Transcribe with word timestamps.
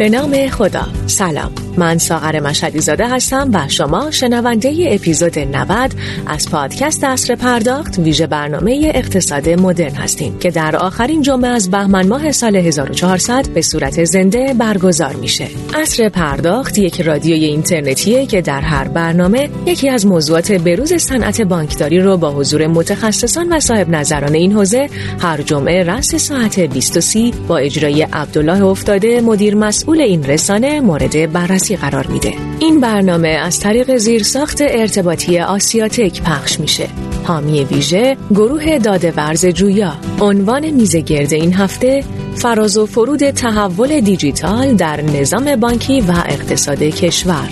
به 0.00 0.08
نام 0.08 0.48
خدا. 0.48 0.88
سلام. 1.06 1.69
من 1.76 1.98
ساغر 1.98 2.40
مشهدی 2.40 2.80
زاده 2.80 3.08
هستم 3.08 3.50
و 3.52 3.68
شما 3.68 4.10
شنونده 4.10 4.88
اپیزود 4.88 5.38
90 5.38 5.94
از 6.26 6.50
پادکست 6.50 7.04
اصر 7.04 7.34
پرداخت 7.34 7.98
ویژه 7.98 8.26
برنامه 8.26 8.92
اقتصاد 8.94 9.48
مدرن 9.48 9.94
هستیم 9.94 10.38
که 10.38 10.50
در 10.50 10.76
آخرین 10.76 11.22
جمعه 11.22 11.48
از 11.48 11.70
بهمن 11.70 12.08
ماه 12.08 12.32
سال 12.32 12.56
1400 12.56 13.48
به 13.48 13.62
صورت 13.62 14.04
زنده 14.04 14.54
برگزار 14.54 15.16
میشه. 15.16 15.46
اصر 15.74 16.08
پرداخت 16.08 16.78
یک 16.78 17.00
رادیوی 17.00 17.44
اینترنتیه 17.44 18.26
که 18.26 18.40
در 18.42 18.60
هر 18.60 18.88
برنامه 18.88 19.48
یکی 19.66 19.88
از 19.88 20.06
موضوعات 20.06 20.52
بروز 20.52 20.92
صنعت 20.92 21.40
بانکداری 21.40 22.00
رو 22.00 22.16
با 22.16 22.30
حضور 22.30 22.66
متخصصان 22.66 23.52
و 23.52 23.60
صاحب 23.60 23.88
نظران 23.88 24.34
این 24.34 24.52
حوزه 24.52 24.88
هر 25.18 25.42
جمعه 25.42 25.82
رأس 25.82 26.14
ساعت 26.14 26.60
20 26.60 27.00
با 27.48 27.58
اجرای 27.58 28.02
عبدالله 28.02 28.64
افتاده 28.64 29.20
مدیر 29.20 29.54
مسئول 29.54 30.00
این 30.00 30.24
رسانه 30.24 30.80
مورد 30.80 31.32
بررسی 31.32 31.59
قرار 31.68 32.06
میده. 32.06 32.34
این 32.60 32.80
برنامه 32.80 33.28
از 33.28 33.60
طریق 33.60 33.96
زیرساخت 33.96 34.58
ارتباطی 34.60 35.38
آسیاتک 35.38 36.22
پخش 36.22 36.60
میشه. 36.60 36.88
حامی 37.24 37.64
ویژه 37.64 38.16
گروه 38.30 38.78
داده 38.78 39.12
ورز 39.16 39.46
جویا 39.46 39.92
عنوان 40.20 40.70
میزه 40.70 41.00
گرد 41.00 41.32
این 41.32 41.54
هفته 41.54 42.04
فراز 42.36 42.76
و 42.76 42.86
فرود 42.86 43.30
تحول 43.30 44.00
دیجیتال 44.00 44.74
در 44.74 45.00
نظام 45.00 45.56
بانکی 45.56 46.00
و 46.00 46.12
اقتصاد 46.26 46.82
کشور 46.82 47.48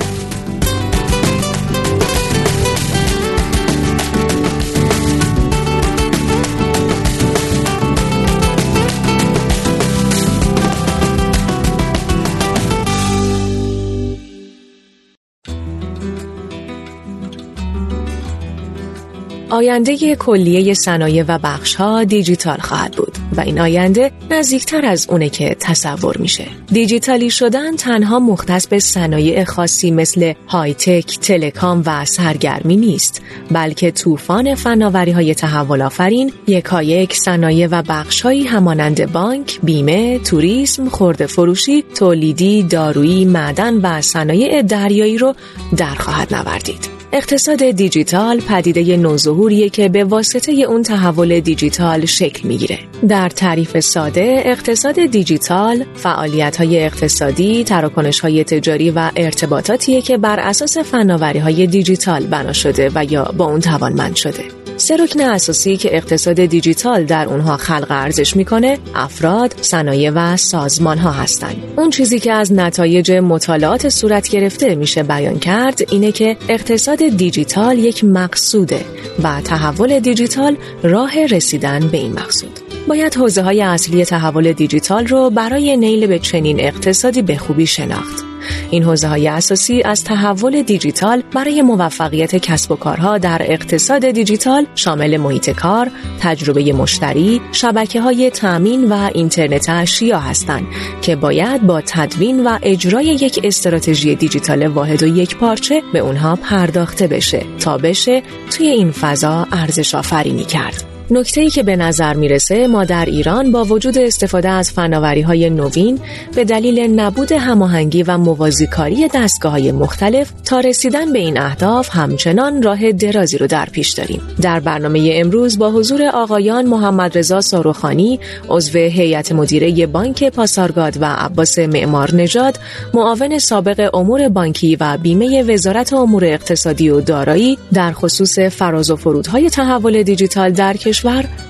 آینده 19.51 20.17
کلیه 20.17 20.75
صنایع 20.75 21.25
و 21.29 21.39
ها 21.79 22.05
دیجیتال 22.05 22.59
خواهد 22.59 22.93
بود 22.93 23.19
و 23.37 23.41
این 23.41 23.61
آینده 23.61 24.11
نزدیکتر 24.31 24.87
از 24.87 25.07
اونه 25.11 25.29
که 25.29 25.57
تصور 25.61 26.17
میشه. 26.17 26.45
دیجیتالی 26.73 27.31
شدن 27.31 27.77
تنها 27.77 28.19
مختص 28.19 28.67
به 28.67 28.79
صنایع 28.79 29.45
خاصی 29.45 29.91
مثل 29.91 30.33
های 30.49 30.75
تک، 30.75 31.19
تلکام 31.19 31.83
و 31.87 32.05
سرگرمی 32.05 32.77
نیست، 32.77 33.23
بلکه 33.51 33.91
طوفان 33.91 34.55
فناوری 34.55 35.11
های 35.11 35.35
تحول 35.35 35.83
آفرین 35.83 36.33
یکایک 36.47 37.15
صنایع 37.15 37.69
و 37.71 37.83
بخشهایی 37.89 38.45
همانند 38.45 39.13
بانک، 39.13 39.59
بیمه، 39.63 40.19
توریسم، 40.19 40.89
خورده 40.89 41.27
فروشی، 41.27 41.83
تولیدی، 41.83 42.63
دارویی، 42.63 43.25
معدن 43.25 43.75
و 43.75 44.03
صنایع 44.03 44.63
دریایی 44.63 45.19
رو 45.19 45.35
در 45.77 45.95
خواهد 45.95 46.35
نوردید. 46.35 46.98
اقتصاد 47.13 47.71
دیجیتال 47.71 48.41
پدیده 48.41 48.97
نوظهوریه 48.97 49.69
که 49.69 49.89
به 49.89 50.05
واسطه 50.05 50.53
اون 50.53 50.83
تحول 50.83 51.41
دیجیتال 51.41 52.07
شکل 52.07 52.49
می‌گیره. 52.49 52.79
در 53.09 53.29
تعریف 53.29 53.81
ساده 53.81 54.43
اقتصاد 54.45 55.07
دیجیتال 55.07 55.85
فعالیت 55.95 56.57
های 56.57 56.85
اقتصادی، 56.85 57.65
تراکنش 57.65 58.21
های 58.21 58.45
تجاری 58.45 58.91
و 58.91 59.11
ارتباطاتیه 59.17 60.03
که 60.03 60.19
بر 60.19 60.41
اساس 60.41 60.79
فناوری 60.79 61.39
های 61.39 61.67
دیجیتال 61.67 62.27
بنا 62.27 62.53
شده 62.53 62.91
و 62.95 63.05
یا 63.05 63.35
با 63.37 63.45
اون 63.45 63.61
توانمند 63.61 64.17
شده. 64.17 64.58
سه 64.79 64.97
رکن 64.97 65.21
اساسی 65.21 65.77
که 65.77 65.97
اقتصاد 65.97 66.45
دیجیتال 66.45 67.05
در 67.05 67.27
اونها 67.27 67.57
خلق 67.57 67.87
ارزش 67.91 68.37
می‌کنه 68.37 68.79
افراد، 68.95 69.55
صنایع 69.61 70.11
و 70.15 70.37
سازمان 70.37 70.99
ها 70.99 71.11
هستند. 71.11 71.57
اون 71.77 71.91
چیزی 71.91 72.19
که 72.19 72.33
از 72.33 72.53
نتایج 72.53 73.13
مطالعات 73.13 73.89
صورت 73.89 74.29
گرفته 74.29 74.75
میشه 74.75 75.03
بیان 75.03 75.39
کرد 75.39 75.93
اینه 75.93 76.13
که 76.13 76.37
اقتصاد 76.49 76.99
دیجیتال 77.09 77.79
یک 77.79 78.05
مقصوده 78.05 78.85
و 79.23 79.41
تحول 79.41 80.01
دیجیتال 80.01 80.57
راه 80.83 81.27
رسیدن 81.27 81.89
به 81.89 81.99
این 81.99 82.13
مقصود. 82.13 82.61
باید 82.89 83.15
حوزه 83.15 83.43
های 83.43 83.63
اصلی 83.63 84.05
تحول 84.05 84.53
دیجیتال 84.53 85.07
رو 85.07 85.31
برای 85.31 85.77
نیل 85.77 86.07
به 86.07 86.19
چنین 86.19 86.61
اقتصادی 86.61 87.23
به 87.23 87.37
خوبی 87.37 87.67
شناخت. 87.67 88.25
این 88.71 88.83
حوزه 88.83 89.09
های 89.09 89.29
اساسی 89.29 89.83
از 89.83 90.05
تحول 90.05 90.63
دیجیتال 90.63 91.23
برای 91.35 91.63
موفقیت 91.63 92.37
کسب 92.37 92.73
و 92.73 92.77
کارها 92.77 93.19
در 93.19 93.43
اقتصاد 93.45 94.11
دیجیتال 94.11 94.67
شامل 94.75 95.17
محیط 95.17 95.51
کار، 95.51 95.91
تجربه 96.21 96.73
مشتری، 96.73 97.41
شبکه 97.53 98.01
های 98.01 98.31
تامین 98.31 98.93
و 98.93 99.11
اینترنت 99.15 99.69
اشیا 99.69 100.19
هستند 100.19 100.67
که 101.03 101.17
باید 101.17 101.63
با 101.63 101.81
تدوین 101.87 102.47
و 102.47 102.59
اجرای 102.63 103.07
یک 103.07 103.41
استراتژی 103.45 104.15
دیجیتال 104.15 104.67
واحد 104.67 105.03
و 105.03 105.07
یک 105.07 105.37
پارچه 105.37 105.83
به 105.93 105.99
اونها 105.99 106.37
پرداخته 106.37 107.07
بشه 107.07 107.43
تا 107.61 107.79
بشه 107.79 108.23
توی 108.51 108.67
این 108.67 108.91
فضا 108.91 109.47
ارزش 109.53 109.95
آفرینی 109.95 110.45
کرد. 110.45 110.88
نکته 111.11 111.41
ای 111.41 111.51
که 111.51 111.63
به 111.63 111.77
نظر 111.77 112.15
می‌رسه 112.15 112.67
ما 112.67 112.85
در 112.85 113.05
ایران 113.05 113.53
با 113.53 113.65
وجود 113.65 113.99
استفاده 113.99 114.49
از 114.49 114.73
فناوری 114.73 115.21
های 115.21 115.51
نوین 115.51 116.01
به 116.35 116.45
دلیل 116.45 117.01
نبود 117.01 117.33
هماهنگی 117.33 118.03
و 118.03 118.19
موازیکاری 118.19 119.09
دستگاه 119.15 119.53
های 119.53 119.73
مختلف 119.73 120.33
تا 120.45 120.61
رسیدن 120.61 121.13
به 121.13 121.19
این 121.19 121.39
اهداف 121.41 121.89
همچنان 121.93 122.63
راه 122.63 122.93
درازی 122.93 123.39
رو 123.39 123.47
در 123.47 123.67
پیش 123.73 123.93
داریم. 123.93 124.21
در 124.41 124.61
برنامه 124.61 125.11
امروز 125.15 125.59
با 125.59 125.71
حضور 125.71 126.03
آقایان 126.15 126.67
محمد 126.67 127.19
رضا 127.19 127.41
ساروخانی 127.41 128.21
عضو 128.49 128.79
هیئت 128.79 129.33
مدیره 129.33 129.87
بانک 129.87 130.25
پاسارگاد 130.25 131.03
و 131.03 131.05
عباس 131.05 131.59
معمار 131.59 132.15
نژاد 132.15 132.59
معاون 132.95 133.39
سابق 133.39 133.95
امور 133.95 134.29
بانکی 134.29 134.77
و 134.77 134.99
بیمه 135.03 135.43
وزارت 135.43 135.93
امور 135.93 136.25
اقتصادی 136.25 136.91
و 136.91 137.01
دارایی 137.01 137.59
در 137.73 137.93
خصوص 137.93 138.39
فراز 138.39 138.91
و 138.91 138.97
فرودهای 138.97 139.51
تحول 139.51 140.03
دیجیتال 140.03 140.51
در 140.51 140.77
کشور 140.77 140.98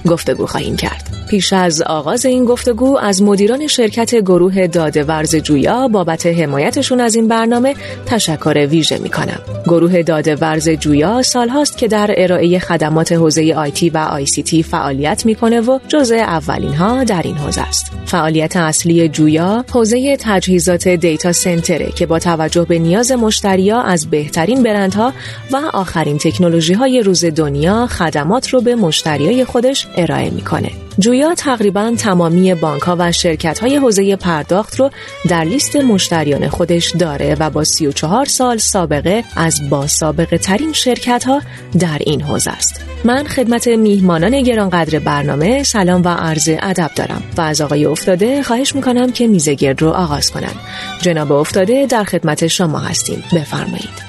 گفتگو 0.06 0.46
خواهیم 0.46 0.76
کرد. 0.76 1.18
پیش 1.28 1.52
از 1.52 1.82
آغاز 1.82 2.26
این 2.26 2.44
گفتگو 2.44 2.98
از 2.98 3.22
مدیران 3.22 3.66
شرکت 3.66 4.14
گروه 4.14 4.66
داده 4.66 5.04
ورز 5.04 5.36
جویا 5.36 5.88
بابت 5.88 6.26
حمایتشون 6.26 7.00
از 7.00 7.14
این 7.14 7.28
برنامه 7.28 7.74
تشکر 8.06 8.66
ویژه 8.70 8.98
می 8.98 9.08
کنم. 9.08 9.40
گروه 9.64 10.02
داده 10.02 10.36
ورز 10.36 10.68
جویا 10.68 11.22
سالهاست 11.22 11.78
که 11.78 11.88
در 11.88 12.14
ارائه 12.16 12.58
خدمات 12.58 13.12
حوزه 13.12 13.54
آیتی 13.56 13.90
و 13.90 13.98
آی 13.98 14.26
سی 14.26 14.42
تی 14.42 14.62
فعالیت 14.62 15.26
می‌کنه 15.26 15.60
و 15.60 15.78
جزء 15.88 16.16
اولین 16.16 16.74
ها 16.74 17.04
در 17.04 17.22
این 17.22 17.36
حوزه 17.36 17.60
است. 17.60 17.86
فعالیت 18.06 18.56
اصلی 18.56 19.08
جویا 19.08 19.64
حوزه 19.72 20.16
تجهیزات 20.20 20.88
دیتا 20.88 21.32
سنتره 21.32 21.90
که 21.96 22.06
با 22.06 22.18
توجه 22.18 22.64
به 22.64 22.78
نیاز 22.78 23.12
مشتریا 23.12 23.80
از 23.80 24.10
بهترین 24.10 24.62
برندها 24.62 25.12
و 25.52 25.56
آخرین 25.72 26.18
تکنولوژی 26.18 26.74
های 26.74 27.00
روز 27.00 27.24
دنیا 27.24 27.86
خدمات 27.86 28.48
رو 28.48 28.60
به 28.60 28.74
مشتریای 28.74 29.37
خودش 29.44 29.86
ارائه 29.96 30.30
می‌کنه. 30.30 30.70
جویا 30.98 31.34
تقریبا 31.34 31.94
تمامی 31.98 32.54
بانک 32.54 32.82
ها 32.82 32.96
و 32.98 33.12
شرکت 33.12 33.58
های 33.58 33.76
حوزه 33.76 34.16
پرداخت 34.16 34.80
رو 34.80 34.90
در 35.28 35.44
لیست 35.44 35.76
مشتریان 35.76 36.48
خودش 36.48 36.90
داره 36.98 37.36
و 37.40 37.50
با 37.50 37.64
34 37.64 38.26
سال 38.26 38.58
سابقه 38.58 39.24
از 39.36 39.70
با 39.70 39.86
سابقه 39.86 40.38
ترین 40.38 40.72
شرکت 40.72 41.24
ها 41.24 41.42
در 41.78 41.98
این 42.00 42.20
حوزه 42.20 42.50
است. 42.50 42.84
من 43.04 43.24
خدمت 43.24 43.68
میهمانان 43.68 44.42
گرانقدر 44.42 44.98
برنامه 44.98 45.62
سلام 45.62 46.02
و 46.04 46.08
عرض 46.08 46.48
ادب 46.62 46.90
دارم 46.96 47.22
و 47.36 47.40
از 47.40 47.60
آقای 47.60 47.84
افتاده 47.84 48.42
خواهش 48.42 48.74
می‌کنم 48.74 49.12
که 49.12 49.26
میزه 49.26 49.54
گرد 49.54 49.82
رو 49.82 49.88
آغاز 49.88 50.30
کنم. 50.30 50.54
جناب 51.00 51.32
افتاده 51.32 51.86
در 51.86 52.04
خدمت 52.04 52.46
شما 52.46 52.78
هستیم. 52.78 53.22
بفرمایید. 53.32 54.07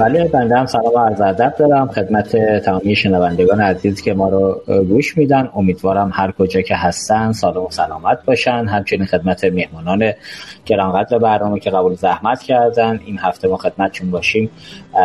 ولی 0.00 0.28
بنده 0.28 0.56
هم 0.56 0.66
سلام 0.66 0.94
و 0.94 0.98
عرض 0.98 1.20
ادب 1.20 1.54
دارم. 1.58 1.88
خدمت 1.88 2.36
تمامی 2.58 2.96
شنوندگان 2.96 3.60
عزیز 3.60 4.02
که 4.02 4.14
ما 4.14 4.28
رو 4.28 4.62
گوش 4.88 5.18
میدن. 5.18 5.48
امیدوارم 5.54 6.10
هر 6.14 6.32
کجا 6.32 6.60
که 6.60 6.76
هستن 6.76 7.32
سالم 7.32 7.62
و 7.62 7.70
سلامت 7.70 8.24
باشن. 8.24 8.66
همچنین 8.68 9.06
خدمت 9.06 9.44
مهمانان 9.44 10.12
گرانقدر 10.66 11.18
برنامه 11.18 11.60
که 11.60 11.70
قبول 11.70 11.94
زحمت 11.94 12.42
کردن. 12.42 13.00
این 13.06 13.18
هفته 13.18 13.48
ما 13.48 13.56
خدمتشون 13.56 14.10
باشیم. 14.10 14.50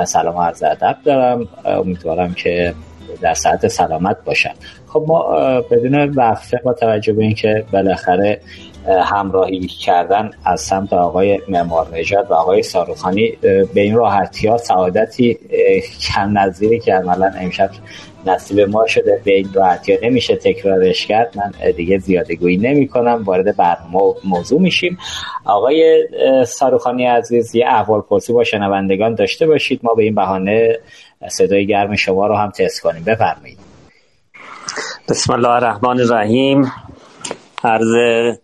سلام 0.06 0.36
و 0.36 0.42
عرض 0.42 0.64
ادب 0.64 0.98
دارم. 1.06 1.48
امیدوارم 1.66 2.34
که 2.34 2.74
در 3.22 3.34
ساعت 3.34 3.68
سلامت 3.68 4.18
باشن. 4.26 4.54
خب 4.88 5.06
ما 5.08 5.36
بدون 5.72 5.96
وقفه 5.96 6.62
با 6.64 6.74
توجه 6.74 7.14
به 7.14 7.24
اینکه 7.24 7.66
بالاخره 7.74 8.40
همراهی 8.88 9.68
کردن 9.68 10.32
از 10.46 10.62
سمت 10.62 10.94
آقای 10.94 11.42
معمار 11.48 11.88
نژاد 11.94 12.32
و 12.32 12.34
آقای 12.34 12.64
ساروخانی 12.64 13.38
به 13.42 13.82
این 13.82 13.96
راحتی 13.96 14.48
ها 14.48 14.58
سعادتی 14.58 15.40
کم 16.14 16.38
نظیری 16.38 16.80
که 16.80 16.94
عملا 16.94 17.32
امشب 17.40 17.70
نصیب 18.26 18.60
ما 18.60 18.88
شده 18.88 19.22
به 19.24 19.34
این 19.34 19.50
راحتی 19.54 19.98
نمیشه 20.04 20.36
تکرارش 20.36 21.06
کرد. 21.08 21.38
من 21.38 21.72
دیگه 21.72 21.98
زیاده 21.98 22.36
گویی 22.36 22.58
نمی 22.58 22.88
کنم 22.88 23.24
وارد 23.26 23.58
برنامه 23.58 24.14
موضوع 24.26 24.62
میشیم. 24.62 24.98
آقای 25.46 26.08
ساروخانی 26.48 27.06
عزیز 27.06 27.56
یه 27.56 27.66
احوال 27.68 28.02
پرسی 28.02 28.34
با 28.34 28.44
شنوندگان 28.44 29.16
داشته 29.16 29.48
باشید. 29.48 29.80
ما 29.84 29.94
به 29.94 30.04
این 30.04 30.16
بهانه 30.16 30.80
صدای 31.28 31.68
گرم 31.68 31.96
شما 31.96 32.28
رو 32.28 32.36
هم 32.36 32.52
تست 32.52 32.82
کنیم. 32.82 33.04
بفرمایید. 33.04 33.58
بسم 35.10 35.34
الله 35.34 35.50
الرحمن 35.50 36.00
الرحیم. 36.00 36.72
عرض 37.64 38.38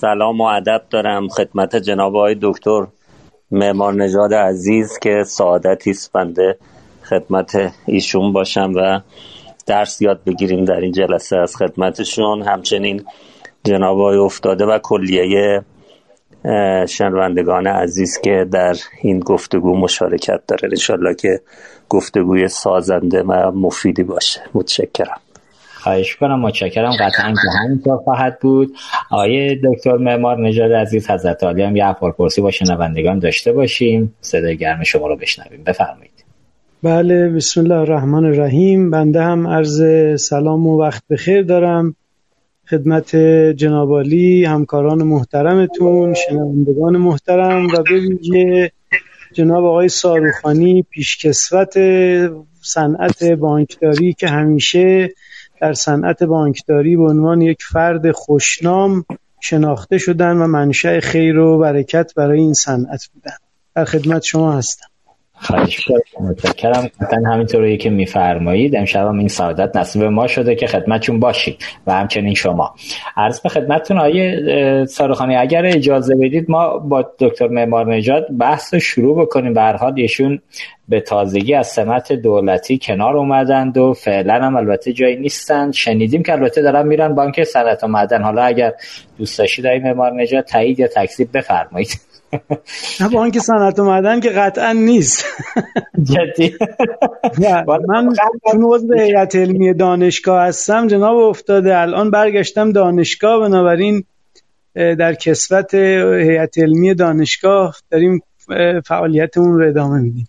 سلام 0.00 0.40
و 0.40 0.44
ادب 0.44 0.82
دارم. 0.90 1.28
خدمت 1.28 1.76
جناب 1.76 2.16
آقای 2.16 2.36
دکتر 2.42 2.86
معمار 3.50 3.94
نژاد 3.94 4.34
عزیز 4.34 4.98
که 4.98 5.24
سعادتی 5.26 5.90
است 5.90 6.12
بنده 6.12 6.58
خدمت 7.02 7.72
ایشون 7.86 8.32
باشم 8.32 8.72
و 8.76 9.00
درس 9.66 10.02
یاد 10.02 10.24
بگیریم 10.24 10.64
در 10.64 10.80
این 10.80 10.92
جلسه 10.92 11.36
از 11.36 11.56
خدمتشون. 11.56 12.42
همچنین 12.42 13.04
جناب 13.64 13.98
آقای 13.98 14.18
افتاده 14.18 14.64
و 14.64 14.78
کلیه 14.78 15.62
شنوندگان 16.88 17.66
عزیز 17.66 18.20
که 18.20 18.46
در 18.52 18.76
این 19.02 19.20
گفتگو 19.20 19.76
مشارکت 19.76 20.40
داره 20.48 20.68
انشالله 20.68 21.14
که 21.14 21.40
گفتگوی 21.88 22.48
سازنده 22.48 23.22
و 23.22 23.50
مفیدی 23.54 24.02
باشه. 24.02 24.40
متشکرم. 24.54 25.20
خواهش 25.82 26.16
کنم. 26.16 26.40
متشکرم. 26.40 26.92
قطعا 26.92 27.32
که 27.32 27.58
همینطور 27.64 27.96
خواهد 27.96 28.38
بود. 28.40 28.72
آقای 29.10 29.58
دکتر 29.64 29.96
معمار 29.96 30.40
نژاد 30.40 30.72
عزیز 30.72 31.10
حضرت 31.10 31.44
عالی 31.44 31.62
هم 31.62 31.76
یه 31.76 31.86
احوال 31.86 32.12
پرسی 32.12 32.40
با 32.40 32.50
شنوندگان 32.50 33.18
داشته 33.18 33.52
باشیم. 33.52 34.14
صدای 34.20 34.56
گرم 34.56 34.82
شما 34.82 35.06
رو 35.06 35.16
بشنویم. 35.16 35.62
بفرمایید. 35.66 36.24
بله 36.82 37.28
بسم 37.28 37.60
الله 37.60 37.74
الرحمن 37.74 38.24
الرحیم. 38.24 38.90
بنده 38.90 39.22
هم 39.22 39.46
عرض 39.46 39.82
سلام 40.20 40.66
و 40.66 40.80
وقت 40.80 41.02
بخیر 41.10 41.42
دارم. 41.42 41.94
خدمت 42.70 43.16
جنابالی 43.56 44.44
همکاران 44.44 45.02
محترمتون 45.02 46.14
شنوندگان 46.14 46.96
محترم 46.96 47.66
و 47.66 47.82
ویژه 47.90 48.72
جناب 49.32 49.64
آقای 49.64 49.88
ساروخانی 49.88 50.82
پیشکسوت 50.90 51.74
صنعت 52.62 53.24
بانکداری 53.24 54.12
که 54.12 54.28
همیشه 54.28 55.10
در 55.62 55.72
صنعت 55.72 56.22
بانکداری 56.22 56.96
به 56.96 57.02
عنوان 57.02 57.40
یک 57.40 57.62
فرد 57.62 58.10
خوشنام 58.10 59.04
شناخته 59.40 59.98
شدن 59.98 60.36
و 60.36 60.46
منشأ 60.46 61.00
خیر 61.00 61.38
و 61.38 61.58
برکت 61.58 62.14
برای 62.14 62.40
این 62.40 62.54
صنعت 62.54 63.08
بودن. 63.14 63.36
در 63.74 63.84
خدمت 63.84 64.22
شما 64.22 64.52
هستم. 64.52 64.86
خواهش 65.42 65.88
متشکرم. 66.20 66.90
قطعا 67.00 67.20
همینطوری 67.32 67.76
که 67.76 67.90
میفرمایید 67.90 68.76
امشب 68.76 69.06
هم 69.06 69.18
این 69.18 69.28
سعادت 69.28 69.76
نصیب 69.76 70.02
ما 70.02 70.26
شده 70.26 70.54
که 70.54 70.66
خدمتشون 70.66 71.20
باشید 71.20 71.64
و 71.86 71.92
همچنین 71.92 72.34
شما. 72.34 72.74
عرض 73.16 73.40
به 73.40 73.48
خدمتتون 73.48 73.98
آیه 73.98 74.84
سارخانی 74.88 75.36
اگر 75.36 75.66
اجازه 75.66 76.14
بدید 76.14 76.50
ما 76.50 76.78
با 76.78 77.10
دکتر 77.18 77.48
معمار 77.48 77.94
نجات 77.94 78.26
بحث 78.38 78.74
رو 78.74 78.80
شروع 78.80 79.22
بکنیم. 79.22 79.54
به 79.54 79.60
هر 79.60 79.92
ایشون 79.96 80.40
به 80.88 81.00
تازگی 81.00 81.54
از 81.54 81.66
سمت 81.66 82.12
دولتی 82.12 82.78
کنار 82.82 83.16
اومدند 83.16 83.76
و 83.78 83.92
فعلا 83.92 84.34
هم 84.34 84.56
البته 84.56 84.92
جایی 84.92 85.16
نیستند. 85.16 85.72
شنیدیم 85.72 86.22
که 86.22 86.32
البته 86.32 86.62
دارن 86.62 86.86
میرن 86.86 87.14
بانک 87.14 87.44
صنعت 87.44 87.84
و 87.84 87.86
معدن. 87.86 88.22
حالا 88.22 88.42
اگر 88.42 88.72
دوست 89.18 89.38
داشتید 89.38 89.66
آیه 89.66 89.78
معمار 89.78 90.22
نجات 90.22 90.46
تایید 90.46 90.80
یا 90.80 90.86
تکذیب 90.86 91.28
بفرمایید. 91.34 92.11
نه 93.00 93.08
بانک 93.08 93.38
صنعت 93.38 93.78
و 93.78 93.84
معدن 93.84 94.20
که 94.20 94.30
قطعا 94.30 94.72
نیست. 94.72 95.24
جدی. 96.02 96.54
من 97.88 98.14
چون 98.52 98.64
عضو 98.64 98.94
هیئت 98.94 99.36
علمی 99.36 99.74
دانشگاه 99.74 100.42
هستم 100.42 100.86
جناب 100.86 101.16
افتاده 101.16 101.78
الان 101.78 102.10
برگشتم 102.10 102.72
دانشگاه 102.72 103.40
بنابراین 103.40 104.04
در 104.74 105.14
کسوت 105.14 105.74
هیئت 105.74 106.58
علمی 106.58 106.94
دانشگاه 106.94 107.76
داریم 107.90 108.22
فعالیتمون 108.84 109.58
رو 109.58 109.68
ادامه 109.68 110.00
میدیم. 110.00 110.28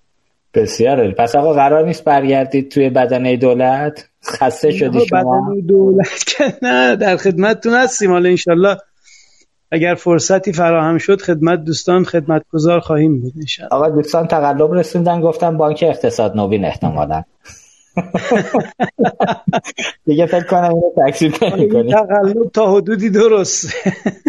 بسیار 0.53 1.11
پس 1.11 1.35
آقا 1.35 1.53
قرار 1.53 1.85
نیست 1.85 2.03
برگردید 2.03 2.71
توی 2.71 2.89
بدنه 2.89 3.37
دولت؟ 3.37 4.07
خسته 4.25 4.71
شدی 4.71 5.05
شما. 5.05 5.19
بدنه 5.19 5.61
دولت 5.61 6.23
که 6.27 6.43
نه 6.61 6.95
در 6.95 7.17
خدمتتون 7.17 7.73
هستیم. 7.73 8.11
حالا 8.11 8.29
انشالله 8.29 8.77
اگر 9.73 9.95
فرصتی 9.95 10.53
فراهم 10.53 10.97
شد 10.97 11.21
خدمت 11.21 11.63
دوستان 11.63 12.03
خدمتگزار 12.03 12.79
خواهیم 12.79 13.21
بود 13.21 13.33
آقا 13.71 13.89
دوستان 13.89 14.27
تقلب 14.27 14.73
رسوندن 14.73 15.21
گفتم 15.21 15.57
بانک 15.57 15.85
اقتصاد 15.87 16.35
نوین 16.35 16.65
احتمالا. 16.65 17.23
دیگه 20.05 20.25
فکر 20.25 20.43
کنم 20.43 20.75
اینو 20.75 21.07
تکسیب 21.07 21.37
کنی 21.37 21.93
تقلب 21.93 22.51
تا 22.53 22.73
حدودی 22.73 23.09
درست. 23.09 23.73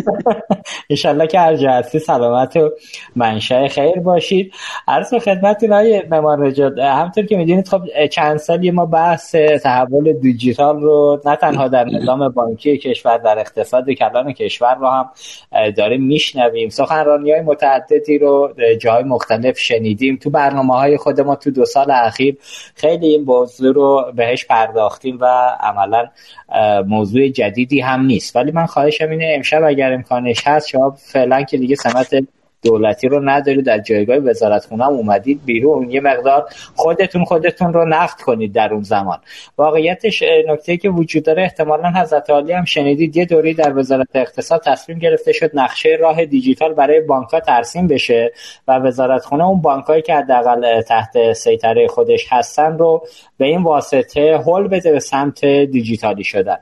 انشالله 0.91 1.27
که 1.27 1.41
هر 1.41 1.57
جهتی 1.57 1.99
سلامت 1.99 2.57
و 2.57 2.71
منشأ 3.17 3.69
خیر 3.69 4.01
باشید. 4.01 4.53
عرض 4.89 5.11
به 5.11 5.19
خدمتتون 5.19 5.73
های 5.73 6.03
ممار 6.11 6.47
نجات 6.47 6.79
همطور 6.79 7.27
که 7.27 7.37
می‌دونید 7.37 7.69
خب 7.69 7.83
چند 8.11 8.37
سالی 8.37 8.71
ما 8.71 8.87
بحث 8.87 9.35
تحول 9.35 10.13
دیجیتال 10.13 10.81
رو 10.81 11.21
نه 11.25 11.37
تنها 11.37 11.69
در 11.69 11.85
نظام 11.85 12.29
بانکی 12.29 12.79
کشور 12.79 13.19
در 13.19 13.39
اقتصاد 13.39 13.91
کلان 13.91 14.33
کشور 14.33 14.75
رو 14.75 14.87
هم 14.87 15.11
داریم 15.71 16.03
میشنویم. 16.03 16.69
سخنرانی 16.69 17.33
های 17.33 17.41
متعددی 17.41 18.19
رو 18.19 18.55
جای 18.81 19.03
مختلف 19.03 19.59
شنیدیم. 19.59 20.17
تو 20.17 20.31
برنامه 20.31 20.75
های 20.75 20.97
خود 20.97 21.21
ما 21.21 21.37
تو 21.37 21.51
دو 21.51 21.65
سال 21.65 21.91
اخیر 21.91 22.37
خیلی 22.75 23.07
این 23.07 23.25
موضوع 23.55 23.75
رو 23.75 24.13
بهش 24.17 24.45
پرداختیم 24.45 25.19
و 25.21 25.27
عملا 25.61 26.09
موضوع 26.87 27.29
جدیدی 27.29 27.81
هم 27.81 28.01
نیست. 28.01 28.37
ولی 28.37 28.53
من 28.53 28.67
خواهشم 28.67 29.11
اینه 29.11 29.33
امشب 29.37 29.63
اگر 29.65 29.93
امکانش 29.93 30.47
هست 30.47 30.69
شما 30.69 30.91
فعلا 30.91 31.43
که 31.43 31.59
دیگه 31.59 31.77
سمت 31.77 32.15
دولتی 32.65 33.09
رو 33.09 33.29
ندارید 33.29 33.65
در 33.65 33.79
جایگاه 33.79 34.17
وزارت 34.17 34.65
خونه 34.65 34.89
اومدید 34.89 35.41
بیرون. 35.45 35.91
یه 35.91 36.01
مقدار 36.01 36.45
خودتون 36.75 37.25
خودتون 37.25 37.73
رو 37.73 37.85
نقد 37.89 38.21
کنید 38.21 38.53
در 38.53 38.73
اون 38.73 38.83
زمان. 38.83 39.19
واقعیتش 39.59 40.23
نکته 40.49 40.77
که 40.77 40.91
وجود 40.91 41.25
داره 41.25 41.43
احتمالا 41.43 41.91
حضرت 41.91 42.31
عالی 42.31 42.53
هم 42.53 42.65
شنیدید 42.65 43.17
یه 43.17 43.25
دوری 43.25 43.55
در 43.55 43.79
وزارت 43.79 44.09
اقتصاد 44.15 44.63
تصمیم 44.65 44.99
گرفته 44.99 45.33
شد 45.33 45.51
نقشه 45.55 45.97
راه 46.01 46.25
دیجیتال 46.25 46.75
برای 46.75 47.01
بانک 47.01 47.29
ترسیم 47.47 47.87
بشه 47.87 48.33
و 48.69 48.79
وزارت 48.79 49.25
خونه 49.25 49.45
اون 49.45 49.61
بانکایی 49.61 50.03
که 50.03 50.15
حداقل 50.15 50.83
تحت 50.83 51.33
سیطره 51.33 51.87
خودش 51.87 52.27
هستن 52.31 52.79
رو 52.79 53.07
به 53.39 53.45
این 53.45 53.63
واسطه 53.63 54.37
هول 54.47 54.69
بده 54.69 54.93
به 54.93 54.99
سمت 54.99 55.45
دیجیتالی 55.45 56.25
شدن. 56.25 56.57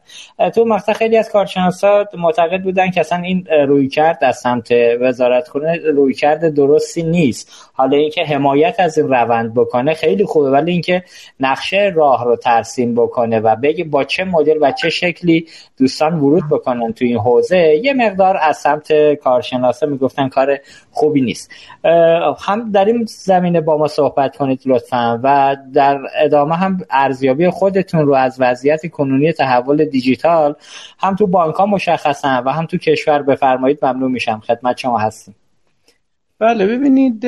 تو 0.55 0.65
مقطع 0.65 0.93
خیلی 0.93 1.17
از 1.17 1.31
کارشناسا 1.31 2.05
معتقد 2.19 2.63
بودن 2.63 2.91
که 2.91 3.01
اصلا 3.01 3.19
این 3.19 3.47
روی 3.47 3.89
کرد 3.89 4.19
از 4.25 4.37
سمت 4.37 4.73
وزارت 5.01 5.49
خونه 5.49 5.81
روی 5.93 6.15
کرده 6.15 6.51
درستی 6.51 7.03
نیست. 7.03 7.53
حالا 7.73 7.97
اینکه 7.97 8.23
حمایت 8.25 8.75
از 8.79 8.99
این 8.99 9.09
روند 9.09 9.55
بکنه 9.55 9.95
خیلی 9.95 10.25
خوبه 10.25 10.51
ولی 10.51 10.73
اینکه 10.73 11.03
نقشه 11.41 11.93
راه 11.95 12.25
رو 12.25 12.37
ترسیم 12.37 12.95
بکنه 12.95 13.41
و 13.41 13.57
بگی 13.57 13.85
با 13.85 14.05
چه 14.05 14.25
مدل 14.25 14.59
و 14.61 14.73
چه 14.73 14.91
شکلی 14.91 15.47
دوستان 15.79 16.21
ورود 16.21 16.45
بکنن 16.51 16.93
تو 16.93 17.05
این 17.05 17.19
حوزه 17.19 17.81
یه 17.83 17.95
مقدار 17.95 18.39
از 18.43 18.57
سمت 18.57 19.15
کارشناسا 19.15 19.87
می‌گفتن 19.87 20.29
کار 20.29 20.59
خوبی 20.91 21.21
نیست. 21.21 21.51
هم 22.41 22.71
در 22.73 22.85
این 22.85 23.05
زمینه 23.09 23.61
با 23.61 23.77
ما 23.77 23.89
صحبت 23.89 24.37
کنید 24.37 24.61
لطفا 24.67 25.21
و 25.23 25.57
در 25.75 26.01
ادامه 26.19 26.55
هم 26.55 26.79
ارزیابی 26.91 27.51
خودتون 27.51 28.07
رو 28.07 28.15
از 28.15 28.37
وضعیت 28.41 28.87
کنونی 28.87 29.33
تحول 29.33 29.85
دیجیتال 29.85 30.55
هم 30.99 31.17
تو 31.17 31.27
بانک 31.27 31.55
ها 31.55 31.67
مشخصن 31.67 32.43
و 32.47 32.51
هم 32.51 32.67
تو 32.67 32.79
کشور 32.79 33.23
بفرمایید. 33.23 33.85
ممنون 33.85 34.13
میشم. 34.13 34.43
خدمت 34.47 34.79
شما 34.79 34.99
هستیم 34.99 35.35
بله 36.39 36.67
ببینید 36.67 37.25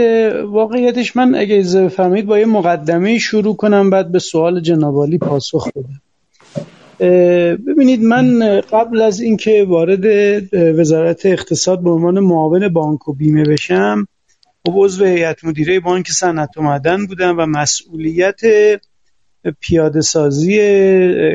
واقعیتش 0.46 1.16
من 1.16 1.34
اگه 1.34 1.58
اجازه 1.58 1.84
بفرمایید 1.84 2.26
با 2.26 2.38
یه 2.38 2.46
مقدمه 2.46 3.18
شروع 3.18 3.56
کنم 3.56 3.90
بعد 3.90 4.12
به 4.12 4.18
سوال 4.18 4.60
جنابالی 4.60 5.18
پاسخ 5.18 5.68
بدم. 5.68 6.00
ببینید 7.56 8.02
من 8.02 8.60
قبل 8.60 9.02
از 9.02 9.20
اینکه 9.20 9.64
وارد 9.68 10.04
وزارت 10.78 11.26
اقتصاد 11.26 11.82
به 11.82 11.90
عنوان 11.90 12.20
معاون 12.20 12.68
بانک 12.68 13.08
و 13.08 13.14
بیمه 13.14 13.42
بشم 13.42 14.06
خب 14.66 14.72
عضو 14.76 15.04
هیئت 15.04 15.44
مدیره 15.44 15.80
بانک 15.80 16.10
صنعت 16.10 16.56
و 16.56 16.62
معدن 16.62 17.06
بودم 17.06 17.38
و 17.38 17.46
مسئولیت 17.46 18.40
پیاده 19.60 20.00
سازی 20.00 20.58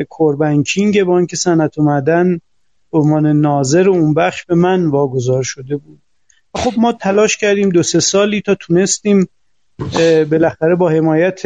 کوربنکینگ 0.08 1.04
بانک 1.04 1.34
صنعت 1.34 1.78
و 1.78 1.82
معدن 1.82 2.40
به 2.92 2.98
عنوان 2.98 3.26
ناظر 3.26 3.88
اون 3.88 4.14
بخش 4.14 4.44
به 4.44 4.54
من 4.54 4.86
واگذار 4.86 5.42
شده 5.42 5.76
بود. 5.76 6.00
خب 6.54 6.72
ما 6.76 6.92
تلاش 6.92 7.36
کردیم 7.36 7.68
دو 7.68 7.82
سه 7.82 8.00
سالی 8.00 8.40
تا 8.40 8.54
تونستیم 8.54 9.28
بالاخره 10.30 10.74
با 10.74 10.90
حمایت 10.90 11.42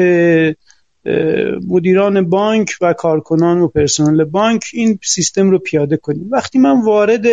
مدیران 1.69 2.31
بانک 2.31 2.77
و 2.81 2.93
کارکنان 2.93 3.61
و 3.61 3.69
پرسنل 3.69 4.25
بانک 4.25 4.65
این 4.73 4.99
سیستم 5.03 5.51
رو 5.51 5.59
پیاده 5.59 5.97
کنیم. 5.97 6.29
وقتی 6.31 6.59
من 6.59 6.83
وارد 6.83 7.27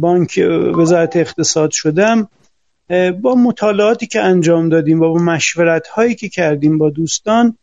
بانک 0.00 0.40
وزارت 0.78 1.16
اقتصاد 1.16 1.70
شدم 1.70 2.28
با 3.22 3.34
مطالعاتی 3.34 4.06
که 4.06 4.20
انجام 4.20 4.68
دادیم 4.68 5.00
و 5.00 5.12
با 5.12 5.18
مشورت 5.18 5.86
هایی 5.86 6.14
که 6.14 6.28
کردیم 6.28 6.78
با 6.78 6.90
دوستان 6.90 7.58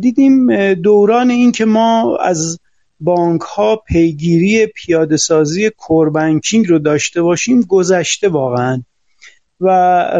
دیدیم 0.00 0.74
دوران 0.74 1.30
این 1.30 1.52
که 1.52 1.64
ما 1.64 2.16
از 2.16 2.58
بانک 3.04 3.40
ها 3.40 3.76
پیگیری 3.76 4.66
پیاده 4.66 5.16
سازی 5.16 5.70
کوربنکینگ 5.70 6.68
رو 6.68 6.78
داشته 6.78 7.22
باشیم 7.22 7.62
گذشته 7.62 8.28
واقعا. 8.28 8.82
و 9.60 9.68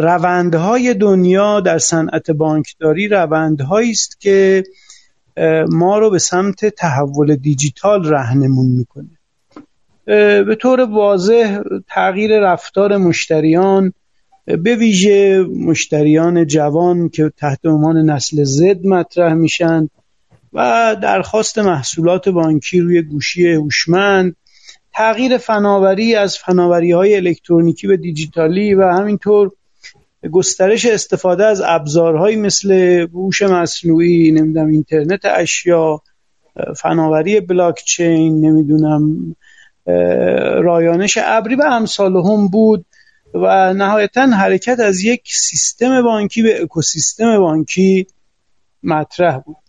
روندهای 0.01 0.93
دنیا 0.93 1.59
در 1.59 1.77
صنعت 1.77 2.31
بانکداری 2.31 3.07
روندهایی 3.07 3.91
است 3.91 4.21
که 4.21 4.63
ما 5.69 5.99
رو 5.99 6.09
به 6.09 6.19
سمت 6.19 6.65
تحول 6.65 7.35
دیجیتال 7.35 8.09
رهنمون 8.09 8.65
می‌کنه. 8.65 9.09
به 10.45 10.57
طور 10.61 10.81
واضح 10.81 11.59
تغییر 11.87 12.39
رفتار 12.39 12.97
مشتریان 12.97 13.93
به 14.45 14.75
ویژه 14.75 15.43
مشتریان 15.43 16.45
جوان 16.45 17.09
که 17.09 17.31
تحت 17.37 17.65
عنوان 17.65 18.09
نسل 18.09 18.43
زد 18.43 18.85
مطرح 18.85 19.33
میشن. 19.33 19.89
و 20.53 20.95
درخواست 21.01 21.59
محصولات 21.59 22.29
بانکی 22.29 22.79
روی 22.79 23.01
گوشی 23.01 23.53
هوشمند 23.53 24.35
تغییر 24.93 25.37
فناوری 25.37 26.15
از 26.15 26.37
فناوری 26.37 26.91
های 26.91 27.15
الکترونیکی 27.15 27.87
به 27.87 27.97
دیجیتالی 27.97 28.73
و 28.73 28.87
همینطور 28.87 29.51
گسترش 30.31 30.85
استفاده 30.85 31.45
از 31.45 31.61
ابزارهایی 31.65 32.35
مثل 32.35 32.71
هوش 33.13 33.41
مصنوعی 33.41 34.31
نمی‌دونم 34.31 34.67
اینترنت 34.67 35.25
اشیا 35.25 36.01
فناوری 36.77 37.39
بلاکچین 37.39 38.45
نمی‌دونم 38.45 39.35
رایانش 40.63 41.17
ابری 41.21 41.55
و 41.55 41.63
امثال 41.71 42.15
هم 42.15 42.47
بود 42.47 42.85
و 43.33 43.73
نهایتا 43.73 44.21
حرکت 44.21 44.79
از 44.79 45.03
یک 45.03 45.21
سیستم 45.25 46.01
بانکی 46.01 46.43
به 46.43 46.61
اکوسیستم 46.61 47.39
بانکی 47.39 48.07
مطرح 48.83 49.37
بود. 49.37 49.62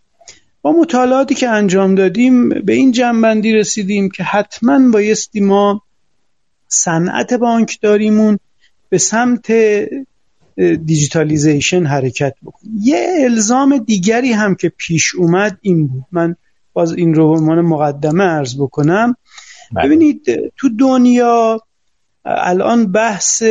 با 0.65 0.71
مطالعاتی 0.71 1.35
که 1.35 1.49
انجام 1.49 1.95
دادیم 1.95 2.49
به 2.49 2.73
این 2.73 2.91
جنبندی 2.91 3.53
رسیدیم 3.53 4.09
که 4.09 4.23
حتما 4.23 4.91
بایستی 4.91 5.39
ما 5.39 5.81
صنعت 6.67 7.33
بانکداریمون 7.33 8.39
به 8.89 8.97
سمت 8.97 9.51
دیجیتالیزیشن 10.85 11.85
حرکت 11.85 12.35
بکنیم 12.43 12.73
یه 12.81 13.17
الزام 13.19 13.77
دیگری 13.77 14.31
هم 14.31 14.55
که 14.55 14.69
پیش 14.77 15.15
اومد 15.15 15.57
این 15.61 15.87
بود. 15.87 16.05
من 16.11 16.35
باز 16.73 16.93
این 16.93 17.13
رو 17.13 17.27
به 17.27 17.39
عنوان 17.39 17.61
مقدمه 17.61 18.23
ارز 18.23 18.57
بکنم. 18.57 19.15
بله. 19.71 19.85
ببینید 19.85 20.25
تو 20.57 20.69
دنیا 20.79 21.61
الان 22.25 22.91
بحث 22.91 23.43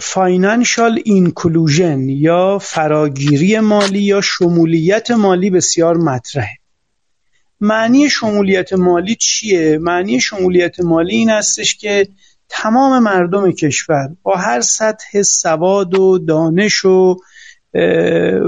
فاینانشال 0.00 1.00
اینکلوژن 1.04 2.08
یا 2.08 2.58
فراگیری 2.58 3.60
مالی 3.60 4.02
یا 4.02 4.20
شمولیت 4.20 5.10
مالی 5.10 5.50
بسیار 5.50 5.96
مطرحه 5.96 6.58
معنی 7.60 8.10
شمولیت 8.10 8.72
مالی 8.72 9.14
چیه؟ 9.14 9.78
معنی 9.78 10.20
شمولیت 10.20 10.80
مالی 10.80 11.16
این 11.16 11.30
هستش 11.30 11.76
که 11.76 12.08
تمام 12.48 13.02
مردم 13.02 13.52
کشور 13.52 14.08
با 14.22 14.36
هر 14.36 14.60
سطح 14.60 15.22
سواد 15.22 15.94
و 15.94 16.18
دانش 16.18 16.84
و 16.84 17.16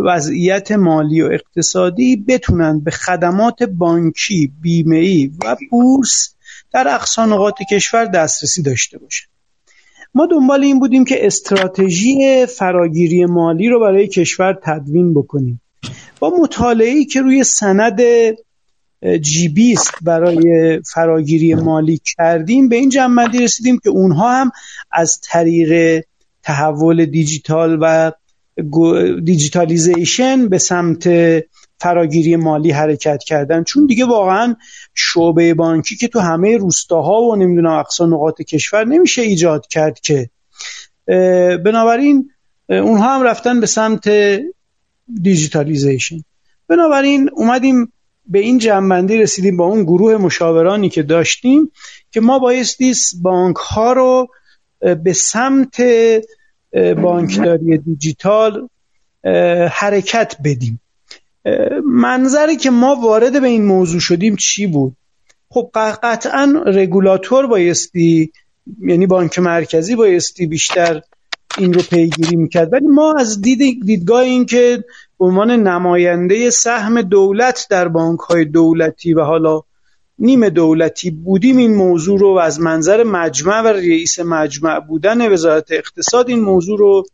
وضعیت 0.07 0.73
مالی 0.73 1.23
و 1.23 1.27
اقتصادی 1.33 2.17
بتونن 2.17 2.81
به 2.81 2.91
خدمات 2.91 3.63
بانکی، 3.63 4.53
بیمه‌ای 4.61 5.31
و 5.45 5.57
بورس 5.71 6.35
در 6.73 6.89
اقصا 6.89 7.27
نقاط 7.27 7.55
کشور 7.71 8.05
دسترسی 8.05 8.63
داشته 8.63 8.99
باشن 8.99 9.27
ما 10.15 10.27
دنبال 10.27 10.65
این 10.65 10.79
بودیم 10.79 11.05
که 11.05 11.27
استراتژی 11.27 12.47
فراگیری 12.47 13.27
مالی 13.27 13.69
رو 13.69 13.81
برای 13.81 14.09
کشور 14.09 14.59
تدوین 14.63 15.15
بکنیم. 15.15 15.61
با 16.21 16.33
مطالعه‌ای 16.41 17.05
که 17.05 17.21
روی 17.21 17.45
سند 17.45 18.01
جی 19.21 19.49
بیست 19.49 19.91
برای 20.03 20.81
فراگیری 20.95 21.55
مالی 21.55 22.01
کردیم 22.17 22.69
به 22.69 22.77
این 22.77 22.89
جنبندی 22.89 23.39
رسیدیم 23.39 23.79
که 23.79 23.91
اونها 23.91 24.41
هم 24.41 24.51
از 24.93 25.21
طریق 25.25 26.05
تحول 26.43 27.05
دیجیتال 27.05 27.79
و 27.81 28.13
digitalization 29.25 30.49
به 30.49 30.59
سمت 30.59 31.09
فراگیری 31.85 32.37
مالی 32.37 32.71
حرکت 32.71 33.25
کردن. 33.25 33.65
چون 33.65 33.87
دیگه 33.87 34.05
واقعا 34.05 34.57
شعبه 34.95 35.55
بانکی 35.55 35.97
که 35.97 36.09
تو 36.09 36.21
همه 36.21 36.57
روستاها 36.57 37.23
و 37.23 37.37
نمی‌دونم 37.37 37.73
اقصا 37.73 38.07
نقاط 38.07 38.43
کشور 38.43 38.85
نمیشه 38.85 39.23
ایجاد 39.23 39.67
کرد 39.67 40.01
که. 40.01 40.31
بنابراین 41.65 42.31
اونها 42.69 43.15
هم 43.15 43.23
رفتن 43.23 43.61
به 43.61 43.67
سمت 43.67 44.09
digitalization. 45.23 46.17
بنابراین 46.69 47.31
اومدیم 47.33 47.93
به 48.27 48.39
این 48.39 48.59
جمع‌بندی 48.59 49.19
رسیدیم 49.19 49.57
با 49.57 49.65
اون 49.65 49.83
گروه 49.83 50.17
مشاورانی 50.17 50.89
که 50.89 51.03
داشتیم 51.03 51.73
که 52.11 52.21
ما 52.21 52.39
بایستی 52.39 52.93
بانک 53.23 53.57
ها 53.57 53.93
رو 53.93 54.29
به 55.05 55.13
سمت 55.13 55.83
بانکداری 57.03 57.79
دیجیتال 57.79 58.69
حرکت 59.71 60.37
بدیم. 60.45 60.81
منظری 61.85 62.57
که 62.57 62.71
ما 62.71 62.95
وارد 62.95 63.41
به 63.41 63.47
این 63.47 63.65
موضوع 63.65 64.01
شدیم 64.01 64.37
چی 64.37 64.67
بود؟ 64.67 64.97
خب 65.49 65.71
قطعا 66.03 66.63
رگولاتور 66.67 67.47
بایستی 67.47 68.33
یعنی 68.81 69.07
بانک 69.07 69.39
مرکزی 69.39 69.97
بایستی 69.97 70.47
بیشتر 70.47 71.01
این 71.59 71.73
رو 71.73 71.83
پیگیری 71.83 72.37
می‌کرد. 72.37 72.73
ولی 72.73 72.87
ما 72.87 73.15
از 73.19 73.41
دید 73.41 73.85
دیدگاه 73.87 74.21
این 74.21 74.47
که 74.47 74.85
به 75.19 75.25
عنوان 75.25 75.51
نماینده 75.51 76.51
سهم 76.51 77.03
دولت 77.03 77.67
در 77.71 77.89
بانک 77.89 78.21
های 78.21 78.45
دولتی 78.45 79.15
و 79.15 79.21
حالا 79.21 79.63
نیم 80.19 80.49
دولتی 80.49 81.11
بودیم 81.11 81.57
این 81.57 81.75
موضوع 81.75 82.19
رو 82.19 82.35
و 82.35 82.39
از 82.39 82.61
منظر 82.61 83.05
مجمع 83.05 83.61
و 83.61 83.67
رئیس 83.67 84.19
مجمع 84.19 84.81
بودن 84.81 85.33
وزارت 85.33 85.73
اقتصاد 85.73 86.29
این 86.29 86.41
موضوع 86.41 86.79
رو 86.79 87.05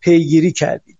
پیگیری 0.00 0.52
کردیم. 0.52 0.98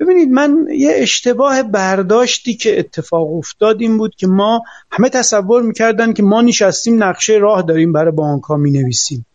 ببینید 0.00 0.28
من 0.28 0.66
یه 0.70 0.90
اشتباه 0.94 1.62
برداشتی 1.62 2.54
که 2.54 2.78
اتفاق 2.78 3.34
افتاد 3.34 3.80
این 3.80 3.98
بود 3.98 4.14
که 4.14 4.26
ما 4.26 4.62
همه 4.90 5.08
تصور 5.08 5.62
می‌کردن 5.62 6.12
که 6.12 6.22
ما 6.22 6.42
نشستیم 6.42 7.02
نقشه 7.02 7.32
راه 7.32 7.62
داریم 7.62 7.92
برای 7.92 8.12
بانک 8.12 8.42
ها 8.42 8.56
می 8.56 8.70
نویسیم 8.70 9.26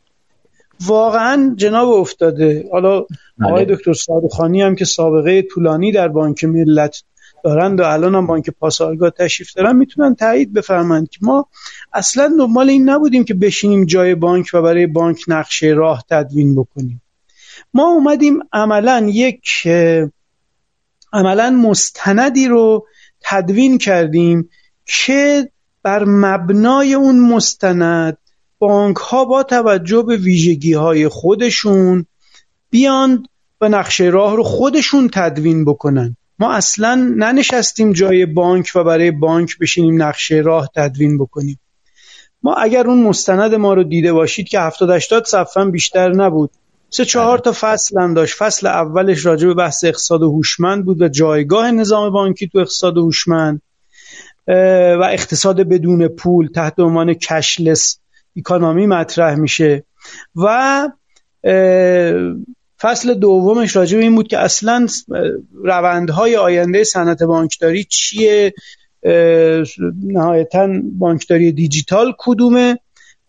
واقعا 0.85 1.53
جناب 1.55 1.89
افتاده. 1.89 2.69
حالا 2.71 3.05
آقای 3.43 3.65
بله. 3.65 3.75
دکتر 3.75 3.93
صادقانی 3.93 4.61
هم 4.61 4.75
که 4.75 4.85
سابقه 4.85 5.41
طولانی 5.41 5.91
در 5.91 6.07
بانک 6.07 6.43
ملت 6.43 7.03
دارند 7.43 7.79
و 7.79 7.83
الان 7.83 8.15
هم 8.15 8.27
بانک 8.27 8.49
پاسارگاه 8.49 9.09
تشریف 9.09 9.53
دارن 9.53 9.75
می‌تونن 9.75 10.15
تایید 10.15 10.53
بفرمایند 10.53 11.09
که 11.09 11.19
ما 11.21 11.47
اصلا 11.93 12.35
دنبال 12.39 12.69
این 12.69 12.89
نبودیم 12.89 13.23
که 13.23 13.33
بشینیم 13.33 13.85
جای 13.85 14.15
بانک 14.15 14.49
و 14.53 14.61
برای 14.61 14.87
بانک 14.87 15.19
نقشه 15.27 15.67
راه 15.67 16.03
تدوین 16.09 16.55
بکنیم. 16.55 17.01
ما 17.73 17.87
اومدیم 17.87 18.39
عملا 18.53 19.09
یک 19.11 19.41
عملا 21.13 21.49
مستندی 21.49 22.47
رو 22.47 22.87
تدوین 23.21 23.77
کردیم 23.77 24.49
که 24.85 25.49
بر 25.83 26.03
مبنای 26.03 26.93
اون 26.93 27.19
مستند 27.19 28.17
بانک 28.59 28.97
ها 28.97 29.25
با 29.25 29.43
توجه 29.43 30.03
به 30.03 30.17
ویژگی 30.17 30.73
های 30.73 31.07
خودشون 31.07 32.05
بیان 32.69 33.25
و 33.61 33.69
نقشه 33.69 34.03
راه 34.03 34.35
رو 34.35 34.43
خودشون 34.43 35.09
تدوین 35.13 35.65
بکنن. 35.65 36.17
ما 36.39 36.53
اصلا 36.53 36.95
ننشستیم 37.17 37.93
جای 37.93 38.25
بانک 38.25 38.71
و 38.75 38.83
برای 38.83 39.11
بانک 39.11 39.57
بشینیم 39.57 40.03
نقشه 40.03 40.35
راه 40.35 40.69
تدوین 40.75 41.17
بکنیم. 41.17 41.59
ما 42.43 42.53
اگر 42.53 42.87
اون 42.87 43.03
مستند 43.03 43.55
ما 43.55 43.73
رو 43.73 43.83
دیده 43.83 44.13
باشید 44.13 44.47
که 44.47 44.59
70 44.59 44.89
80 44.89 45.25
صفحه 45.25 45.65
بیشتر 45.65 46.13
نبود 46.13 46.51
سه 46.93 47.05
چهار 47.05 47.37
تا 47.37 47.51
فصل 47.55 48.01
هم 48.01 48.13
داشت. 48.13 48.35
فصل 48.37 48.67
اولش 48.67 49.25
راجع 49.25 49.47
به 49.47 49.53
بحث 49.53 49.83
اقتصاد 49.83 50.21
هوشمند 50.21 50.85
بود 50.85 51.01
و 51.01 51.07
جایگاه 51.07 51.71
نظام 51.71 52.13
بانکی 52.13 52.47
تو 52.47 52.57
اقتصاد 52.57 52.97
هوشمند 52.97 53.61
و 54.47 55.09
اقتصاد 55.11 55.61
بدون 55.61 56.07
پول 56.07 56.47
تحت 56.55 56.79
عنوان 56.79 57.13
کشلس 57.13 57.99
اکانومی 58.37 58.87
مطرح 58.87 59.35
میشه. 59.35 59.83
و 60.35 60.89
فصل 62.81 63.13
دومش 63.13 63.75
راجع 63.75 63.97
به 63.97 64.03
این 64.03 64.15
بود 64.15 64.27
که 64.27 64.39
اصلا 64.39 64.87
روندهای 65.63 66.35
آینده 66.35 66.83
صنعت 66.83 67.23
بانکداری 67.23 67.83
چیه؟ 67.83 68.53
نهایتا 70.03 70.69
بانکداری 70.83 71.51
دیجیتال 71.51 72.13
کدومه؟ 72.17 72.79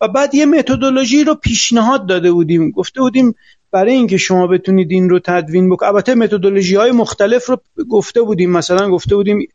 و 0.03 0.07
بعد 0.07 0.35
یه 0.35 0.45
متدولوژی 0.45 1.23
رو 1.23 1.35
پیشنهاد 1.35 2.07
داده 2.07 2.31
بودیم. 2.31 2.71
گفته 2.71 3.01
بودیم 3.01 3.35
برای 3.71 3.93
اینکه 3.93 4.17
شما 4.17 4.47
بتونید 4.47 4.91
این 4.91 5.09
رو 5.09 5.19
تدوین 5.19 5.69
بکنید 5.69 5.93
البته 5.93 6.15
متدولوژی 6.15 6.75
های 6.75 6.91
مختلف 6.91 7.49
رو 7.49 7.61
گفته 7.89 8.21
بودیم. 8.21 8.51
مثلا 8.51 8.89
گفته 8.89 9.15
بودیم 9.15 9.47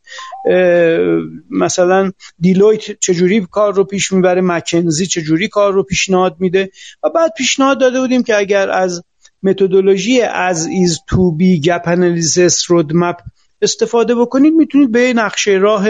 مثلا 1.49 2.11
Deloitte 2.39 2.99
چجوری 2.99 3.47
کار 3.51 3.73
رو 3.73 3.83
پیش 3.83 4.11
می‌بره 4.11 4.41
McKinsey 4.41 5.05
چجوری 5.05 5.47
کار 5.47 5.73
رو 5.73 5.83
پیشنهاد 5.83 6.35
میده 6.39 6.71
و 7.03 7.09
بعد 7.09 7.31
پیشنهاد 7.37 7.79
داده 7.79 7.99
بودیم 7.99 8.23
که 8.23 8.37
اگر 8.37 8.69
از 8.69 9.03
متدولوژی 9.43 10.21
از 10.21 10.67
as 10.67 10.83
is 10.83 10.99
to 11.07 11.31
be 11.31 11.61
gap 11.61 11.81
analysis 11.85 12.71
roadmap 12.71 13.15
استفاده 13.61 14.15
بکنید 14.15 14.53
می‌تونید 14.53 14.91
به 14.91 15.13
نقشه 15.13 15.51
راه 15.51 15.87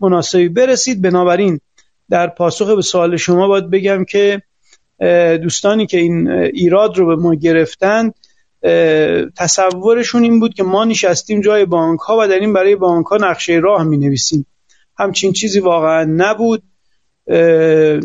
مناسبی 0.00 0.48
برسید. 0.48 1.02
بنابراین 1.02 1.60
در 2.10 2.26
پاسخ 2.26 2.70
به 2.70 2.82
سوال 2.82 3.16
شما 3.16 3.48
باید 3.48 3.70
بگم 3.70 4.04
که 4.04 4.42
دوستانی 5.42 5.86
که 5.86 5.98
این 5.98 6.28
ایراد 6.30 6.98
رو 6.98 7.06
به 7.06 7.22
ما 7.22 7.34
گرفتن 7.34 8.10
تصورشون 9.36 10.22
این 10.22 10.40
بود 10.40 10.54
که 10.54 10.62
ما 10.62 10.84
نشستیم 10.84 11.40
جای 11.40 11.64
بانک 11.64 12.00
ها 12.00 12.16
و 12.20 12.28
در 12.28 12.38
این 12.38 12.52
برای 12.52 12.76
بانک 12.76 13.06
ها 13.06 13.16
نقشه 13.16 13.52
راه 13.52 13.84
می 13.84 13.96
نویسیم 13.96 14.46
همچین 14.98 15.32
چیزی 15.32 15.60
واقعا 15.60 16.04
نبود. 16.04 16.62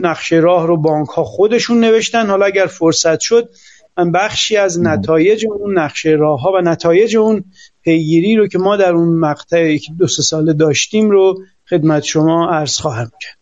نقشه 0.02 0.36
راه 0.36 0.68
رو 0.68 0.78
بانک 0.78 1.10
ها 1.10 1.24
خودشون 1.24 1.80
نوشتن. 1.80 2.28
حالا 2.28 2.46
اگر 2.46 2.66
فرصت 2.66 3.20
شد 3.20 3.50
من 3.98 4.12
بخشی 4.12 4.58
از 4.58 4.82
نتایج 4.82 5.46
اون 5.46 5.80
نقشه 5.80 6.10
راه 6.10 6.42
ها 6.42 6.52
و 6.52 6.62
نتایج 6.62 7.18
اون 7.18 7.44
پیگیری 7.82 8.36
رو 8.36 8.48
که 8.48 8.58
ما 8.58 8.78
در 8.78 8.94
اون 8.94 9.20
مقطع 9.20 9.78
دو 9.98 10.08
سه 10.08 10.22
ساله 10.22 10.54
داشتیم 10.54 11.10
رو 11.10 11.44
خدمت 11.70 12.04
شما 12.04 12.50
عرض 12.52 12.78
خواهم 12.78 13.12
کرد. 13.22 13.41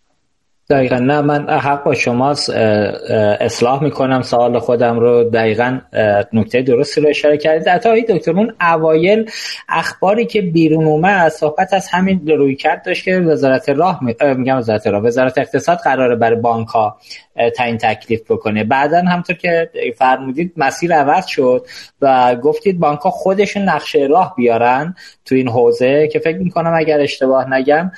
دقیقا. 0.72 0.96
نه 1.00 1.22
من 1.22 1.50
حق 1.50 1.84
با 1.84 1.94
شماست 1.94 2.50
اصلاح 3.40 3.84
می‌کنم 3.84 4.22
سوال 4.22 4.60
خودم 4.60 5.00
رو 5.00 5.24
دقیقا 5.24 5.80
نکته 6.34 6.62
درستی 6.62 7.02
رو 7.02 7.10
اشاره 7.10 7.38
کردید. 7.38 7.68
حتی 7.68 8.02
دکتر 8.02 8.32
اون 8.32 8.54
اوایل 8.62 9.30
اخباری 9.70 10.26
که 10.26 10.42
بیرون 10.42 10.86
اومد 10.86 11.30
صحبت 11.30 11.74
از 11.74 11.88
همین 11.88 12.28
روی 12.28 12.56
کرد 12.56 12.86
داشت 12.86 13.04
که 13.04 13.20
وزارت 13.20 13.70
راه 13.70 14.00
میگم 14.38 14.58
وزارت 14.58 14.88
راه 14.88 15.04
وزارت 15.04 15.38
اقتصاد 15.38 15.78
قراره 15.78 16.16
برای 16.16 16.40
بانک 16.40 16.68
ها 16.68 16.98
تعیین 17.56 17.78
تکلیف 17.78 18.32
بکنه. 18.32 18.64
بعدا 18.64 18.98
همطور 18.98 19.36
که 19.36 19.70
فرمودید 19.98 20.54
مسیر 20.58 20.94
عوض 20.94 21.26
شد 21.26 21.66
و 22.02 22.36
گفتید 22.36 22.80
بانک 22.80 23.00
ها 23.00 23.10
خودشون 23.10 23.64
نقشه 23.64 24.08
راه 24.10 24.34
بیارن 24.38 24.96
تو 25.26 25.36
این 25.36 25.48
حوزه 25.48 26.08
که 26.08 26.20
فکر 26.20 26.38
می‌کنم 26.38 26.74
اگر 26.76 27.00
اشتباه 27.00 27.54
نگم 27.54 27.92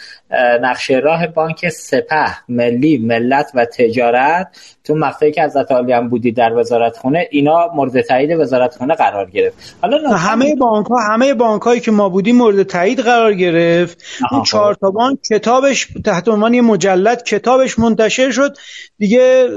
نقشه 0.62 0.96
راه 0.96 1.28
بانک 1.28 1.70
سپه 1.70 2.26
ملی 2.62 2.98
ملت 2.98 3.52
و 3.56 3.66
تجارت 3.66 4.48
تو 4.84 4.96
مقطعی 4.96 5.32
که 5.32 5.42
از 5.42 5.58
عالی 5.58 5.94
هم 5.94 6.10
بودی 6.10 6.32
در 6.32 6.54
وزارت 6.54 6.98
خونه 6.98 7.28
اینا 7.32 7.68
مورد 7.76 8.02
تایید 8.02 8.40
وزارت 8.40 8.76
خونه 8.76 8.96
قرار 8.96 9.30
گرفت. 9.30 9.76
حالا 9.82 10.10
همه 10.10 10.56
بانک 10.56 10.88
ها 10.88 11.14
همه 11.14 11.34
بانک 11.34 11.62
هایی 11.62 11.80
که 11.80 11.92
ما 11.92 12.10
بودیم 12.10 12.36
مورد 12.36 12.64
تایید 12.64 13.00
قرار 13.00 13.34
گرفت. 13.34 14.04
اون 14.32 14.44
چهار 14.44 14.74
تا 14.74 14.92
بانک 14.92 15.20
کتابش 15.22 15.88
تحت 16.06 16.28
عنوان 16.28 16.62
مجلد 16.62 17.24
کتابش 17.24 17.80
منتشر 17.80 18.32
شد. 18.32 18.58
دیگه 18.98 19.48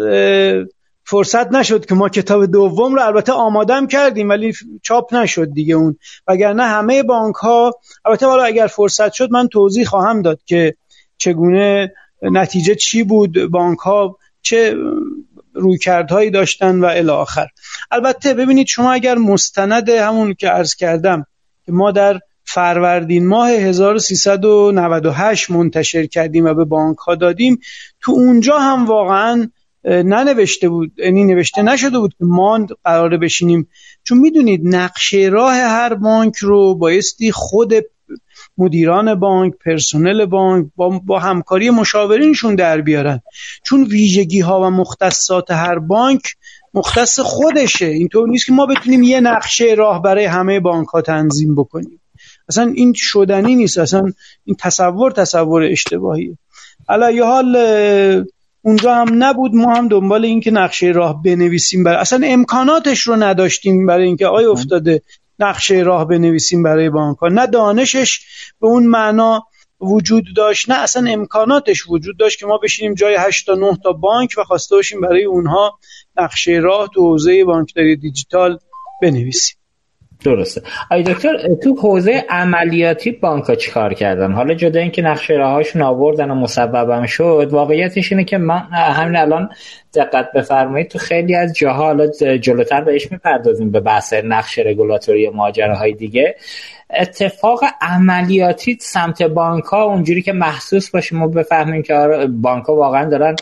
فرصت 1.07 1.53
نشد 1.53 1.87
که 1.87 1.95
ما 1.95 2.09
کتاب 2.09 2.47
دوم 2.47 2.95
رو 2.95 3.07
البته 3.07 3.33
آمادم 3.33 3.87
کردیم 3.87 4.29
ولی 4.29 4.53
چاپ 4.83 5.15
نشد 5.15 5.53
دیگه 5.53 5.75
اون. 5.75 5.97
وگرنه 6.29 6.63
همه 6.63 7.03
بانک 7.03 7.35
ها 7.35 7.73
البته 8.05 8.27
حالا 8.27 8.45
اگر 8.45 8.67
فرصت 8.67 9.13
شد 9.13 9.31
من 9.31 9.49
توضیح 9.49 9.85
خواهم 9.85 10.23
داد 10.23 10.41
که 10.47 10.75
چگونه 11.17 11.93
نتیجه 12.25 12.75
چی 12.75 13.03
بود؟ 13.03 13.51
بانک 13.51 13.79
ها 13.79 14.19
چه 14.43 14.77
رویکردهایی 15.55 16.31
داشتن 16.31 16.81
و 16.81 16.85
الی 16.85 17.11
آخر. 17.11 17.47
البته 17.91 18.35
ببینید 18.35 18.67
شما 18.67 18.93
اگر 18.93 19.15
مستند 19.15 19.89
همون 19.89 20.35
که 20.35 20.49
عرض 20.49 20.75
کردم 20.75 21.27
که 21.67 21.73
ما 21.73 21.91
در 21.91 22.21
فروردین 22.45 23.27
ماه 23.27 23.51
1398 23.51 25.51
منتشر 25.51 26.07
کردیم 26.07 26.45
و 26.45 26.55
به 26.55 26.65
بانک 26.65 26.99
ها 26.99 27.15
دادیم 27.15 27.59
تو 28.01 28.13
اونجا 28.13 28.59
هم 28.59 28.87
واقعا 28.87 29.51
ننوشته 29.85 30.69
بود 30.69 30.93
یعنی 30.99 31.25
نوشته 31.25 31.63
نشده 31.63 31.99
بود 31.99 32.15
که 32.19 32.25
ما 32.25 32.67
قراره 32.85 33.17
بشینیم. 33.17 33.69
چون 34.05 34.19
می‌دونید 34.19 34.61
نقشه 34.65 35.29
راه 35.33 35.55
هر 35.55 35.95
بانک 35.95 36.37
رو 36.37 36.75
بایستی 36.75 37.33
خود 37.33 37.75
مدیران 38.59 39.15
بانک 39.15 39.55
پرسنل 39.65 40.25
بانک 40.25 40.67
با, 40.77 40.89
با 40.89 41.19
همکاری 41.19 41.71
مشاورینشون 41.71 42.55
در 42.55 42.81
بیارن. 42.81 43.21
چون 43.65 43.85
ویژگی 43.85 44.41
ها 44.41 44.61
و 44.61 44.71
مختصات 44.71 45.51
هر 45.51 45.79
بانک 45.79 46.23
مختص 46.75 47.21
خودشه. 47.21 47.87
اینطور 47.87 48.29
نیست 48.29 48.47
که 48.47 48.53
ما 48.53 48.67
بتونیم 48.67 49.03
یه 49.03 49.21
نقشه 49.21 49.75
راه 49.79 50.03
برای 50.03 50.25
همه 50.25 50.61
بانک 50.61 50.89
ها 50.89 51.03
تنظیم 51.03 51.55
بکنیم. 51.55 52.01
اصلا 52.49 52.73
این 52.77 52.93
شدنی 52.97 53.55
نیست. 53.55 53.79
اصلا 53.79 54.13
این 54.45 54.57
تصور 54.59 55.13
تصور 55.13 55.63
اشتباهیه. 55.63 56.39
یه 57.15 57.25
حال 57.25 57.57
اونجا 58.63 58.95
هم 58.95 59.25
نبود. 59.25 59.55
ما 59.55 59.75
هم 59.75 59.89
دنبال 59.89 60.25
این 60.25 60.41
که 60.41 60.51
نقشه 60.51 60.87
راه 60.87 61.23
بنویسیم 61.23 61.85
برای 61.85 61.99
اصلا 61.99 62.27
امکاناتش 62.27 63.01
رو 63.01 63.17
نداشتیم 63.17 63.87
برای 63.87 64.07
اینکه 64.07 64.27
آیا 64.27 64.53
افتاده 64.53 65.03
نقشه 65.39 65.75
راه 65.75 66.09
بنویسیم 66.09 66.63
برای 66.63 66.91
بانک 66.91 67.19
ها 67.19 67.29
نه 67.29 67.47
دانشش 67.47 68.21
به 68.61 68.67
اون 68.67 68.87
معنا 68.87 69.43
وجود 69.81 70.25
داشت 70.37 70.71
نه 70.71 70.83
اصلا 70.83 71.11
امکاناتش 71.11 71.89
وجود 71.89 72.19
داشت 72.19 72.39
که 72.39 72.47
ما 72.47 72.59
بشینیم 72.59 72.95
جای 72.95 73.17
8 73.19 73.47
تا 73.47 73.55
9 73.55 73.79
تا 73.83 73.93
بانک 73.93 74.35
و 74.39 74.45
خواسته 74.45 74.77
باشیم 74.77 75.01
برای 75.01 75.25
اونها 75.25 75.79
نقشه 76.17 76.53
راه 76.53 76.89
تو 76.95 77.01
حوزه 77.01 77.45
بانکداری 77.45 77.97
دیجیتال 77.97 78.59
بنویسیم. 79.03 79.57
درسته. 80.25 80.63
آی 80.91 81.03
دکتر 81.03 81.55
تو 81.63 81.75
حوزه 81.75 82.25
عملیاتی 82.29 83.11
بانک 83.11 83.45
ها 83.45 83.55
چیکار 83.55 83.95
کردن؟ 83.95 84.33
حالا 84.33 84.55
جدا 84.55 84.81
اینکه 84.81 85.03
نقشه 85.03 85.35
راهاشون 85.35 85.83
آوردن 85.83 86.31
و 86.31 86.35
مسببم 86.35 87.07
شد 87.07 87.49
واقعیتش 87.51 88.13
اینه 88.13 88.25
که 88.25 88.39
من 88.39 88.59
همین 88.73 89.17
الان 89.17 89.49
دقت 89.95 90.33
بفرمایید 90.33 90.89
تو 90.89 90.99
خیلی 90.99 91.35
از 91.35 91.55
جاها 91.55 91.85
حالا 91.85 92.07
جلوتر 92.37 92.81
بهش 92.81 93.13
می‌پردازیم 93.13 93.71
به 93.71 93.81
بحث 93.81 94.13
نقش 94.13 94.59
رگولاتوری 94.59 95.29
ماجراهای 95.29 95.93
دیگه. 95.93 96.37
اتفاق 96.91 97.65
عملیاتی 97.81 98.79
سمت 98.81 99.23
بانک 99.23 99.65
ها 99.65 99.83
اونجوری 99.83 100.23
که 100.23 100.33
محسوس 100.33 100.91
باشه 100.91 101.17
ما 101.17 101.27
بفهمیم 101.27 101.83
که 101.83 101.95
آره 101.95 102.27
بانک 102.27 102.65
ها 102.65 102.75
واقعا 102.75 103.11
دارن 103.11 103.37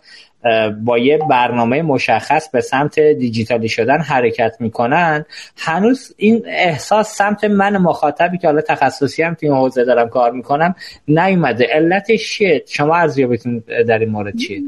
با 0.85 0.99
یه 0.99 1.19
برنامه 1.31 1.83
مشخص 1.83 2.51
به 2.51 2.61
سمت 2.61 3.01
دیجیتالی 3.01 3.69
شدن 3.69 3.99
حرکت 4.01 4.57
می‌کنن. 4.61 5.25
هنوز 5.57 6.15
این 6.17 6.43
احساس 6.47 7.15
سمت 7.15 7.45
من 7.45 7.77
مخاطبی 7.77 8.39
که 8.39 8.47
حالا 8.47 8.61
تخصصی 8.61 9.23
هم 9.23 9.35
تو 9.35 9.47
این 9.47 9.55
حوزه 9.55 9.85
دارم 9.85 10.09
کار 10.09 10.33
می‌کنم 10.33 10.75
نیومده. 11.09 11.67
علتش 11.73 12.33
چیه 12.33 12.65
شما 12.69 12.97
ارزیابیتون 12.97 13.63
در 13.89 13.99
این 13.99 14.09
مورد 14.09 14.37
چیه 14.37 14.63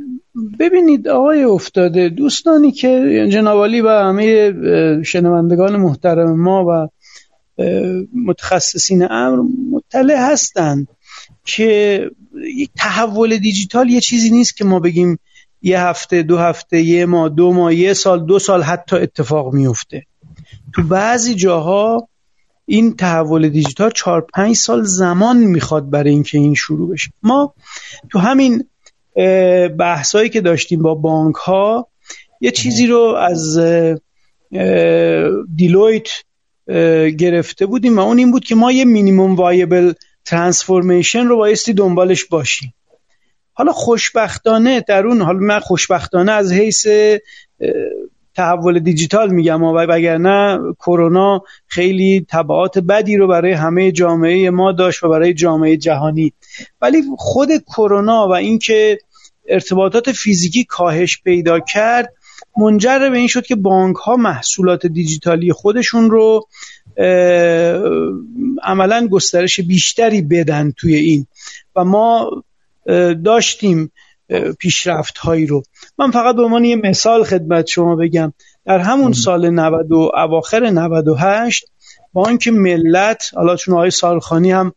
ببینید 0.59 1.09
آقای 1.09 1.45
افتاده 1.45 2.09
دوستانی 2.09 2.73
که 2.73 3.29
جنابالی 3.33 3.81
و 3.81 3.89
همه 3.89 4.53
شنوندگان 5.03 5.77
محترم 5.77 6.41
ما 6.41 6.65
و 6.69 6.89
متخصصین 8.27 9.13
امر 9.13 9.43
مطلع 9.73 10.33
هستند 10.33 10.89
که 11.45 12.01
یک 12.55 12.71
تحول 12.77 13.37
دیجیتال 13.37 13.91
یه 13.91 14.01
چیزی 14.01 14.31
نیست 14.31 14.57
که 14.57 14.65
ما 14.65 14.81
بگیم 14.81 15.19
یه 15.65 15.81
هفته 15.81 16.23
دو 16.23 16.39
هفته 16.39 16.81
یه 16.81 17.07
ماه 17.07 17.29
دو 17.29 17.53
ماه 17.53 17.75
یه 17.75 17.95
سال 17.95 18.27
دو 18.27 18.39
سال 18.39 18.63
حتی 18.63 18.97
اتفاق 18.97 19.55
میفته 19.55 20.03
تو 20.75 20.83
بعضی 20.83 21.35
جاها 21.35 22.09
این 22.67 22.97
تحول 22.97 23.49
دیجیتال 23.49 23.91
چهار 23.91 24.27
پنج 24.35 24.57
سال 24.57 24.83
زمان 24.83 25.37
می‌خواد 25.37 25.91
برای 25.91 26.11
اینکه 26.11 26.39
این 26.39 26.55
شروع 26.55 26.93
بشه. 26.93 27.11
ما 27.23 27.55
تو 28.11 28.19
همین 28.19 28.65
بحثایی 29.79 30.31
که 30.31 30.41
داشتیم 30.41 30.83
با 30.83 30.95
بانک 30.95 31.35
ها 31.35 31.89
یه 32.41 32.51
چیزی 32.51 32.87
رو 32.87 33.01
از 33.01 33.59
Deloitte 35.57 36.09
گرفته 37.19 37.67
بودیم 37.67 37.99
و 37.99 38.01
اون 38.01 38.19
این 38.19 38.31
بود 38.31 38.45
که 38.45 38.55
ما 38.55 38.73
یه 38.73 38.85
minimum 38.85 39.37
viable 39.37 39.93
transformation 40.25 41.27
رو 41.27 41.37
بایستی 41.37 41.73
دنبالش 41.73 42.25
باشیم. 42.25 42.75
حالا 43.55 43.73
خوشبختانه 43.73 44.81
در 44.81 45.07
اون 45.07 45.23
حالا 45.23 45.39
من 45.39 45.61
خوشبختانه 45.61 46.33
از 46.33 46.53
حیث 46.53 46.87
تحول 48.35 48.79
دیجیتال 48.79 49.31
میگم 49.31 49.63
و 49.63 49.73
وگرنه 49.73 50.59
کرونا 50.79 51.43
خیلی 51.67 52.27
تبعات 52.29 52.79
بدی 52.79 53.17
رو 53.17 53.27
برای 53.27 53.53
همه 53.53 53.93
جامعه 53.93 54.51
ما 54.51 54.73
داشت 54.73 55.03
و 55.03 55.09
برای 55.09 55.35
جامعه 55.35 55.77
جهانی. 55.77 56.33
ولی 56.81 57.03
خود 57.17 57.49
کرونا 57.67 58.29
و 58.29 58.33
اینکه 58.33 58.99
ارتباطات 59.49 60.13
فیزیکی 60.13 60.65
کاهش 60.65 61.23
پیدا 61.23 61.61
کرد 61.61 62.13
منجر 62.57 62.99
به 63.11 63.19
این 63.19 63.29
شد 63.29 63.47
که 63.47 63.57
بانک 63.57 63.97
ها 63.97 64.17
محصولات 64.17 64.87
دیجیتالی 64.87 65.53
خودشون 65.53 66.11
رو 66.11 66.49
عملا 68.63 69.09
گسترش 69.11 69.61
بیشتری 69.61 70.23
بدن 70.23 70.73
توی 70.77 70.95
این. 70.95 71.27
و 71.77 71.85
ما 71.85 72.31
داشتیم 73.25 73.93
پیشرفت 74.59 75.19
هایی 75.19 75.47
رو. 75.47 75.63
من 75.99 76.11
فقط 76.11 76.37
به 76.37 76.43
عنوان 76.43 76.65
یه 76.65 76.77
مثال 76.77 77.25
خدمت 77.25 77.67
شما 77.67 77.97
بگم. 77.97 78.33
در 78.67 78.79
همون 78.79 79.13
سال 79.13 79.51
90 79.51 79.93
و 79.93 80.11
اواخر 80.15 80.71
98 80.71 81.67
بانک 82.13 82.49
ملت 82.49 83.31
حالا 83.35 83.57
چون 83.57 83.75
آقای 83.75 83.91
سالخانی 83.91 84.51
هم 84.51 84.73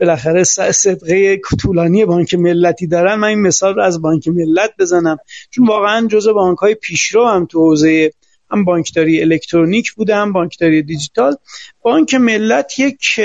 بالاخره 0.00 0.44
صدقه 0.44 1.40
طولانی 1.60 2.04
بانک 2.04 2.34
ملتی 2.34 2.86
دارن 2.86 3.14
من 3.14 3.28
این 3.28 3.42
مثال 3.42 3.74
رو 3.74 3.82
از 3.82 4.02
بانک 4.02 4.28
ملت 4.28 4.70
بزنم. 4.78 5.16
چون 5.50 5.66
واقعا 5.66 6.06
جزء 6.06 6.32
بانک 6.32 6.58
های 6.58 6.74
پیشرو 6.74 7.26
هم 7.26 7.46
تو 7.46 7.58
حوزه 7.58 8.12
هم 8.50 8.64
بانکداری 8.64 9.22
الکترونیک 9.22 9.92
بوده 9.92 10.14
هم 10.16 10.32
بانکداری 10.32 10.82
دیجیتال. 10.82 11.36
بانک 11.82 12.14
ملت 12.14 12.78
یک 12.78 13.20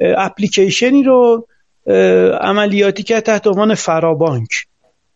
اپلیکیشنی 0.00 1.02
رو 1.02 1.46
عملیاتی 2.40 3.02
که 3.02 3.20
تحت 3.20 3.46
عنوان 3.46 3.74
فرابانک. 3.74 4.48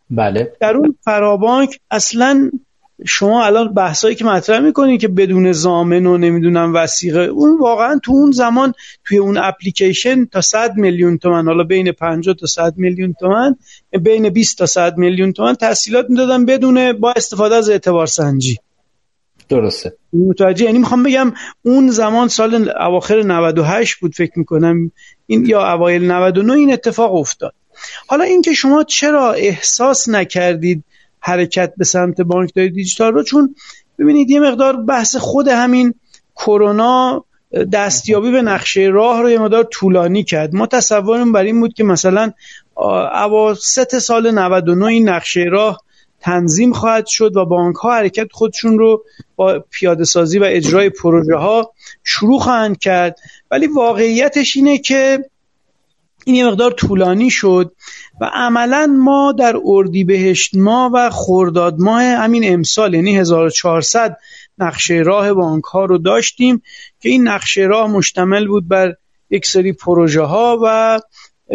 بله. 0.09 0.53
در 0.59 0.75
اون 0.75 0.95
فرابانک 1.03 1.79
اصلا 1.91 2.51
شما 3.05 3.45
الان 3.45 3.73
بحثایی 3.73 4.15
که 4.15 4.25
مطرح 4.25 4.59
می‌کنید 4.59 5.01
که 5.01 5.07
بدون 5.07 5.51
زامن 5.51 6.05
و 6.05 6.17
نمی‌دونم 6.17 6.75
وسیقه 6.75 7.19
اون 7.19 7.59
واقعا 7.59 7.99
تو 8.03 8.11
اون 8.11 8.31
زمان 8.31 8.73
توی 9.05 9.17
اون 9.17 9.37
اپلیکیشن 9.37 10.25
تا 10.25 10.41
100 10.41 10.77
میلیون 10.77 11.17
تومن 11.17 11.45
حالا 11.45 11.63
بین 11.63 11.91
50 11.91 12.35
تا 12.35 12.45
100 12.45 12.73
میلیون 12.77 13.13
تومن 13.19 13.55
بین 14.01 14.29
20 14.29 14.57
تا 14.57 14.65
100 14.65 14.97
میلیون 14.97 15.33
تومن 15.33 15.55
تحصیلات 15.55 16.05
می‌دادن 16.09 16.45
بدون 16.45 16.93
با 16.93 17.13
استفاده 17.15 17.55
از 17.55 17.69
اعتبار 17.69 18.05
سنجی. 18.05 18.57
درسته. 19.49 19.93
متوجه 20.13 20.65
یعنی 20.65 20.79
می‌خوام 20.79 21.03
بگم 21.03 21.33
اون 21.61 21.89
زمان 21.89 22.27
سال 22.27 22.71
اواخر 22.79 23.21
98 23.21 23.95
بود 23.95 24.15
فکر 24.15 24.39
می‌کنم 24.39 24.91
این 25.29 25.45
یا 25.45 25.73
اوایل 25.73 26.11
99 26.11 26.53
این 26.53 26.73
اتفاق 26.73 27.15
افتاد. 27.15 27.53
حالا 28.07 28.23
اینکه 28.23 28.53
شما 28.53 28.83
چرا 28.83 29.33
احساس 29.33 30.09
نکردید 30.09 30.83
حرکت 31.19 31.73
به 31.77 31.85
سمت 31.85 32.21
بانکداری 32.21 32.69
دیجیتال 32.69 33.13
رو؟ 33.13 33.23
چون 33.23 33.55
ببینید 33.99 34.29
یه 34.29 34.39
مقدار 34.39 34.77
بحث 34.77 35.15
خود 35.15 35.47
همین 35.47 35.93
کرونا 36.35 37.25
دستیابی 37.73 38.31
به 38.31 38.41
نقشه 38.41 38.81
راه 38.81 39.21
رو 39.21 39.29
یه 39.29 39.39
مقدار 39.39 39.63
طولانی 39.63 40.23
کرد. 40.23 40.55
ما 40.55 40.65
تصورمون 40.65 41.31
بر 41.31 41.43
این 41.43 41.59
بود 41.59 41.73
که 41.73 41.83
مثلا 41.83 42.31
اواسط 43.23 43.97
سال 43.97 44.31
99 44.31 44.85
این 44.85 45.09
نقشه 45.09 45.41
راه 45.41 45.81
تنظیم 46.21 46.73
خواهد 46.73 47.07
شد 47.07 47.37
و 47.37 47.45
بانک 47.45 47.75
ها 47.75 47.93
حرکت 47.95 48.27
خودشون 48.31 48.79
رو 48.79 49.03
با 49.35 49.63
پیاده 49.71 50.03
سازی 50.03 50.39
و 50.39 50.43
اجرای 50.43 50.89
پروژه 50.89 51.35
ها 51.35 51.73
شروع 52.03 52.39
خواهند 52.39 52.79
کرد. 52.79 53.19
ولی 53.51 53.67
واقعیتش 53.67 54.57
اینه 54.57 54.77
که 54.77 55.19
این 56.25 56.35
یه 56.35 56.47
مقدار 56.47 56.71
طولانی 56.71 57.29
شد 57.29 57.71
و 58.21 58.29
عملا 58.33 58.95
ما 58.99 59.31
در 59.31 59.55
اردیبهشت 59.65 60.55
ماه 60.55 60.91
و 60.93 61.09
خرداد 61.09 61.79
ماه 61.79 62.03
همین 62.03 62.53
امسال 62.53 62.93
یعنی 62.93 63.17
1400 63.17 64.17
نقشه 64.57 64.93
راه 64.93 65.33
بانک 65.33 65.63
ها 65.63 65.85
رو 65.85 65.97
داشتیم 65.97 66.61
که 66.99 67.09
این 67.09 67.27
نقشه 67.27 67.61
راه 67.61 67.91
مشتمل 67.91 68.47
بود 68.47 68.67
بر 68.67 68.95
یک 69.29 69.45
سری 69.45 69.73
پروژه 69.73 70.21
ها 70.21 70.59
و 70.63 70.99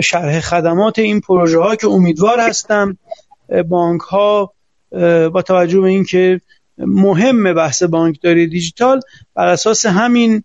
شرح 0.03 0.41
خدمات 0.41 0.99
این 0.99 1.21
پروژه 1.21 1.59
ها 1.59 1.77
که 1.77 1.87
امیدوار 1.87 2.41
هستم 2.41 2.99
بانک 3.69 4.01
ها 4.01 4.53
با 5.33 5.43
توجه 5.43 5.81
به 5.81 5.89
اینکه 5.89 6.41
مهم 6.79 7.55
بحث 7.55 7.83
بانکداری 7.83 8.47
دیجیتال 8.47 9.01
بر 9.35 9.47
اساس 9.47 9.87
همین 9.87 10.43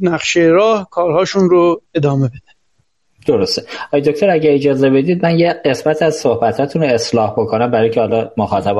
نقشه 0.00 0.40
راه 0.40 0.88
کارهاشون 0.90 1.50
رو 1.50 1.82
ادامه 1.94 2.28
بده. 2.28 2.45
درسته. 3.26 3.62
آی 3.92 4.00
دکتر 4.00 4.30
اگه 4.30 4.54
اجازه 4.54 4.90
بدید 4.90 5.26
من 5.26 5.38
یه 5.38 5.60
قسمت 5.64 6.02
از 6.02 6.14
صحبتاتون 6.14 6.82
رو 6.82 6.88
اصلاح 6.88 7.32
بکنم 7.32 7.70
برای 7.70 7.90
که 7.90 8.00
حالا 8.00 8.30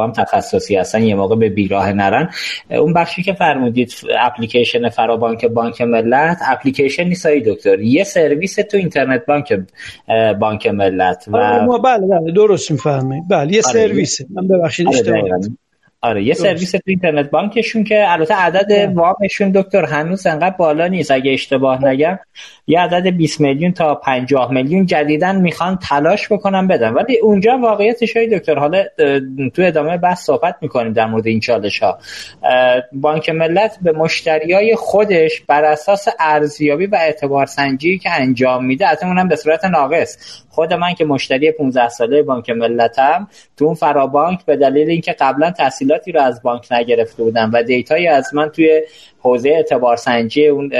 هم 0.03 0.13
تخصصی 0.13 0.77
هستن 0.77 1.03
یه 1.03 1.15
موقع 1.15 1.37
به 1.37 1.49
بیراه 1.49 1.93
نرن. 1.93 2.31
اون 2.71 2.93
بخشی 2.93 3.23
که 3.23 3.33
فرمودید 3.33 3.93
اپلیکیشن 4.21 4.89
فرابانک 4.89 5.47
بانک 5.47 5.81
ملت 5.81 6.39
اپلیکیشن 6.49 7.05
نیست 7.05 7.27
آی 7.27 7.43
دکتر. 7.47 7.81
یه 7.81 8.05
سرویس 8.05 8.55
تو 8.55 8.77
اینترنت 8.77 9.27
بانک 9.27 9.61
بانک 10.41 10.67
ملت 10.67 11.25
و 11.29 11.37
آره 11.37 11.79
بله 11.79 12.07
بله 12.07 12.33
درست 12.33 12.71
میفرمایید. 12.71 13.25
بله 13.31 13.53
یه 13.53 13.63
آره 13.67 13.73
سرویسه. 13.73 14.27
من 14.31 14.49
ببخشید 14.49 14.87
آره 14.87 14.97
اشتباه 14.97 15.21
آره 15.21 15.66
یه 16.17 16.35
سرویس 16.35 16.71
تو 16.71 16.79
اینترنت 16.87 17.31
بانکشون 17.31 17.85
که 17.85 18.05
البته 18.09 18.35
عدد 18.35 18.93
وامشون 18.95 19.51
دکتر 19.51 19.85
هنوز 19.85 20.27
انقدر 20.27 20.57
بالا 20.57 20.87
نیست 20.87 21.11
اگه 21.11 21.33
اشتباه 21.33 21.85
نگم. 21.85 22.19
یه 22.67 22.81
عدد 22.81 23.07
20 23.07 23.41
میلیون 23.41 23.73
تا 23.73 23.95
50 23.95 24.53
میلیون 24.53 24.87
جدیدن 24.87 25.41
می‌خوان 25.41 25.79
تلاش 25.89 26.33
بکنن 26.33 26.67
بدن. 26.67 26.93
ولی 26.93 27.19
اونجا 27.19 27.59
واقعیتش 27.59 28.17
های 28.17 28.39
دکتر 28.39 28.59
حالا 28.59 28.85
تو 29.55 29.63
ادامه 29.63 29.97
بحث 29.97 30.25
صحبت 30.25 30.57
می‌کنیم 30.61 30.93
در 30.93 31.07
مورد 31.07 31.27
این 31.27 31.41
چالش 31.41 31.83
ها 31.83 31.99
بانک 32.93 33.29
ملت 33.29 33.79
به 33.83 33.93
مشتری 33.93 34.53
های 34.53 34.77
خودش 34.77 35.41
بر 35.41 35.65
اساس 35.65 36.09
ارزیابی 36.21 36.87
و 36.87 36.97
اعتبار 36.97 37.47
سنجی 37.47 37.99
که 37.99 38.11
انجام 38.11 38.65
میده 38.65 38.87
از 38.87 39.03
اونم 39.03 39.29
به 39.29 39.37
صورت 39.37 39.65
ناقص. 39.65 40.45
خود 40.57 40.73
من 40.73 40.95
که 40.95 41.05
مشتری 41.05 41.53
15 41.53 41.89
ساله 41.89 42.23
بانک 42.23 42.51
ملتم 42.51 43.29
تو 43.57 43.65
اون 43.65 43.75
فرابانک 43.75 44.45
به 44.45 44.57
دلیل 44.57 44.91
اینکه 44.91 45.13
قبلا 45.13 45.51
تحصیلاتی 45.51 46.13
رو 46.13 46.21
از 46.21 46.43
بانک 46.43 46.73
نگرفته 46.73 47.23
بودم 47.23 47.51
و 47.55 47.63
دیتایی 47.63 48.09
از 48.09 48.35
من 48.35 48.49
توی 48.49 48.83
حوزه 49.27 49.49
اعتبار 49.49 49.97
سنجی 49.97 50.47
اون 50.47 50.71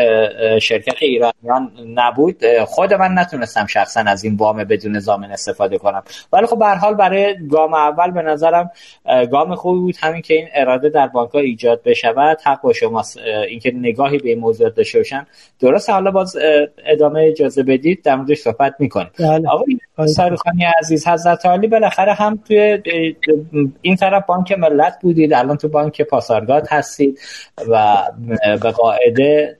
شرکت 0.59 1.03
ایرانیان 1.03 1.71
نبود. 1.95 2.45
خود 2.65 2.95
من 2.95 3.19
نتونستم 3.19 3.67
شخصا 3.67 4.01
از 4.01 4.25
این 4.25 4.37
وام 4.37 4.65
بدون 4.65 4.99
زامن 4.99 5.31
استفاده 5.31 5.79
کنم. 5.79 6.03
ولی 6.33 6.47
خب 6.47 6.59
به 6.59 6.67
حال 6.67 6.95
برای 6.95 7.49
گام 7.49 7.75
اول 7.75 8.11
به 8.11 8.23
نظرم 8.23 8.71
گام 9.31 9.55
خوبی 9.55 9.79
بود. 9.79 9.95
همین 10.01 10.23
که 10.23 10.35
این 10.35 10.49
اراده 10.55 10.89
در 10.89 11.07
بانک 11.07 11.31
ها 11.31 11.41
ایجاد 11.41 11.83
بشود 11.85 12.39
حق 12.45 12.61
با 12.61 12.73
شماست. 12.73 13.19
اینکه 13.49 13.73
نگاهی 13.75 14.19
به 14.19 14.29
این 14.29 14.39
موضوع 14.39 14.71
داشته 14.71 14.99
باشن. 14.99 15.27
درست 15.61 15.91
حالا 15.91 16.11
باز 16.11 16.37
ادامه 16.87 17.25
اجازه 17.25 17.63
بدید 17.63 18.03
در 18.03 18.17
موردش 18.17 18.39
صحبت 18.39 18.75
می‌کنیم. 18.79 19.11
بله. 19.19 19.49
آقای 19.49 19.79
ساروخانی 20.07 20.65
عزیز 20.81 21.09
حضرت 21.09 21.47
عالی 21.47 21.67
بالاخره 21.67 22.13
هم 22.13 22.39
توی 22.49 22.83
این 23.83 23.97
طرف 23.97 24.27
بانک 24.27 24.53
ملت 24.53 24.99
بودید 25.03 25.35
الان 25.35 25.57
تو 25.57 25.69
بانک 25.69 26.03
پاسارگاد 26.03 26.67
هستید 26.71 27.19
و 27.69 27.97
به 28.63 28.71
قاعده 28.71 29.59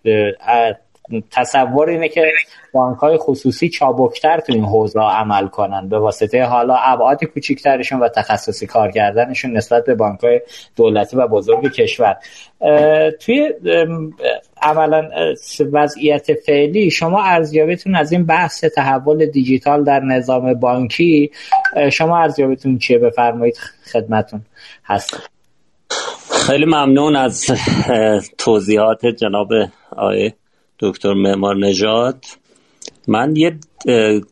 تصور 1.31 1.89
اینه 1.89 2.09
که 2.09 2.33
بانک 2.73 2.99
های 2.99 3.17
خصوصی 3.17 3.69
چابکتر 3.69 4.41
تو 4.41 4.53
این 4.53 4.65
حوزه 4.65 5.01
عمل 5.01 5.49
کنن. 5.49 5.89
به 5.89 5.99
واسطه 5.99 6.45
حالا 6.45 6.77
ابعاد 6.77 7.25
کوچیکترشون 7.25 8.01
و 8.01 8.09
تخصصی 8.09 8.67
کار 8.67 8.91
کردنشون 8.91 9.57
نسبت 9.57 9.85
به 9.85 9.95
بانک 9.95 10.21
های 10.21 10.41
دولتی 10.77 11.17
و 11.17 11.29
بزرگ 11.29 11.73
کشور. 11.73 12.17
توی 13.21 13.53
اولا 14.63 15.09
وضعیت 15.73 16.35
فعلی 16.35 16.91
شما 16.91 17.23
ارزیابیتون 17.23 17.95
از 17.95 18.13
این 18.13 18.27
بحث 18.27 18.65
تحول 18.65 19.27
دیجیتال 19.27 19.85
در 19.85 20.01
نظام 20.01 20.55
بانکی 20.55 21.31
شما 21.93 22.19
ارزیابیتون 22.19 22.79
چیه؟ 22.79 22.99
بفرمایید 22.99 23.57
خدمتون. 23.93 24.41
هست. 24.85 25.31
خیلی 26.47 26.65
ممنون 26.65 27.17
از 27.17 27.47
توضیحات 28.39 29.07
جناب 29.07 29.49
آقای 29.97 30.33
دکتر 30.81 31.15
معمار 31.15 31.57
نجات 31.57 32.39
من 33.09 33.37
یه 33.37 33.59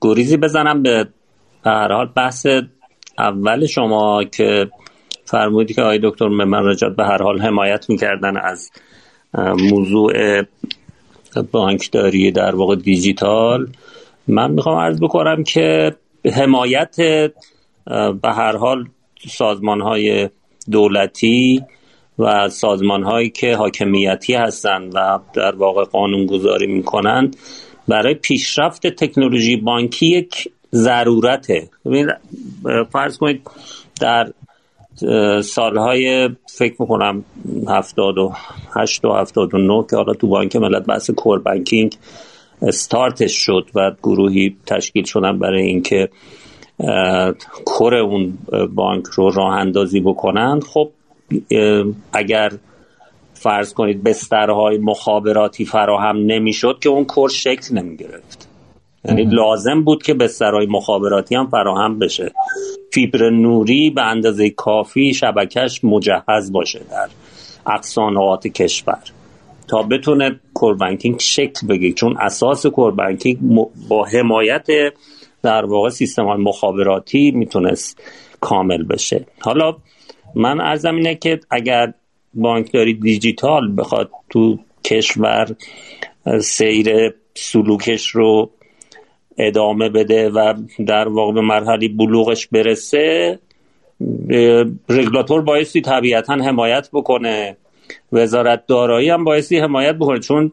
گریزی 0.01 0.37
بزنم 0.37 0.83
به 0.83 1.09
هر 1.65 1.93
حال 1.93 2.07
بحث 2.17 2.47
اول 3.19 3.67
شما 3.67 4.25
که 4.25 4.71
فرمودی 5.25 5.75
که 5.75 5.83
آقای 5.83 6.01
دکتر 6.03 6.29
معمار 6.29 6.71
نجات 6.71 6.97
به 6.97 7.05
هر 7.05 7.23
حال 7.23 7.41
حمایت 7.41 7.91
می‌کردن 7.91 8.37
از 8.37 8.71
موضوع 9.71 10.43
بانکداری 11.53 12.31
در 12.31 12.55
واقع 12.55 12.77
دیجیتال. 12.77 13.67
من 14.29 14.51
می‌خوام 14.51 14.79
عرض 14.79 15.01
بکنم 15.01 15.45
که 15.45 15.97
حمایت 16.35 16.97
به 18.23 18.33
هر 18.33 18.57
حال 18.57 18.85
سازمان 19.29 19.81
های 19.81 20.29
دولتی 20.71 21.63
و 22.19 22.49
سازمان 22.49 23.03
هایی 23.03 23.31
که 23.31 23.57
حاکمیتی 23.57 24.35
هستند 24.35 24.93
و 24.95 25.19
در 25.35 25.55
واقع 25.55 25.85
قانون 25.85 26.27
گذاری 26.27 26.67
می‌کنند 26.67 27.37
برای 27.89 28.15
پیشرفت 28.15 28.87
تکنولوژی 28.87 29.57
بانکی 29.57 30.07
یک 30.07 30.49
ضرورته. 30.73 31.69
فرض 32.93 33.19
کنید 33.19 33.51
در 34.01 34.33
سالهای 35.43 36.29
فکر 36.47 36.75
می‌کنم 36.79 37.25
هفتاد 37.69 38.19
و 38.19 38.33
هشت 38.77 39.05
و 39.05 39.13
هفتاد 39.13 39.55
و 39.55 39.59
نو 39.59 39.87
که 39.91 39.97
حالا 39.97 40.15
تو 40.15 40.29
بانک 40.29 40.57
ملت 40.57 40.87
بحث 40.87 41.11
کور 41.11 41.39
بانکینگ 41.39 41.97
استارتش 42.63 43.33
شد 43.33 43.67
و 43.75 43.93
گروهی 44.03 44.57
تشکیل 44.67 45.05
شدن 45.05 45.39
برای 45.39 45.63
اینکه 45.63 46.09
کور 47.65 47.95
اون 47.95 48.39
بانک 48.75 49.05
رو 49.07 49.31
راه 49.31 49.55
اندازی 49.55 50.01
بکنند 50.01 50.65
خب 50.65 50.91
اگر 52.13 52.53
فرض 53.35 53.75
کنید 53.75 54.03
بسترهای 54.03 54.79
مخابراتی 54.79 55.65
فراهم 55.65 56.17
نمی‌شد 56.17 56.79
که 56.81 56.89
اون 56.89 57.05
کور 57.05 57.31
شکل 57.31 57.75
نمی 57.75 57.97
گرفت 57.97 58.49
یعنی 59.05 59.25
لازم 59.25 59.83
بود 59.85 60.03
که 60.03 60.15
بسترهای 60.15 60.67
مخابراتی 60.67 61.35
هم 61.35 61.47
فراهم 61.47 61.99
بشه. 61.99 62.33
فیبر 62.93 63.31
نوری 63.31 63.91
به 63.91 64.03
اندازه 64.03 64.51
کافی 64.51 65.15
شبکش 65.15 65.85
مجهز 65.85 66.53
باشه 66.53 66.81
در 66.91 67.09
اقصانعات 67.67 68.47
کشور. 68.47 68.99
تا 69.69 69.83
بتونه 69.83 70.41
کوربانکینگ 70.55 71.21
شکل 71.21 71.67
بگیره 71.67 71.93
چون 71.93 72.17
اساس 72.21 72.67
کوربانکینگ 72.67 73.39
با 73.89 74.05
حمایت 74.05 74.67
در 75.43 75.65
واقع 75.65 75.89
سیستم 75.89 76.25
های 76.25 76.43
مخابراتی 76.43 77.31
می‌تونست 77.31 78.03
کامل 78.41 78.83
بشه. 78.83 79.27
حالا 79.41 79.77
من 80.37 80.61
ارزم 80.61 80.95
اینه 80.97 81.15
که 81.15 81.41
اگر 81.51 81.95
بانکداری 82.35 82.95
دیجیتال 82.95 83.77
بخواد 83.77 84.11
تو 84.31 84.59
کشور 84.85 85.57
سیر 86.41 87.15
سلوکش 87.35 88.09
رو 88.09 88.51
ادامه 89.39 89.89
بده 89.89 90.31
و 90.31 90.55
در 90.87 91.09
واقع 91.09 91.33
به 91.33 91.41
مرحله 91.41 91.89
بلوغش 91.89 92.47
برسه 92.47 93.39
رگولاتور 94.89 95.43
بایستی 95.43 95.81
طبیعتا 95.81 96.35
حمایت 96.35 96.89
بکنه. 96.93 97.57
وزارت 98.13 98.67
دارایی 98.67 99.11
هم 99.11 99.25
بایستی 99.25 99.59
حمایت 99.59 99.95
بکنه. 99.95 100.19
چون 100.19 100.53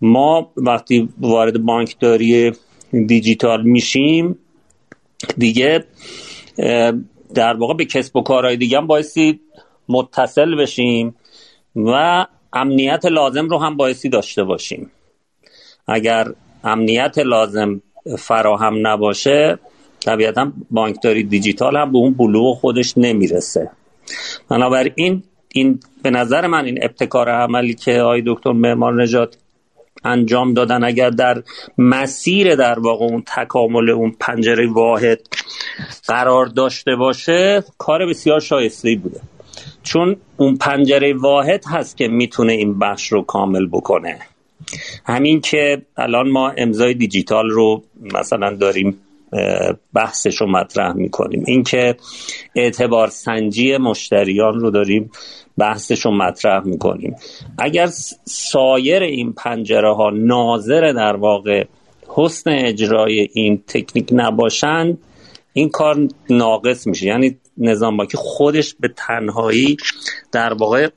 ما 0.00 0.52
وقتی 0.56 1.08
وارد 1.20 1.64
بانکداری 1.64 2.52
دیجیتال 3.06 3.62
میشیم 3.62 4.38
دیگه 5.38 5.84
در 7.34 7.56
واقع 7.56 7.74
به 7.74 7.84
کسب 7.84 8.16
و 8.16 8.22
کارهای 8.22 8.56
دیگه 8.56 8.78
هم 8.78 8.86
بایستی 8.86 9.40
متصل 9.88 10.54
بشیم 10.54 11.14
و 11.76 12.26
امنیت 12.52 13.04
لازم 13.04 13.48
رو 13.48 13.58
هم 13.58 13.76
بایستی 13.76 14.08
داشته 14.08 14.44
باشیم. 14.44 14.90
اگر 15.86 16.26
امنیت 16.64 17.18
لازم 17.18 17.82
فراهم 18.18 18.86
نباشه 18.86 19.58
طبیعتا 20.00 20.52
بانکداری 20.70 21.22
دیجیتال 21.22 21.76
هم 21.76 21.92
به 21.92 21.98
اون 21.98 22.14
بلوغ 22.14 22.58
خودش 22.58 22.98
نمی‌رسه. 22.98 23.70
بنابراین 24.50 25.22
این 25.48 25.80
به 26.02 26.10
نظر 26.10 26.46
من 26.46 26.64
این 26.64 26.78
ابتکار 26.82 27.28
عملی 27.28 27.74
که 27.74 28.00
آقای 28.00 28.22
دکتر 28.26 28.52
معمار 28.52 29.02
نجات 29.02 29.36
انجام 30.04 30.54
دادن. 30.54 30.84
اگر 30.84 31.10
در 31.10 31.42
مسیر 31.78 32.54
در 32.54 32.78
واقع 32.78 33.04
اون 33.04 33.22
تکامل 33.36 33.90
اون 33.90 34.14
پنجره 34.20 34.66
واحد 34.66 35.20
قرار 36.06 36.46
داشته 36.46 36.96
باشه 36.96 37.64
کار 37.78 38.06
بسیار 38.06 38.40
شایسته 38.40 38.96
بوده. 39.02 39.20
چون 39.82 40.16
اون 40.36 40.56
پنجره 40.56 41.14
واحد 41.14 41.64
هست 41.70 41.96
که 41.96 42.08
می‌تونه 42.08 42.52
این 42.52 42.78
بخش 42.78 43.12
رو 43.12 43.22
کامل 43.22 43.66
بکنه. 43.66 44.18
همین 45.06 45.40
که 45.40 45.82
الان 45.96 46.30
ما 46.30 46.50
امضای 46.56 46.94
دیجیتال 46.94 47.50
رو 47.50 47.82
مثلا 48.14 48.54
داریم 48.54 49.00
بحثش 49.94 50.36
رو 50.40 50.46
مطرح 50.46 50.92
می‌کنیم. 50.92 51.44
اینکه 51.46 51.96
اعتبار 52.54 53.08
سنجی 53.08 53.76
مشتریان 53.76 54.60
رو 54.60 54.70
داریم 54.70 55.10
بحثش 55.58 56.00
رو 56.00 56.16
مطرح 56.16 56.64
می‌کنیم. 56.64 57.16
اگر 57.58 57.86
سایر 58.24 59.02
این 59.02 59.32
پنجره 59.32 59.94
ها 59.94 60.10
ناظر 60.10 60.92
در 60.92 61.16
واقع 61.16 61.64
حسن 62.08 62.50
اجرای 62.50 63.28
این 63.32 63.62
تکنیک 63.66 64.08
نباشند 64.12 64.98
این 65.52 65.68
کار 65.68 66.08
ناقص 66.30 66.86
میشه. 66.86 67.06
یعنی 67.06 67.36
نظام 67.58 67.96
بانکی 67.96 68.16
خودش 68.16 68.74
به 68.80 68.88
تنهایی 68.96 69.76
در 70.32 70.54
واقع 70.54 70.88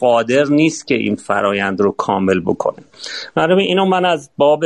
قادر 0.00 0.44
نیست 0.44 0.86
که 0.86 0.94
این 0.94 1.16
فرایند 1.16 1.80
رو 1.80 1.92
کامل 1.92 2.40
بکنه. 2.40 2.84
برای 3.34 3.64
اینو 3.64 3.84
من 3.84 4.04
از 4.04 4.30
باب 4.36 4.64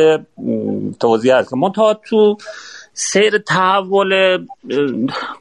توضیح 1.01 1.37
هست 1.37 1.55
من 1.55 1.73
تا 1.73 2.01
تو 2.09 2.37
سیر 2.93 3.39
تحول 3.39 4.39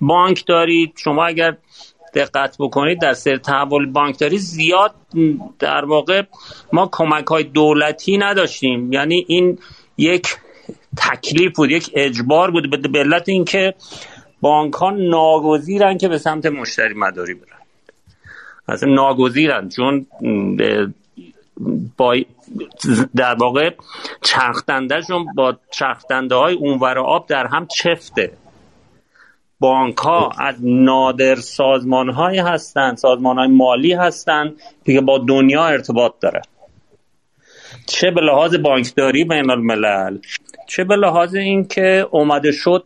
بانک 0.02 0.45
دارید. 0.47 0.93
شما 0.95 1.26
اگر 1.26 1.58
دقت 2.13 2.56
بکنید 2.60 3.02
در 3.02 3.13
سیر 3.13 3.38
تحول 3.38 3.91
بانکداری 3.91 4.38
زیاد 4.38 4.95
در 5.60 5.86
واقع 5.86 6.23
ما 6.73 6.89
کمک 6.91 7.26
های 7.26 7.43
دولتی 7.43 8.17
نداشتیم. 8.17 8.93
یعنی 8.93 9.26
این 9.28 9.60
یک 9.97 10.28
تکلیف 10.97 11.56
بود 11.56 11.71
یک 11.71 11.91
اجبار 11.93 12.52
بود 12.52 12.91
به 12.91 12.99
علت 12.99 13.30
اینکه 13.30 13.73
بانک 14.41 14.73
ها 14.73 14.89
ناگزیرن 14.89 15.97
که 15.97 16.08
به 16.08 16.17
سمت 16.17 16.45
مشتری 16.45 16.93
مداری 16.93 17.34
برن. 17.34 17.47
اصلا 18.67 18.93
ناگزیرن 18.93 19.69
چون 19.69 20.06
با 21.97 22.15
در 23.15 23.36
واقع 23.36 23.69
چرخدندهشون 24.21 25.26
با 25.36 25.58
چرخدنده 25.71 26.36
های 26.36 26.56
اونور 26.56 26.99
آب 26.99 27.28
در 27.28 27.47
هم 27.47 27.67
چفته. 27.67 28.32
بانک 29.63 29.97
ها 29.97 30.32
از 30.39 30.56
نادر 30.62 31.36
سازمان 31.36 32.10
های 32.10 32.39
هستند 32.39 32.97
سازمان 32.97 33.38
های 33.38 33.47
مالی 33.47 33.93
هستند 33.93 34.56
که 34.86 35.02
با 35.02 35.17
دنیا 35.17 35.65
ارتباط 35.65 36.13
داره. 36.19 36.41
چه 37.88 38.12
به 38.12 38.21
لحاظ 38.21 38.56
بانکداری 38.56 39.23
بین 39.23 39.49
الملل 39.49 40.17
چه 40.67 40.84
به 40.84 40.95
لحاظ 40.95 41.36
اینکه 41.36 42.08
اومده 42.12 42.52
شد 42.52 42.84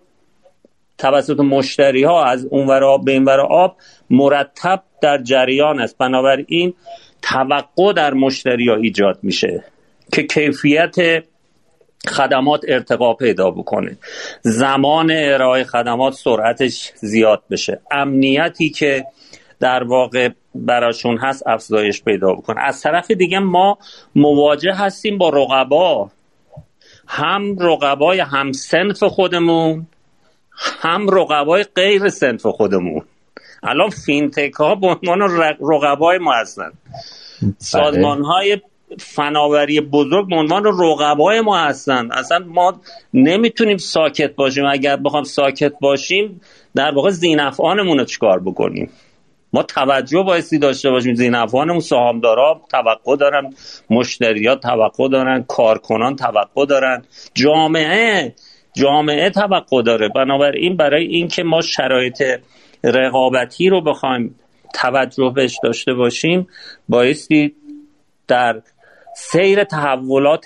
توسط 0.97 1.39
مشتری 1.39 2.03
ها 2.03 2.25
از 2.25 2.45
اونور 2.45 2.83
آب 2.83 3.05
به 3.05 3.11
اینور 3.11 3.39
آب 3.39 3.75
مرتب 4.09 4.83
در 5.01 5.23
جریان 5.23 5.79
است. 5.79 5.97
بنابراین 5.97 6.73
توقع 7.21 7.93
در 7.93 8.13
مشتری 8.13 8.69
ها 8.69 8.75
ایجاد 8.75 9.19
میشه 9.23 9.63
که 10.13 10.23
کیفیت 10.23 11.23
خدمات 12.07 12.61
ارتقا 12.67 13.13
پیدا 13.13 13.51
بکنه. 13.51 13.97
زمان 14.41 15.11
ارائه 15.11 15.63
خدمات 15.63 16.13
سرعتش 16.13 16.91
زیاد 16.95 17.43
بشه. 17.51 17.79
امنیتی 17.91 18.69
که 18.69 19.05
در 19.59 19.83
واقع 19.83 20.29
براشون 20.55 21.17
هست 21.17 21.47
افزایش 21.47 22.03
پیدا 22.03 22.33
بکنه. 22.33 22.61
از 22.61 22.81
طرف 22.81 23.11
دیگه 23.11 23.39
ما 23.39 23.77
مواجه 24.15 24.73
هستیم 24.73 25.17
با 25.17 25.29
رقبا. 25.29 26.11
هم 27.07 27.55
رقبای 27.59 28.19
هم 28.19 28.51
سنف 28.51 29.03
خودمون 29.03 29.87
هم 30.57 31.09
رقبای 31.09 31.63
غیر 31.75 32.09
سنف 32.09 32.45
خودمون. 32.45 33.01
الان 33.63 33.89
فینتک 33.89 34.53
ها 34.53 34.75
به 34.75 34.87
عنوان 34.87 35.21
رقبای 35.71 36.17
ما 36.17 36.33
هستن. 36.33 36.71
بله. 37.41 37.53
سازمان 37.57 38.23
های 38.23 38.61
فناوری 38.99 39.81
بزرگ 39.81 40.29
به 40.29 40.35
عنوان 40.35 40.63
رقبای 40.65 41.41
ما 41.41 41.57
هستن 41.57 42.11
اصلا 42.11 42.39
ما 42.39 42.81
نمی‌تونیم 43.13 43.77
ساکت 43.77 44.35
باشیم. 44.35 44.65
اگر 44.65 44.95
بخوام 44.95 45.23
ساکت 45.23 45.73
باشیم 45.81 46.41
در 46.75 46.91
واقع 46.91 47.09
زینفعانمون 47.09 47.97
رو 47.97 48.05
چیکار 48.05 48.39
بکنیم؟ 48.39 48.91
ما 49.53 49.63
توجه 49.63 50.23
بایستی 50.23 50.59
داشته 50.59 50.89
باشیم. 50.89 51.13
زینفعانمون 51.13 51.79
سهامدارا 51.79 52.61
توقع 52.71 53.15
دارن 53.15 53.53
مشتریات 53.89 54.59
توقع 54.61 55.09
دارن 55.09 55.43
کارکنان 55.47 56.15
توقع 56.15 56.65
دارن. 56.65 57.05
جامعه 57.33 58.35
جامعه 58.73 59.29
توقع 59.29 59.81
داره. 59.81 60.09
بنابراین 60.09 60.77
برای 60.77 61.05
اینکه 61.05 61.43
ما 61.43 61.61
شرایط 61.61 62.23
رقابتی 62.83 63.69
رو 63.69 63.81
بخوایم 63.81 64.35
توجه 64.73 65.31
بهش 65.35 65.59
داشته 65.63 65.93
باشیم 65.93 66.47
بایستی 66.89 67.55
در 68.27 68.61
سیر 69.19 69.63
تحولات 69.63 70.45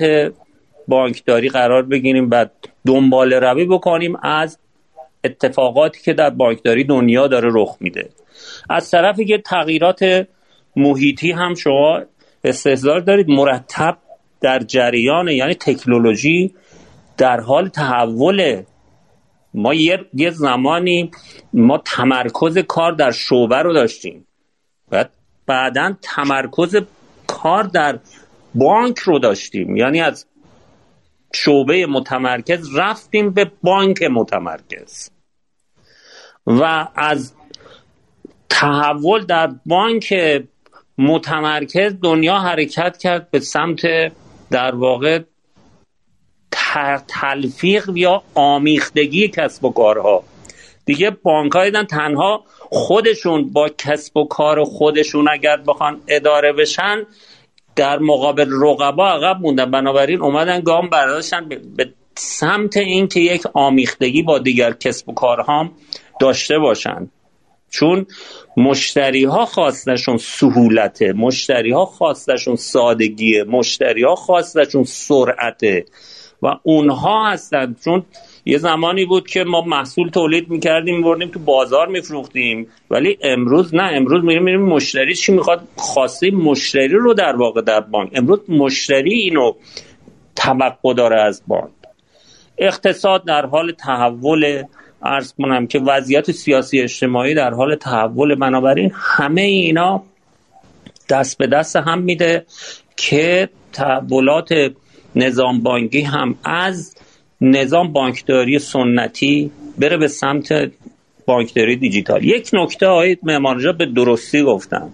بانکداری 0.87 1.49
قرار 1.49 1.83
بگیریم 1.83 2.27
و 2.31 2.45
دنبال 2.85 3.33
روی 3.33 3.65
بکنیم 3.65 4.15
از 4.23 4.59
اتفاقاتی 5.23 6.01
که 6.01 6.13
در 6.13 6.29
بانکداری 6.29 6.83
دنیا 6.83 7.27
داره 7.27 7.49
رخ 7.53 7.77
میده. 7.79 8.09
از 8.69 8.91
طرف 8.91 9.19
یه 9.19 9.37
تغییرات 9.37 10.27
محیطی 10.75 11.31
هم 11.31 11.55
شما 11.55 12.01
استحضار 12.43 12.99
دارید. 12.99 13.29
مرتب 13.29 13.97
در 14.41 14.59
جریان 14.59 15.27
یعنی 15.27 15.53
تکنولوژی 15.53 16.53
در 17.17 17.39
حال 17.39 17.67
تحول. 17.67 18.63
ما 19.53 19.73
یه, 19.73 20.29
زمانی 20.31 21.11
ما 21.53 21.77
تمرکز 21.77 22.57
کار 22.57 22.91
در 22.91 23.11
شعبه 23.11 23.57
رو 23.57 23.73
داشتیم. 23.73 24.27
بعد 24.89 25.09
بعدا 25.45 25.93
تمرکز 26.01 26.75
کار 27.27 27.63
در 27.63 27.99
بانک 28.55 28.99
رو 28.99 29.19
داشتیم. 29.19 29.75
یعنی 29.75 30.01
از 30.01 30.25
شعبه 31.33 31.85
متمرکز 31.85 32.75
رفتیم 32.75 33.29
به 33.29 33.51
بانک 33.63 34.03
متمرکز. 34.03 35.09
و 36.47 36.87
از 36.95 37.33
تحول 38.49 39.25
در 39.25 39.49
بانک 39.65 40.13
متمرکز 40.97 41.93
دنیا 42.01 42.39
حرکت 42.39 42.97
کرد 42.97 43.31
به 43.31 43.39
سمت 43.39 43.81
در 44.51 44.75
واقع 44.75 45.19
تلفیق 47.07 47.89
یا 47.95 48.23
آمیختگی 48.35 49.27
کسب 49.27 49.65
و 49.65 49.71
کارها. 49.71 50.23
دیگه 50.85 51.09
بانک 51.09 51.53
تنها 51.89 52.43
خودشون 52.57 53.51
با 53.51 53.69
کسب 53.77 54.17
و 54.17 54.27
کار 54.27 54.63
خودشون 54.63 55.27
اگر 55.31 55.57
بخوان 55.57 56.01
اداره 56.07 56.53
بشن 56.53 57.05
در 57.75 57.99
مقابل 57.99 58.49
رقبا 58.61 59.09
عقب 59.09 59.41
موندن. 59.41 59.71
بنابراین 59.71 60.21
اومدن 60.21 60.59
گام 60.59 60.89
برداشتن 60.89 61.49
به 61.49 61.93
سمت 62.15 62.77
اینکه 62.77 63.19
یک 63.19 63.43
آمیختگی 63.53 64.23
با 64.23 64.39
دیگر 64.39 64.73
کسب 64.73 65.09
و 65.09 65.13
کارها 65.13 65.69
داشته 66.19 66.59
باشن. 66.59 67.09
چون 67.69 68.05
مشتری 68.57 69.23
ها 69.23 69.45
خواستشون 69.45 70.17
سهولته 70.17 71.13
مشتری 71.13 71.71
ها 71.71 71.85
خواستشون 71.85 72.55
سادگیه 72.55 73.43
مشتری 73.43 74.03
ها 74.03 74.15
خواستشون 74.15 74.83
سرعته 74.83 75.85
و 76.41 76.47
اونها 76.63 77.31
هستند 77.31 77.79
چون 77.83 78.05
یه 78.45 78.57
زمانی 78.57 79.05
بود 79.05 79.27
که 79.27 79.43
ما 79.43 79.61
محصول 79.61 80.09
تولید 80.09 80.49
می‌کردیم 80.49 80.97
میبردیم 80.97 81.27
تو 81.27 81.39
بازار 81.39 81.87
میفروختیم. 81.87 82.67
ولی 82.89 83.17
امروز 83.23 83.75
نه 83.75 83.83
امروز 83.83 84.23
میریم 84.23 84.43
میریم 84.43 84.61
مشتری. 84.61 85.15
چی 85.15 85.31
می‌خواد؟ 85.31 85.67
خواسته 85.75 86.31
مشتری 86.31 86.87
رو 86.87 87.13
در 87.13 87.35
واقع 87.35 87.61
در 87.61 87.79
بانک. 87.79 88.09
امروز 88.13 88.39
مشتری 88.49 89.13
اینو 89.13 89.53
توقع 90.35 90.93
داره 90.93 91.21
از 91.21 91.43
بانک. 91.47 91.71
اقتصاد 92.57 93.25
در 93.25 93.45
حال 93.45 93.71
تحول 93.71 94.63
ارز 95.03 95.33
کنم 95.33 95.67
که 95.67 95.79
وضعیت 95.79 96.31
سیاسی 96.31 96.79
اجتماعی 96.79 97.33
در 97.33 97.53
حال 97.53 97.75
تحول. 97.75 98.35
بنابراین 98.35 98.91
همه 98.95 99.41
اینا 99.41 100.03
دست 101.09 101.37
به 101.37 101.47
دست 101.47 101.75
هم 101.75 102.01
میده 102.01 102.45
که 102.97 103.49
تحولات 103.73 104.53
نظام 105.15 105.61
بانکی 105.61 106.01
هم 106.01 106.35
از 106.43 106.95
نظام 107.41 107.93
بانکداری 107.93 108.59
سنتی 108.59 109.51
بره 109.77 109.97
به 109.97 110.07
سمت 110.07 110.71
بانکداری 111.25 111.75
دیجیتال. 111.75 112.23
یک 112.23 112.49
نکته 112.53 112.87
های 112.87 113.17
معمارجا 113.23 113.71
به 113.71 113.85
درستی 113.85 114.43
گفتم. 114.43 114.91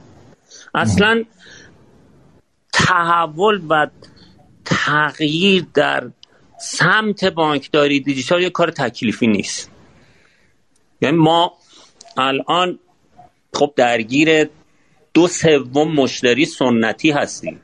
اصلا 0.76 1.24
تحول 2.74 3.62
و 3.70 3.88
تغییر 4.66 5.66
در 5.74 6.10
سمت 6.60 7.26
بانکداری 7.26 8.00
دیجیتال 8.00 8.44
یک 8.44 8.52
کار 8.52 8.72
تکلیفی 8.72 9.28
نیست. 9.28 9.72
یعنی 11.02 11.18
ما 11.18 11.54
الان 12.18 12.80
خب 13.54 13.74
درگیر 13.76 14.50
دو 15.14 15.28
سوم 15.28 15.96
مشتری 15.96 16.46
سنتی 16.46 17.12
هستیم 17.12 17.60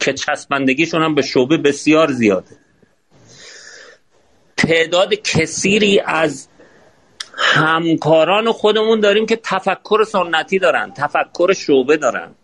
که 0.00 0.12
چسبندگیشون 0.12 1.02
هم 1.02 1.14
به 1.14 1.22
شعبه 1.22 1.56
بسیار 1.56 2.12
زیاده. 2.12 2.56
تعداد 4.56 5.14
کثیری 5.14 6.00
از 6.00 6.48
همکاران 7.38 8.52
خودمون 8.52 9.00
داریم 9.00 9.26
که 9.26 9.36
تفکر 9.36 10.04
سنتی 10.04 10.58
دارن 10.58 10.92
تفکر 10.96 11.52
شعبه 11.52 11.96
دارن. 11.96 12.34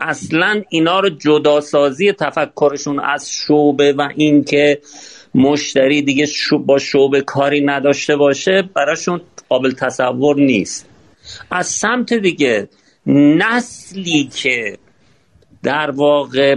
اصلا 0.00 0.62
اینا 0.68 1.00
رو 1.00 1.08
جداسازی 1.08 2.12
تفکرشون 2.12 3.00
از 3.00 3.30
شعبه 3.30 3.92
و 3.92 4.08
اینکه 4.16 4.80
مشتری 5.34 6.02
دیگه 6.02 6.26
با 6.66 6.78
شعبه 6.78 7.20
کاری 7.20 7.60
نداشته 7.60 8.16
باشه 8.16 8.62
براشون 8.74 9.20
قابل 9.48 9.72
تصور 9.72 10.36
نیست. 10.36 10.88
از 11.50 11.66
سمت 11.66 12.14
دیگه 12.14 12.68
نسلی 13.06 14.30
که 14.34 14.78
در 15.62 15.90
واقع 15.90 16.56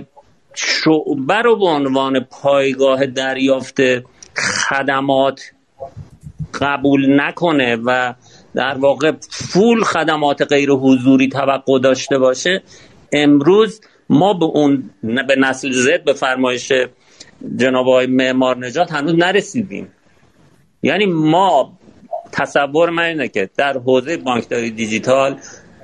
شعبه 0.53 1.41
رو 1.43 1.55
به 1.55 1.65
عنوان 1.65 2.19
پایگاه 2.19 3.05
دریافت 3.05 3.79
خدمات 4.35 5.41
قبول 6.61 7.21
نکنه 7.21 7.75
و 7.75 8.13
در 8.55 8.77
واقع 8.77 9.11
فول 9.29 9.83
خدمات 9.83 10.41
غیر 10.41 10.69
حضوری 10.69 11.27
توقع 11.27 11.79
داشته 11.79 12.17
باشه 12.17 12.63
امروز 13.11 13.81
ما 14.09 14.33
به 14.33 14.45
اون 14.45 14.89
به 15.03 15.35
نسل 15.37 15.71
زد 15.71 16.03
به 16.03 16.13
فرمایش 16.13 16.71
جناب 17.57 17.87
آقای 17.87 18.07
معمار 18.07 18.57
نجات 18.57 18.91
هنوز 18.91 19.15
نرسیدیم. 19.15 19.87
یعنی 20.83 21.05
ما 21.05 21.77
تصور 22.31 22.89
من 22.89 23.03
اینه 23.03 23.27
که 23.27 23.49
در 23.57 23.77
حوزه 23.77 24.17
بانکداری 24.17 24.71
دیجیتال 24.71 25.39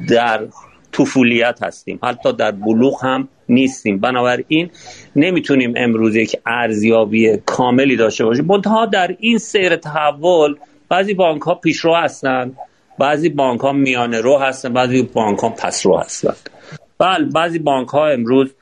در 0.09 0.47
طفولیت 0.91 1.63
هستیم. 1.63 1.99
حتی 2.03 2.33
در 2.33 2.51
بلوغ 2.51 3.05
هم 3.05 3.27
نیستیم. 3.49 3.99
بنابراین 3.99 4.69
نمی‌تونیم 5.15 5.73
امروز 5.77 6.15
یک 6.15 6.35
ارزیابی 6.45 7.37
کاملی 7.45 7.95
داشته 7.95 8.25
باشیم. 8.25 8.45
منتها 8.45 8.85
در 8.85 9.15
این 9.19 9.37
سیر 9.37 9.75
تحول 9.75 10.55
بعضی 10.89 11.13
بانک 11.13 11.41
ها 11.41 11.55
پیشرو 11.55 11.95
هستن 11.95 12.53
بعضی 12.99 13.29
بانک 13.29 13.61
ها 13.61 13.71
میانه 13.71 14.21
رو 14.21 14.37
هستن 14.37 14.73
بعضی 14.73 15.01
بانک 15.03 15.39
ها 15.39 15.49
پس 15.49 15.85
رو 15.85 15.97
هستن. 15.97 16.33
بله 16.97 17.25
بعضی 17.25 17.59
بانک 17.59 17.87
ها 17.87 18.07
امروز 18.07 18.53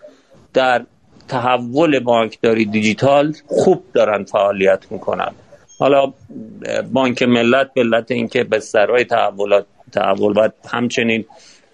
در 0.54 0.86
تحول 1.28 2.00
بانکداری 2.00 2.66
دیجیتال 2.66 3.34
خوب 3.48 3.84
دارن 3.94 4.24
فعالیت 4.24 4.86
می‌کنن. 4.92 5.32
حالا 5.80 6.14
بانک 6.94 7.24
ملت 7.24 7.72
ملت 7.78 8.12
اینکه 8.12 8.44
به 8.44 8.60
سرای 8.60 9.04
تحولات 9.04 9.66
تحول 9.92 10.34
باید 10.34 10.52
همچنین 10.72 11.26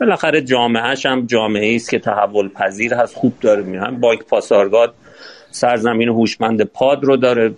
بالاخره 0.05 0.41
جامعهش 0.41 1.05
هم 1.05 1.25
جامعه 1.25 1.75
است 1.75 1.89
که 1.89 1.99
تحول 1.99 2.49
پذیر 2.49 2.93
هست 2.93 3.15
خوب 3.15 3.33
داره 3.41 3.63
میان 3.63 3.99
بانک 3.99 4.23
پاسارگاد 4.23 4.93
سرزمین 5.51 6.09
هوشمند 6.09 6.61
پاد 6.61 7.03
رو 7.03 7.17
داره 7.17 7.53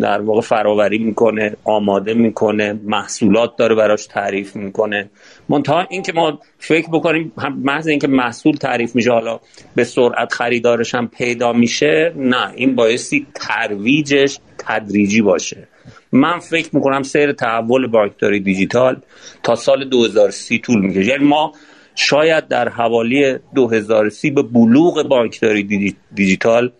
در 0.00 0.20
واقع 0.20 0.40
فراوری 0.40 0.98
می‌کنه 0.98 1.56
آماده 1.64 2.14
می‌کنه 2.14 2.80
محصولات 2.84 3.56
داره 3.56 3.74
براش 3.74 4.06
تعریف 4.06 4.56
می‌کنه. 4.56 5.10
منتها 5.48 5.86
اینکه 5.90 6.12
ما 6.12 6.40
فکر 6.58 6.88
بکنیم 6.88 7.32
محض 7.56 7.86
اینکه 7.86 8.08
محصول 8.08 8.56
تعریف 8.56 8.96
میشه 8.96 9.12
حالا 9.12 9.40
به 9.74 9.84
سرعت 9.84 10.32
خریدارش 10.32 10.94
هم 10.94 11.08
پیدا 11.08 11.52
میشه 11.52 12.12
نه 12.16 12.52
این 12.54 12.74
بایستی 12.74 13.26
ترویجش 13.34 14.38
تدریجی 14.58 15.22
باشه. 15.22 15.68
من 16.12 16.38
فکر 16.38 16.76
می‌کنم 16.76 17.02
سیر 17.02 17.32
تحول 17.32 17.86
بانکداری 17.86 18.40
دیجیتال 18.40 19.00
تا 19.42 19.54
سال 19.54 19.88
2030 19.88 20.58
طول 20.58 20.80
می‌کشه. 20.80 21.06
یعنی 21.06 21.24
ما 21.24 21.52
شاید 21.94 22.48
در 22.48 22.68
حوالی 22.68 23.38
2030 23.54 24.30
به 24.30 24.42
بلوغ 24.42 25.08
بانکداری 25.08 25.96
دیجیتال 26.14 26.72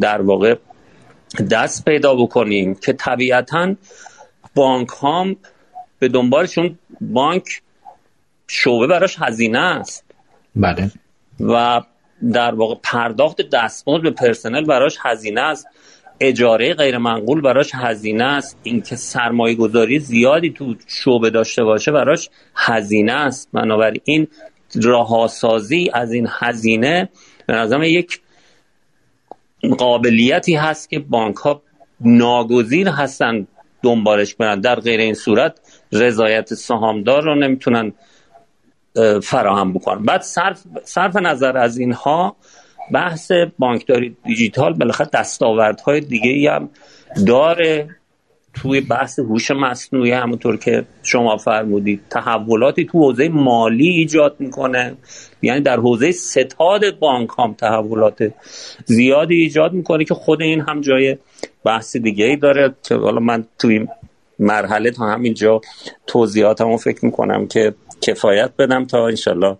در 0.00 0.22
واقع 0.22 0.54
دست 1.50 1.84
پیدا 1.84 2.14
بکنیم 2.14 2.74
که 2.74 2.92
طبیعتا 2.92 3.74
بانک 4.54 4.88
هم 5.02 5.36
به 5.98 6.08
دنبالشون 6.08 6.78
بانک 7.00 7.62
شعبه 8.48 8.86
براش 8.86 9.16
هزینه 9.18 9.58
است. 9.58 10.04
بله. 10.56 10.90
و 11.40 11.80
در 12.32 12.54
واقع 12.54 12.74
پرداخت 12.82 13.50
دستمزد 13.50 14.02
به 14.02 14.10
پرسنل 14.10 14.64
براش 14.64 14.98
هزینه 15.02 15.40
است. 15.40 15.66
اجاره 16.20 16.74
غیر 16.74 16.98
منقول 16.98 17.40
براش 17.40 17.70
هزینه 17.74 18.24
است. 18.24 18.58
اینکه 18.62 18.96
سرمایه 18.96 19.54
گذاری 19.54 19.98
زیادی 19.98 20.50
تو 20.50 20.74
شعبه 20.86 21.30
داشته 21.30 21.64
باشه 21.64 21.92
براش 21.92 22.30
هزینه 22.54 23.12
است. 23.12 23.48
بنابراین 23.52 24.28
رهاسازی 24.74 25.90
از 25.94 26.12
این 26.12 26.28
هزینه 26.30 27.08
به 27.46 27.54
نظرم 27.54 27.82
یک 27.82 28.20
قابلیتی 29.78 30.54
هست 30.54 30.90
که 30.90 30.98
بانک 30.98 31.36
ها 31.36 31.62
ناگزیر 32.00 32.88
هستن 32.88 33.46
دنبالش 33.82 34.34
برن. 34.34 34.60
در 34.60 34.80
غیر 34.80 35.00
این 35.00 35.14
صورت 35.14 35.60
رضایت 35.92 36.54
سهامدار 36.54 37.22
رو 37.22 37.34
نمی‌تونن 37.34 37.92
فراهم 39.22 39.72
بکنن. 39.72 40.02
بعد 40.02 40.22
صرف, 40.22 40.62
صرف 40.84 41.16
نظر 41.16 41.56
از 41.56 41.78
اینها 41.78 42.36
بحث 42.92 43.32
بانکداری 43.58 44.16
دیجیتال 44.24 44.72
بالاخره 44.72 45.08
دستاوردهای 45.12 46.00
دیگه 46.00 46.30
ای 46.30 46.46
هم 46.46 46.68
داره 47.26 47.88
توی 48.54 48.80
بحث 48.80 49.18
هوش 49.18 49.50
مصنوعی. 49.50 50.10
همونطور 50.10 50.56
که 50.56 50.84
شما 51.02 51.36
فرمودید 51.36 52.00
تحولاتی 52.10 52.84
تو 52.84 52.98
حوزه 52.98 53.28
مالی 53.28 53.88
ایجاد 53.88 54.36
می‌کنه. 54.38 54.96
یعنی 55.42 55.60
در 55.60 55.76
حوزه 55.76 56.12
ستاد 56.12 56.98
بانک 56.98 57.30
هم 57.38 57.54
تحولات 57.54 58.32
زیادی 58.84 59.34
ایجاد 59.34 59.72
می‌کنه 59.72 60.04
که 60.04 60.14
خود 60.14 60.42
این 60.42 60.60
هم 60.60 60.80
جای 60.80 61.16
بحث 61.64 61.96
دیگه 61.96 62.24
ای 62.24 62.36
داره. 62.36 62.74
که 62.88 62.94
حالا 62.94 63.20
من 63.20 63.44
توی 63.58 63.86
مرحله 64.38 64.90
تا 64.90 65.04
همینجا 65.06 65.60
توضیحاتمو 66.06 66.76
فکر 66.76 67.04
می‌کنم 67.04 67.46
که 67.46 67.74
کفایت 68.00 68.50
بدم 68.58 68.84
تا 68.84 69.06
انشالله 69.06 69.56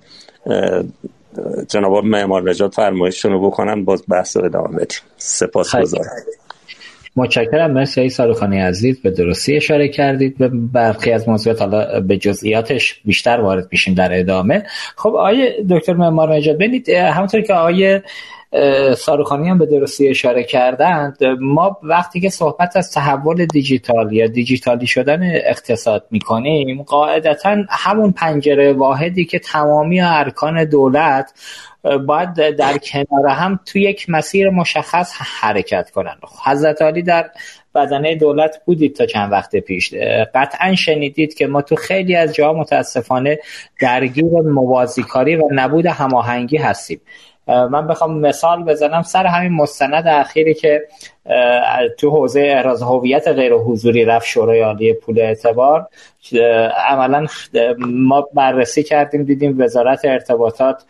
جناب 1.69 2.05
معمار 2.05 2.51
نجات 2.51 2.75
فرمایششون 2.75 3.33
رو 3.33 3.47
بکنن 3.47 3.85
باز 3.85 4.05
بحث 4.09 4.37
رو 4.37 4.45
ادامه 4.45 4.77
بدیم. 4.77 4.99
سپاس 5.17 5.77
گذارم 5.77 6.11
متشکرم. 7.17 7.71
مرسی 7.71 8.01
ای 8.01 8.09
سالخانی 8.09 8.61
عزیز 8.61 9.03
به 9.03 9.11
درستی 9.11 9.57
اشاره 9.57 9.89
کردید. 9.89 10.39
به 10.39 10.49
برخی 10.49 11.13
از 11.13 11.29
موضوعات 11.29 11.61
حالا 11.61 12.01
به 12.01 12.17
جزئیاتش 12.17 13.01
بیشتر 13.05 13.41
وارد 13.41 13.69
میشیم 13.71 13.95
در 13.95 14.19
ادامه. 14.19 14.63
خب 14.97 15.15
آیه 15.15 15.65
دکتر 15.71 15.95
معمار 15.95 16.35
نجات 16.35 16.55
ببینید 16.55 16.89
همونطور 16.89 17.41
که 17.41 17.55
آیه 17.55 18.03
ساروخانی 18.97 19.49
هم 19.49 19.59
به 19.59 19.67
درستی 19.67 20.09
اشاره 20.09 20.45
کردند 20.45 21.19
ما 21.41 21.79
وقتی 21.83 22.21
که 22.21 22.29
صحبت 22.29 22.77
از 22.77 22.93
تحول 22.93 23.47
دیجیتال 23.47 24.13
یا 24.13 24.27
دیجیتالی 24.27 24.87
شدن 24.87 25.23
اقتصاد 25.23 26.07
می‌کنیم 26.11 26.83
قاعدتا 26.83 27.57
همون 27.71 28.13
پنجره 28.13 28.73
واحدی 28.73 29.25
که 29.25 29.39
تمامی 29.39 30.01
ارکان 30.01 30.65
دولت 30.65 31.33
باید 32.07 32.57
در 32.57 32.79
کنار 32.79 33.29
هم 33.29 33.61
تو 33.67 33.79
یک 33.79 34.11
مسیر 34.11 34.51
مشخص 34.51 35.13
حرکت 35.41 35.91
کنن. 35.91 36.17
حضرت 36.45 36.83
علی 36.83 37.03
در 37.03 37.31
بدنه 37.75 38.17
دولت 38.17 38.61
بودید 38.65 38.97
تا 38.97 39.07
چند 39.07 39.33
وقت 39.33 39.57
پیش. 39.57 39.95
قطعا 40.35 40.75
شنیدید 40.75 41.35
که 41.35 41.47
ما 41.47 41.63
تو 41.63 41.77
خیلی 41.77 42.17
از 42.17 42.35
جاها 42.35 42.53
متاسفانه 42.53 43.39
درگیر 43.81 44.41
موازیکاری 44.45 45.37
و 45.37 45.49
نبود 45.53 45.87
هماهنگی 45.87 46.57
هستیم. 46.57 47.01
من 47.49 47.87
بخوام 47.87 48.19
مثال 48.19 48.63
بزنم 48.63 49.03
سر 49.03 49.27
همین 49.27 49.53
مستند 49.53 50.07
اخیری 50.07 50.55
که 50.55 50.83
تو 51.99 52.11
حوزه 52.11 52.41
احراز 52.41 52.83
هویت 52.83 53.29
غیر 53.29 53.53
حضوری 53.53 54.05
رفت 54.05 54.27
شورای 54.27 54.61
عالی 54.61 54.93
پول 54.93 55.21
اعتبار. 55.21 55.89
عملا 56.89 57.27
ما 57.79 58.29
بررسی 58.35 58.83
کردیم 58.83 59.23
دیدیم 59.23 59.61
وزارت 59.61 60.05
ارتباطات 60.05 60.85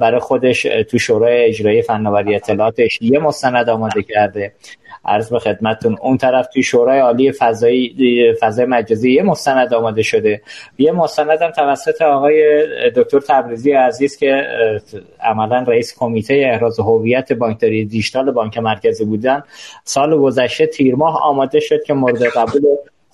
برای 0.00 0.20
خودش 0.20 0.62
تو 0.62 0.98
شورای 0.98 1.44
اجرایی 1.44 1.82
فناوری 1.82 2.34
اطلاعاتش 2.34 2.98
یه 3.02 3.18
مستند 3.18 3.68
آماده 3.68 4.02
کرده. 4.02 4.52
عرض 5.06 5.30
به 5.30 5.38
خدمتتون. 5.38 5.96
اون 6.02 6.18
طرف 6.18 6.46
توی 6.46 6.62
شورای 6.62 6.98
عالی 6.98 7.32
فضایی 7.32 8.34
فضای 8.40 8.66
مجازی 8.66 9.12
یه 9.12 9.22
مستند 9.22 9.74
آماده 9.74 10.02
شده. 10.02 10.42
یه 10.78 10.92
مستند 10.92 11.42
هم 11.42 11.50
توسط 11.50 12.02
آقای 12.02 12.66
دکتر 12.90 13.20
تبریزی 13.20 13.72
عزیز 13.72 14.16
که 14.16 14.46
عملا 15.20 15.64
رئیس 15.68 15.94
کمیته 15.98 16.44
احراز 16.52 16.80
هویت 16.80 17.32
بانکداری 17.32 17.84
دیجیتال 17.84 18.30
بانک 18.30 18.58
مرکزی 18.58 19.04
بودن. 19.04 19.42
سال 19.84 20.18
گذشته 20.18 20.66
تیر 20.66 20.94
ماه 20.94 21.22
آماده 21.22 21.60
شد 21.60 21.82
که 21.82 21.94
مورد 21.94 22.22
قبول 22.22 22.62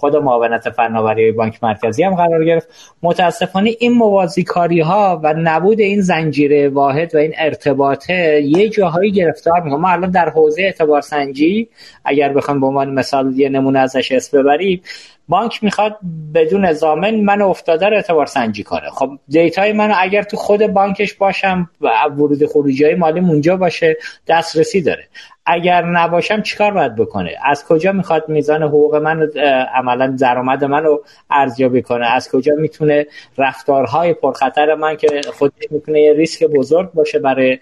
خود 0.01 0.17
معاونت 0.17 0.71
فناوری 0.71 1.33
بانک 1.33 1.59
مرکزی 1.63 2.03
هم 2.03 2.15
قرار 2.15 2.45
گرفت. 2.45 2.69
متاسفانه 3.03 3.71
این 3.81 3.93
موازی 3.93 4.45
کاری 4.45 4.81
ها 4.81 5.21
و 5.23 5.35
نبود 5.35 5.81
این 5.81 6.01
زنجیره 6.01 6.69
واحد 6.69 7.15
و 7.15 7.19
این 7.19 7.33
ارتباطه 7.39 8.43
یه 8.45 8.69
جاهایی 8.69 9.13
گرفتار 9.13 9.61
می‌کنه. 9.61 9.81
ما 9.81 9.89
الان 9.89 10.11
در 10.11 10.29
حوزه 10.29 10.63
اعتبار 10.63 11.01
سنجی 11.01 11.69
اگر 12.05 12.33
بخوام 12.33 12.61
به 12.61 12.67
عنوان 12.67 12.95
مثال 12.95 13.39
یه 13.39 13.49
نمونه 13.49 13.79
ازش 13.79 14.13
اسم 14.13 14.43
ببریم 14.43 14.83
بانک 15.31 15.65
می‌خواد 15.65 15.99
بدون 16.35 16.73
زامن 16.73 17.15
من 17.15 17.43
افتاده 17.43 17.89
رو 17.89 17.97
اعتبار 17.97 18.27
سنجی 18.27 18.63
کنه. 18.63 18.91
خب 18.91 19.11
دیتای 19.29 19.73
منو 19.73 19.95
اگر 19.99 20.23
تو 20.23 20.37
خود 20.37 20.67
بانکش 20.67 21.15
باشم 21.15 21.71
و 21.81 21.89
ورود 22.05 22.47
خروجی 22.47 22.85
های 22.85 22.95
مالی 22.95 23.21
اونجا 23.21 23.57
باشه 23.57 23.97
دسترسی 24.29 24.83
داره. 24.83 25.05
اگر 25.47 25.85
نباشم 25.85 26.43
چیکار 26.43 26.73
باید 26.73 26.97
بکنه؟ 26.97 27.37
از 27.45 27.65
کجا 27.65 27.93
می‌خواد 27.93 28.29
میزان 28.29 28.63
حقوق 28.63 28.95
من 28.95 29.31
عملا 29.75 30.17
درآمد 30.21 30.65
من 30.65 30.85
رو 30.85 31.05
ارزیابی 31.31 31.83
کنه؟ 31.83 32.07
از 32.07 32.31
کجا 32.31 32.55
می‌تونه 32.59 33.07
رفتارهای 33.39 34.15
پرخطر 34.15 34.75
من 34.75 34.97
که 34.97 35.21
خودش 35.39 35.65
می‌تونه 35.71 36.01
یه 36.01 36.13
ریسک 36.13 36.45
بزرگ 36.45 36.93
باشه 36.93 37.19
برای 37.19 37.59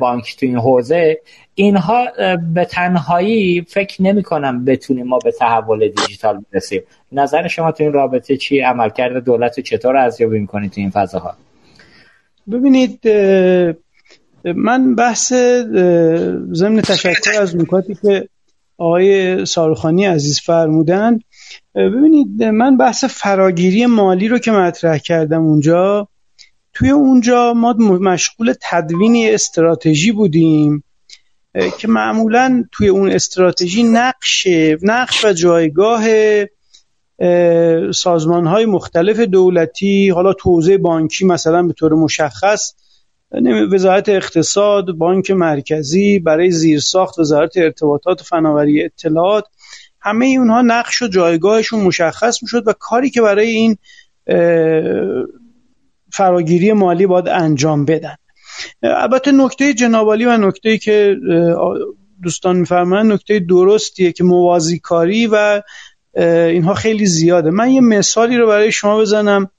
بانک 0.00 0.36
تو 0.36 0.46
این 0.46 0.58
حوزه؟ 0.58 1.20
اینها 1.54 2.06
به 2.54 2.64
تنهایی 2.64 3.62
فکر 3.68 4.02
نمی 4.02 4.22
کنم 4.22 4.64
بتونیم 4.64 5.06
ما 5.06 5.18
به 5.18 5.32
تحول 5.32 5.88
دیجیتال 5.88 6.44
برسیم. 6.52 6.82
نظر 7.12 7.48
شما 7.48 7.72
تو 7.72 7.84
این 7.84 7.92
رابطه 7.92 8.36
چی 8.36 8.60
عملکرد 8.60 9.24
دولت 9.24 9.60
چطور 9.60 9.96
ارزیابی 9.96 10.38
می‌کنید 10.38 10.72
تو 10.72 10.80
این 10.80 10.90
فضاها؟ 10.90 11.34
ببینید 12.52 13.08
من 14.44 14.94
بحث 14.94 15.32
ضمن 16.52 16.80
تشکر 16.80 17.40
از 17.40 17.56
نکاتی 17.56 17.94
که 18.02 18.28
آقای 18.78 19.46
سارخانی 19.46 20.04
عزیز 20.04 20.40
فرمودن. 20.40 21.18
ببینید 21.74 22.42
من 22.42 22.76
بحث 22.76 23.04
فراگیری 23.04 23.86
مالی 23.86 24.28
رو 24.28 24.38
که 24.38 24.50
مطرح 24.50 24.98
کردم 24.98 25.42
اونجا 25.42 26.08
توی 26.72 26.90
اونجا 26.90 27.52
ما 27.54 27.72
مشغول 28.00 28.54
تدوین 28.62 29.34
استراتژی 29.34 30.12
بودیم. 30.12 30.84
که 31.78 31.88
معمولا 31.88 32.64
توی 32.72 32.88
اون 32.88 33.12
استراتژی 33.12 33.82
نقش 33.82 34.46
نقش 34.82 35.24
و 35.24 35.32
جایگاه 35.32 36.04
سازمان 37.92 38.46
های 38.46 38.66
مختلف 38.66 39.20
دولتی 39.20 40.10
حالا 40.10 40.32
توزیع 40.32 40.76
بانکی 40.76 41.24
مثلا 41.26 41.62
به 41.62 41.72
طور 41.72 41.94
مشخص 41.94 42.74
وزارت 43.72 44.08
اقتصاد 44.08 44.92
بانک 44.92 45.30
مرکزی 45.30 46.18
برای 46.18 46.50
زیرساخت 46.50 47.18
وزارت 47.18 47.56
ارتباطات 47.56 48.20
و 48.20 48.24
فناوری 48.24 48.84
اطلاعات 48.84 49.44
همه 50.00 50.26
اونها 50.26 50.62
نقش 50.62 51.02
و 51.02 51.08
جایگاهشون 51.08 51.80
مشخص 51.80 52.42
می‌شد 52.42 52.68
و 52.68 52.72
کاری 52.72 53.10
که 53.10 53.22
برای 53.22 53.48
این 53.48 53.76
فراگیری 56.12 56.72
مالی 56.72 57.06
باید 57.06 57.28
انجام 57.28 57.84
بدن. 57.84 58.16
البته 58.82 59.32
نکته 59.32 59.74
جنابالی 59.74 60.24
و 60.24 60.36
نکته 60.36 60.78
که 60.78 61.16
دوستان 62.22 62.56
میفرمایند 62.56 63.12
نکته 63.12 63.38
درستیه 63.38 64.12
که 64.12 64.24
موازی 64.24 64.78
کاری 64.78 65.26
و 65.26 65.62
اینها 66.16 66.74
خیلی 66.74 67.06
زیاده. 67.06 67.50
من 67.50 67.70
یه 67.70 67.80
مثالی 67.80 68.36
رو 68.36 68.46
برای 68.46 68.72
شما 68.72 69.00
بزنم. 69.00 69.50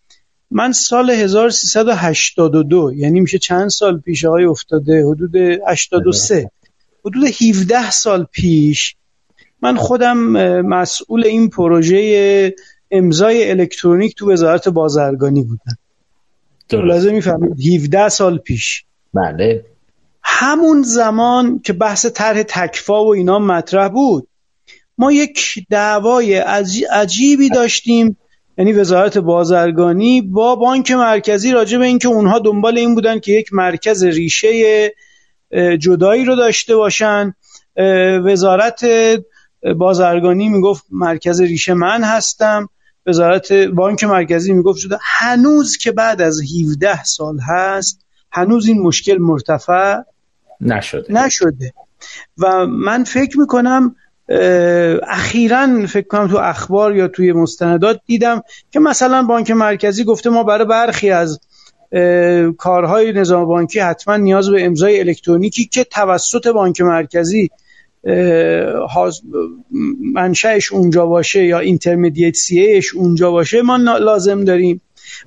من 0.51 0.71
سال 0.71 1.09
1382 1.09 2.93
یعنی 2.95 3.19
میشه 3.19 3.37
چند 3.37 3.69
سال 3.69 3.99
پیش 3.99 4.25
آقای 4.25 4.45
افتاده؟ 4.45 5.05
حدود 5.05 5.35
83 5.67 6.51
حدود 7.05 7.23
17 7.25 7.91
سال 7.91 8.27
پیش 8.31 8.95
من 9.61 9.75
خودم 9.75 10.17
مسئول 10.61 11.25
این 11.25 11.49
پروژه 11.49 12.55
امضای 12.91 13.51
الکترونیک 13.51 14.15
تو 14.15 14.31
وزارت 14.31 14.69
بازرگانی 14.69 15.43
بودم. 15.43 15.77
لازم 16.71 17.13
می‌فهمید 17.13 17.75
17 17.75 18.09
سال 18.09 18.37
پیش. 18.37 18.83
بله. 19.13 19.65
همون 20.23 20.81
زمان 20.81 21.59
که 21.59 21.73
بحث 21.73 22.05
طرح 22.05 22.43
تکفا 22.43 23.05
و 23.05 23.13
اینا 23.13 23.39
مطرح 23.39 23.87
بود 23.87 24.27
ما 24.97 25.11
یک 25.11 25.65
دعوای 25.69 26.35
عجیبی 26.91 27.49
داشتیم 27.49 28.17
یعنی 28.57 28.73
وزارت 28.73 29.17
بازرگانی 29.17 30.21
با 30.21 30.55
بانک 30.55 30.91
مرکزی 30.91 31.51
راجع 31.51 31.77
به 31.77 31.85
اینکه 31.85 32.07
اونها 32.07 32.39
دنبال 32.39 32.77
این 32.77 32.95
بودن 32.95 33.19
که 33.19 33.31
یک 33.31 33.53
مرکز 33.53 34.03
ریشه 34.03 34.93
جدایی 35.79 36.25
رو 36.25 36.35
داشته 36.35 36.75
باشن. 36.75 37.33
وزارت 38.23 38.85
بازرگانی 39.77 40.49
می‌گفت 40.49 40.83
مرکز 40.91 41.41
ریشه 41.41 41.73
من 41.73 42.03
هستم. 42.03 42.69
وزارت 43.07 43.53
بانک 43.53 44.03
مرکزی 44.03 44.53
می‌گفت 44.53 44.79
شده 44.79 44.97
هنوز 45.01 45.77
که 45.77 45.91
بعد 45.91 46.21
از 46.21 46.41
17 46.61 47.03
سال 47.03 47.39
هست 47.39 48.05
هنوز 48.31 48.67
این 48.67 48.81
مشکل 48.81 49.17
مرتفع 49.17 49.97
نشده. 50.61 51.13
نشده. 51.13 51.73
و 52.37 52.65
من 52.65 53.03
فکر 53.03 53.39
می‌کنم 53.39 53.95
اخیرا 55.07 55.85
فکر 55.87 56.07
کنم 56.07 56.27
تو 56.27 56.37
اخبار 56.37 56.95
یا 56.95 57.07
توی 57.07 57.33
مستندات 57.33 57.99
دیدم 58.05 58.41
که 58.71 58.79
مثلا 58.79 59.23
بانک 59.23 59.51
مرکزی 59.51 60.03
گفته 60.03 60.29
ما 60.29 60.43
برای 60.43 60.65
برخی 60.65 61.09
از 61.09 61.39
کارهای 62.57 63.13
نظام 63.13 63.45
بانکی 63.45 63.79
حتما 63.79 64.17
نیاز 64.17 64.49
به 64.49 64.65
امضای 64.65 64.99
الکترونیکی 64.99 65.65
که 65.65 65.83
توسط 65.83 66.47
بانک 66.47 66.81
مرکزی 66.81 67.49
منشأش 70.13 70.71
اونجا 70.71 71.05
باشه 71.05 71.45
یا 71.45 71.59
اینترمدیت 71.59 72.35
سیش 72.35 72.95
اونجا 72.95 73.31
باشه 73.31 73.61
ما 73.61 73.77
لازم 73.77 74.43
داریم. 74.43 74.81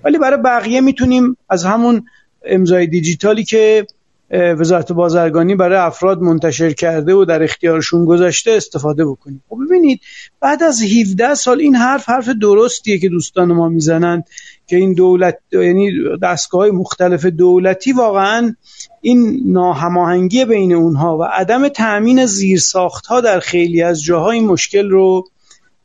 ولی 0.05 0.19
برای 0.19 0.43
بقیه 0.43 0.81
می‌تونیم 0.81 1.37
از 1.49 1.65
همون 1.65 2.05
امضای 2.45 2.87
دیجیتالی 2.87 3.45
که 3.45 3.87
وزارت 4.31 4.93
بازرگانی 4.93 5.55
برای 5.55 5.79
افراد 5.79 6.21
منتشر 6.21 6.73
کرده 6.73 7.15
و 7.15 7.25
در 7.25 7.43
اختیارشون 7.43 8.05
گذاشته 8.05 8.51
استفاده 8.51 9.05
بکنیم. 9.05 9.43
خب 9.49 9.59
ببینید 9.67 10.01
بعد 10.41 10.63
از 10.63 10.83
17 10.83 11.35
سال 11.35 11.61
این 11.61 11.75
حرف 11.75 12.09
حرف 12.09 12.29
درستیه 12.29 12.99
که 12.99 13.09
دوستان 13.09 13.53
ما 13.53 13.69
می‌زنند 13.69 14.25
که 14.69 14.77
این 14.77 14.93
دولت 14.93 15.39
یعنی 15.53 15.93
دستگاه 16.23 16.71
مختلف 16.71 17.27
دولتی 17.27 17.93
واقعا 17.93 18.55
این 19.01 19.41
ناهماهنگی 19.45 20.45
بین 20.45 20.73
اونها 20.73 21.19
و 21.19 21.23
عدم 21.23 21.69
تأمین 21.69 22.27
زیرساخت 22.27 23.07
ها 23.07 23.21
در 23.21 23.41
خیلی 23.41 23.83
از 23.83 24.03
جاها 24.03 24.31
این 24.31 24.47
مشکل 24.47 24.91
رو 24.91 25.25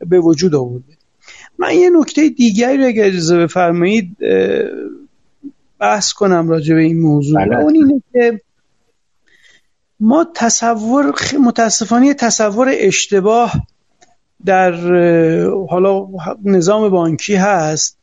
به 0.08 0.20
وجود 0.20 0.56
آورده 0.56 0.94
من 1.58 1.74
یه 1.76 1.90
نکته 1.90 2.30
دیگری 2.30 2.78
رو 2.78 2.86
اگر 2.86 3.06
اجازه 3.06 3.38
بفرمایید 3.38 4.18
بحث 5.80 6.14
کنم 6.14 6.50
راجع 6.50 6.76
به 6.76 6.82
این 6.82 7.02
موضوع 7.02 7.46
بله. 7.46 7.58
اون 7.58 7.76
اینه 7.76 8.02
که 8.14 8.42
ما 10.00 10.28
تصور 10.36 11.14
متاسفانه 11.40 12.14
تصور 12.14 12.72
اشتباه 12.74 13.54
در 14.46 14.72
حالا 15.70 16.08
نظام 16.44 16.90
بانکی 16.90 17.36
هست 17.36 18.03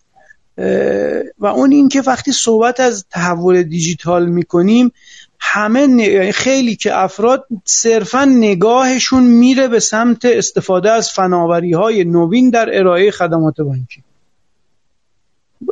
و 1.39 1.47
اون 1.47 1.73
این 1.73 1.89
که 1.89 2.01
وقتی 2.01 2.33
صحبت 2.33 2.81
از 2.81 3.05
تحول 3.11 3.63
دیجیتال 3.63 4.27
می‌کنیم 4.27 4.93
همه 5.41 5.81
یعنی 5.81 6.33
خیلی 6.33 6.77
که 6.77 6.99
افراد 6.99 7.47
صرفا 7.65 8.25
نگاهشون 8.25 9.23
میره 9.23 9.69
به 9.69 9.81
سمت 9.81 10.25
استفاده 10.25 10.91
از 10.91 11.11
فناوری 11.11 11.73
های 11.73 12.05
نوین 12.05 12.51
در 12.51 12.79
ارائه 12.79 13.11
خدمات 13.11 13.61
بانکی. 13.61 14.03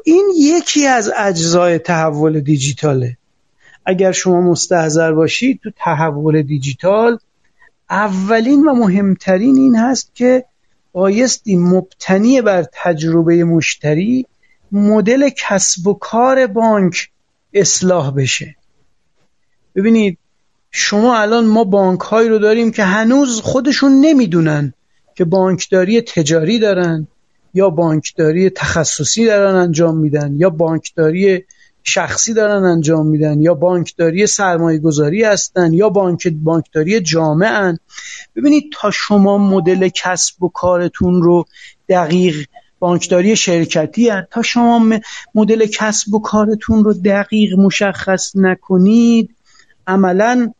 این 0.04 0.30
یکی 0.36 0.86
از 0.86 1.12
اجزای 1.16 1.78
تحول 1.78 2.40
دیجیتاله. 2.40 3.16
اگر 3.86 4.12
شما 4.12 4.40
مستحضر 4.40 5.12
باشید 5.12 5.60
تو 5.62 5.70
تحول 5.76 6.42
دیجیتال 6.42 7.18
اولین 7.90 8.68
و 8.68 8.74
مهمترین 8.74 9.56
این 9.56 9.76
هست 9.76 10.14
که 10.14 10.44
بایستی 10.92 11.56
مبتنی 11.56 12.42
بر 12.42 12.64
تجربه 12.72 13.44
مشتری 13.44 14.26
مدل 14.72 15.28
کسب 15.36 15.86
و 15.86 15.94
کار 15.94 16.46
بانک 16.46 17.10
اصلاح 17.52 18.10
بشه. 18.10 18.56
ببینید 19.74 20.18
شما 20.70 21.18
الان 21.18 21.46
ما 21.46 21.64
بانک 21.64 22.00
هایی 22.00 22.28
رو 22.28 22.38
داریم 22.38 22.70
که 22.70 22.84
هنوز 22.84 23.40
خودشون 23.40 24.00
نمی‌دونن 24.00 24.74
که 25.14 25.24
بانکداری 25.24 26.00
تجاری 26.00 26.58
دارن 26.58 27.08
یا 27.54 27.70
بانکداری 27.70 28.50
تخصصی 28.50 29.26
دارن 29.26 29.54
انجام 29.54 29.96
میدن 29.96 30.34
یا 30.34 30.50
بانکداری 30.50 31.44
شخصی 31.82 32.34
دارن 32.34 32.64
انجام 32.64 33.06
میدن 33.06 33.40
یا 33.40 33.54
بانکداری 33.54 34.26
سرمایه 34.26 34.78
گذاری 34.78 35.24
هستن 35.24 35.72
یا 35.72 35.88
بانک 35.88 36.28
بانکداری 36.28 37.00
جامعه 37.00 37.78
ببینید 38.36 38.72
تا 38.72 38.90
شما 38.90 39.38
مدل 39.38 39.88
کسب 39.88 40.42
و 40.42 40.48
کارتون 40.48 41.22
رو 41.22 41.44
دقیق 41.88 42.46
بانکداری 42.78 43.36
شرکتی 43.36 44.08
هست. 44.08 44.28
تا 44.30 44.42
شما 44.42 45.00
مدل 45.34 45.66
کسب 45.66 46.14
و 46.14 46.20
کارتون 46.20 46.84
رو 46.84 46.92
دقیق 46.92 47.58
مشخص 47.58 48.32
نکنید 48.34 49.34
عملا 49.86 50.52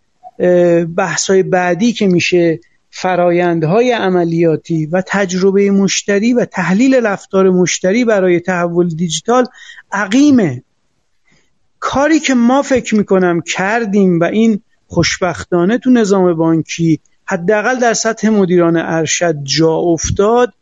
بحثای 0.96 1.42
بعدی 1.42 1.92
که 1.92 2.06
میشه 2.06 2.60
فرایندهای 2.90 3.92
عملیاتی 3.92 4.86
و 4.86 5.02
تجربه 5.06 5.70
مشتری 5.70 6.32
و 6.32 6.44
تحلیل 6.44 6.94
رفتار 6.94 7.50
مشتری 7.50 8.04
برای 8.04 8.40
تحول 8.40 8.88
دیجیتال 8.88 9.46
عقیمه 9.92 10.62
کاری 11.78 12.20
که 12.20 12.34
ما 12.34 12.62
فکر 12.62 12.94
می‌کنم 12.94 13.40
کردیم 13.40 14.20
و 14.20 14.24
این 14.24 14.60
خوشبختانه 14.86 15.78
تو 15.78 15.90
نظام 15.90 16.34
بانکی 16.34 17.00
حداقل 17.24 17.78
در 17.78 17.94
سطح 17.94 18.28
مدیران 18.28 18.76
ارشد 18.76 19.34
جا 19.42 19.72
افتاد 19.72 20.52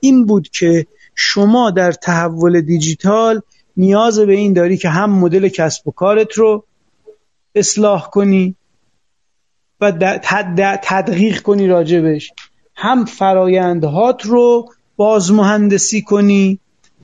این 0.00 0.26
بود 0.26 0.48
که 0.48 0.86
شما 1.14 1.70
در 1.70 1.92
تحول 1.92 2.60
دیجیتال 2.60 3.40
نیاز 3.76 4.18
به 4.18 4.32
این 4.32 4.52
داری 4.52 4.76
که 4.76 4.88
هم 4.88 5.10
مدل 5.10 5.48
کسب 5.48 5.88
و 5.88 5.90
کارت 5.90 6.32
رو 6.32 6.64
اصلاح 7.54 8.10
کنی 8.10 8.56
و 9.80 9.92
تدقیق 10.82 11.42
کنی 11.42 11.66
راجبش 11.66 12.32
هم 12.76 13.04
فرایندهات 13.04 14.26
رو 14.26 14.68
بازمهندسی 14.96 16.02
کنی 16.02 16.58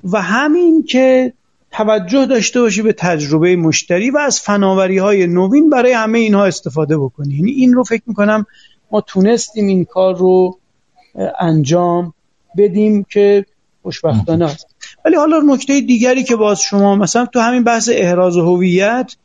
و 0.05 0.23
همین 0.23 0.83
که 0.83 1.33
توجه 1.71 2.27
داشته 2.27 2.61
باشی 2.61 2.83
به 2.83 2.93
تجربه 2.93 3.57
مشتری 3.57 4.11
و 4.11 4.19
از 4.19 4.41
فناوری 4.41 4.99
های 4.99 5.27
نوین 5.27 5.71
برای 5.71 5.93
همه 5.93 6.19
اینها 6.19 6.45
استفاده 6.45 6.99
بکنی. 6.99 7.35
یعنی 7.35 7.51
این 7.51 7.73
رو 7.73 7.85
فکر 7.85 8.03
می‌کنم 8.07 8.47
ما 8.91 9.01
تونستیم 9.01 9.67
این 9.67 9.85
کار 9.85 10.17
رو 10.17 10.59
انجام 11.41 12.15
بدیم 12.59 13.05
که 13.05 13.47
خوشبختانه 13.89 14.45
است 14.45 14.67
ولی 15.05 15.17
حالا 15.17 15.41
نکته 15.55 15.81
دیگری 15.81 16.25
که 16.25 16.37
باز 16.37 16.61
شما 16.61 16.97
مثلا 16.97 17.27
تو 17.27 17.41
همین 17.41 17.65
بحث 17.65 17.91
احراز 17.93 18.37
هویت 18.37 19.17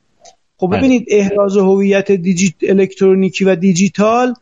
خب 0.57 0.67
بله. 0.67 0.77
ببینید 0.77 1.05
احراز 1.07 1.57
هویت 1.57 2.11
دیجیت 2.11 2.53
الکترونیکی 2.61 3.45
و 3.45 3.55
دیجیتال 3.55 4.33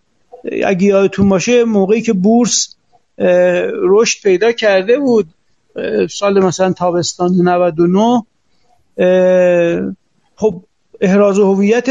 اگه 0.65 0.85
یادتون 0.85 1.29
باشه 1.29 1.63
موقعی 1.63 2.01
که 2.01 2.13
بورس 2.13 2.75
رشد 3.83 4.23
پیدا 4.23 4.51
کرده 4.51 4.99
بود 4.99 5.27
سال 6.09 6.43
مثلا 6.43 6.73
تابستان 6.73 7.31
99 7.33 8.23
خب 10.35 10.63
احراز 11.01 11.39
هویت 11.39 11.89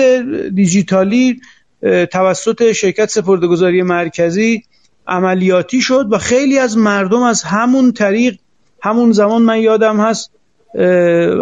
دیجیتالی 0.55 1.41
توسط 2.13 2.73
شرکت 2.73 3.11
سپردهگذاری 3.11 3.83
مرکزی 3.83 4.63
عملیاتی 5.07 5.81
شد 5.81 6.07
و 6.11 6.19
خیلی 6.19 6.59
از 6.59 6.77
مردم 6.77 7.23
از 7.23 7.43
همون 7.43 7.93
طریق 7.93 8.39
همون 8.83 9.13
زمان 9.13 9.43
من 9.43 9.59
یادم 9.59 10.01
هست 10.01 10.31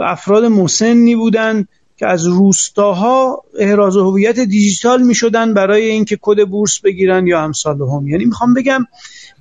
افراد 0.03 0.45
مسنی 0.45 1.17
بودن 1.17 1.67
که 1.97 2.07
از 2.07 2.27
روستاها 2.27 3.45
احراز 3.59 3.97
هویت 3.97 4.41
دیجیتال 4.41 5.03
می 5.03 5.15
شدن 5.15 5.55
برای 5.55 5.91
اینکه 5.91 6.19
کد 6.21 6.49
بورس 6.49 6.81
بگیرن 6.81 7.27
یا 7.27 7.41
امثال 7.41 7.83
هم 7.83 8.09
یعنی 8.09 8.25
می‌خوام 8.25 8.55
بگم 8.55 8.87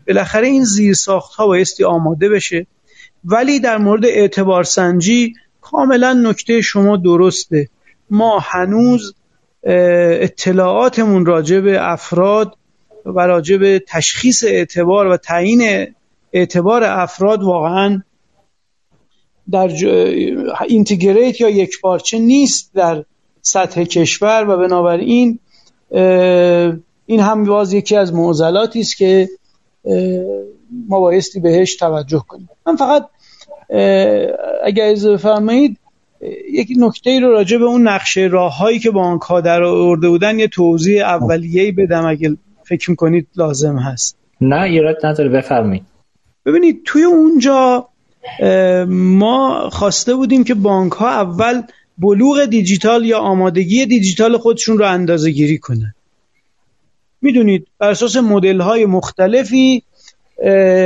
بالاخره 0.07 0.47
این 0.47 0.63
زیر 0.63 0.93
ساخت 0.93 1.35
ها 1.35 1.47
بایستی 1.47 1.83
آماده 1.83 2.29
بشه 2.29 2.67
ولی 3.25 3.59
در 3.59 3.77
مورد 3.77 4.05
اعتبار 4.05 4.63
سنجی 4.63 5.33
کاملا 5.61 6.13
نکته 6.13 6.61
شما 6.61 6.97
درسته. 6.97 7.69
ما 8.09 8.39
هنوز 8.39 9.13
اطلاعاتمون 9.63 11.25
راجع 11.25 11.59
به 11.59 11.91
افراد 11.91 12.57
و 13.15 13.19
راجع 13.19 13.57
به 13.57 13.83
تشخیص 13.87 14.43
اعتبار 14.43 15.07
و 15.07 15.17
تعیین 15.17 15.87
اعتبار 16.33 16.83
افراد 16.83 17.43
واقعا 17.43 18.01
در 19.51 19.69
اینتگریت 20.67 21.41
یا 21.41 21.49
یک 21.49 21.81
پارچه 21.81 22.19
نیست 22.19 22.73
در 22.73 23.03
سطح 23.41 23.83
کشور 23.83 24.45
و 24.49 24.57
بنابراین 24.57 25.39
این 27.05 27.19
هم 27.19 27.43
باز 27.43 27.73
یکی 27.73 27.95
از 27.95 28.13
معضلاتی 28.13 28.79
است 28.79 28.97
که 28.97 29.29
ما 30.87 30.99
بایستی 30.99 31.39
بهش 31.39 31.75
توجه 31.75 32.23
کنیم. 32.27 32.49
من 32.67 32.75
فقط 32.75 33.09
اگر 34.63 34.91
از 34.91 35.07
بفرمایید 35.07 35.77
یک 36.51 36.67
نکته 36.77 37.19
رو 37.19 37.31
راجع 37.31 37.57
به 37.57 37.65
اون 37.65 37.87
نقشه 37.87 38.21
راههایی 38.21 38.79
که 38.79 38.91
بانک 38.91 39.21
ها 39.21 39.41
در 39.41 39.63
آورده 39.63 40.09
بودن 40.09 40.39
یه 40.39 40.47
توضیح 40.47 41.05
اولیه‌ای 41.05 41.71
بدم 41.71 42.05
اگه 42.05 42.37
فکر 42.67 42.89
می‌کنید 42.89 43.27
لازم 43.35 43.77
هست؟ 43.77 44.17
نه 44.41 44.61
ایراد 44.61 45.05
نداره 45.05 45.29
بفرمایید. 45.29 45.83
ببینید 46.45 46.81
توی 46.85 47.03
اونجا 47.03 47.87
ما 48.87 49.69
خواسته 49.71 50.15
بودیم 50.15 50.43
که 50.43 50.53
بانک 50.53 50.91
ها 50.91 51.09
اول 51.09 51.61
بلوغ 51.97 52.45
دیجیتال 52.45 53.05
یا 53.05 53.19
آمادگی 53.19 53.85
دیجیتال 53.85 54.37
خودشون 54.37 54.77
رو 54.77 54.85
اندازه 54.85 55.31
گیری 55.31 55.57
کنن. 55.57 55.93
می‌دونید 57.21 57.67
بر 57.79 57.89
اساس 57.89 58.15
مدل 58.15 58.61
های 58.61 58.85
مختلفی 58.85 59.83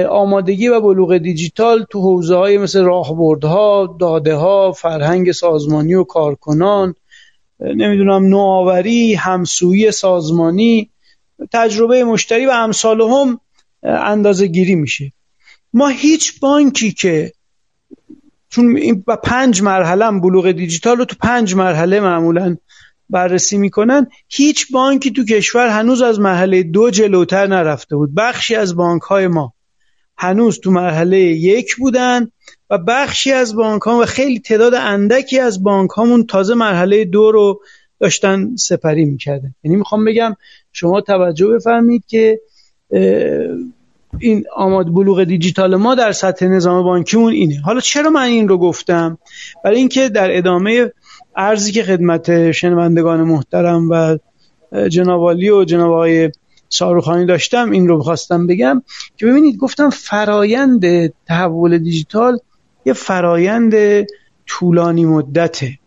آمادگی 0.09 0.67
و 0.67 0.81
بلوغ 0.81 1.17
دیجیتال 1.17 1.85
تو 1.89 2.01
حوزه 2.01 2.35
های 2.35 2.57
مثل 2.57 2.83
راهبردها، 2.83 3.97
داده 3.99 4.35
ها، 4.35 4.71
فرهنگ 4.71 5.31
سازمانی 5.31 5.93
و 5.93 6.03
کارکنان 6.03 6.95
نمی‌دونم 7.59 8.25
نوآوری، 8.25 9.13
همسویی 9.13 9.91
سازمانی 9.91 10.89
تجربه 11.53 12.03
مشتری 12.03 12.45
و 12.45 12.51
امثال 12.51 13.01
هم 13.01 13.39
اندازه 13.83 14.47
گیری 14.47 14.75
میشه. 14.75 15.11
ما 15.73 15.87
هیچ 15.87 16.39
بانکی 16.39 16.91
که 16.91 17.33
چون 18.49 18.77
این 18.77 19.03
پنج 19.23 19.61
مرحله 19.61 20.19
بلوغ 20.19 20.51
دیجیتال 20.51 20.97
رو 20.97 21.05
تو 21.05 21.15
پنج 21.21 21.55
مرحله 21.55 21.99
معمولا 21.99 22.57
بررسی 23.09 23.57
می‌کنن 23.57 24.07
هیچ 24.29 24.71
بانکی 24.71 25.11
تو 25.11 25.25
کشور 25.25 25.67
هنوز 25.67 26.01
از 26.01 26.19
مرحله 26.19 26.63
دو 26.63 26.89
جلوتر 26.89 27.47
نرفته 27.47 27.95
بود. 27.95 28.15
بخشی 28.15 28.55
از 28.55 28.75
بانک 28.75 29.01
های 29.01 29.27
ما 29.27 29.53
هنوز 30.17 30.59
تو 30.59 30.71
مرحله 30.71 31.17
یک 31.19 31.75
بودن 31.75 32.31
و 32.69 32.77
بخشی 32.77 33.31
از 33.31 33.55
بانک 33.55 33.81
ها 33.81 33.99
و 33.99 34.05
خیلی 34.05 34.39
تعداد 34.39 34.73
اندکی 34.73 35.39
از 35.39 35.63
بانک 35.63 35.89
هامون 35.89 36.25
تازه 36.25 36.53
مرحله 36.53 37.05
دو 37.05 37.31
رو 37.31 37.61
داشتن 37.99 38.55
سپری 38.55 39.05
می‌کردن. 39.05 39.55
یعنی 39.63 39.77
می‌خوام 39.77 40.05
بگم 40.05 40.35
شما 40.71 41.01
توجه 41.01 41.47
بفرمید 41.47 42.03
که 42.07 42.39
این 44.19 44.45
آماد 44.55 44.93
بلوغ 44.93 45.23
دیجیتال 45.23 45.75
ما 45.75 45.95
در 45.95 46.11
سطح 46.11 46.45
نظام 46.45 46.83
بانکیمون 46.83 47.33
اینه. 47.33 47.61
حالا 47.61 47.79
چرا 47.79 48.09
من 48.09 48.21
این 48.21 48.47
رو 48.47 48.57
گفتم؟ 48.57 49.17
برای 49.63 49.77
اینکه 49.77 50.09
در 50.09 50.37
ادامه 50.37 50.91
ارزی 51.35 51.71
که 51.71 51.83
خدمت 51.83 52.51
شنوندگان 52.51 53.23
محترم 53.23 53.89
و 53.89 54.17
جنابالی 54.89 55.49
و 55.49 55.63
جناب 55.63 55.91
آقای 55.91 56.31
ساروخانی 56.69 57.25
داشتم 57.25 57.71
این 57.71 57.87
رو 57.87 57.97
بخواستم 57.99 58.47
بگم 58.47 58.83
که 59.17 59.25
ببینید 59.25 59.57
گفتم 59.57 59.89
فرایند 59.89 61.13
تحول 61.25 61.77
دیجیتال 61.77 62.39
یه 62.85 62.93
فرایند 62.93 64.05
طولانی 64.45 65.05
مدته. 65.05 65.77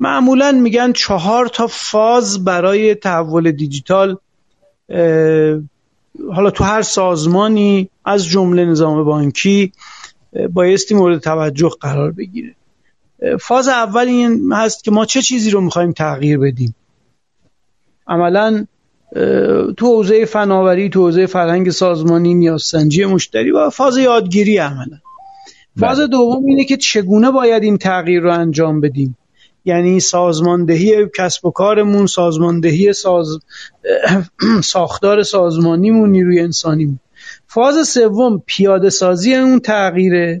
معمولا 0.00 0.52
میگن 0.52 0.92
چهار 0.92 1.46
تا 1.46 1.66
فاز 1.66 2.44
برای 2.44 2.94
تحول 2.94 3.52
دیجیتال 3.52 4.16
حالا 6.34 6.50
تو 6.54 6.64
هر 6.64 6.82
سازمانی 6.82 7.88
از 8.04 8.26
جمله 8.26 8.64
نظام 8.64 9.04
بانکی 9.04 9.72
بایستی 10.52 10.94
مورد 10.94 11.20
توجه 11.20 11.70
قرار 11.80 12.12
بگیره. 12.12 12.54
فاز 13.40 13.68
اول 13.68 14.08
این 14.08 14.52
هست 14.52 14.84
که 14.84 14.90
ما 14.90 15.04
چه 15.04 15.22
چیزی 15.22 15.50
رو 15.50 15.60
می‌خوایم 15.60 15.92
تغییر 15.92 16.38
بدیم؟ 16.38 16.74
عملا 18.06 18.66
تو 19.76 19.86
حوزه 19.86 20.24
فناوری 20.24 20.88
تو 20.88 21.00
حوزه 21.00 21.26
فرهنگ 21.26 21.70
سازمانی 21.70 22.34
نیازسنجی 22.34 23.04
مشتری 23.04 23.50
و 23.50 23.70
فاز 23.70 23.98
یادگیری 23.98 24.58
عملا. 24.58 24.98
فاز 25.80 25.98
بله. 25.98 26.06
دوم 26.06 26.44
اینه 26.44 26.64
که 26.64 26.76
چگونه 26.76 27.30
باید 27.30 27.62
این 27.62 27.78
تغییر 27.78 28.22
رو 28.22 28.32
انجام 28.32 28.80
بدیم؟ 28.80 29.16
یعنی 29.66 30.00
سازماندهی 30.00 31.06
کسب 31.18 31.46
و 31.46 31.50
کارمون 31.50 32.06
سازماندهی 32.06 32.92
ساز... 32.92 33.38
ساختار 34.64 35.22
سازمانیمون 35.22 36.10
نیروی 36.10 36.40
انسانیمون. 36.40 36.98
فاز 37.46 37.88
سوم 37.88 38.42
پیاده 38.46 38.90
سازی 38.90 39.34
اون 39.34 39.60
تغییره 39.60 40.40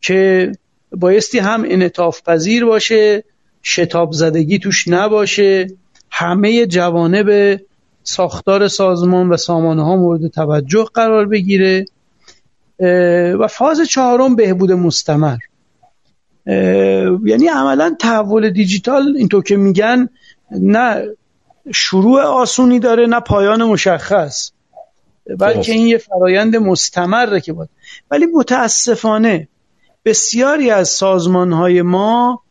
که 0.00 0.52
بایستی 0.92 1.38
هم 1.38 1.64
انعطاف 1.66 2.22
پذیر 2.22 2.64
باشه 2.64 3.24
شتاب 3.62 4.12
زدگی 4.12 4.58
توش 4.58 4.88
نباشه 4.88 5.66
همه 6.10 6.66
جوانب 6.66 7.60
ساختار 8.02 8.68
سازمان 8.68 9.28
و 9.28 9.36
سامانه 9.36 9.84
ها 9.84 9.96
مورد 9.96 10.28
توجه 10.28 10.84
قرار 10.94 11.26
بگیره 11.26 11.84
و 13.38 13.46
فاز 13.46 13.80
چهارم 13.80 14.36
بهبود 14.36 14.72
مستمر. 14.72 15.36
یعنی 16.46 17.48
عملا 17.48 17.96
تحول 18.00 18.50
دیجیتال 18.50 19.14
اینطور 19.16 19.42
که 19.42 19.56
میگن 19.56 20.08
نه 20.50 21.04
شروع 21.74 22.20
آسونی 22.20 22.78
داره 22.78 23.06
نه 23.06 23.20
پایان 23.20 23.64
مشخص. 23.64 24.50
بلکه 25.38 25.72
این 25.72 25.86
یه 25.86 25.98
فرایند 25.98 26.56
مستمره 26.56 27.40
که 27.40 27.52
بود 27.52 27.68
ولی 28.10 28.26
متاسفانه 28.26 29.48
بسیاری 30.04 30.70
از 30.70 30.88
سازمان 30.88 31.52
های 31.52 31.82
ما 31.82 32.42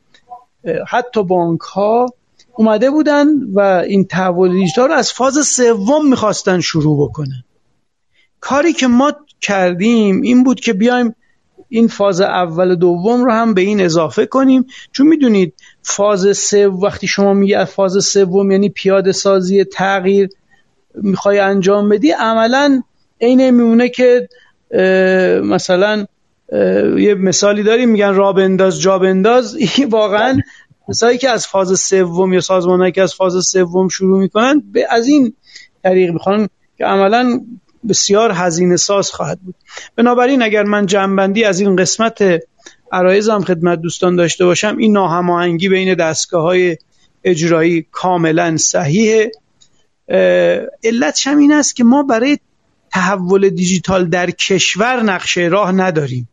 حتی 0.88 1.24
بانک 1.24 1.62
ها 1.62 2.14
اومده 2.56 2.92
بودن 2.92 3.28
و 3.54 3.60
این 3.60 4.06
تحول 4.06 4.52
دیجیتال 4.52 4.88
رو 4.90 4.96
از 4.96 5.14
فاز 5.14 5.48
سوم 5.48 6.10
می‌خواستن 6.10 6.60
شروع 6.60 7.10
بکنن. 7.10 7.44
کاری 8.40 8.74
که 8.74 8.88
ما 8.88 9.14
کردیم 9.42 10.22
این 10.22 10.44
بود 10.44 10.60
که 10.60 10.74
بیایم 10.74 11.16
این 11.74 11.88
فاز 11.88 12.22
اول 12.22 12.72
و 12.72 12.76
دوم 12.76 13.26
رو 13.26 13.32
هم 13.32 13.54
به 13.54 13.62
این 13.62 13.82
اضافه 13.82 14.26
کنیم. 14.26 14.66
چون 14.92 15.08
می‌دونید 15.08 15.54
فاز 15.82 16.38
سه 16.38 16.68
وقتی 16.68 17.08
شما 17.08 17.34
میگه 17.34 17.66
فاز 17.66 18.06
سوم 18.06 18.52
یعنی 18.52 18.70
پیاده 18.70 19.12
سازی 19.12 19.64
تغییر 19.64 20.30
می‌خوای 20.96 21.40
انجام 21.40 21.90
بدی 21.90 22.12
عملا 22.12 22.82
عین 23.22 23.50
میمونه 23.50 23.90
که 23.90 24.30
مثلا 25.44 26.06
یه 26.98 27.16
مثالی 27.20 27.64
داریم 27.64 27.90
میگن 27.90 28.14
را 28.14 28.34
بنداز 28.34 28.82
جا 28.82 29.00
بنداز. 29.00 29.58
واقعا 29.90 30.40
مثالی 30.90 31.18
که 31.18 31.30
از 31.30 31.48
فاز 31.48 31.80
سوم 31.80 32.34
یا 32.34 32.42
سازمانهایی 32.42 32.92
که 32.92 33.02
از 33.02 33.14
فاز 33.14 33.46
سوم 33.46 33.88
شروع 33.88 34.20
می‌کنن 34.20 34.64
به 34.72 34.88
از 34.90 35.08
این 35.08 35.34
طریق 35.84 36.12
می‌خوان 36.12 36.50
که 36.78 36.86
عملا 36.86 37.42
بسیار 37.90 38.32
هزینه 38.32 38.78
ساز 38.78 39.12
خواهد 39.12 39.40
بود. 39.40 39.56
بنابراین 39.96 40.42
اگر 40.42 40.64
من 40.64 40.86
جنبندی 40.86 41.44
از 41.44 41.60
این 41.60 41.76
قسمت 41.76 42.24
عرایزم 42.92 43.42
خدمت 43.42 43.82
دوستان 43.82 44.16
داشته 44.16 44.46
باشم 44.46 44.78
این 44.78 44.94
ناهماهنگی 44.94 45.70
بین 45.70 45.96
دستگاه 45.96 46.44
های 46.44 46.78
اجرایی 47.24 47.86
کاملا 47.92 48.58
صحیحه 48.58 49.32
علتش 50.84 51.28
هم 51.28 51.38
این 51.38 51.54
است 51.54 51.76
که 51.76 51.84
ما 51.84 52.04
برای 52.04 52.38
تحول 52.92 53.50
دیجیتال 53.50 54.10
در 54.10 54.32
کشور 54.32 55.04
نقشه 55.04 55.42
راه 55.42 55.72
نداریم. 55.72 56.30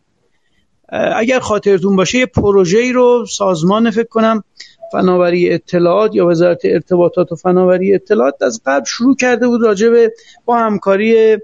اگر 1.16 1.40
خاطرتون 1.40 1.96
باشه 1.96 2.18
یه 2.18 2.26
پروژه‌ای 2.26 2.92
رو 2.92 3.26
سازمان 3.30 3.90
فکر 3.90 4.09
کنم 4.09 4.44
فناوری 4.93 5.53
اطلاعات 5.53 6.14
یا 6.14 6.26
وزارت 6.26 6.61
ارتباطات 6.64 7.32
و 7.32 7.36
فناوری 7.36 7.95
اطلاعات 7.95 8.43
از 8.43 8.61
قبل 8.66 8.84
شروع 8.84 9.16
کرده 9.16 9.49
بود 9.49 9.62
راجع 9.62 9.88
به 9.88 10.12
با 10.45 10.59
همکاری 10.59 11.38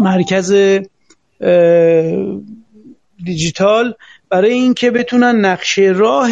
مرکز 0.00 0.54
دیجیتال 3.24 3.94
برای 4.30 4.52
اینکه 4.52 4.90
بتونن 4.90 5.44
نقشه 5.44 5.82
راه 5.82 6.30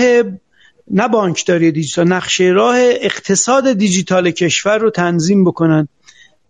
نه 0.91 1.09
بانکداری 1.09 1.73
دیجیتال 1.73 2.09
نقشه 2.09 2.45
راه 2.45 2.77
اقتصاد 2.79 3.73
دیجیتال 3.73 4.31
کشور 4.31 4.79
رو 4.79 4.91
تنظیم 4.91 5.45
بکنن. 5.45 5.89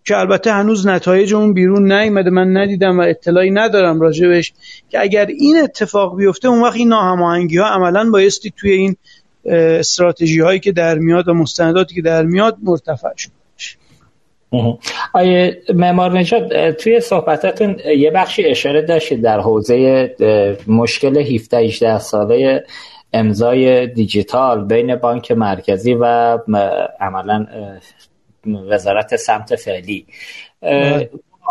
که 0.04 0.18
البته 0.18 0.52
هنوز 0.52 0.86
نتایج 0.86 1.34
اون 1.34 1.54
بیرون 1.54 1.92
نیومده. 1.92 2.30
من 2.30 2.56
ندیدم 2.56 2.98
و 2.98 3.02
اطلاعی 3.02 3.50
ندارم 3.50 4.00
راجبش 4.00 4.52
که 4.88 5.00
اگر 5.00 5.26
این 5.26 5.60
اتفاق 5.62 6.16
بیفته 6.16 6.48
اون 6.48 6.62
وقت 6.62 6.76
این 6.76 6.88
ناهماهنگی 6.88 7.58
ها 7.58 7.66
عملا 7.66 8.10
بایستی 8.10 8.52
توی 8.56 8.70
این 8.70 8.96
استراتژی 9.44 10.40
هایی 10.40 10.60
که 10.60 10.72
در 10.72 10.98
میاد 10.98 11.28
و 11.28 11.34
مستنداتی 11.34 11.94
که 11.94 12.02
در 12.02 12.22
میاد 12.22 12.56
مرتفع 12.62 13.08
شد 13.16 13.30
آیه 15.12 15.62
معمار 15.74 16.18
نجات 16.18 16.76
توی 16.76 17.00
صحبتاتون 17.00 17.76
یه 17.98 18.10
بخشی 18.10 18.44
اشاره 18.44 18.82
داشتید 18.82 19.22
در 19.22 19.40
حوزه 19.40 20.16
مشکل 20.66 21.18
17 21.18 21.58
18 21.58 21.98
ساله 21.98 22.64
امضای 23.12 23.86
دیجیتال 23.86 24.64
بین 24.64 24.96
بانک 24.96 25.32
مرکزی 25.32 25.94
و 25.94 26.38
عملا 27.00 27.46
وزارت 28.46 29.16
سمت 29.16 29.56
فعلی. 29.56 30.06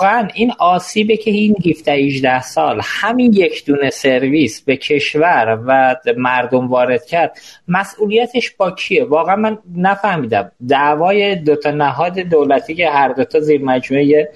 واقعا 0.02 0.28
این 0.34 0.52
آسیبه 0.60 1.18
که 1.18 1.32
این 1.32 1.56
17 1.66 1.92
18 1.92 2.42
سال 2.42 2.82
همین 2.84 3.34
یک 3.34 3.66
دونه 3.66 3.90
سرویس 3.90 4.62
به 4.62 4.78
کشور 4.78 5.60
و 5.68 5.96
مردم 6.18 6.68
وارد 6.68 7.06
کرد 7.06 7.38
مسئولیتش 7.68 8.52
با 8.52 8.72
کیه؟ 8.72 9.04
واقعا 9.04 9.36
من 9.36 9.58
نفهمیدم. 9.76 10.52
دعوای 10.68 11.36
دو 11.36 11.56
تا 11.56 11.72
نهاد 11.72 12.20
دولتی 12.20 12.76
که 12.76 12.90
هر 12.90 13.08
دو 13.08 13.24
تا 13.24 13.40
زیر 13.40 13.62
مجموعه 13.62 14.30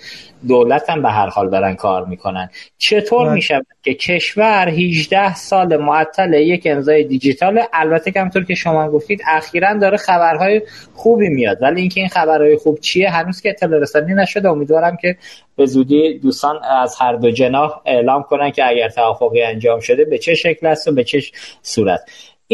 دولت 0.47 0.89
هم 0.89 1.01
به 1.01 1.09
هر 1.09 1.27
حال 1.27 1.49
دارن 1.49 1.75
کار 1.75 2.05
می‌کنن. 2.05 2.49
چطور 2.77 3.25
بله. 3.25 3.33
میشه 3.33 3.61
که 3.83 3.93
کشور 3.93 4.69
18 4.69 5.35
سال 5.35 5.77
معطل 5.77 6.33
یک 6.33 6.61
امضای 6.65 7.03
دیجیتال 7.03 7.61
البته 7.73 8.11
که 8.11 8.21
همطور 8.21 8.43
که 8.43 8.55
شما 8.55 8.91
گفتید 8.91 9.21
اخیرا 9.27 9.73
داره 9.73 9.97
خبرهای 9.97 10.61
خوبی 10.93 11.29
میاد 11.29 11.57
ولی 11.61 11.81
اینکه 11.81 11.99
این 11.99 12.09
خبرهای 12.09 12.57
خوب 12.57 12.79
چیه 12.79 13.09
هنوز 13.09 13.41
که 13.41 13.49
اطلاع 13.49 13.79
رسانی 13.79 14.13
نشده. 14.13 14.49
امیدوارم 14.49 14.97
که 15.01 15.17
به 15.55 15.65
زودی 15.65 16.19
دوستان 16.19 16.63
از 16.63 16.95
هر 16.99 17.13
دو 17.13 17.31
جناح 17.31 17.81
اعلام 17.85 18.23
کنن 18.23 18.51
که 18.51 18.67
اگر 18.69 18.89
توافقی 18.89 19.41
انجام 19.41 19.79
شده 19.79 20.05
به 20.05 20.17
چه 20.17 20.35
شکل 20.35 20.67
است 20.67 20.87
و 20.87 20.91
به 20.91 21.03
چه 21.03 21.21
صورت. 21.61 22.01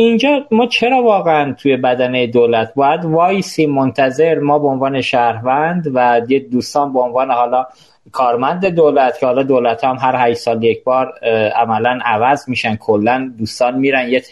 اینجا 0.02 0.46
ما 0.52 0.68
چرا 0.68 1.04
واقعا 1.04 1.54
توی 1.54 1.78
بدنه 1.78 2.28
دولت 2.28 2.74
باید 2.74 3.06
وایسی 3.06 3.66
منتظر 3.66 4.40
ما 4.40 4.60
به 4.60 4.68
عنوان 4.68 5.02
شهروند 5.02 5.92
و 5.94 6.22
یه 6.30 6.40
دوستان 6.40 6.94
به 6.94 7.00
عنوان 7.00 7.32
حالا 7.32 7.66
کارمند 8.12 8.66
دولت 8.66 9.20
که 9.20 9.26
حالا 9.26 9.44
دولت 9.44 9.84
هم 9.84 9.98
هر 10.02 10.16
8 10.30 10.40
سال 10.40 10.64
یک 10.64 10.84
بار 10.84 11.14
عملا 11.56 12.00
عوض 12.06 12.50
میشن 12.50 12.76
کلا 12.76 13.32
دوستان 13.38 13.80
میرن 13.80 14.10
یه 14.10 14.24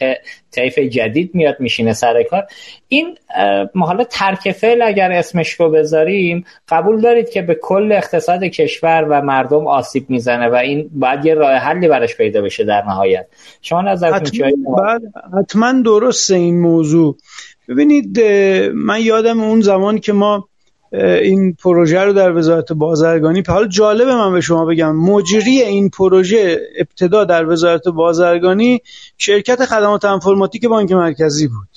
طیف 0.52 0.80
جدید 0.80 1.32
میاد 1.34 1.56
میشینه 1.60 1.94
سر 1.94 2.24
کار. 2.24 2.44
این 2.88 3.18
حالا 3.76 4.04
ترک 4.04 4.52
فعل 4.52 4.82
اگر 4.82 5.12
اسمش 5.12 5.52
رو 5.52 5.70
بذاریم 5.70 6.46
قبول 6.70 7.02
دارید 7.02 7.30
که 7.30 7.42
به 7.42 7.58
کل 7.62 7.92
اقتصاد 7.92 8.44
کشور 8.44 9.08
و 9.10 9.22
مردم 9.22 9.68
آسیب 9.68 10.10
می‌زنه 10.10 10.50
و 10.50 10.56
این 10.56 10.90
باید 10.94 11.26
یه 11.26 11.34
راه 11.34 11.54
حلی 11.54 11.88
براش 11.88 12.18
پیدا 12.18 12.42
بشه 12.42 12.64
در 12.64 12.84
نهایت. 12.88 13.28
شما 13.62 13.82
نظرتون 13.82 14.48
حتما, 14.48 15.00
حتما 15.40 15.82
درسته 15.82 16.36
این 16.36 16.62
موضوع. 16.62 17.18
ببینید 17.70 18.20
من 18.74 19.02
یادم 19.02 19.42
اون 19.42 19.62
زمان 19.62 20.00
که 20.00 20.14
ما 20.14 20.48
این 20.92 21.54
پروژه 21.54 22.00
رو 22.00 22.14
در 22.14 22.38
وزارت 22.38 22.72
بازرگانی 22.72 23.44
حال 23.48 23.68
جالبه 23.68 24.16
من 24.16 24.34
به 24.34 24.42
شما 24.42 24.66
بگم 24.66 24.96
مجری 24.96 25.62
این 25.62 25.90
پروژه 25.90 26.62
ابتدا 26.80 27.24
در 27.24 27.50
وزارت 27.50 27.88
بازرگانی 27.88 28.82
شرکت 29.18 29.66
خدمات 29.66 30.06
انفرماتیک 30.06 30.66
بانک 30.66 30.92
مرکزی 30.92 31.48
بود. 31.48 31.68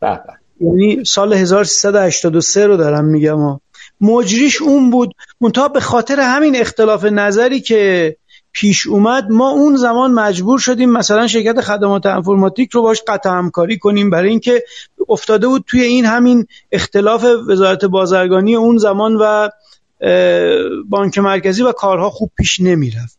بله 0.00 0.20
یعنی 0.60 1.04
سال 1.04 1.32
1383 1.32 2.66
رو 2.66 2.76
دارم 2.76 3.04
میگم 3.04 3.60
مجریش 4.00 4.62
اون 4.62 4.90
بود 4.90 5.14
منتها 5.40 5.68
به 5.68 5.80
خاطر 5.80 6.20
همین 6.20 6.56
اختلاف 6.56 7.04
نظری 7.04 7.60
که 7.60 8.16
پیش 8.58 8.86
اومد 8.86 9.30
ما 9.30 9.50
اون 9.50 9.76
زمان 9.76 10.12
مجبور 10.12 10.58
شدیم 10.58 10.90
مثلا 10.90 11.26
شرکت 11.26 11.60
خدمات 11.60 12.06
انفرماتیک 12.06 12.70
رو 12.70 12.82
باش 12.82 13.02
قطع 13.08 13.30
همکاری 13.30 13.78
کنیم. 13.78 14.10
برای 14.10 14.28
اینکه 14.28 14.64
افتاده 15.08 15.46
بود 15.46 15.64
توی 15.66 15.82
این 15.82 16.04
همین 16.04 16.46
اختلاف 16.72 17.24
وزارت 17.48 17.84
بازرگانی 17.84 18.56
اون 18.56 18.78
زمان 18.78 19.16
و 19.20 19.48
بانک 20.88 21.18
مرکزی 21.18 21.62
و 21.62 21.72
کارها 21.72 22.10
خوب 22.10 22.30
پیش 22.36 22.60
نمی‌رفت 22.60 23.18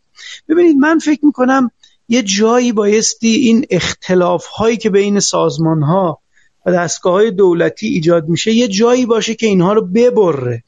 ببینید 0.50 0.78
من 0.78 1.00
فکر 1.00 1.26
می‌کنم 1.26 1.72
یه 2.10 2.24
جایی 2.24 2.72
بایستی 2.72 3.32
این 3.36 3.66
اختلاف 3.70 4.46
هایی 4.46 4.78
که 4.78 4.90
بین 4.90 5.20
سازمان 5.20 5.82
ها 5.82 6.20
و 6.66 6.72
دستگاه 6.72 7.14
های 7.14 7.32
دولتی 7.32 7.88
ایجاد 7.88 8.28
میشه 8.28 8.52
یه 8.52 8.68
جایی 8.68 9.06
باشه 9.06 9.36
که 9.36 9.48
اینها 9.48 9.74
رو 9.74 9.82
ببره. 9.82 10.64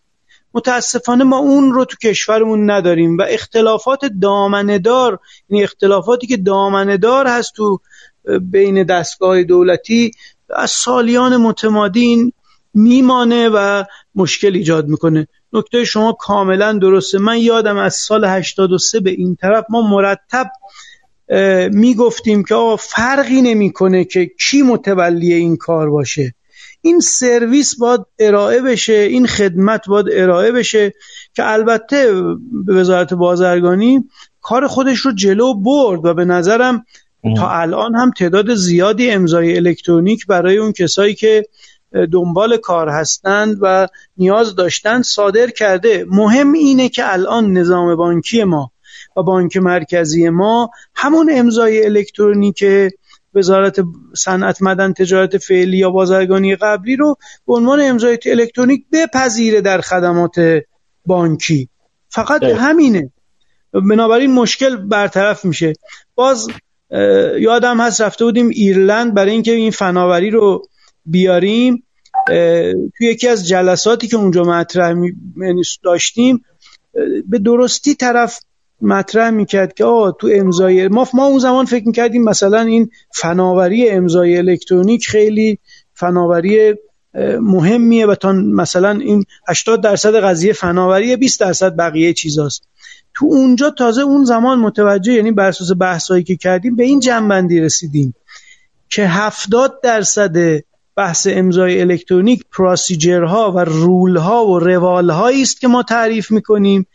متاسفانه 0.53 1.23
ما 1.23 1.37
اون 1.37 1.73
رو 1.73 1.85
تو 1.85 1.97
کشورمون 2.03 2.71
نداریم 2.71 3.17
و 3.17 3.21
اختلافات 3.29 4.05
دامنهدار 4.21 5.19
یعنی 5.49 5.63
اختلافاتی 5.63 6.27
که 6.27 6.37
دامنهدار 6.37 7.27
هست 7.27 7.53
تو 7.55 7.79
بین 8.41 8.83
دستگاه 8.83 9.43
دولتی 9.43 10.11
از 10.49 10.71
سالیان 10.71 11.37
متمادین 11.37 12.33
میمانه 12.73 13.49
و 13.49 13.83
مشکل 14.15 14.55
ایجاد 14.55 14.87
می‌کنه. 14.87 15.27
نکته 15.53 15.85
شما 15.85 16.11
کاملا 16.19 16.73
درسته. 16.73 17.17
من 17.19 17.37
یادم 17.37 17.77
از 17.77 17.95
سال 17.95 18.25
83 18.25 18.99
به 18.99 19.09
این 19.09 19.35
طرف 19.35 19.65
ما 19.69 19.81
مرتب 19.81 20.47
می‌گفتیم 21.71 22.43
که 22.43 22.55
آقا 22.55 22.75
فرقی 22.75 23.41
نمی‌کنه 23.41 24.05
که 24.05 24.31
کی 24.49 24.61
متولی 24.61 25.33
این 25.33 25.57
کار 25.57 25.89
باشه. 25.89 26.33
این 26.81 26.99
سرویس 26.99 27.75
باید 27.79 28.01
ارائه 28.19 28.61
بشه 28.61 28.93
این 28.93 29.27
خدمت 29.27 29.87
باید 29.87 30.05
ارائه 30.11 30.51
بشه 30.51 30.93
که 31.33 31.51
البته 31.51 32.13
به 32.65 32.73
وزارت 32.73 33.13
بازرگانی 33.13 34.03
کار 34.41 34.67
خودش 34.67 34.99
رو 34.99 35.11
جلو 35.11 35.53
برد 35.53 36.05
و 36.05 36.13
به 36.13 36.25
نظرم 36.25 36.85
تا 37.37 37.49
الان 37.49 37.95
هم 37.95 38.11
تعداد 38.11 38.55
زیادی 38.55 39.11
امضای 39.11 39.55
الکترونیک 39.55 40.25
برای 40.27 40.57
اون 40.57 40.71
کسایی 40.71 41.15
که 41.15 41.45
دنبال 42.11 42.57
کار 42.57 42.89
هستند 42.89 43.57
و 43.61 43.87
نیاز 44.17 44.55
داشتن 44.55 45.01
صادر 45.01 45.49
کرده. 45.49 46.05
مهم 46.09 46.53
اینه 46.53 46.89
که 46.89 47.13
الان 47.13 47.53
نظام 47.53 47.95
بانکی 47.95 48.43
ما 48.43 48.71
و 49.17 49.23
بانک 49.23 49.57
مرکزی 49.57 50.29
ما 50.29 50.69
همون 50.95 51.29
امضای 51.33 51.85
الکترونیک 51.85 52.63
وزارت 53.39 53.79
صنعت 54.15 54.61
مدن 54.61 54.93
تجارت 54.93 55.37
فعلی 55.37 55.77
یا 55.77 55.89
بازرگانی 55.89 56.55
قبلی 56.55 56.95
رو 56.95 57.15
به 57.47 57.53
عنوان 57.53 57.81
امضای 57.81 58.17
الکترونیک 58.25 58.85
بپذیره 58.93 59.61
در 59.61 59.81
خدمات 59.81 60.35
بانکی. 61.05 61.69
فقط 62.09 62.43
همینه. 62.43 63.11
بنابراین 63.73 64.33
مشکل 64.33 64.75
برطرف 64.75 65.45
میشه. 65.45 65.73
باز 66.15 66.47
یادم 67.39 67.81
هست 67.81 68.01
رفته 68.01 68.25
بودیم 68.25 68.47
ایرلند 68.47 69.13
برای 69.13 69.31
اینکه 69.31 69.51
این 69.51 69.71
فناوری 69.71 70.29
رو 70.29 70.67
بیاریم. 71.05 71.83
توی 72.97 73.07
یکی 73.07 73.27
از 73.27 73.47
جلساتی 73.47 74.07
که 74.07 74.17
اونجا 74.17 74.43
مطرح 74.43 74.95
یعنی 75.37 75.63
داشتیم 75.83 76.45
به 77.27 77.39
درستی 77.39 77.95
طرف 77.95 78.39
مطرح 78.81 79.29
می‌کرد 79.29 79.73
که 79.73 79.85
آه 79.85 80.15
تو 80.19 80.29
امضای 80.33 80.87
ما 80.87 81.07
ما 81.13 81.25
اون 81.25 81.39
زمان 81.39 81.65
فکر 81.65 81.87
می‌کردیم 81.87 82.23
مثلا 82.23 82.61
این 82.61 82.89
فناوری 83.11 83.89
امضای 83.89 84.37
الکترونیک 84.37 85.07
خیلی 85.07 85.59
فناوری 85.93 86.73
مهمیه 87.41 88.07
و 88.07 88.15
تا 88.15 88.31
مثلا 88.33 88.91
این 88.91 89.25
80 89.47 89.81
درصد 89.81 90.15
قضیه 90.15 90.53
فناوری 90.53 91.15
20 91.15 91.39
درصد 91.39 91.75
بقیه 91.75 92.13
چیزاست. 92.13 92.63
تو 93.13 93.25
اونجا 93.25 93.69
تازه 93.69 94.01
اون 94.01 94.25
زمان 94.25 94.59
متوجه 94.59 95.13
یعنی 95.13 95.31
بر 95.31 95.47
اساس 95.47 95.71
بحثایی 95.79 96.23
که 96.23 96.35
کردیم 96.35 96.75
به 96.75 96.83
این 96.83 96.99
جنبندی 96.99 97.59
رسیدیم 97.59 98.13
که 98.89 99.07
70 99.07 99.81
درصد 99.81 100.63
بحث 100.95 101.27
امضای 101.31 101.81
الکترونیک 101.81 102.43
پروسیجرها 102.51 103.51
و 103.51 103.59
رولها 103.59 104.47
و 104.47 104.59
روالهایی 104.59 105.41
است 105.41 105.61
که 105.61 105.67
ما 105.67 105.83
تعریف 105.83 106.31
می‌کنیم. 106.31 106.85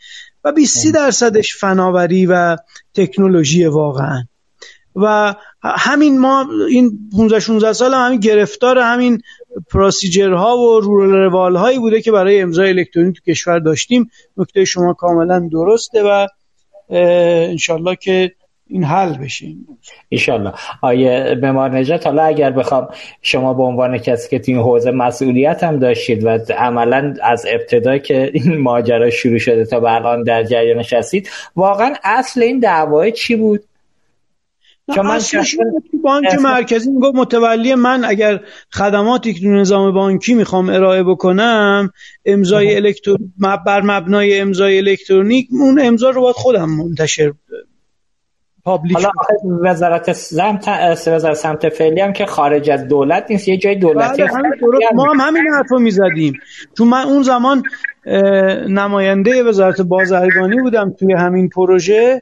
و 0.45 0.51
20 0.51 0.93
درصدش 0.93 1.57
فناوری 1.57 2.25
و 2.25 2.57
تکنولوژی 2.93 3.65
واقعا. 3.65 4.23
و 4.95 5.35
همین 5.63 6.19
ما 6.19 6.45
این 6.69 7.09
15 7.17 7.39
16 7.39 7.73
سال 7.73 7.93
هم 7.93 8.05
همین 8.05 8.19
گرفتار 8.19 8.79
همین 8.79 9.21
پروسیجرها 9.71 10.57
و 10.57 10.79
رول 10.79 11.09
روال 11.09 11.55
هایی 11.55 11.79
بوده 11.79 12.01
که 12.01 12.11
برای 12.11 12.41
امضای 12.41 12.69
الکترونیک 12.69 13.15
تو 13.15 13.31
کشور 13.31 13.59
داشتیم. 13.59 14.09
نکته 14.37 14.65
شما 14.65 14.93
کاملا 14.93 15.49
درسته 15.51 16.03
و 16.03 16.27
انشالله 17.49 17.95
که 17.95 18.31
این 18.67 18.83
حل 18.83 19.17
بشه 19.17 19.47
ایشالله 20.09 20.53
آیه 20.81 21.35
بمار 21.35 21.77
نجات 21.77 22.07
حالا 22.07 22.23
اگر 22.23 22.51
بخوام 22.51 22.87
شما 23.21 23.53
به 23.53 23.63
عنوان 23.63 23.97
کسی 23.97 24.29
که 24.29 24.39
تو 24.39 24.51
این 24.51 24.61
حوزه 24.61 24.91
مسئولیت 24.91 25.63
هم 25.63 25.79
داشتید 25.79 26.23
و 26.23 26.39
عملا 26.57 27.13
از 27.23 27.45
ابتدا 27.49 27.97
که 27.97 28.31
این 28.33 28.57
ماجرا 28.57 29.09
شروع 29.09 29.37
شده 29.37 29.65
تا 29.65 29.79
به 29.79 29.91
الان 29.91 30.23
در 30.23 30.43
جریانش 30.43 30.93
هستید 30.93 31.29
واقعا 31.55 31.93
اصل 32.03 32.41
این 32.41 32.59
دعوای 32.59 33.11
چی 33.11 33.35
بود؟ 33.35 33.63
چون 34.95 35.07
من 35.07 35.19
بانک 36.03 36.33
مرکزی 36.33 36.91
می‌گفت 36.91 37.15
متولی 37.15 37.75
من 37.75 38.05
اگر 38.05 38.39
خدماتی 38.71 39.33
که 39.33 39.47
نظام 39.47 39.93
بانکی 39.93 40.33
می‌خوام 40.33 40.69
ارائه 40.69 41.03
بکنم 41.03 41.91
امضای 42.25 42.75
الکترونیک 42.75 43.31
بر 43.65 43.81
مبنای 43.81 44.39
امضای 44.39 44.77
الکترونیک 44.77 45.47
اون 45.51 45.79
امضا 45.79 46.09
رو 46.09 46.21
باید 46.21 46.35
خودم 46.35 46.69
منتشر 46.69 47.33
پابلیش 48.65 48.97
حالا 48.97 49.11
وزارت 49.61 50.11
سمت 50.11 50.67
وزارت 51.07 51.33
سمت 51.33 51.69
فعلی 51.69 52.01
هم 52.01 52.13
که 52.13 52.25
خارج 52.25 52.69
از 52.69 52.87
دولت 52.87 53.25
نیست 53.29 53.47
یه 53.47 53.57
جای 53.57 53.75
دولتی 53.75 54.23
بله، 54.23 54.31
ما 54.93 55.03
هم 55.03 55.19
همین 55.19 55.43
حرفو 55.57 55.79
می‌زدیم. 55.79 56.33
چون 56.77 56.87
من 56.87 57.01
اون 57.01 57.23
زمان 57.23 57.63
نماینده 58.69 59.43
وزارت 59.43 59.81
بازرگانی 59.81 60.61
بودم 60.61 60.95
توی 60.99 61.13
همین 61.13 61.49
پروژه. 61.49 62.21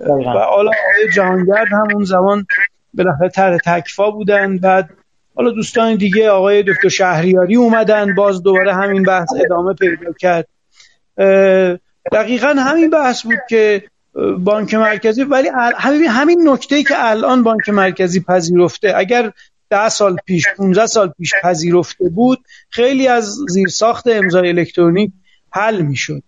و 0.00 0.12
حالا 0.12 0.70
آقای 0.70 1.12
جهانگرد 1.14 1.68
هم 1.70 1.88
اون 1.94 2.04
زمان 2.04 2.46
بالاخره 2.94 3.28
طرح 3.28 3.56
تکفا 3.66 4.10
بودن. 4.10 4.58
بعد 4.58 4.90
حالا 5.36 5.50
دوستان 5.50 5.94
دیگه 5.94 6.30
آقای 6.30 6.62
دکتر 6.62 6.88
شهریاری 6.88 7.56
اومدن. 7.56 8.14
باز 8.14 8.42
دوباره 8.42 8.74
همین 8.74 9.02
بحث 9.02 9.28
ادامه 9.44 9.74
پیدا 9.74 10.12
کرد. 10.20 10.48
دقیقا 12.12 12.54
همین 12.58 12.90
بحث 12.90 13.22
بود 13.22 13.38
که 13.48 13.82
بانک 14.38 14.74
مرکزی 14.74 15.22
ولی 15.22 15.48
همین 15.76 16.08
همین 16.08 16.48
نکته 16.48 16.82
که 16.82 16.94
الان 16.96 17.42
بانک 17.42 17.68
مرکزی 17.68 18.20
پذیرفته 18.20 18.92
اگر 18.96 19.32
ده 19.70 19.88
سال 19.88 20.16
پیش 20.26 20.44
15 20.56 20.86
سال 20.86 21.12
پیش 21.18 21.32
پذیرفته 21.42 22.08
بود 22.08 22.38
خیلی 22.70 23.08
از 23.08 23.36
زیرساخت 23.48 24.06
امضای 24.06 24.48
الکترونیک 24.48 25.10
حل 25.52 25.82
می‌شد. 25.82 26.22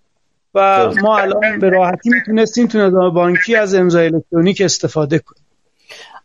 و 0.54 0.90
ما 1.02 1.18
الان 1.18 1.58
به 1.58 1.68
راحتی 1.68 2.10
می‌تونستیم 2.10 2.66
تو 2.66 2.78
نظام 2.78 3.14
بانکی 3.14 3.56
از 3.56 3.74
امضای 3.74 4.06
الکترونیک 4.06 4.60
استفاده 4.60 5.18
کنیم. 5.18 5.44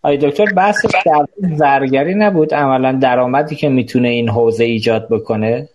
آی 0.01 0.17
دکتر 0.17 0.45
بحث 0.45 0.85
در 0.85 1.25
زرگری 1.57 2.15
نبود؟ 2.15 2.53
عملا 2.53 2.91
درآمدی 2.91 3.55
که 3.55 3.69
می‌تونه 3.69 4.07
این 4.07 4.29
حوزه 4.29 4.63
ایجاد 4.63 5.07
بکنه؟ 5.09 5.69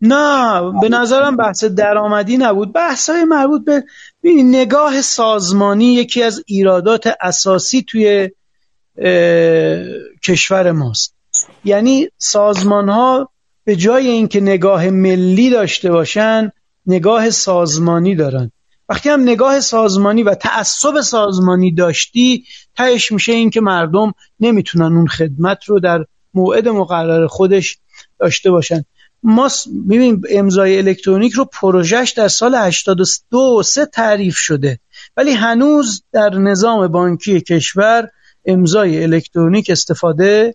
نه 0.00 0.60
به 0.80 0.88
نظرم 0.88 1.36
بحث 1.36 1.64
درآمدی 1.64 2.36
نبود. 2.36 2.72
بحث 2.72 3.10
های 3.10 3.24
مربوط 3.24 3.64
به 3.64 3.84
نگاه 4.24 5.02
سازمانی 5.02 5.94
یکی 5.94 6.22
از 6.22 6.42
ایرادات 6.46 7.08
اساسی 7.20 7.82
توی 7.88 8.30
کشور 10.22 10.72
ماست. 10.72 11.14
یعنی 11.64 12.08
سازمان 12.18 12.88
ها 12.88 13.30
به 13.64 13.76
جای 13.76 14.08
اینکه 14.08 14.40
نگاه 14.40 14.90
ملی 14.90 15.50
داشته 15.50 15.90
باشن 15.90 16.52
نگاه 16.86 17.30
سازمانی 17.30 18.14
دارن. 18.14 18.52
وقتی 18.88 19.08
هم 19.08 19.22
نگاه 19.22 19.60
سازمانی 19.60 20.22
و 20.22 20.34
تعصب 20.34 21.00
سازمانی 21.00 21.74
داشتی 21.74 22.44
تهش 22.76 23.12
میشه 23.12 23.32
اینکه 23.32 23.60
مردم 23.60 24.12
نمی‌تونن 24.40 24.96
اون 24.96 25.06
خدمت 25.06 25.64
رو 25.64 25.80
در 25.80 26.04
موعد 26.34 26.68
مقرر 26.68 27.26
خودش 27.26 27.78
داشته 28.18 28.50
باشن. 28.50 28.84
ما 29.22 29.48
می‌بینیم 29.66 30.22
امضای 30.30 30.78
الکترونیک 30.78 31.32
رو 31.32 31.44
پروژهش 31.44 32.10
در 32.10 32.28
سال 32.28 32.54
82 32.54 33.38
و 33.38 33.62
3 33.62 33.86
تعریف 33.86 34.36
شده. 34.36 34.78
ولی 35.16 35.32
هنوز 35.32 36.02
در 36.12 36.30
نظام 36.34 36.88
بانکی 36.88 37.40
کشور 37.40 38.08
امضای 38.46 39.02
الکترونیک 39.02 39.70
استفاده 39.70 40.54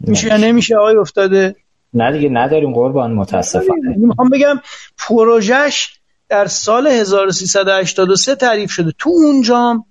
میشه 0.00 0.26
یا 0.26 0.36
نمیشه. 0.36 0.76
آقای 0.76 0.96
افتاده؟ 0.96 1.56
نه 1.94 2.12
دیگه 2.12 2.28
نداریم 2.28 2.72
قربان 2.72 3.12
متاسفانه. 3.12 3.96
می‌خوام 3.96 4.28
بگم 4.28 4.60
پروژهش 4.98 5.98
در 6.28 6.46
سال 6.46 6.86
1383 6.86 8.34
تعریف 8.34 8.70
شده. 8.70 8.92
تو 8.98 9.10
اونجا 9.10 9.84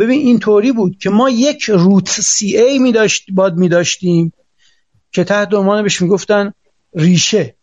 ببین 0.00 0.20
اینطوری 0.20 0.72
بود 0.72 0.98
که 0.98 1.10
ما 1.10 1.30
یک 1.30 1.62
روت 1.62 2.08
سی 2.08 2.56
ای 2.56 2.78
می 2.78 2.92
داشت 2.92 3.26
باد 3.32 3.56
می 3.56 3.68
داشتیم 3.68 4.32
که 5.12 5.24
تحت 5.24 5.54
عنوان 5.54 5.82
بهش 5.82 6.02
می‌گفتن 6.02 6.52
ریشه. 6.96 7.54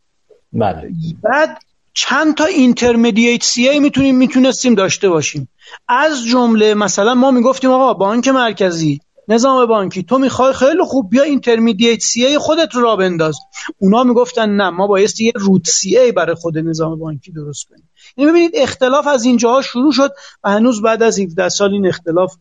بله. 0.54 0.92
بعد 1.24 1.58
چند 1.94 2.36
تا 2.36 2.46
اینترمدییت 2.46 3.44
سی 3.44 3.70
ای 3.70 3.80
می‌تونیم 3.80 4.16
می‌تونستیم 4.16 4.76
داشته 4.76 5.10
باشیم. 5.10 5.50
از 5.88 6.26
جمله 6.26 6.74
مثلا 6.74 7.14
ما 7.14 7.32
می‌گفتیم 7.32 7.72
آقا 7.72 7.94
بانک 7.94 8.28
مرکزی 8.28 9.00
نظام 9.28 9.66
بانکی 9.66 10.04
تو 10.04 10.18
می‌خوای 10.18 10.54
خیلی 10.54 10.84
خوب 10.84 11.10
بیا 11.10 11.24
اینترمدییت 11.24 12.02
سی 12.02 12.26
ای 12.26 12.38
خودت 12.38 12.76
رو 12.76 12.82
را 12.82 12.96
بنداز. 12.96 13.36
اونا 13.78 14.04
می‌گفتن 14.04 14.50
نه 14.50 14.70
ما 14.70 14.88
بایستی 14.88 15.26
یه 15.26 15.32
روت 15.36 15.68
سی 15.68 15.98
ای 15.98 16.12
برای 16.12 16.36
خود 16.36 16.58
نظام 16.58 17.00
بانکی 17.00 17.32
درست 17.32 17.68
کنیم. 17.70 17.90
یعنی 18.18 18.32
ببینید 18.32 18.52
اختلاف 18.54 19.08
از 19.08 19.24
اینجاها 19.26 19.62
شروع 19.62 19.92
شد 19.92 20.12
و 20.44 20.50
هنوز 20.50 20.82
بعد 20.82 21.04
از 21.04 21.20
17 21.20 21.50
سال 21.50 21.72
این 21.72 21.88
اختلاف 21.88 22.36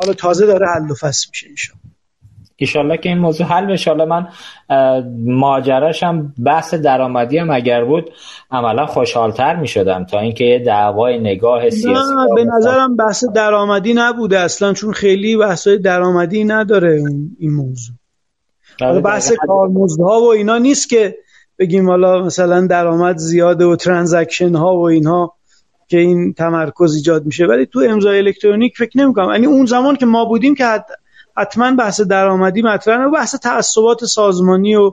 حالا 0.00 0.12
تازه 0.12 0.46
داره 0.46 0.66
حل 0.66 0.90
و 0.90 0.94
فصل 0.94 1.28
میشه 1.30 1.72
ایشالله 2.56 2.96
که 2.96 3.08
این 3.08 3.18
موضوع 3.18 3.46
حل 3.46 3.66
بشه. 3.66 3.90
حالا 3.90 4.04
من 4.04 4.28
ماجراش 5.24 6.02
هم 6.02 6.34
بحث 6.44 6.74
درآمدی 6.74 7.38
هم 7.38 7.50
اگر 7.50 7.84
بود 7.84 8.10
عملا 8.50 8.86
خوشحالتر 8.86 9.56
می 9.56 9.68
شدم 9.68 10.04
تا 10.04 10.20
اینکه 10.20 10.44
یه 10.44 10.58
دعوای 10.58 11.18
نگاه 11.18 11.70
سیاسی 11.70 12.14
نه 12.14 12.34
به 12.34 12.44
نظرم 12.44 12.96
بحث 12.96 13.24
درآمدی 13.24 13.94
نبوده 13.94 14.38
اصلا 14.38 14.72
چون 14.72 14.92
خیلی 14.92 15.36
بحث 15.36 15.68
درآمدی 15.68 16.44
نداره 16.44 17.02
این 17.38 17.52
موضوع. 17.52 17.96
حالا 18.80 19.00
بحث 19.00 19.32
کارمزدها 19.32 20.20
و 20.20 20.32
اینا 20.32 20.58
نیست 20.58 20.88
که 20.88 21.16
بگیم 21.58 21.90
حالا 21.90 22.22
مثلا 22.22 22.66
درآمد 22.66 23.16
زیاده 23.16 23.64
و 23.64 23.76
ترانزکشن 23.76 24.54
ها 24.54 24.76
و 24.76 24.88
اینها 24.88 25.34
که 25.88 25.98
این 25.98 26.32
تمرکز 26.32 26.94
ایجاد 26.94 27.26
میشه. 27.26 27.46
ولی 27.46 27.66
تو 27.66 27.80
امضای 27.88 28.18
الکترونیک 28.18 28.76
فکر 28.76 28.98
نمی‌کنم. 28.98 29.32
یعنی 29.32 29.46
اون 29.46 29.66
زمان 29.66 29.96
که 29.96 30.06
ما 30.06 30.24
بودیم 30.24 30.54
که 30.54 30.64
حتما 31.36 31.76
بحث 31.78 32.00
درآمدی 32.00 32.62
مطرح 32.62 33.06
و 33.06 33.10
بحث 33.10 33.34
تعصبات 33.34 34.04
سازمانی 34.04 34.74
و 34.74 34.92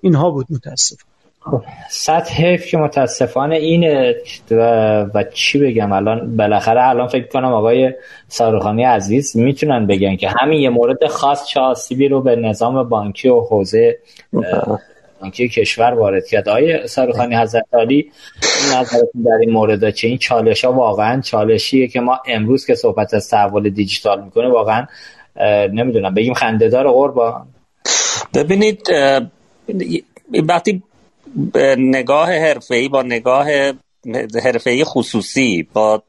اینها 0.00 0.30
بود 0.30 0.46
متاسفانه. 0.50 1.10
خب 1.40 1.62
سطح 1.90 2.34
حیف 2.34 2.66
که 2.66 2.78
متاسفانه 2.78 3.56
اینه 3.56 4.14
و, 4.50 5.02
و 5.14 5.24
چی 5.34 5.58
بگم؟ 5.58 5.92
الان 5.92 6.36
بالاخره 6.36 6.88
الان 6.88 7.08
فکر 7.08 7.26
کنم 7.26 7.52
آقای 7.52 7.92
سارخانی 8.28 8.84
عزیز 8.84 9.36
می‌تونن 9.36 9.86
بگن 9.86 10.16
که 10.16 10.28
همین 10.40 10.60
یه 10.60 10.70
مورد 10.70 11.06
خاص 11.06 11.46
چه 11.46 11.60
آسیبی 11.60 12.08
رو 12.08 12.20
به 12.20 12.36
نظام 12.36 12.88
بانکی 12.88 13.28
و 13.28 13.40
حوزه 13.40 13.98
بانکی 15.20 15.48
کشور 15.48 15.94
وارد 15.94 16.26
کرد. 16.26 16.48
آقای 16.48 16.86
ساروخانی 16.86 17.36
حضرت 17.36 17.66
علی 17.72 18.12
نظرتون 18.76 19.22
در 19.24 19.38
این 19.40 19.50
مورد 19.50 19.90
چه؟ 19.90 20.08
این 20.08 20.18
چالش 20.18 20.64
ها 20.64 20.72
واقعا 20.72 21.20
چالشیه 21.20 21.88
که 21.88 22.00
ما 22.00 22.18
امروز 22.26 22.66
که 22.66 22.74
صحبت 22.74 23.14
از 23.14 23.28
تحول 23.28 23.70
دیجیتال 23.70 24.24
می‌کنه 24.24 24.48
واقعا 24.48 24.86
نمی‌دونم. 25.72 26.14
بگیم 26.14 26.34
خندهدار 26.34 26.90
قربان. 26.90 27.46
ببینید 28.34 28.88
وقتی 30.48 30.82
نگاه 31.78 32.32
حرفه‌ای 32.32 32.88
با 32.88 33.02
نگاه 33.02 33.46
حرفه‌ای 34.44 34.84
خصوصی 34.84 35.68
با 35.72 36.02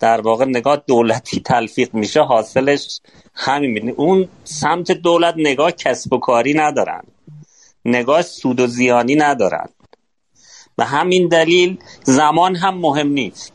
در 0.00 0.20
واقع 0.20 0.44
نگاه 0.44 0.82
دولتی 0.86 1.40
تلفیق 1.40 1.94
میشه 1.94 2.22
حاصلش 2.22 3.00
همین 3.34 3.90
اون 3.96 4.28
سمت 4.44 4.90
دولت 4.90 5.34
نگاه 5.36 5.72
کسب 5.72 6.12
و 6.12 6.18
کاری 6.18 6.54
ندارن. 6.54 7.02
نگاه 7.84 8.22
سود 8.22 8.60
و 8.60 8.66
زیانی 8.66 9.14
ندارن. 9.14 9.68
به 10.76 10.84
همین 10.84 11.28
دلیل 11.28 11.78
زمان 12.02 12.56
هم 12.56 12.78
مهم 12.78 13.08
نیست. 13.08 13.52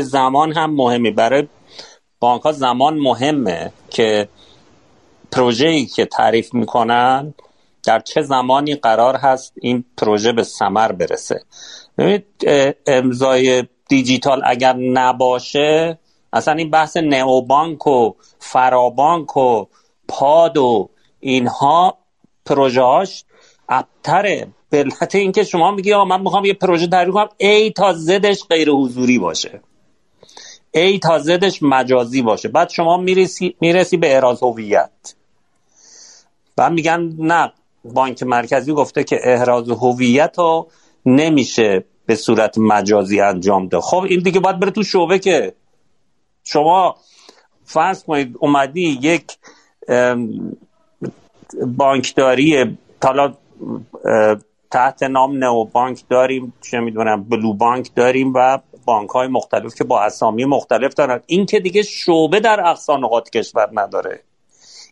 زمان 0.00 0.52
هم 0.52 0.74
مهمه 0.74 1.10
برای 1.10 1.48
بانک 2.20 2.42
ها 2.42 2.52
زمان 2.52 2.98
مهمه 2.98 3.72
که 3.90 4.28
پروژه‌ای 5.32 5.86
که 5.86 6.06
تعریف 6.06 6.54
می‌کنن 6.54 7.34
در 7.84 8.00
چه 8.00 8.22
زمانی 8.22 8.74
قرار 8.74 9.16
هست 9.16 9.52
این 9.60 9.84
پروژه 9.96 10.32
به 10.32 10.42
ثمر 10.42 10.92
برسه. 10.92 11.42
ببینید 11.98 12.24
امضای 12.86 13.64
دیجیتال 13.88 14.42
اگر 14.44 14.72
نباشه 14.72 15.98
اصلا 16.32 16.54
این 16.54 16.70
بحث 16.70 16.96
نئوبانک 16.96 17.86
و 17.86 18.12
فرابانک 18.38 19.36
و 19.36 19.66
پاد 20.08 20.56
و 20.56 20.88
اینها 21.20 21.98
پروژه 22.46 22.82
هاش 22.82 23.24
ابتره. 23.68 24.48
به 24.70 24.78
علت 24.78 25.14
اینکه 25.14 25.44
شما 25.44 25.70
میگی 25.70 25.92
آقا 25.92 26.04
من 26.04 26.20
می‌خوام 26.20 26.44
یه 26.44 26.54
پروژه 26.54 26.86
تعریف 26.86 27.14
کنم 27.14 27.28
ای 27.38 27.70
تا 27.70 27.92
زدش 27.92 28.44
غیر 28.50 28.70
حضوری 28.70 29.18
باشه. 29.18 29.60
ای 30.72 30.98
تا 30.98 31.18
زدش 31.18 31.62
مجازی 31.62 32.22
باشه. 32.22 32.48
بعد 32.48 32.68
شما 32.70 32.96
می‌رسی, 32.96 33.56
می‌رسی 33.60 33.96
به 33.96 34.14
احراز 34.14 34.42
هویت. 34.42 35.14
بعد 36.56 36.72
میگن 36.72 37.12
نه 37.18 37.52
بانک 37.84 38.22
مرکزی 38.22 38.72
گفته 38.72 39.04
که 39.04 39.20
احراز 39.22 39.70
هویت 39.70 40.34
رو 40.38 40.68
نمیشه 41.06 41.84
به 42.06 42.14
صورت 42.14 42.58
مجازی 42.58 43.20
انجام 43.20 43.68
ده. 43.68 43.80
خب 43.80 44.06
این 44.08 44.20
دیگه 44.20 44.40
باید 44.40 44.60
بره 44.60 44.70
تو 44.70 44.82
شعبه 44.82 45.18
که 45.18 45.54
شما 46.44 46.96
فرض 47.64 48.04
کنید 48.04 48.36
اومدی 48.40 48.98
یک 49.02 49.38
بانکداری 51.66 52.78
حالا 53.04 53.34
تحت 54.70 55.02
نام 55.02 55.44
نو 55.44 55.64
بانک 55.64 56.02
داریم 56.08 56.52
چه 56.60 56.80
می‌دونم 56.80 57.24
بلو 57.24 57.52
بانک 57.52 57.90
داریم 57.94 58.32
و 58.34 58.58
بانک 58.90 59.10
های 59.10 59.28
مختلف 59.28 59.74
که 59.74 59.84
با 59.84 60.00
اسامی 60.00 60.44
مختلف 60.44 60.94
دارن 60.94 61.20
این 61.26 61.46
که 61.46 61.60
دیگه 61.60 61.82
شعبه 61.82 62.40
در 62.40 62.60
اقصا 62.60 62.96
نقاط 62.96 63.30
کشور 63.30 63.68
نداره. 63.72 64.22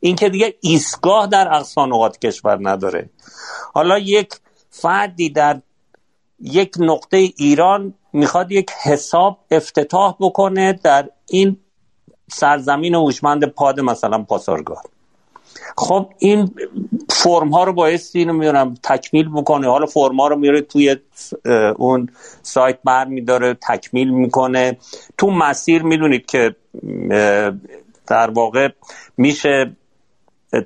این 0.00 0.16
که 0.16 0.28
دیگه 0.28 0.54
ایستگاه 0.60 1.26
در 1.26 1.48
اقصا 1.54 1.86
نقاط 1.86 2.18
کشور 2.18 2.58
نداره. 2.70 3.10
حالا 3.74 3.98
یک 3.98 4.34
فردی 4.70 5.30
در 5.30 5.60
یک 6.40 6.74
نقطه 6.78 7.16
ایران 7.16 7.94
می‌خواد 8.12 8.52
یک 8.52 8.70
حساب 8.70 9.38
افتتاح 9.50 10.16
بکنه 10.20 10.72
در 10.72 11.10
این 11.30 11.56
سرزمین 12.32 12.94
هوشمند 12.94 13.44
پاد 13.44 13.80
مثلا 13.80 14.22
پاسارگاد. 14.22 14.97
خب 15.76 16.10
این 16.18 16.54
فرم 17.10 17.48
ها 17.48 17.64
رو 17.64 17.72
بایستی 17.72 18.18
اینو 18.18 18.32
می‌دونم 18.32 18.74
تکمیل 18.82 19.28
بکنه. 19.28 19.68
حالا 19.68 19.86
فرم 19.86 20.20
ها 20.20 20.28
رو 20.28 20.36
میاره 20.36 20.60
توی 20.60 20.96
اون 21.76 22.08
سایت 22.42 22.78
بر 22.84 23.04
میداره 23.04 23.54
تکمیل 23.54 24.10
می‌کنه. 24.10 24.78
تو 25.18 25.30
مسیر 25.30 25.82
می‌دونید 25.82 26.26
که 26.26 26.54
در 28.06 28.30
واقع 28.30 28.68
میشه 29.16 29.76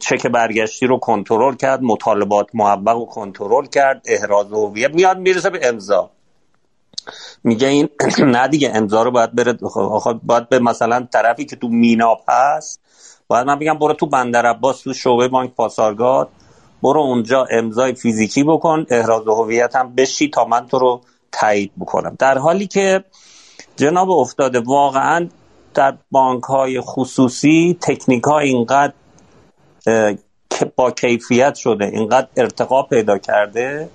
چک 0.01 0.27
برگشتی 0.27 0.87
رو 0.87 0.99
کنترل 0.99 1.55
کرد 1.55 1.83
مطالبات 1.83 2.47
محبق 2.55 2.93
رو 2.93 3.05
کنترل 3.05 3.67
کرد 3.67 4.03
احراز 4.05 4.53
هویت 4.53 4.95
میاد 4.95 5.19
می‌رسه 5.19 5.51
به 5.51 5.69
امضا. 5.69 6.11
میگه 7.45 7.69
این 7.69 7.89
نه 8.19 8.49
دیگه 8.49 8.73
امضا 8.75 9.03
رو 9.03 9.11
باید 9.11 9.35
بره 9.35 9.59
باید 10.23 10.49
به 10.49 10.59
مثلا 10.59 11.09
طرفی 11.13 11.45
که 11.45 11.57
تو 11.57 11.69
میناب 11.69 12.21
هست 12.29 12.81
باید 13.33 13.47
من 13.47 13.59
بگم 13.59 13.79
برو 13.79 13.95
تو 13.95 14.07
بندر 14.07 14.47
عباس 14.47 14.81
تو 14.81 14.95
شعبه 14.95 15.29
بانک 15.29 15.55
پاسارگاد. 15.55 16.29
برو 16.83 17.01
اونجا 17.01 17.47
امضای 17.51 17.95
فیزیکی 17.95 18.45
بکن 18.45 18.87
احراز 18.91 19.29
هویت 19.29 19.77
هم 19.77 19.95
بشی 19.95 20.29
تا 20.29 20.45
من 20.45 20.67
تو 20.67 20.79
رو 20.79 21.01
تایید 21.33 21.73
بکنم. 21.81 22.17
در 22.19 22.39
حالی 22.39 22.67
که 22.67 23.05
جناب 23.77 24.11
افتاده 24.11 24.61
واقعا 24.61 25.29
در 25.75 25.97
بانک 26.11 26.43
های 26.43 26.81
خصوصی 26.81 27.79
تکنیک 27.81 28.25
ها 28.25 28.39
اینقدر 28.39 28.93
با 30.77 30.91
کیفیت 30.91 31.55
شده 31.55 31.85
اینقدر 31.85 32.29
ارتقا 32.37 32.83
پیدا 32.83 33.19
کرده. 33.19 33.89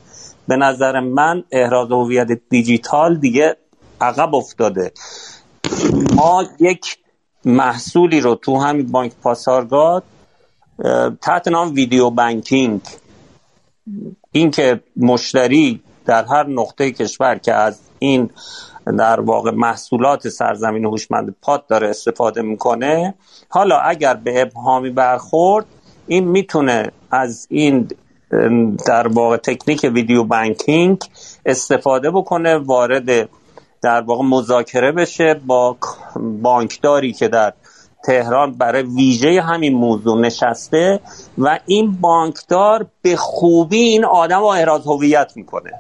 به 0.48 0.56
نظر 0.56 1.00
من 1.00 1.44
احراز 1.52 1.92
هویت 1.92 2.28
دیجیتال 2.50 3.18
دیگه 3.20 3.58
عقب 4.02 4.36
افتاده. 4.36 4.92
ما 6.16 6.44
یک 6.60 6.98
محصولی 7.48 8.20
رو 8.20 8.36
تو 8.36 8.58
همین 8.58 8.92
بانک 8.92 9.12
پاسارگاد 9.24 10.04
تحت 11.22 11.48
نام 11.48 11.74
ویدیو 11.74 12.10
بانکینگ 12.10 12.82
این 14.32 14.52
که 14.52 14.80
مشتری 14.98 15.82
در 16.06 16.26
هر 16.26 16.48
نقطه 16.48 16.92
کشور 16.92 17.36
که 17.36 17.54
از 17.54 17.80
این 18.00 18.30
در 18.98 19.20
واقع 19.20 19.52
محصولات 19.52 20.30
سرزمین 20.30 20.86
هوشمند 20.86 21.36
پاد 21.42 21.68
داره 21.68 21.90
استفاده 21.90 22.42
می‌کنه 22.42 23.14
حالا 23.50 23.80
اگر 23.80 24.14
به 24.14 24.42
ابهامی 24.42 24.90
برخورد 24.90 25.66
این 26.08 26.28
می‌تونه 26.28 26.92
از 27.12 27.48
این 27.50 27.88
در 28.88 29.08
واقع 29.08 29.38
تکنیک 29.38 29.92
ویدیو 29.94 30.24
بانکینگ 30.24 31.04
استفاده 31.46 32.12
بکنه 32.12 32.58
وارد 32.58 33.30
در 33.82 34.02
واقع 34.02 34.24
مذاکره 34.24 34.92
بشه 34.92 35.42
با 35.46 35.78
بانکداری 36.42 37.14
که 37.14 37.28
در 37.28 37.54
تهران 38.04 38.52
برای 38.52 38.84
ویژه 38.84 39.42
همین 39.42 39.74
موضوع 39.74 40.22
نشسته 40.22 41.00
و 41.38 41.60
این 41.66 41.92
بانکدار 42.02 42.88
به 43.02 43.16
خوبی 43.16 43.80
این 43.80 44.06
آدم 44.06 44.40
رو 44.40 44.46
احراز 44.46 44.88
هویت 44.88 45.32
می‌کنه. 45.36 45.72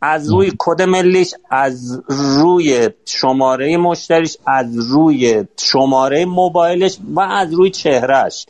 از 0.00 0.30
روی 0.30 0.52
کد 0.58 0.82
ملیش 0.82 1.34
از 1.50 2.02
روی 2.08 2.90
شماره 3.04 3.76
مشتریش 3.76 4.36
از 4.46 4.78
روی 4.90 5.44
شماره 5.56 6.24
موبایلش 6.24 6.98
و 7.14 7.20
از 7.20 7.52
روی 7.52 7.70
چهرهش 7.70 8.46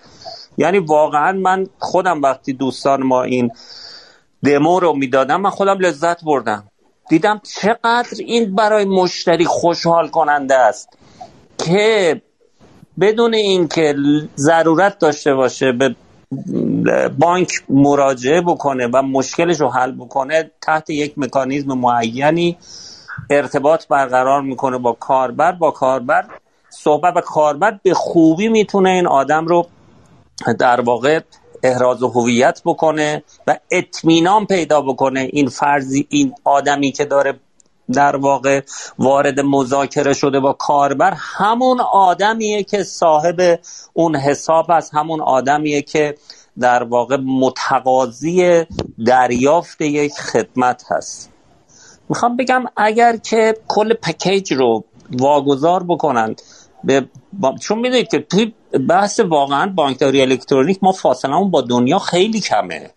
یعنی 0.59 0.79
واقعا 0.79 1.33
من 1.33 1.67
خودم 1.79 2.23
وقتی 2.23 2.53
دوستان 2.53 3.03
ما 3.03 3.23
این 3.23 3.51
دمو 4.45 4.81
رو 4.81 4.93
می‌دادم 4.93 5.41
من 5.41 5.51
خودم 5.51 5.79
لذت 5.79 6.25
بردم. 6.25 6.65
دیدم 7.09 7.41
چقدر 7.45 8.09
این 8.19 8.55
برای 8.55 8.85
مشتری 8.85 9.45
خوشحال 9.45 10.09
کننده 10.09 10.55
است 10.55 10.89
که 11.59 12.23
بدون 13.01 13.35
اینکه 13.35 13.95
ضرورت 14.37 14.99
داشته 14.99 15.35
باشه 15.35 15.73
به 15.73 15.95
بانک 17.19 17.53
مراجعه 17.69 18.41
بکنه 18.41 18.89
و 18.93 19.03
مشکلش 19.03 19.61
رو 19.61 19.69
حل 19.71 19.93
بکنه 19.93 20.51
تحت 20.61 20.91
یک 20.91 21.19
مکانیزم 21.19 21.73
معینی 21.73 22.59
ارتباط 23.31 23.89
برقرار 23.89 24.43
می‌کنه 24.43 24.79
با 24.79 24.93
کاربر. 24.93 25.53
با 25.53 25.71
کاربر 25.71 26.25
صحبت 26.69 27.17
و 27.17 27.21
کاربر 27.21 27.79
به 27.83 27.95
خوبی 27.95 28.49
می‌تونه 28.49 28.91
این 28.91 29.07
آدم 29.07 29.47
رو 29.47 29.67
در 30.59 30.81
واقع 30.81 31.21
احراز 31.65 32.03
هویت 32.03 32.61
بکنه 32.65 33.23
و 33.47 33.59
اطمینان 33.71 34.47
پیدا 34.47 34.81
بکنه 34.81 35.29
این 35.33 35.49
فرضی 35.49 36.07
این 36.09 36.35
آدمی 36.45 36.93
که 36.93 37.05
داره 37.05 37.41
در 37.93 38.17
واقع 38.17 38.61
وارد 38.99 39.41
مذاکره 39.41 40.13
شده 40.13 40.41
با 40.41 40.53
کاربر 40.53 41.15
همون 41.17 41.81
آدمیه 41.81 42.63
که 42.63 42.83
صاحب 42.83 43.61
اون 43.93 44.17
حساب 44.17 44.71
است 44.71 44.95
همون 44.95 45.21
آدمیه 45.21 45.83
که 45.83 46.15
در 46.59 46.83
واقع 46.83 47.17
متقاضی 47.17 48.65
دریافت 49.07 49.81
یک 49.81 50.13
خدمت 50.13 50.85
هست. 50.91 51.31
می‌خوام 52.09 52.37
بگم 52.37 52.65
اگر 52.77 53.17
که 53.17 53.55
کل 53.69 53.95
پکیج 53.95 54.53
رو 54.53 54.85
واگذار 55.11 55.85
بکنن 55.89 56.37
به 56.85 57.09
چون 57.61 57.79
می‌دونید 57.79 58.09
که 58.09 58.19
توی 58.19 58.53
بحث 58.89 59.21
واقعا 59.21 59.67
بانکداری 59.67 60.21
الکترونیک 60.21 60.79
ما 60.83 60.93
فاصله 60.93 61.45
با 61.45 61.61
دنیا 61.61 61.99
خیلی 61.99 62.41
کمه. 62.41 62.91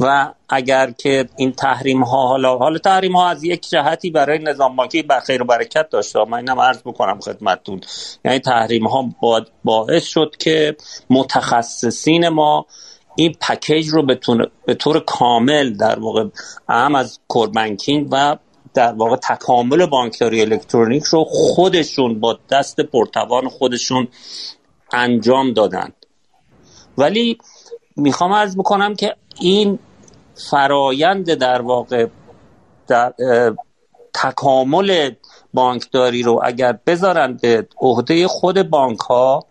و 0.00 0.32
اگر 0.48 0.90
که 0.90 1.28
این 1.36 1.52
تحریم 1.52 2.02
ها 2.02 2.28
حالا 2.28 2.58
حالا 2.58 2.78
تحریم 2.78 3.16
ها 3.16 3.28
از 3.28 3.44
یک 3.44 3.68
جهتی 3.68 4.10
برای 4.10 4.38
نظام 4.38 4.76
بانکی 4.76 5.04
خیر 5.26 5.42
و 5.42 5.44
برکت 5.44 5.88
داشته 5.90 6.24
من 6.24 6.38
اینم 6.38 6.60
عرض 6.60 6.78
بکنم 6.78 7.20
خدمتتون. 7.20 7.80
یعنی 8.24 8.38
تحریم 8.38 8.86
ها 8.86 9.08
باعث 9.64 10.04
شد 10.04 10.34
که 10.38 10.76
متخصصین 11.10 12.28
ما 12.28 12.66
این 13.16 13.34
پکیج 13.40 13.88
رو 13.88 14.06
به 14.66 14.74
طور 14.74 15.00
کامل 15.00 15.76
در 15.76 15.98
واقع 15.98 16.24
اهم 16.68 16.94
از 16.94 17.20
کوربنکینگ 17.28 18.08
و 18.10 18.36
در 18.74 18.92
واقع 18.92 19.16
تکامل 19.16 19.86
بانکداری 19.86 20.40
الکترونیک 20.40 21.04
رو 21.04 21.24
خودشون 21.28 22.20
با 22.20 22.38
دست 22.50 22.80
پرتوان 22.80 23.48
خودشون 23.48 24.08
انجام 24.92 25.52
دادن. 25.52 25.92
ولی 26.98 27.38
می‌خوام 27.96 28.32
ارز 28.32 28.56
بکنم 28.56 28.94
که 28.94 29.16
این 29.40 29.78
فرایند 30.50 31.34
در 31.34 31.62
واقع 31.62 32.06
در 32.86 33.12
تکامل 34.14 35.10
بانکداری 35.54 36.22
رو 36.22 36.40
اگر 36.44 36.78
بذارن 36.86 37.36
به 37.42 37.68
عهده 37.80 38.28
خود 38.28 38.70
بانک 38.70 38.98
ها 38.98 39.44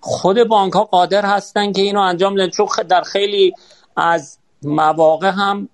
خود 0.00 0.44
بانک 0.44 0.72
ها 0.72 0.84
قادر 0.84 1.24
هستن 1.24 1.72
که 1.72 1.82
اینو 1.82 2.00
انجام 2.00 2.34
بدن. 2.34 2.48
چون 2.48 2.66
در 2.88 3.02
خیلی 3.02 3.52
از 3.96 4.38
مواقع 4.62 5.30
هم 5.30 5.68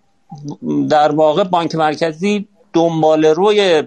در 0.88 1.12
واقع 1.12 1.44
بانک 1.44 1.74
مرکزی 1.74 2.48
دنبال 2.72 3.24
روی 3.24 3.82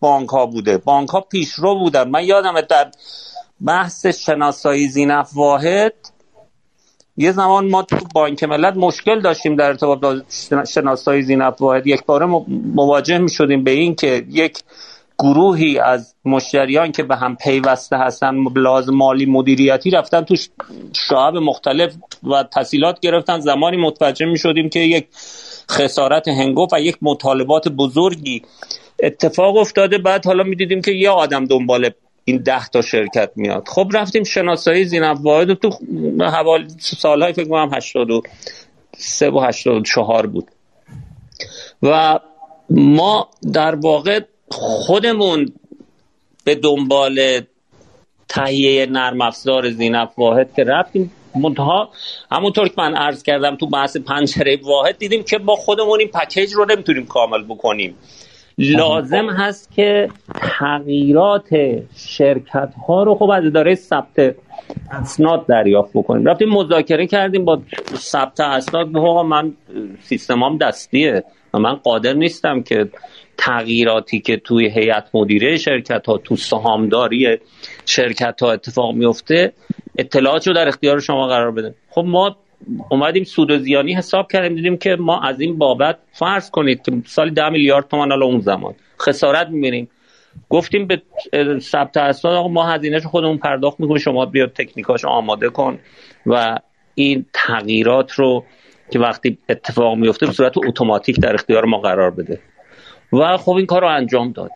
بانک 0.00 0.28
ها 0.28 0.46
بوده. 0.46 0.78
بانک 0.78 1.08
ها 1.08 1.20
پیشرو 1.20 1.78
بودن. 1.78 2.08
من 2.08 2.24
یادم 2.24 2.60
در 2.60 2.90
بحث 3.64 4.06
شناسایی 4.06 4.88
زینف 4.88 5.30
واحد. 5.34 5.94
یه 7.16 7.32
زمان 7.32 7.70
ما 7.70 7.82
تو 7.82 7.96
بانک 8.14 8.44
ملت 8.44 8.76
مشکل 8.76 9.20
داشتیم 9.20 9.56
در 9.56 9.66
ارتباط 9.66 10.00
با 10.00 10.16
شناسایی 10.64 11.22
زینف 11.22 11.62
واحد. 11.62 11.86
یک 11.86 12.04
باره 12.04 12.26
مواجه 12.74 13.18
می 13.18 13.30
شدیم 13.30 13.64
به 13.64 13.70
این 13.70 13.94
که 13.94 14.24
یک 14.30 14.58
گروهی 15.18 15.78
از 15.78 16.14
مشتریان 16.24 16.92
که 16.92 17.02
به 17.02 17.16
هم 17.16 17.36
پیوسته 17.36 17.96
هستن 17.96 18.44
لازم 18.56 18.94
مالی 18.94 19.26
مدیریتی 19.26 19.90
رفتن 19.90 20.20
تو 20.20 20.36
شعب 21.08 21.36
مختلف 21.36 21.94
و 22.22 22.42
تحصیلات 22.42 23.00
گرفتن. 23.00 23.40
زمانی 23.40 23.76
متوجه 23.76 24.26
می 24.26 24.38
شدیم 24.38 24.68
که 24.68 24.80
یک 24.80 25.06
خسارت 25.70 26.28
هنگفت 26.28 26.72
و 26.72 26.80
یک 26.80 26.96
مطالبات 27.02 27.68
بزرگی 27.68 28.42
اتفاق 29.02 29.56
افتاده. 29.56 29.98
بعد 29.98 30.26
حالا 30.26 30.42
می‌دیدیم 30.42 30.80
که 30.80 30.92
یه 30.92 31.10
آدم 31.10 31.44
دنبال 31.44 31.90
این 32.24 32.36
ده 32.36 32.68
تا 32.68 32.82
شرکت 32.82 33.30
میاد. 33.36 33.68
خب 33.68 33.90
رفتیم 33.92 34.24
شناسایی 34.24 34.84
زینب 34.84 35.26
واحد 35.26 35.54
تو 35.54 35.70
حوال 36.20 36.68
سالهای 36.78 37.32
فکر 37.32 37.48
کنم 37.48 37.70
83 37.74 39.30
و 39.30 39.40
84 39.40 40.26
بود. 40.26 40.50
و 41.82 42.18
ما 42.70 43.28
در 43.52 43.74
واقع 43.74 44.20
خودمون 44.50 45.52
به 46.44 46.54
دنبال 46.54 47.40
تهیه 48.28 48.86
نرم 48.86 49.20
افزار 49.20 49.70
زینب 49.70 50.10
واحد 50.18 50.54
که 50.56 50.64
رفتیم 50.64 51.12
منتها 51.34 51.88
همونطور 52.30 52.68
که 52.68 52.74
من 52.78 52.94
عرض 52.94 53.22
کردم 53.22 53.56
تو 53.56 53.66
بحث 53.66 53.96
پنجره 53.96 54.58
واحد 54.62 54.98
دیدیم 54.98 55.22
که 55.22 55.38
با 55.38 55.56
خودمون 55.56 56.00
این 56.00 56.08
پکیج 56.08 56.52
رو 56.52 56.64
نمی‌تونیم 56.64 57.06
کامل 57.06 57.44
بکنیم. 57.44 57.96
لازم 58.58 59.30
هست 59.30 59.72
که 59.72 60.08
تغییرات 60.34 61.48
شرکت 61.96 62.74
ها 62.88 63.02
رو 63.02 63.14
خب 63.14 63.30
از 63.30 63.44
اداره 63.44 63.74
ثبت 63.74 64.34
اسناد 64.90 65.46
دریافت 65.46 65.92
بکنیم. 65.94 66.26
رفتیم 66.26 66.48
مذاکره 66.48 67.06
کردیم 67.06 67.44
با 67.44 67.62
ثبت 67.94 68.40
اسناد. 68.40 68.92
به 68.92 69.22
من 69.22 69.52
سیستمام 70.02 70.58
دستیه 70.58 71.24
و 71.54 71.58
من 71.58 71.74
قادر 71.74 72.12
نیستم 72.12 72.62
که 72.62 72.88
تغییراتی 73.36 74.20
که 74.20 74.36
توی 74.36 74.70
هیئت 74.70 75.04
مدیره 75.14 75.56
شرکت 75.56 76.06
ها 76.06 76.18
تو 76.18 76.36
سهامداری 76.36 77.38
شرکت 77.86 78.42
ها 78.42 78.52
اتفاق 78.52 78.94
میفته 78.94 79.52
اطلاعات 79.98 80.48
رو 80.48 80.54
در 80.54 80.68
اختیار 80.68 81.00
شما 81.00 81.28
قرار 81.28 81.50
بده 81.50 81.74
خب 81.90 82.04
ما 82.06 82.36
اومدیم 82.90 83.24
سود 83.24 83.50
و 83.50 83.58
زیانی 83.58 83.94
حساب 83.94 84.32
کردیم 84.32 84.54
دیدیم 84.54 84.76
که 84.76 84.96
ما 84.96 85.20
از 85.20 85.40
این 85.40 85.58
بابت 85.58 85.98
فرض 86.12 86.50
کنید 86.50 86.82
که 86.82 86.92
سال 87.06 87.30
ده 87.30 87.48
میلیارد 87.48 87.88
تومان 87.88 88.10
حالا 88.10 88.26
اون 88.26 88.40
زمان 88.40 88.74
خسارت 89.00 89.48
می‌بینیم. 89.48 89.88
گفتیم 90.48 90.86
به 90.86 91.02
ثبت 91.58 91.96
اسناد 91.96 92.50
ما 92.50 92.66
هزینهش 92.66 93.06
خودمون 93.06 93.38
پرداخت 93.38 93.80
می‌کنیم 93.80 93.98
شما 93.98 94.26
بیا 94.26 94.46
تکنیکاش 94.46 95.04
آماده 95.04 95.48
کن. 95.48 95.78
و 96.26 96.58
این 96.94 97.26
تغییرات 97.32 98.12
رو 98.12 98.44
که 98.90 98.98
وقتی 98.98 99.38
اتفاق 99.48 99.96
میفته 99.96 100.26
به 100.26 100.32
صورت 100.32 100.52
اتوماتیک 100.58 101.20
در 101.20 101.34
اختیار 101.34 101.64
ما 101.64 101.78
قرار 101.78 102.10
بده. 102.10 102.40
و 103.12 103.36
خب 103.36 103.52
این 103.52 103.66
کار 103.66 103.80
رو 103.80 103.88
انجام 103.88 104.32
داد. 104.32 104.50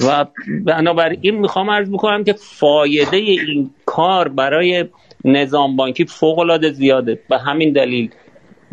و 0.00 0.26
بنابراین 0.64 1.38
می‌خوام 1.38 1.70
عرض 1.70 1.90
بکنم 1.90 2.24
که 2.24 2.32
فایده 2.32 3.16
این 3.16 3.70
کار 3.86 4.28
برای 4.28 4.84
نظام 5.24 5.76
بانکی 5.76 6.04
فوق 6.04 6.38
العاده 6.38 6.72
زیاده. 6.72 7.20
به 7.28 7.38
همین 7.38 7.72
دلیل 7.72 8.10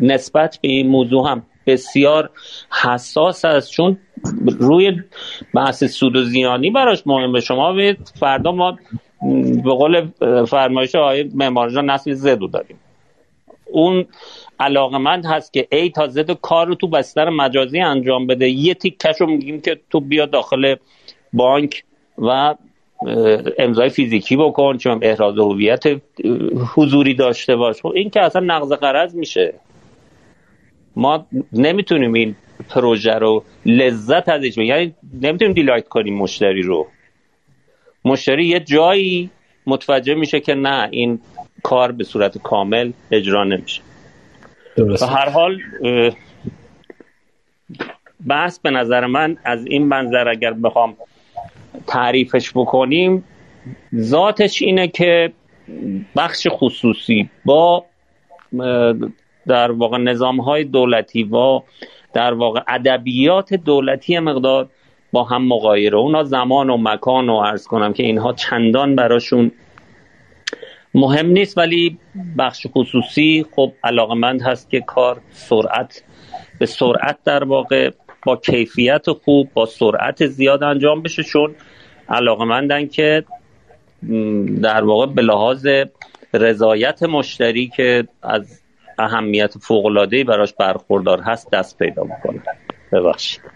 نسبت 0.00 0.58
به 0.62 0.68
این 0.68 0.88
موضوع 0.88 1.30
هم 1.30 1.42
بسیار 1.66 2.30
حساس 2.82 3.44
است. 3.44 3.70
چون 3.70 3.98
روی 4.58 4.92
بحث 5.54 5.84
سود 5.84 6.16
و 6.16 6.24
زیانی 6.24 6.70
براش 6.70 7.06
مهمه. 7.06 7.40
شما 7.40 7.72
بید 7.72 8.12
فردا 8.20 8.52
ما 8.52 8.78
به 9.64 9.70
قول 9.70 10.08
فرمایش 10.44 10.94
آقای 10.94 11.30
معمارجان 11.34 11.90
نسل 11.90 12.12
زدو 12.12 12.46
داریم. 12.46 12.80
اون 13.72 14.06
علاقمند 14.60 15.26
هست 15.26 15.52
که 15.52 15.68
ای 15.72 15.90
تا 15.90 16.06
زد 16.06 16.30
کار 16.30 16.66
رو 16.66 16.74
تو 16.74 16.88
بستر 16.88 17.28
مجازی 17.28 17.80
انجام 17.80 18.26
بده. 18.26 18.48
یه 18.48 18.74
تیکش 18.74 19.20
رو 19.20 19.26
میگیم 19.26 19.60
که 19.60 19.80
تو 19.90 20.00
بیا 20.00 20.26
داخل 20.26 20.74
بانک 21.32 21.84
و 22.18 22.54
امضای 23.58 23.88
فیزیکی 23.88 24.36
بکن 24.36 24.76
چون 24.76 24.98
احراز 25.02 25.38
هویت 25.38 25.84
حضوری 26.74 27.14
داشته 27.14 27.56
باش. 27.56 27.80
خب 27.80 27.92
این 27.94 28.10
که 28.10 28.20
اصلا 28.20 28.42
نقض 28.42 28.72
قرض 28.72 29.14
میشه. 29.14 29.54
ما 30.96 31.26
نمی‌تونیم 31.52 32.12
این 32.12 32.36
پروژه 32.68 33.14
رو 33.14 33.44
لذت 33.66 34.28
ازش 34.28 34.58
یعنی 34.58 34.94
نمی‌تونیم 35.22 35.54
دیلایت 35.54 35.88
کنیم 35.88 36.14
مشتری 36.14 36.62
رو. 36.62 36.86
مشتری 38.04 38.46
یه 38.46 38.60
جایی 38.60 39.30
متوجه 39.66 40.14
میشه 40.14 40.40
که 40.40 40.54
نه 40.54 40.88
این 40.90 41.20
کار 41.62 41.92
به 41.92 42.04
صورت 42.04 42.38
کامل 42.38 42.92
اجرا 43.10 43.44
نمیشه. 43.44 43.82
به 44.76 45.06
هر 45.06 45.28
حال 45.28 45.58
بحث 48.26 48.58
به 48.58 48.70
نظر 48.70 49.06
من 49.06 49.36
از 49.44 49.66
این 49.66 49.86
منظر 49.86 50.28
اگر 50.28 50.52
بخوام 50.52 50.96
تعریفش 51.86 52.50
بکنیم 52.54 53.24
ذاتش 53.96 54.62
اینه 54.62 54.88
که 54.88 55.32
بخش 56.16 56.46
خصوصی 56.50 57.30
با 57.44 57.84
در 59.46 59.70
واقع 59.70 59.98
نظام 59.98 60.40
های 60.40 60.64
دولتی 60.64 61.22
و 61.22 61.62
در 62.12 62.34
واقع 62.34 62.60
ادبیات 62.68 63.54
دولتی 63.54 64.18
مقدار 64.18 64.68
با 65.12 65.24
هم 65.24 65.46
مقایره. 65.46 65.98
اونا 65.98 66.24
زمان 66.24 66.70
و 66.70 66.76
مکان 66.76 67.28
و 67.28 67.40
عرض 67.40 67.66
کنم 67.66 67.92
که 67.92 68.02
اینها 68.02 68.32
چندان 68.32 68.96
براشون 68.96 69.52
مهم 70.94 71.26
نیست 71.26 71.58
ولی 71.58 71.98
بخش 72.38 72.66
خصوصی 72.74 73.46
خب 73.56 73.72
علاقمند 73.84 74.42
هست 74.42 74.70
که 74.70 74.80
کار 74.80 75.20
سرعت 75.30 76.02
به 76.58 76.66
سرعت 76.66 77.18
در 77.24 77.44
واقع 77.44 77.90
با 78.22 78.36
کیفیت 78.36 79.10
خوب 79.10 79.50
با 79.54 79.66
سرعت 79.66 80.26
زیاد 80.26 80.62
انجام 80.62 81.02
بشه. 81.02 81.22
چون 81.22 81.54
علاقمندن 82.08 82.86
که 82.86 83.24
در 84.62 84.84
واقع 84.84 85.06
به 85.06 85.22
لحاظ 85.22 85.66
رضایت 86.34 87.02
مشتری 87.02 87.68
که 87.76 88.08
از 88.22 88.60
اهمیت 88.98 89.58
فوق‌العاده‌ای 89.58 90.24
براش 90.24 90.52
برخوردار 90.52 91.20
هست 91.20 91.50
دست 91.50 91.78
پیدا 91.78 92.02
می‌کنه 92.02 92.42
ببخشید. 92.92 93.49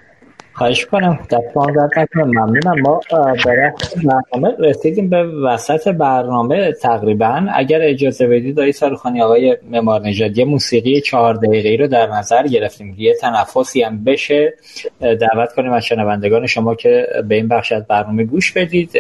خواهش 0.55 0.87
کنم 0.87 1.19
دستان 1.31 1.73
در 1.73 2.07
ممنونم. 2.15 2.81
ما 2.81 3.01
برای 3.45 3.71
برنامه 4.05 4.57
رسیدیم 4.59 5.11
به 5.11 5.23
وسط 5.23 5.89
برنامه 5.89 6.73
تقریبا. 6.73 7.47
اگر 7.55 7.79
اجازه 7.83 8.27
بدید 8.27 8.57
دایی 8.57 8.73
سالخانی 8.73 9.23
آقای 9.23 9.57
ممار 9.71 10.01
نژاد 10.01 10.39
یه 10.39 10.45
موسیقی 10.45 11.01
چهار 11.01 11.35
دقیقه 11.35 11.83
رو 11.83 11.89
در 11.89 12.07
نظر 12.07 12.47
گرفتیم. 12.47 12.95
یه 12.99 13.15
تنفسی 13.21 13.83
هم 13.83 14.05
بشه. 14.05 14.55
دعوت 15.01 15.53
کنیم 15.57 15.73
از 15.73 15.85
شنوندگان 15.85 16.47
شما 16.47 16.75
که 16.75 17.07
به 17.29 17.35
این 17.35 17.49
بخش 17.49 17.73
از 17.73 17.87
برنامه 17.87 18.25
گوش 18.25 18.53
بدید. 18.53 18.91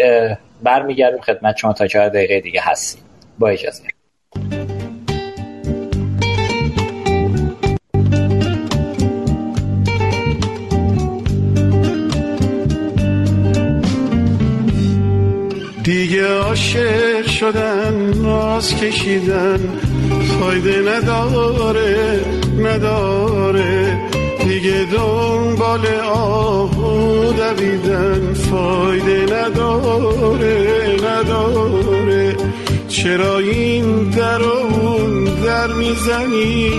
برمیگردیم 0.62 1.20
خدمت 1.20 1.56
شما 1.56 1.72
تا 1.72 1.86
چهار 1.86 2.08
دقیقه 2.08 2.40
دیگه 2.40 2.60
هستیم. 2.62 3.02
با 3.38 3.48
اجازه. 3.48 3.93
دیگه 15.84 16.26
عاشق 16.26 17.26
شدن 17.26 18.14
ناز 18.22 18.76
کشیدن 18.76 19.60
فایده 20.40 20.78
نداره 20.78 22.20
نداره. 22.58 24.00
دیگه 24.44 24.86
دنبال 24.92 25.86
آهو 26.04 27.32
دویدن 27.32 28.34
فایده 28.34 29.22
نداره 29.22 30.96
نداره. 31.04 32.36
چرا 32.88 33.38
این 33.38 34.10
در 34.10 34.42
اون 34.42 35.24
در 35.24 35.72
می‌زنی؟ 35.72 36.70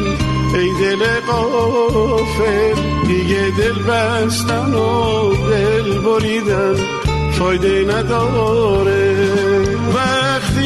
ای 0.53 0.70
دل 0.82 1.06
قافل 1.28 2.74
دیگه 3.08 3.51
دل 3.58 3.84
بستن 3.91 4.74
و 4.74 5.34
دل 5.49 5.99
بریدن. 5.99 7.05
فایده 7.39 7.86
نداره. 7.93 9.15
وقتی 9.95 10.61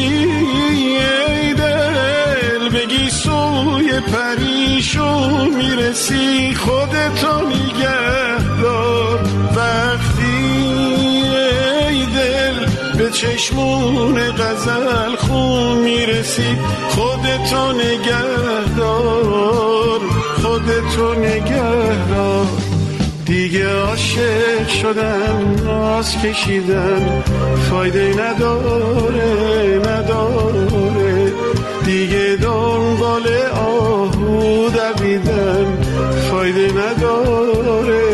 ای 1.28 1.54
دل 1.54 2.68
بگی 2.68 3.10
سوی 3.10 4.00
پریشون 4.00 5.50
می‌رسی 5.56 6.54
خودتو 6.54 7.48
نگه 7.48 8.10
وقتی 9.56 10.40
ای 11.88 12.06
دل 12.06 12.66
به 12.98 13.10
چشمون 13.10 14.30
غزل 14.30 15.16
خون 15.16 15.78
می‌رسی 15.78 16.58
خودتو 16.88 17.72
نگه 17.72 18.76
دار 18.76 20.00
خودتو 20.42 21.14
نگه 21.14 22.08
دار 22.08 22.59
دیگه 23.30 23.68
عاشق 23.68 24.68
شدن 24.68 25.56
ناز 25.64 26.16
کشیدن 26.18 27.22
فایده 27.70 28.14
نداره 28.18 29.80
نداره. 29.86 31.32
دیگه 31.84 32.36
دنبال 32.42 33.26
آهو 33.54 34.68
دویدن 34.70 35.78
فایده 36.30 36.72
نداره. 36.72 38.09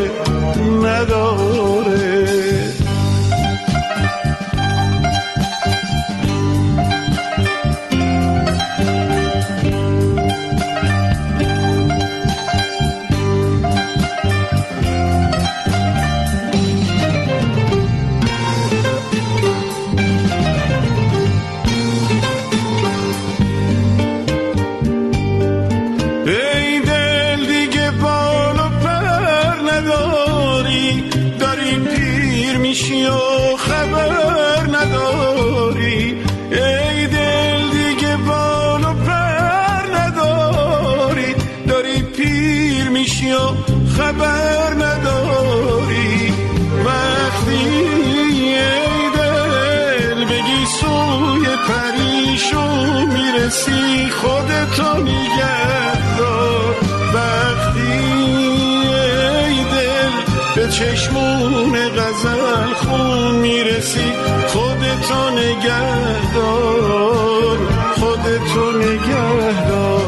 چشمون 60.78 61.72
غزل 61.88 62.72
خون 62.74 63.34
می‌رسی. 63.34 64.12
خودتو 64.46 65.30
نگه 65.30 66.34
دار 66.34 67.58
خودتو 68.00 68.72
نگه 68.78 69.68
دار 69.68 70.06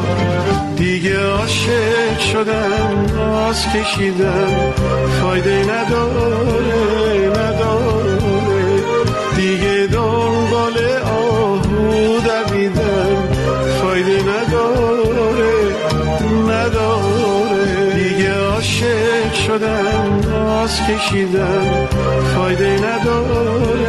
دیگه 0.77 1.19
عاشق 1.29 2.19
شدم 2.31 3.05
ناز 3.15 3.65
کشیدم 3.73 4.73
فایده 5.21 5.63
نداره. 5.63 6.98
شدم 20.69 20.77
ناز 20.77 20.81
کشیدم 20.81 21.87
فایده 22.35 22.77
نداره. 22.77 23.88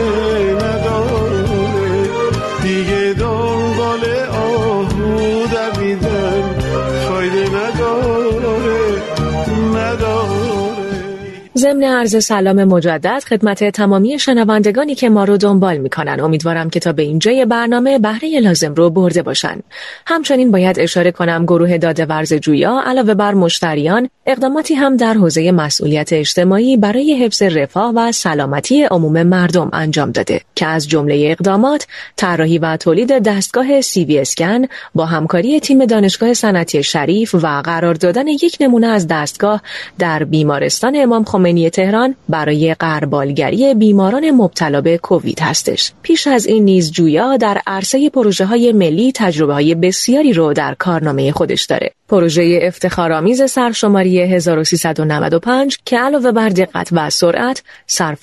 ضمن 11.61 11.85
عرض 11.85 12.25
سلام 12.25 12.65
مجدد 12.65 13.23
خدمت 13.29 13.71
تمامی 13.71 14.19
شنوندگانی 14.19 14.95
که 14.95 15.09
ما 15.09 15.25
رو 15.25 15.37
دنبال 15.37 15.77
می‌کنن. 15.77 16.21
امیدوارم 16.21 16.71
که 16.71 16.81
تا 16.81 16.93
به 16.93 17.03
اینجای 17.03 17.45
برنامه 17.45 17.99
بهره 17.99 18.41
لازم 18.41 18.75
رو 18.75 18.91
برده 18.91 19.23
باشن. 19.23 19.61
همچنین 20.07 20.51
باید 20.51 20.81
اشاره 20.81 21.13
کنم 21.13 21.45
گروه 21.45 21.79
داده 21.79 22.05
ورز 22.05 22.35
جویا 22.35 22.83
علاوه 22.87 23.15
بر 23.15 23.35
مشتریان 23.35 24.09
اقداماتی 24.27 24.75
هم 24.75 24.97
در 24.97 25.15
حوزه 25.15 25.53
مسئولیت 25.53 26.13
اجتماعی 26.13 26.77
برای 26.77 27.25
حفظ 27.25 27.43
رفاه 27.43 27.93
و 27.95 28.13
سلامتی 28.13 28.83
عموم 28.83 29.23
مردم 29.23 29.71
انجام 29.73 30.11
داده 30.11 30.41
که 30.55 30.67
از 30.67 30.89
جمله 30.89 31.29
اقدامات 31.31 31.87
طراحی 32.17 32.59
و 32.59 32.77
تولید 32.77 33.19
دستگاه 33.19 33.81
سی 33.81 34.05
وی 34.05 34.19
اسکن 34.19 34.63
با 34.95 35.07
همکاری 35.07 35.61
تیم 35.61 35.85
دانشگاه 35.85 36.35
صنعتی 36.35 36.83
شریف 36.83 37.35
و 37.35 37.63
قرار 37.65 37.95
دادن 37.95 38.29
یک 38.29 38.57
نمونه 38.61 38.87
از 38.87 39.07
دستگاه 39.09 39.63
در 39.99 40.25
بیمارستان 40.25 40.97
امام 40.97 41.25
خمینی 41.25 41.50
تهران 41.71 42.15
برای 42.29 42.75
قربالگری 42.75 43.75
بیماران 43.75 44.31
مبتلا 44.31 44.81
به 44.81 44.99
کووید 44.99 45.41
هستش. 45.41 45.93
پیش 46.03 46.27
از 46.27 46.47
این 46.47 46.65
نیز 46.65 46.93
جویا 46.93 47.37
در 47.37 47.61
عرصه 47.67 48.11
پروژه 48.11 48.45
های 48.45 48.73
ملی 48.73 49.13
تجربه 49.15 49.53
های 49.55 49.75
بسیاری 49.75 50.33
رو 50.33 50.53
در 50.53 50.75
کارنامه 50.75 51.33
خودش 51.33 51.65
داره. 51.65 51.91
پروژه 52.09 52.59
افتخارآمیز 52.63 53.51
سرشماری 53.51 54.21
1395 54.21 55.79
که 55.85 55.99
علاوه 55.99 56.33
بر 56.33 56.49
دقت 56.49 56.89
و 56.93 57.11
سرعت 57.11 57.63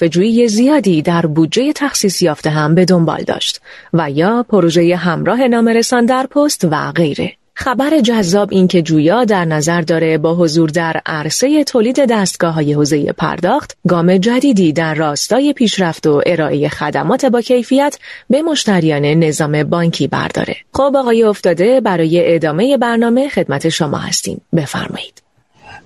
جویی 0.10 0.48
زیادی 0.48 1.02
در 1.02 1.26
بودجه 1.26 1.74
تخصیص 1.74 2.22
یافته 2.22 2.50
هم 2.50 2.76
به 2.76 2.86
دنبال 2.86 3.24
داشت 3.24 3.62
و 3.94 4.12
یا 4.12 4.46
پروژه 4.50 4.96
همراه 4.96 5.48
نامرسان 5.48 6.06
در 6.06 6.28
پست 6.28 6.68
و 6.72 6.92
غیره. 6.92 7.37
خبر 7.60 8.00
جذاب 8.00 8.50
این 8.52 8.68
که 8.68 8.82
جویا 8.82 9.24
در 9.24 9.46
نظر 9.46 9.82
داره 9.82 10.18
با 10.18 10.36
حضور 10.36 10.70
در 10.70 11.02
عرصه 11.06 11.64
تولید 11.64 12.06
دستگاه 12.10 12.54
های 12.54 12.74
حوزه 12.74 13.14
پرداخت 13.14 13.78
گام 13.88 14.18
جدیدی 14.18 14.74
در 14.74 14.94
راستای 14.94 15.54
پیشرفت 15.54 16.08
و 16.08 16.22
ارائه 16.26 16.70
خدمات 16.70 17.26
با 17.26 17.42
کیفیت 17.42 18.00
به 18.30 18.42
مشتریان 18.42 19.06
نظام 19.06 19.64
بانکی 19.64 20.08
برداره. 20.08 20.56
خب 20.74 20.94
آقای 20.98 21.24
افتاده 21.24 21.82
برای 21.82 22.36
ادامه 22.36 22.78
برنامه 22.78 23.30
خدمت 23.30 23.70
شما 23.70 23.98
هستیم. 23.98 24.42
بفرمایید. 24.56 25.28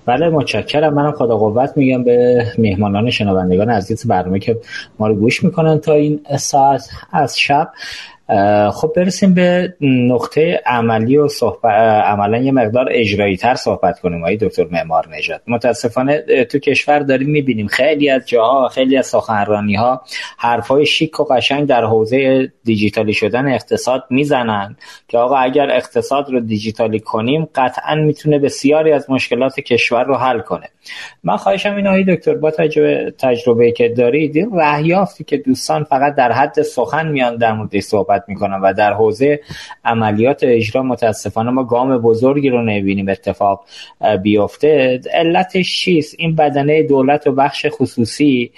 بله 0.06 0.28
متشکرم 0.28 0.94
منم 0.94 1.12
خدا 1.12 1.36
قوت 1.36 1.72
میگم 1.76 2.04
به 2.04 2.46
میهمانان 2.58 3.10
شنوندگان 3.10 3.70
عزیز 3.70 4.06
برنامه 4.06 4.38
که 4.38 4.56
ما 4.98 5.06
رو 5.08 5.14
گوش 5.14 5.44
می‌کنن 5.44 5.78
تا 5.78 5.92
این 5.92 6.20
ساعت 6.38 6.88
از 7.12 7.38
شب 7.38 7.70
خب 8.72 8.92
برسیم 8.96 9.34
به 9.34 9.74
نقطه 9.80 10.60
عملی 10.66 11.16
و 11.16 11.28
صحبت 11.28 11.74
عملا 12.04 12.38
یه 12.38 12.52
مقدار 12.52 12.86
اجرایی 12.90 13.36
تر 13.36 13.54
صحبت 13.54 14.00
کنیم 14.00 14.22
آقای 14.22 14.36
دکتر 14.36 14.66
معمار 14.70 15.08
نژاد. 15.08 15.42
متاسفانه 15.46 16.44
تو 16.44 16.58
کشور 16.58 16.98
داریم 16.98 17.30
می‌بینیم 17.30 17.66
خیلی 17.66 18.10
از 18.10 18.28
جاها 18.28 18.68
خیلی 18.68 18.96
از 18.96 19.06
سخنرانی 19.06 19.74
ها 19.74 20.02
حرفای 20.38 20.86
شیک 20.86 21.20
و 21.20 21.24
قشنگ 21.24 21.68
در 21.68 21.84
حوزه 21.84 22.52
دیجیتالی 22.64 23.12
شدن 23.12 23.52
اقتصاد 23.52 24.04
می‌زنن 24.10 24.76
که 25.08 25.18
آقا 25.18 25.36
اگر 25.36 25.70
اقتصاد 25.70 26.30
رو 26.30 26.40
دیجیتالی 26.40 27.00
کنیم 27.00 27.48
قطعا 27.54 27.94
می‌تونه 27.94 28.38
بسیاری 28.38 28.92
از 28.92 29.10
مشکلات 29.10 29.60
کشور 29.60 30.04
رو 30.04 30.14
حل 30.14 30.40
کنه. 30.40 30.68
من 31.24 31.36
خواهشم 31.36 31.76
این 31.76 31.86
آقای 31.86 32.04
دکتر 32.04 32.34
با 32.34 32.50
تجربه, 32.50 33.14
تجربه 33.18 33.72
که 33.72 33.88
دارید 33.88 34.36
این 34.36 34.50
رهیافتی 34.52 35.24
که 35.24 35.36
دوستان 35.36 35.84
فقط 35.84 36.14
در 36.14 36.32
حد 36.32 36.62
سخن 36.62 37.08
میان 37.08 37.36
در 37.36 37.52
مورد 37.52 37.80
صحبت 37.80 38.24
می‌کنن 38.28 38.60
و 38.60 38.72
در 38.72 38.92
حوزه 38.92 39.40
عملیات 39.84 40.40
اجرا 40.42 40.82
متاسفانه 40.82 41.50
ما 41.50 41.64
گام 41.64 41.98
بزرگی 41.98 42.48
رو 42.48 42.62
نبینیم 42.62 43.08
اتفاق 43.08 43.64
بیفته. 44.22 45.00
علتش 45.12 45.78
چیست؟ 45.78 46.14
این 46.18 46.36
بدنه 46.36 46.82
دولت 46.82 47.26
و 47.26 47.32
بخش 47.32 47.66
خصوصی 47.70 48.52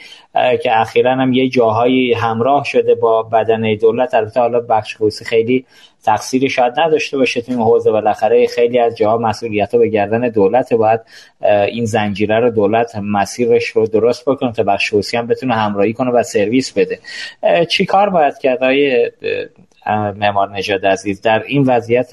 که 0.62 0.80
اخیرا 0.80 1.12
هم 1.12 1.32
یه 1.32 1.48
جاهایی 1.48 2.12
همراه 2.12 2.64
شده 2.64 2.94
با 2.94 3.22
بدنه 3.22 3.76
دولت. 3.76 4.14
البته 4.14 4.40
حالا 4.40 4.60
بخش 4.60 4.96
خصوصی 4.96 5.24
خیلی 5.24 5.64
تقصیری 6.04 6.48
شاید 6.48 6.80
نداشته 6.80 7.18
باشه 7.18 7.40
تو 7.40 7.52
این 7.52 7.60
حوزه. 7.60 7.90
بالاخره 7.90 8.46
خیلی 8.46 8.78
از 8.78 8.96
جاها 8.96 9.18
مسئولیت 9.18 9.76
به 9.76 9.88
گردن 9.88 10.28
دولت 10.28 10.72
باید 10.72 11.00
این 11.68 11.84
زنجیره 11.84 12.40
رو 12.40 12.50
دولت 12.50 12.96
مسیرش 12.96 13.68
رو 13.68 13.86
درست 13.86 14.24
بکنه 14.24 14.52
تا 14.52 14.62
بخش 14.62 14.88
خصوصی 14.88 15.16
هم 15.16 15.26
بتونه 15.26 15.54
همراهی 15.54 15.92
کنه 15.92 16.10
و 16.10 16.22
سرویس 16.22 16.72
بده. 16.72 16.98
چی 17.68 17.84
کار 17.84 18.10
باید 18.10 18.38
کرد؟ 18.38 18.60
معمار 19.90 20.56
نژاد 20.56 20.86
عزیز. 20.86 21.20
در 21.20 21.42
این 21.46 21.62
وضعیت 21.62 22.10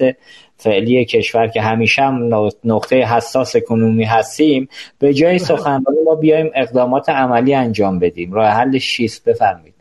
فعلی 0.56 1.04
کشور 1.04 1.46
که 1.46 1.62
همیشه 1.62 2.02
هم 2.02 2.30
نقطه 2.64 2.96
حساس 2.96 3.56
کنونی 3.56 4.04
هستیم 4.04 4.68
به 4.98 5.14
جای 5.14 5.38
سخنرانی 5.38 5.98
ما 6.04 6.14
بیایم 6.14 6.50
اقدامات 6.54 7.08
عملی 7.08 7.54
انجام 7.54 7.98
بدیم. 7.98 8.32
راه 8.32 8.48
حل 8.48 8.78
شیست 8.78 9.28
بفرمایید. 9.28 9.74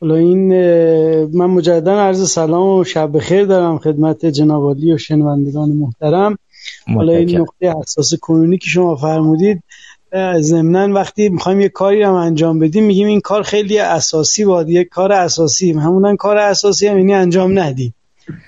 حالا 0.00 0.14
این 0.14 0.48
من 1.36 1.46
مجددا 1.46 2.00
عرض 2.00 2.30
سلام 2.30 2.78
و 2.78 2.84
شب 2.84 3.16
بخیر 3.16 3.44
دارم 3.44 3.78
خدمت 3.78 4.26
جناب 4.26 4.62
و 4.62 4.98
شنوندگان 4.98 5.68
محترم. 5.68 6.38
حالا 6.94 7.12
این 7.12 7.38
نقطه 7.38 7.74
حساس 7.80 8.14
کنونی 8.14 8.58
که 8.58 8.68
شما 8.68 8.96
فرمودید 8.96 9.62
ضمنا 10.40 10.94
وقتی 10.94 11.28
می‌خوایم 11.28 11.60
یه 11.60 11.68
کاری 11.68 12.02
رو 12.02 12.14
انجام 12.14 12.58
بدیم 12.58 12.84
میگیم 12.84 13.06
این 13.06 13.20
کار 13.20 13.42
خیلی 13.42 13.78
اساسی 13.78 14.44
باید 14.44 14.68
یک 14.68 14.88
کار 14.88 15.12
اساسی. 15.12 15.72
همونن 15.72 16.16
کار 16.16 16.38
اساسی 16.38 16.86
هم 16.86 16.98
یعنی 16.98 17.14
انجام 17.14 17.58
ندیم. 17.58 17.94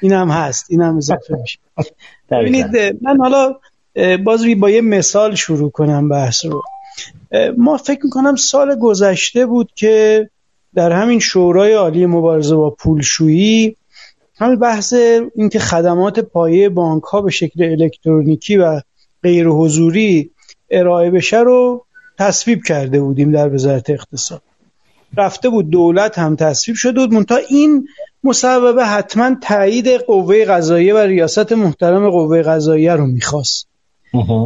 این 0.02 0.12
هم 0.12 0.28
هست 0.28 0.66
این 0.68 0.82
هم 0.82 0.96
اضافه 0.96 1.36
میشه. 1.40 1.58
ببینید 2.30 2.66
من 3.02 3.16
حالا 3.18 3.54
باز 4.24 4.44
با 4.60 4.70
یه 4.70 4.80
مثال 4.80 5.34
شروع 5.34 5.70
کنم 5.70 6.08
بحث 6.08 6.44
رو. 6.44 6.62
ما 7.56 7.76
فکر 7.76 8.00
می‌کنم 8.04 8.36
سال 8.36 8.78
گذشته 8.78 9.46
بود 9.46 9.70
که 9.74 10.28
در 10.74 10.92
همین 10.92 11.18
شورای 11.18 11.72
عالی 11.72 12.06
مبارزه 12.06 12.56
با 12.56 12.70
پولشویی 12.70 13.76
همین 14.36 14.58
بحث 14.58 14.94
اینکه 15.34 15.58
خدمات 15.58 16.20
پایه 16.20 16.68
بانک 16.68 17.02
ها 17.02 17.20
به 17.20 17.30
شکل 17.30 17.62
الکترونیکی 17.62 18.56
و 18.56 18.80
غیر 19.22 19.48
حضوری 19.48 20.30
ارائه 20.72 21.10
بشه 21.10 21.40
رو 21.40 21.84
تصویب 22.18 22.62
کرده 22.64 23.00
بودیم 23.00 23.32
در 23.32 23.54
وزارت 23.54 23.90
اقتصاد. 23.90 24.42
رفته 25.16 25.48
بود 25.48 25.70
دولت 25.70 26.18
هم 26.18 26.36
تصویب 26.36 26.76
شده 26.76 27.00
بود. 27.00 27.12
منتها 27.12 27.38
این 27.48 27.86
مصوبه 28.24 28.86
حتما 28.86 29.36
تایید 29.42 29.88
قوه 29.88 30.44
قضاییه 30.44 30.94
و 30.94 30.98
ریاست 30.98 31.52
محترم 31.52 32.10
قوه 32.10 32.42
قضاییه 32.42 32.92
رو 32.92 33.06
می‌خواست. 33.06 33.68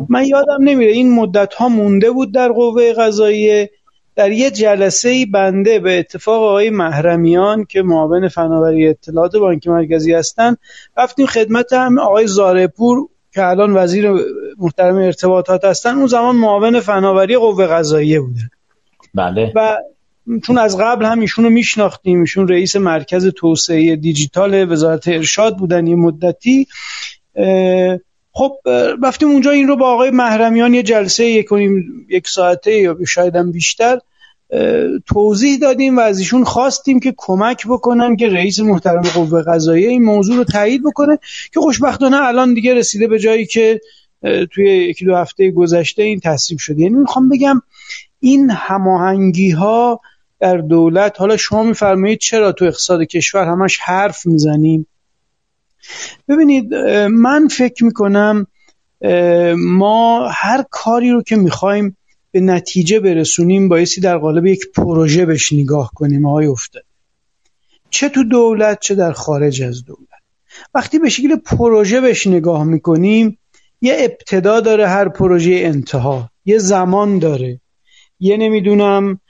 من 0.09 0.25
یادم 0.25 0.59
نمیره. 0.61 0.93
این 0.93 1.15
مدت 1.15 1.55
ها 1.55 1.69
مونده 1.69 2.11
بود 2.11 2.35
در 2.35 2.53
قوه 2.53 2.93
قضاییه. 2.93 3.71
در 4.17 4.33
یه 4.33 4.51
جلسه 4.51 5.09
ای 5.09 5.27
بنده 5.27 5.79
به 5.79 5.99
اتفاق 5.99 6.43
آقای 6.43 6.71
محرمیان 6.71 7.65
که 7.65 7.83
معاون 7.83 8.29
فناوری 8.29 8.89
اطلاعات 8.89 9.37
بانک 9.37 9.67
مرکزی 9.67 10.13
هستن 10.13 10.57
رفتیم 10.97 11.27
خدمت 11.27 11.73
هم 11.73 11.99
آقای 11.99 12.27
زارپور 12.27 13.09
که 13.37 13.47
الان 13.47 13.77
وزیر 13.77 14.11
محترم 14.59 14.97
ارتباطات 14.97 15.65
هستن 15.65 15.95
اون 15.95 16.07
زمان 16.07 16.37
معاون 16.37 16.81
فناوری 16.81 17.37
قوه 17.37 17.67
قضاییه 17.67 18.21
بودن. 18.21 18.49
بله. 19.15 19.53
و 19.55 19.77
چون 20.47 20.59
از 20.59 20.79
قبل 20.81 21.05
هم 21.05 21.21
ایشون 21.21 21.45
رو 21.45 21.51
میشناختیم 21.51 22.21
ایشون 22.21 22.49
رئیس 22.49 22.77
مرکز 22.77 23.27
توسعه 23.27 23.97
دیجیتال 23.97 24.73
وزارت 24.73 25.09
ارشاد 25.09 25.57
بودن 25.57 25.87
یه 25.87 25.97
مدتی. 25.97 26.67
خب 28.33 28.53
رفتیم 29.03 29.29
اونجا 29.29 29.51
این 29.51 29.69
رو 29.69 29.77
با 29.77 29.95
آقای 29.95 30.11
محرمیان 30.11 30.75
یه 30.75 30.83
جلسه 30.83 31.25
یک, 31.25 31.47
یک 32.09 32.29
ساعته 32.29 32.73
یا 32.73 32.97
شاید 33.07 33.37
هم 33.37 33.53
بیشتر 33.53 33.99
توضیح 35.07 35.59
دادیم 35.59 35.97
و 35.97 36.01
از 36.01 36.19
ایشون 36.19 36.45
خواستیم 36.45 37.01
که 37.01 37.15
کمک 37.17 37.67
بکنن 37.67 38.17
که 38.17 38.29
رئیس 38.29 38.61
محترم 38.61 39.03
قوه 39.03 39.43
قضاییه 39.43 39.89
این 39.89 40.03
موضوع 40.03 40.37
رو 40.37 40.45
تایید 40.45 40.83
بکنه 40.85 41.19
که 41.55 41.61
خوشبختانه 41.61 42.17
الان 42.17 42.55
دیگه 42.55 42.75
رسیده 42.75 43.07
به 43.07 43.19
جایی 43.19 43.47
که 43.47 43.81
توی 44.51 44.65
یکی 44.65 45.05
دو 45.05 45.17
هفته 45.17 45.51
گذشته 45.51 46.03
این 46.03 46.21
تصویب 46.21 46.59
شده. 46.59 46.81
یعنی 46.81 46.95
می‌خوام 46.95 47.29
بگم 47.29 47.63
این 48.21 48.51
هماهنگی 48.51 49.51
ها 49.51 50.01
در 50.41 50.57
دولت 50.57 51.21
حالا 51.21 51.37
شما 51.37 51.63
میفرمایید 51.63 52.19
چرا 52.19 52.53
تو 52.53 52.65
اقتصاد 52.65 53.03
کشور 53.03 53.45
همش 53.45 53.79
حرف 53.79 54.27
می‌زنیم؟ 54.27 54.87
ببینید 56.29 56.75
من 57.11 57.49
فکر 57.49 57.85
می‌کنم 57.85 58.47
ما 59.57 60.29
هر 60.33 60.65
کاری 60.71 61.11
رو 61.11 61.23
که 61.23 61.37
می‌خوایم 61.37 61.97
به 62.37 62.43
نتیجه 62.43 63.01
برسونیم 63.01 63.69
بایستی 63.69 64.01
در 64.01 64.19
قالب 64.19 64.47
یک 64.47 64.61
پروژه 64.77 65.27
بهش 65.27 65.53
نگاه 65.53 65.91
کنیم 65.95 66.27
آقای 66.27 66.47
افتاد. 66.47 66.85
چه 67.91 68.09
تو 68.09 68.25
دولت 68.25 68.81
چه 68.81 68.95
در 68.95 69.13
خارج 69.13 69.63
از 69.63 69.85
دولت. 69.85 70.23
وقتی 70.75 70.99
به 70.99 71.09
شکل 71.09 71.37
پروژه 71.37 72.01
بهش 72.01 72.27
نگاه 72.27 72.65
می‌کنیم 72.65 73.39
یه 73.81 73.97
ابتدا 73.99 74.61
داره 74.61 74.89
هر 74.89 75.09
پروژه 75.09 75.53
انتها 75.53 76.31
یه 76.45 76.59
زمان 76.59 77.19
داره. 77.19 77.61
یه 78.21 78.37
نمی‌دونم 78.37 79.21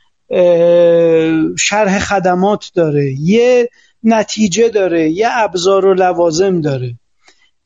شرح 1.59 1.99
خدمات 1.99 2.71
داره 2.75 3.13
یه 3.21 3.69
نتیجه 4.03 4.69
داره 4.69 5.11
یه 5.11 5.29
ابزار 5.31 5.87
و 5.87 5.95
لوازم 5.95 6.61
داره. 6.61 6.95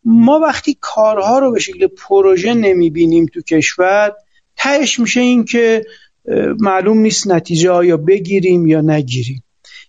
ما 0.04 0.38
وقتی 0.38 0.76
کارها 0.80 1.38
رو 1.38 1.52
به 1.52 1.60
شکل 1.60 1.86
پروژه 1.86 2.54
نمی‌بینیم 2.54 3.26
تو 3.26 3.42
کشور 3.42 4.12
تهش 4.62 4.98
میشه 4.98 5.20
این 5.20 5.44
که 5.44 5.86
معلوم 6.58 6.98
نیست 6.98 7.26
نتیجه 7.26 7.70
آیا 7.70 7.96
بگیریم 7.96 8.66
یا 8.66 8.80
نگیریم. 8.80 9.42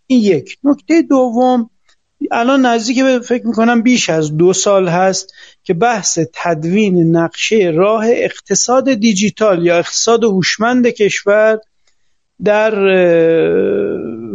این 0.07 0.23
یک. 0.23 0.57
نکته 0.63 1.01
دوم 1.01 1.69
الان 2.31 2.65
نزدیک 2.65 3.03
به 3.03 3.19
فکر 3.19 3.47
می‌کنم 3.47 3.81
بیش 3.81 4.09
از 4.09 4.37
دو 4.37 4.53
سال 4.53 4.87
هست 4.87 5.33
که 5.63 5.73
بحث 5.73 6.19
تدوین 6.33 7.15
نقشه 7.17 7.71
راه 7.75 8.05
اقتصاد 8.07 8.93
دیجیتال 8.93 9.65
یا 9.65 9.77
اقتصاد 9.77 10.23
هوشمند 10.23 10.87
کشور 10.87 11.59
در 12.43 12.75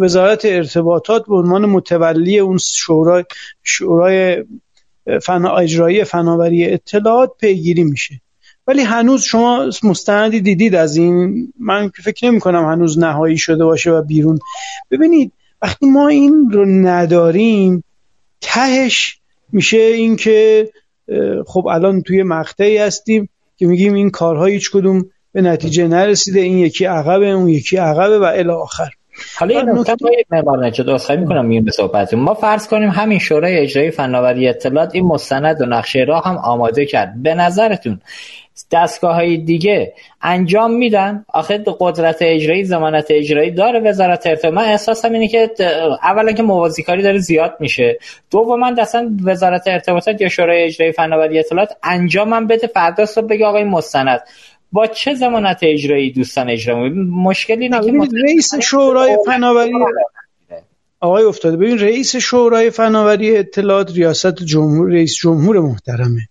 وزارت 0.01 0.45
ارتباطات 0.45 1.27
به 1.27 1.37
عنوان 1.37 1.67
متولی 1.67 2.39
اون 2.39 2.59
شورای 2.59 3.25
شورای 3.63 4.45
فنا 5.23 5.57
اجرایی 5.57 6.05
فناوری 6.05 6.65
اطلاعات 6.65 7.31
پیگیری 7.41 7.85
میشه. 7.85 8.21
ولی 8.67 8.83
هنوز 8.83 9.23
شما 9.23 9.71
مستندی 9.83 10.41
دیدید 10.41 10.75
از 10.75 10.97
این؟ 10.97 11.53
من 11.59 11.91
فکر 12.05 12.27
نمی 12.27 12.41
کنم 12.41 12.65
هنوز 12.65 12.99
نهایی 12.99 13.39
شده 13.39 13.65
باشه 13.65 13.91
و 13.91 14.03
بیرون. 14.03 14.39
ببینید 14.91 15.33
وقتی 15.63 15.87
ما 15.87 16.09
این 16.09 16.51
رو 16.51 16.65
نداریم 16.65 17.85
تهش 18.41 19.19
میشه 19.53 19.77
این 19.77 20.17
که 20.17 20.69
خب 21.47 21.67
الان 21.67 22.03
توی 22.03 22.23
مقطعی 22.23 22.79
هستیم 22.79 23.29
که 23.57 23.67
میگیم 23.67 23.95
این 23.95 24.11
کارها 24.11 24.45
هیچ 24.45 24.71
کدوم 24.71 25.11
به 25.33 25.43
نتیجه 25.43 25.89
نرسیده 25.89 26.41
این 26.41 26.59
یکی 26.59 26.85
عقبه 26.85 27.31
اون 27.31 27.49
یکی 27.49 27.77
عقبه 27.77 28.19
و 28.19 28.23
الی 28.23 28.51
آخر. 28.51 28.91
حالا 29.39 29.55
یه 29.55 29.63
نکته 29.63 29.95
معمار 30.31 30.67
نجات 30.67 30.89
اصخایی 30.89 31.21
می‌کنم 31.21 31.45
میون 31.45 31.71
صحبت. 31.71 32.15
ما 32.15 32.35
فرض 32.35 32.69
کنیم 32.69 32.91
همین 32.91 33.19
شورای 33.19 33.59
اجرایی 33.59 33.91
فناوری 33.91 34.49
اطلاعات 34.49 34.95
این 34.95 35.05
مستند 35.05 35.61
و 35.61 35.67
نقشه 35.67 36.05
راه 36.09 36.25
هم 36.25 36.37
آماده 36.37 36.87
کرد. 36.87 37.23
به 37.23 37.35
نظرتون 37.35 38.01
دستگاه 38.73 39.15
های 39.15 39.37
دیگه 39.37 39.93
انجام 40.23 40.71
میدن؟ 40.71 41.25
آخه 41.29 41.65
قدرت 41.79 42.17
اجرایی 42.21 42.65
زمانت 42.65 43.07
اجرایی 43.11 43.51
داره 43.51 43.81
وزارت 43.81 44.27
ارتباطات 44.27 44.55
من 44.55 44.71
احساسم 44.71 45.13
اینه 45.13 45.29
که 45.29 45.51
اولا 46.03 46.33
که 46.33 46.43
موازی 46.43 46.83
کاری 46.83 47.03
داره 47.03 47.19
زیاد 47.19 47.57
میشه. 47.61 47.99
دوما 48.31 48.73
اصلا 48.79 49.17
وزارت 49.25 49.63
ارتباطات 49.67 50.21
یا 50.21 50.29
شورای 50.29 50.63
اجرایی 50.63 50.93
فناوری 50.93 51.39
اطلاعات 51.39 51.77
انجامم 51.83 52.47
بده 52.47 52.67
فردا 52.67 53.07
صبح 53.07 53.27
بگه 53.27 53.47
آقای 53.47 53.65
مستند. 53.65 54.21
با 54.73 54.87
چه 54.87 55.15
زمانت 55.15 55.59
اجرایی 55.63 56.13
دوستان 56.13 56.51
اجرا 56.51 56.89
مشکلی 57.11 57.69
نه 57.69 57.81
رئیس 58.25 58.55
شورای 58.55 59.19
فناوری 59.27 59.73
آقای 61.01 61.25
افتاده 61.25 61.57
ببین 61.57 61.79
رئیس 61.79 62.17
شورای 62.17 62.71
فناوری 62.71 63.37
اطلاعات 63.37 63.93
ریاست 63.93 64.43
جمهور 64.43 64.91
رئیس 64.91 65.15
جمهور 65.15 65.61
محترمه. 65.61 66.29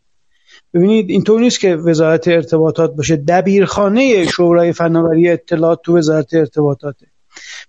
ببینید 0.74 1.10
اینطور 1.10 1.42
نیست 1.42 1.60
که 1.60 1.76
وزارت 1.76 2.28
ارتباطات 2.28 2.96
باشه. 2.96 3.16
دبیرخانه 3.16 4.26
شورای 4.26 4.74
فناوری 4.74 5.30
اطلاعات 5.30 5.82
تو 5.82 5.98
وزارت 5.98 6.34
ارتباطاته. 6.34 7.06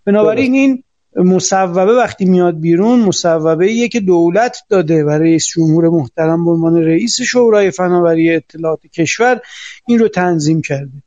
بنابراین 0.05 0.55
این 0.55 0.83
مصوبه 1.17 1.85
وقتی 1.85 2.25
میاد 2.25 2.61
بیرون 2.61 3.01
مصوبه 3.01 3.67
ایه 3.67 3.89
که 3.89 4.01
دولت 4.01 4.59
داده 4.69 5.05
و 5.05 5.11
رئیس 5.11 5.47
جمهور 5.47 5.89
محترم 5.89 6.45
به 6.45 6.51
عنوان 6.51 6.77
رئیس 6.77 7.21
شورای 7.21 7.71
فناوری 7.71 8.35
اطلاعات 8.35 8.87
کشور 8.87 9.41
این 9.89 9.99
رو 9.99 10.09
تنظیم 10.09 10.63
کرده. 10.63 11.03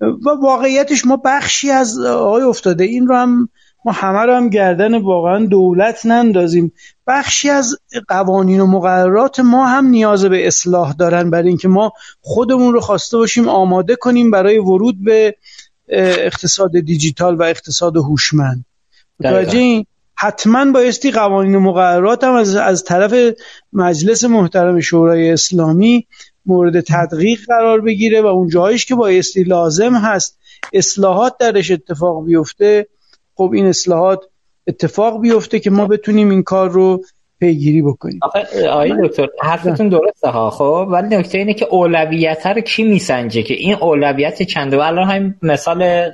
و 0.00 0.30
واقعیتش 0.42 1.06
ما 1.06 1.16
بخشی 1.24 1.70
از 1.70 1.98
آقای 1.98 2.42
افتاده 2.42 2.84
این 2.84 3.06
رو 3.06 3.16
هم 3.16 3.48
ما 3.84 3.92
همه 3.92 4.18
رو 4.18 4.34
هم 4.34 4.48
گردن 4.48 5.02
واقعا 5.02 5.46
دولت 5.46 6.06
نندازیم. 6.06 6.72
بخشی 7.06 7.50
از 7.50 7.76
قوانین 8.08 8.60
و 8.60 8.66
مقررات 8.66 9.40
ما 9.40 9.66
هم 9.66 9.86
نیاز 9.86 10.24
به 10.24 10.46
اصلاح 10.46 10.92
دارن 10.92 11.30
برای 11.30 11.48
اینکه 11.48 11.68
ما 11.68 11.92
خودمون 12.20 12.72
رو 12.72 12.80
خواسته 12.80 13.16
باشیم 13.16 13.48
آماده 13.48 13.96
کنیم 13.96 14.30
برای 14.30 14.58
ورود 14.58 15.04
به 15.04 15.36
اقتصاد 15.88 16.80
دیجیتال 16.80 17.36
و 17.36 17.42
اقتصاد 17.42 17.96
هوشمند. 17.96 18.64
متوجه 19.20 19.58
این؟ 19.58 19.86
حتما 20.14 20.72
بایستی 20.72 21.10
قوانین 21.10 21.54
و 21.54 21.60
مقررات 21.60 22.24
هم 22.24 22.34
از, 22.34 22.56
از 22.56 22.84
طرف 22.84 23.34
مجلس 23.72 24.24
محترم 24.24 24.80
شورای 24.80 25.30
اسلامی 25.30 26.06
مورد 26.46 26.80
تدقیق 26.80 27.40
قرار 27.46 27.80
بگیره 27.80 28.22
و 28.22 28.26
اون 28.26 28.48
جایش 28.48 28.86
که 28.86 28.94
بایستی 28.94 29.42
لازم 29.42 29.94
هست 29.94 30.38
اصلاحات 30.72 31.38
درش 31.38 31.70
اتفاق 31.70 32.24
بیفته 32.24 32.86
خب 33.34 33.50
این 33.54 33.66
اصلاحات 33.66 34.20
اتفاق 34.66 35.20
بیفته 35.20 35.60
که 35.60 35.70
ما 35.70 35.86
بتونیم 35.86 36.30
این 36.30 36.42
کار 36.42 36.70
رو 36.70 37.04
پیگیری 37.40 37.82
بکنیم. 37.82 38.20
آقای 38.70 38.92
دکتر 39.04 39.28
حرفتون 39.42 39.88
درسته 39.88 40.28
ها 40.28 40.50
خب؟ 40.50 40.88
ولی 40.90 41.16
نکته 41.16 41.38
اینه 41.38 41.54
که 41.54 41.66
اولویت 41.70 42.46
رو 42.46 42.60
کی 42.60 42.84
میسنجه 42.84 43.42
که 43.42 43.54
این 43.54 43.74
اولویت 43.74 44.42
چنده؟ 44.42 44.76
و 44.76 44.80
الان 44.80 45.10
همین 45.10 45.34
مثال 45.42 46.10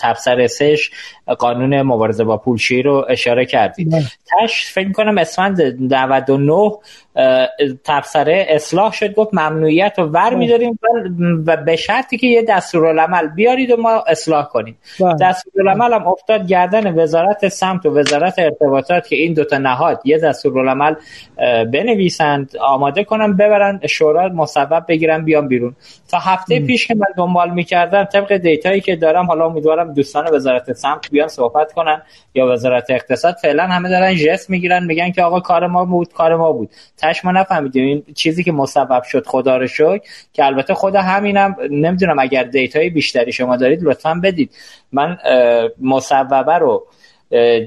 تفسر 0.00 0.46
سش 0.46 0.90
قانون 1.38 1.82
مبارزه 1.82 2.24
با 2.24 2.36
پولشویی 2.36 2.82
رو 2.82 3.06
اشاره 3.08 3.46
کردید. 3.46 3.94
تش 4.42 4.72
فکر 4.72 4.92
کنم 4.92 5.18
اسفند 5.18 5.62
99 5.80 6.70
تفسره 7.84 8.46
اصلاح 8.48 8.92
شد 8.92 9.14
گفت 9.14 9.34
ممنوعیت 9.34 9.94
رو 9.98 10.04
ور 10.04 10.30
بله. 10.30 10.38
میداریم 10.38 10.78
و 11.46 11.56
به 11.56 11.76
شرطی 11.76 12.16
که 12.16 12.26
یه 12.26 12.42
دستورالعمل 12.42 13.28
بیارید 13.28 13.70
و 13.70 13.76
ما 13.76 14.04
اصلاح 14.06 14.44
کنیم 14.44 14.78
بله. 15.00 15.14
دستورالعمل 15.20 15.92
هم 15.92 16.06
افتاد 16.06 16.46
گردن 16.46 16.98
وزارت 16.98 17.48
سمت 17.48 17.86
و 17.86 17.98
وزارت 17.98 18.38
ارتباطات 18.38 19.08
که 19.08 19.16
این 19.16 19.34
دوتا 19.34 19.58
نهاد 19.58 20.02
یه 20.04 20.18
دستورالعمل 20.18 20.94
بنویسند 21.72 22.56
آماده 22.60 23.04
کنم 23.04 23.36
ببرن 23.36 23.80
شورا 23.88 24.28
مصوب 24.28 24.84
بگیرن 24.88 25.24
بیان 25.24 25.48
بیرون 25.48 25.76
تا 26.08 26.18
هفته 26.18 26.60
پیش 26.60 26.86
که 26.86 26.94
من 26.94 27.06
دنبال 27.16 27.50
می‌کردم 27.50 28.04
طبق 28.04 28.36
دیتایی 28.36 28.80
که 28.80 28.96
دارم 28.96 29.26
حالا 29.26 29.46
امیدوارم 29.46 29.94
دوستان 29.94 30.34
وزارت 30.34 30.72
سمت 30.72 31.10
بیان 31.10 31.28
صحبت 31.28 31.72
کنن 31.72 32.02
یا 32.34 32.52
وزارت 32.52 32.90
اقتصاد 32.90 33.34
فعلا 33.42 33.66
همه 33.66 33.88
دارن 33.88 34.14
جست 34.14 34.50
می‌گیرن 34.50 34.84
میگن 34.84 35.10
که 35.10 35.22
آقا 35.22 35.40
کار 35.40 35.66
ما 35.66 35.84
بود 35.84 36.12
کار 36.12 36.36
ما 36.36 36.52
بود 36.52 36.70
تش 37.02 37.24
ما 37.24 37.32
نفهمیدیم. 37.32 37.84
این 37.84 38.04
چیزی 38.14 38.44
که 38.44 38.52
مسبب 38.52 39.02
شد 39.02 39.26
خدا 39.26 39.56
رو 39.56 39.66
شکر 39.66 40.00
که 40.32 40.44
البته 40.44 40.74
خدا 40.74 41.00
همینم 41.02 41.56
نمی‌دونم 41.70 42.18
اگر 42.18 42.42
دیتای 42.42 42.90
بیشتری 42.90 43.32
شما 43.32 43.56
دارید 43.56 43.82
لطفا 43.82 44.20
بدید. 44.22 44.54
من 44.92 45.18
مصوبه 45.80 46.58
رو 46.58 46.86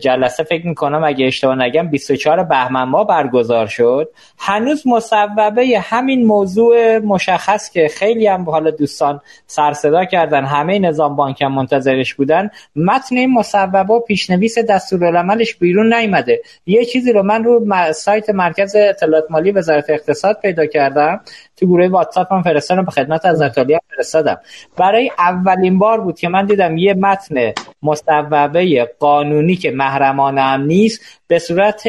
جلسه 0.01 0.43
فکر 0.43 0.67
می‌کنم 0.67 1.03
اگه 1.03 1.25
اشتباه 1.25 1.55
نگم 1.55 1.87
24 1.87 2.43
بهمن 2.43 2.83
ما 2.83 3.03
برگزار 3.03 3.67
شد. 3.67 4.09
هنوز 4.39 4.87
مصوبه 4.87 5.79
همین 5.81 6.25
موضوع 6.25 6.97
مشخص 6.97 7.69
که 7.69 7.87
خیلی 7.87 8.27
هم 8.27 8.49
حالا 8.49 8.71
دوستان 8.71 9.21
سر 9.47 9.73
صدا 9.73 10.05
کردن 10.05 10.45
همه 10.45 10.79
نظام 10.79 11.15
بانک 11.15 11.41
هم 11.41 11.53
منتظرش 11.53 12.13
بودن. 12.13 12.49
متن 12.75 13.17
این 13.17 13.33
مصوبه 13.33 13.79
و 13.79 13.99
پیشنویس 13.99 14.57
دستورالعملش 14.59 15.55
بیرون 15.55 15.93
نیامده. 15.93 16.41
یه 16.65 16.85
چیزی 16.85 17.13
رو 17.13 17.23
من 17.23 17.43
رو 17.43 17.65
سایت 17.93 18.29
مرکز 18.29 18.75
اطلاعات 18.75 19.25
مالی 19.29 19.51
وزارت 19.51 19.89
اقتصاد 19.89 20.39
پیدا 20.41 20.65
کردم. 20.65 21.21
تو 21.57 21.65
گروه 21.65 21.87
واتساپ 21.87 22.33
هم 22.33 22.41
فرستادم 22.41 22.85
به 22.85 22.91
خدمت 22.91 23.25
از 23.25 23.41
هم 23.41 23.51
فرستادم. 23.95 24.37
برای 24.77 25.11
اولین 25.17 25.79
بار 25.79 26.01
بود 26.01 26.19
که 26.19 26.29
من 26.29 26.45
دیدم 26.45 26.77
یه 26.77 26.93
متن 26.93 27.53
مصوبه 27.83 28.91
قانونی 28.99 29.55
که 29.55 29.71
محرمانه 29.71 30.41
هم 30.41 30.61
نیست 30.61 31.01
به 31.27 31.39
صورت 31.39 31.83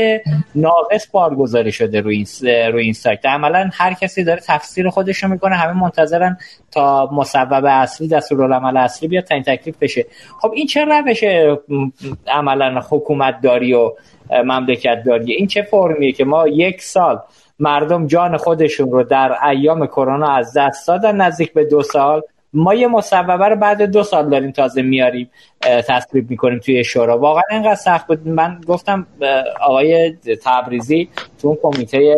ناقص 0.54 1.10
بارگذاری 1.12 1.72
شده 1.72 2.00
روی 2.00 2.16
این 2.16 2.26
روی 2.72 2.82
این 2.82 2.92
سایت. 2.92 3.26
عملا 3.26 3.70
هر 3.72 3.92
کسی 3.92 4.24
داره 4.24 4.40
تفسیر 4.46 4.88
خودش 4.88 5.22
رو 5.22 5.28
می‌کنه 5.28 5.54
همه 5.54 5.80
منتظرن 5.80 6.38
تا 6.72 7.10
مصوبه 7.12 7.72
اصلی 7.72 8.08
دستورالعمل 8.08 8.76
اصلی 8.76 9.08
بیاد 9.08 9.24
تا 9.24 9.34
این 9.34 9.44
تکلیف 9.44 9.76
بشه. 9.80 10.06
خب 10.40 10.52
این 10.54 10.66
چه 10.66 10.84
روش 10.84 11.24
عملا 12.26 12.80
حکومت 12.90 13.40
داری 13.42 13.74
و 13.74 13.92
مملکت 14.44 15.02
داری 15.06 15.34
این 15.34 15.46
چه 15.46 15.62
فرمیه 15.62 16.12
که 16.12 16.24
ما 16.24 16.48
یک 16.48 16.82
سال 16.82 17.18
مردم 17.58 18.06
جان 18.06 18.36
خودشون 18.36 18.90
رو 18.90 19.02
در 19.02 19.46
ایام 19.46 19.86
کرونا 19.86 20.30
از 20.30 20.56
دست 20.56 20.88
دادن 20.88 21.16
نزدیک 21.16 21.52
به 21.52 21.64
دو 21.64 21.82
سال. 21.82 22.22
ما 22.52 22.74
یه 22.74 22.86
مصوبه 22.86 23.32
رو 23.32 23.56
بعد 23.56 23.82
دو 23.82 24.02
سال 24.02 24.30
داریم 24.30 24.50
تازه 24.50 24.82
میاریم 24.82 25.30
تصویب 25.88 26.30
می‌کنیم 26.30 26.58
توی 26.58 26.84
شورا. 26.84 27.18
واقعا 27.18 27.42
اینقدر 27.50 27.74
سخت 27.74 28.06
بود. 28.06 28.28
من 28.28 28.60
گفتم 28.66 29.06
آقای 29.60 30.16
تبریزی 30.44 31.08
تو 31.42 31.48
اون 31.48 31.58
کمیته 31.62 32.16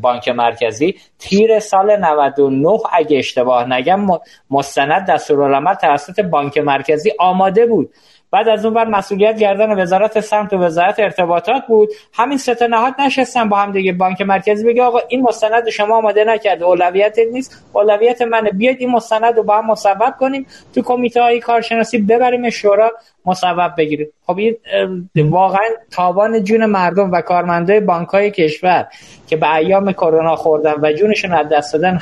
بانک 0.00 0.28
مرکزی 0.28 0.94
تیر 1.18 1.58
سال 1.58 1.96
99 1.96 2.78
اگه 2.92 3.18
اشتباه 3.18 3.72
نگم 3.72 4.06
مستند 4.50 5.06
دستورالعمل 5.06 5.74
توسط 5.74 6.20
بانک 6.20 6.58
مرکزی 6.58 7.12
آماده 7.18 7.66
بود. 7.66 7.90
بعد 8.32 8.48
از 8.48 8.64
اون 8.64 8.74
بر 8.74 8.84
مسئولیت 8.84 9.38
گردن 9.38 9.82
وزارت 9.82 10.20
سمت 10.20 10.52
و 10.52 10.56
وزارت 10.56 11.00
ارتباطات 11.00 11.66
بود. 11.68 11.88
همین 12.12 12.38
سه 12.38 12.66
نهاد 12.66 12.94
نشستن 13.00 13.48
با 13.48 13.56
هم 13.56 13.72
دیگه. 13.72 13.92
بانک 13.92 14.22
مرکزی 14.22 14.64
بگه 14.64 14.82
آقا 14.82 14.98
این 15.08 15.22
مستند 15.22 15.68
شما 15.68 15.96
آماده 15.96 16.24
نکرده. 16.24 16.64
اولویت 16.64 17.18
نیست. 17.32 17.64
اولویت 17.72 18.22
منه. 18.22 18.50
بیاید 18.50 18.76
این 18.80 18.90
مستند 18.90 19.36
رو 19.36 19.42
با 19.42 19.58
هم 19.58 19.66
مصوب 19.66 20.16
کنیم. 20.20 20.46
تو 20.74 20.82
کمیته 20.82 21.22
های 21.22 21.40
کارشناسی 21.40 21.98
ببریم 21.98 22.50
شورا 22.50 22.90
مصوب 23.26 23.74
بگیریم 23.78 24.08
خب 24.26 24.38
این 24.38 25.30
واقعا 25.30 25.68
تاوان 25.90 26.44
جون 26.44 26.66
مردم 26.66 27.12
و 27.12 27.20
کارمندای 27.20 27.80
بانک 27.80 28.08
های 28.08 28.30
کشور 28.30 28.88
که 29.26 29.36
به 29.36 29.54
ایام 29.54 29.92
کرونا 29.92 30.36
خوردن 30.36 30.74
و 30.82 30.92
جونشون 30.92 31.32
از 31.32 31.48
دست 31.48 31.72
دادن 31.72 31.98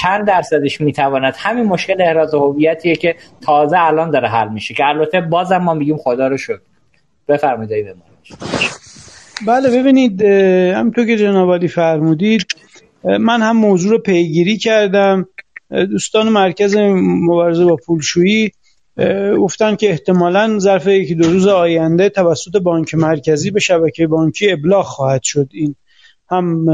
چند 0.00 0.26
درصدش 0.26 0.80
می‌تواند 0.80 1.34
همین 1.36 1.64
مشکل 1.64 2.02
احراز 2.02 2.34
هویتیه 2.34 2.94
که 2.94 3.16
تازه 3.40 3.76
الان 3.78 4.10
داره 4.10 4.28
حل 4.28 4.48
میشه. 4.48 4.74
که 4.74 4.86
البته 4.86 5.20
بازم 5.20 5.56
ما 5.56 5.74
میگیم 5.74 5.96
خدا 5.96 6.28
رو 6.28 6.36
شد 6.36 6.62
بفرمایید 7.28 7.96
بله 9.46 9.80
ببینید 9.80 10.22
همونطور 10.22 11.06
که 11.06 11.16
جناب 11.16 11.66
فرمودید 11.66 12.46
من 13.04 13.42
هم 13.42 13.56
موضوع 13.56 13.90
رو 13.90 13.98
پیگیری 13.98 14.56
کردم. 14.56 15.28
دوستان 15.70 16.28
مرکز 16.28 16.76
مبارزه 16.96 17.64
با 17.64 17.76
پولشویی 17.86 18.52
گفتن 19.38 19.76
که 19.76 19.90
احتمالا 19.90 20.58
ظرف 20.58 20.86
یکی 20.86 21.14
دو 21.14 21.30
روز 21.30 21.46
آینده 21.46 22.08
توسط 22.08 22.56
بانک 22.56 22.94
مرکزی 22.94 23.50
به 23.50 23.60
شبکه 23.60 24.06
بانکی 24.06 24.50
ابلاغ 24.50 24.84
خواهد 24.84 25.22
شد 25.22 25.48
این. 25.52 25.74
هم 26.30 26.64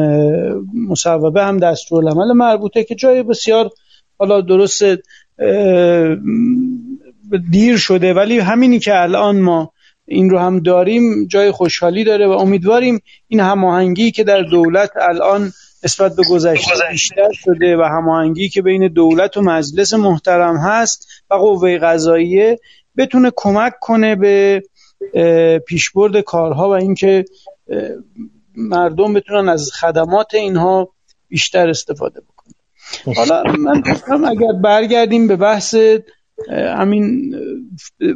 مصوبه 0.88 1.44
هم 1.44 1.58
دستورالعمل 1.58 2.32
مربوطه 2.32 2.84
که 2.84 2.94
جای 2.94 3.22
بسیار 3.22 3.70
حالا 4.18 4.40
درست 4.40 4.82
دیر 7.50 7.76
شده 7.76 8.14
ولی 8.14 8.38
همینی 8.38 8.78
که 8.78 9.02
الان 9.02 9.40
ما 9.40 9.72
این 10.06 10.30
رو 10.30 10.38
هم 10.38 10.60
داریم 10.60 11.26
جای 11.26 11.50
خوشحالی 11.50 12.04
داره 12.04 12.26
و 12.26 12.30
امیدواریم 12.30 13.00
این 13.28 13.40
هماهنگی 13.40 14.10
که 14.10 14.24
در 14.24 14.42
دولت 14.42 14.90
الان 14.96 15.52
نسبت 15.84 16.16
به 16.16 16.22
گذشته 16.30 16.72
بیشتر 16.90 17.32
شده 17.32 17.76
و 17.76 17.82
هماهنگی 17.82 18.48
که 18.48 18.62
بین 18.62 18.88
دولت 18.88 19.36
و 19.36 19.42
مجلس 19.42 19.94
محترم 19.94 20.56
هست 20.56 21.08
و 21.30 21.34
قوه 21.34 21.78
قضاییه 21.78 22.58
بتونه 22.96 23.32
کمک 23.36 23.72
کنه 23.80 24.16
به 24.16 24.62
پیشبرد 25.66 26.20
کارها 26.20 26.68
و 26.68 26.72
اینکه 26.72 27.24
مردم 28.56 29.14
بتونن 29.14 29.48
از 29.48 29.70
خدمات 29.80 30.34
اینها 30.34 30.88
بیشتر 31.28 31.68
استفاده 31.68 32.20
بکنن. 32.20 32.54
حالا 33.16 33.42
من 33.58 33.80
گفتم 33.80 34.24
اگر 34.24 34.52
برگردیم 34.62 35.26
به 35.26 35.36
بحث 35.36 35.76
همین 36.50 37.34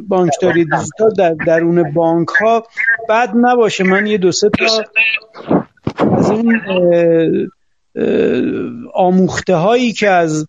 بانکداری 0.07 0.65
دیجیتال 0.65 1.13
در 1.17 1.35
درون 1.47 1.93
بانک 1.93 2.27
ها 2.27 2.63
بد 3.09 3.29
نباشه. 3.35 3.83
من 3.83 4.07
یه 4.07 4.17
دو 4.17 4.31
سه 4.31 4.49
تا 4.49 4.65
از 6.17 6.29
این 6.31 6.61
آموخته 8.93 9.55
هایی 9.55 9.93
که 9.93 10.09
از 10.09 10.47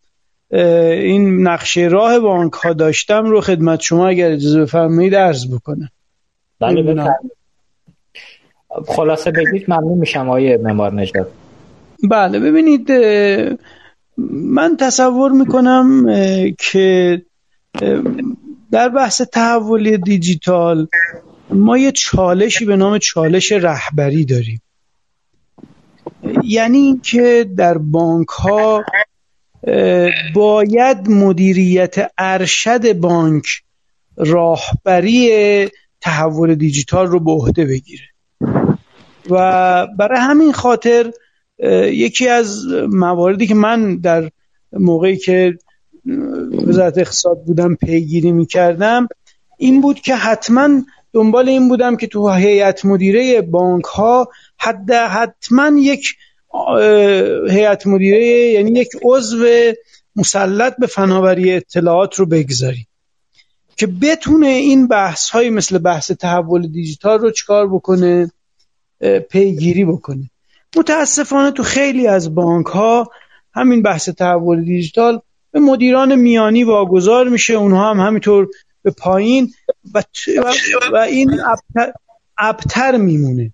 این 0.51 1.49
نقشه 1.49 1.81
راه 1.81 2.19
بانک 2.19 2.53
ها 2.53 2.73
داشتم 2.73 3.25
رو 3.25 3.41
خدمت 3.41 3.81
شما 3.81 4.09
اگر 4.09 4.31
اجازه 4.31 4.61
بفرمایید 4.61 5.15
عرض 5.15 5.55
بکنم. 5.55 5.89
بله 6.61 7.15
خلاصه 8.89 9.31
بگید 9.31 9.71
ممنون 9.71 9.99
میشم 9.99 10.29
آقای 10.29 10.57
معمار 10.57 10.95
نجات 10.95 11.29
بله 12.11 12.39
ببینید 12.41 12.93
من 14.29 14.77
تصور 14.77 15.33
می‌کنم 15.33 16.07
که 16.59 17.23
در 18.73 18.89
بحث 18.89 19.23
تحول 19.23 19.97
دیجیتال 19.97 20.89
ما 21.51 21.79
یه 21.79 21.93
چالشی 21.93 22.65
به 22.65 22.77
نام 22.77 22.99
چالش 22.99 23.53
رهبری 23.53 24.25
داریم. 24.25 24.63
یعنی 26.45 26.79
اینکه 26.79 27.51
در 27.57 27.79
بانک 27.79 28.29
ها 28.29 28.85
باید 30.35 31.09
مدیریت 31.09 32.11
ارشد 32.19 32.93
بانک 32.93 33.45
راهبری 34.17 35.69
تحول 36.01 36.55
دیجیتال 36.55 37.07
رو 37.07 37.21
به 37.21 37.31
عهده 37.31 37.65
بگیره. 37.65 38.10
و 39.31 39.87
برای 39.99 40.21
همین 40.21 40.53
خاطر 40.53 41.13
یکی 41.93 42.29
از 42.29 42.67
مواردی 42.91 43.47
که 43.47 43.55
من 43.55 43.97
در 43.97 44.31
موقعی 44.73 45.17
که 45.17 45.59
وزارت 46.67 46.99
اقتصاد 46.99 47.45
بودم 47.45 47.75
پیگیری 47.75 48.33
می‌کردم 48.33 49.09
این 49.59 49.81
بود 49.81 50.01
که 50.01 50.15
حتما 50.15 50.69
دنبال 51.13 51.49
این 51.49 51.69
بودم 51.69 51.97
که 51.97 52.07
تو 52.07 52.31
هیئت 52.31 52.85
مدیره 52.85 53.41
بانک 53.43 53.85
ها 53.85 54.29
حد 54.59 54.91
حتما 54.91 55.71
یک 55.79 56.07
هیئت 57.51 57.87
مدیره 57.87 58.27
یعنی 58.27 58.81
یک 58.81 58.89
عضو 59.03 59.47
مسلط 60.17 60.77
به 60.79 60.87
فناوری 60.87 61.53
اطلاعات 61.53 62.15
رو 62.15 62.27
بگذاریم 62.27 62.87
که 63.81 63.87
بتونه 63.87 64.47
این 64.47 64.89
بحث 64.89 65.31
های 65.31 65.51
مثل 65.51 65.79
بحث 65.79 66.11
تحول 66.11 66.67
دیجیتال 66.67 67.19
رو 67.19 67.31
چکار 67.31 67.69
بکنه. 67.69 68.31
پیگیری 69.31 69.85
بکنه. 69.85 70.31
متاسفانه 70.77 71.51
تو 71.51 71.63
خیلی 71.63 72.07
از 72.07 72.35
بانک 72.35 72.67
ها 72.67 73.11
همین 73.55 73.83
بحث 73.83 74.09
تحول 74.09 74.65
دیجیتال 74.65 75.21
به 75.51 75.61
مدیران 75.61 76.15
میانی 76.15 76.65
واگذار 76.65 77.29
میشه. 77.29 77.55
اونها 77.55 77.91
هم 77.91 78.01
همینطور 78.01 78.49
به 78.83 78.91
پایین 78.91 79.53
و, 79.95 80.03
و 80.93 80.97
این 80.97 81.41
ابتر 82.39 82.97
میمونه. 82.97 83.53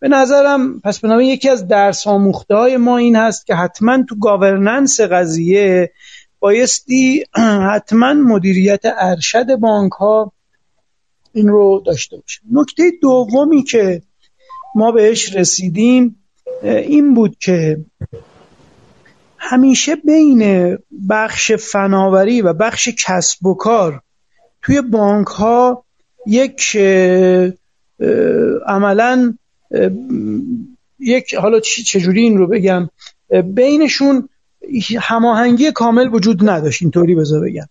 به 0.00 0.08
نظرم 0.08 0.80
پس 0.80 1.00
به 1.00 1.26
یکی 1.26 1.48
از 1.48 1.68
درس 1.68 2.06
آموخته 2.06 2.54
های 2.54 2.76
ما 2.76 2.96
این 2.96 3.16
هست 3.16 3.46
که 3.46 3.54
حتما 3.54 4.02
تو 4.08 4.18
گاورننس 4.18 5.00
قضیه 5.00 5.92
بایستی 6.40 7.24
حتما 7.74 8.14
مدیریت 8.14 8.80
ارشد 8.84 9.56
بانک 9.56 9.92
ها 9.92 10.32
این 11.32 11.48
رو 11.48 11.82
داشته 11.86 12.16
باشه 12.16 12.40
نکته 12.52 12.92
دومی 13.02 13.62
که 13.62 14.02
ما 14.74 14.92
بهش 14.92 15.36
رسیدیم 15.36 16.16
این 16.62 17.14
بود 17.14 17.36
که 17.40 17.84
همیشه 19.38 19.96
بین 19.96 20.78
بخش 21.08 21.52
فناوری 21.52 22.42
و 22.42 22.52
بخش 22.52 22.88
کسب 23.06 23.46
و 23.46 23.54
کار 23.54 24.02
توی 24.62 24.82
بانک 24.82 25.26
ها 25.26 25.84
یک 26.26 26.76
عملا 28.66 29.34
یک 30.98 31.34
حالا 31.34 31.60
چجوری 31.60 32.20
این 32.20 32.38
رو 32.38 32.46
بگم 32.46 32.88
بینشون 33.44 34.28
هماهنگی 35.00 35.72
کامل 35.72 36.14
وجود 36.14 36.48
نداشت 36.48 36.82
اینطوری 36.82 37.14
بذار 37.14 37.40
بگم. 37.40 37.66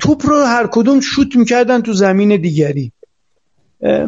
توپ 0.00 0.26
رو 0.26 0.44
هر 0.44 0.68
کدوم 0.72 1.00
شوت 1.00 1.36
می‌کردن 1.36 1.80
تو 1.80 1.92
زمین 1.92 2.40
دیگری. 2.40 2.92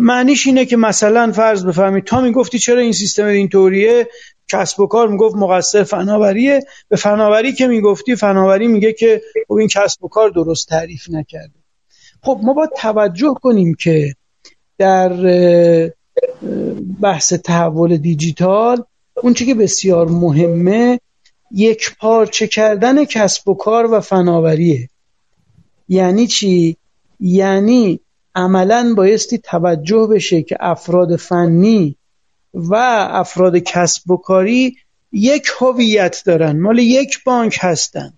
معنیش 0.00 0.46
اینه 0.46 0.64
که 0.64 0.76
مثلا 0.76 1.32
فرض 1.32 1.64
بفهمید 1.64 2.04
تا 2.04 2.20
می‌گفتی 2.20 2.58
چرا 2.58 2.80
این 2.80 2.92
سیستم 2.92 3.24
اینطوریه 3.24 4.08
کسب 4.48 4.80
و 4.80 4.86
کار 4.86 5.08
می‌گفت 5.08 5.36
مقصر 5.36 5.82
فناوریه. 5.84 6.60
به 6.88 6.96
فناوری 6.96 7.52
که 7.52 7.66
می‌گفتی 7.66 8.16
فناوری 8.16 8.66
میگه 8.66 8.92
که 8.92 9.22
خب 9.48 9.54
این 9.54 9.68
کسب 9.68 10.04
و 10.04 10.08
کار 10.08 10.30
درست 10.30 10.68
تعریف 10.68 11.10
نکرده. 11.10 11.54
خب 12.22 12.40
ما 12.42 12.52
باید 12.52 12.70
توجه 12.76 13.34
کنیم 13.42 13.74
که 13.74 14.14
در 14.78 15.12
بحث 17.00 17.32
تحول 17.32 17.96
دیجیتال 17.96 18.84
اون 19.22 19.34
که 19.34 19.54
بسیار 19.54 20.08
مهمه 20.08 21.00
یک 21.50 21.96
پارچه 22.00 22.46
کردن 22.46 23.04
کسب 23.04 23.48
و 23.48 23.54
کار 23.54 23.94
و 23.94 24.00
فناوریه. 24.00 24.88
یعنی 25.88 26.26
چی؟ 26.26 26.76
یعنی 27.20 28.00
عملا 28.34 28.94
بایستی 28.96 29.38
توجه 29.38 30.08
بشه 30.10 30.42
که 30.42 30.56
افراد 30.60 31.16
فنی 31.16 31.96
و 32.54 32.74
افراد 33.10 33.56
کسب 33.56 34.10
و 34.10 34.16
کاری 34.16 34.76
یک 35.12 35.46
هویت 35.60 36.22
دارن 36.26 36.60
مال 36.60 36.78
یک 36.78 37.24
بانک 37.24 37.58
هستن. 37.60 38.12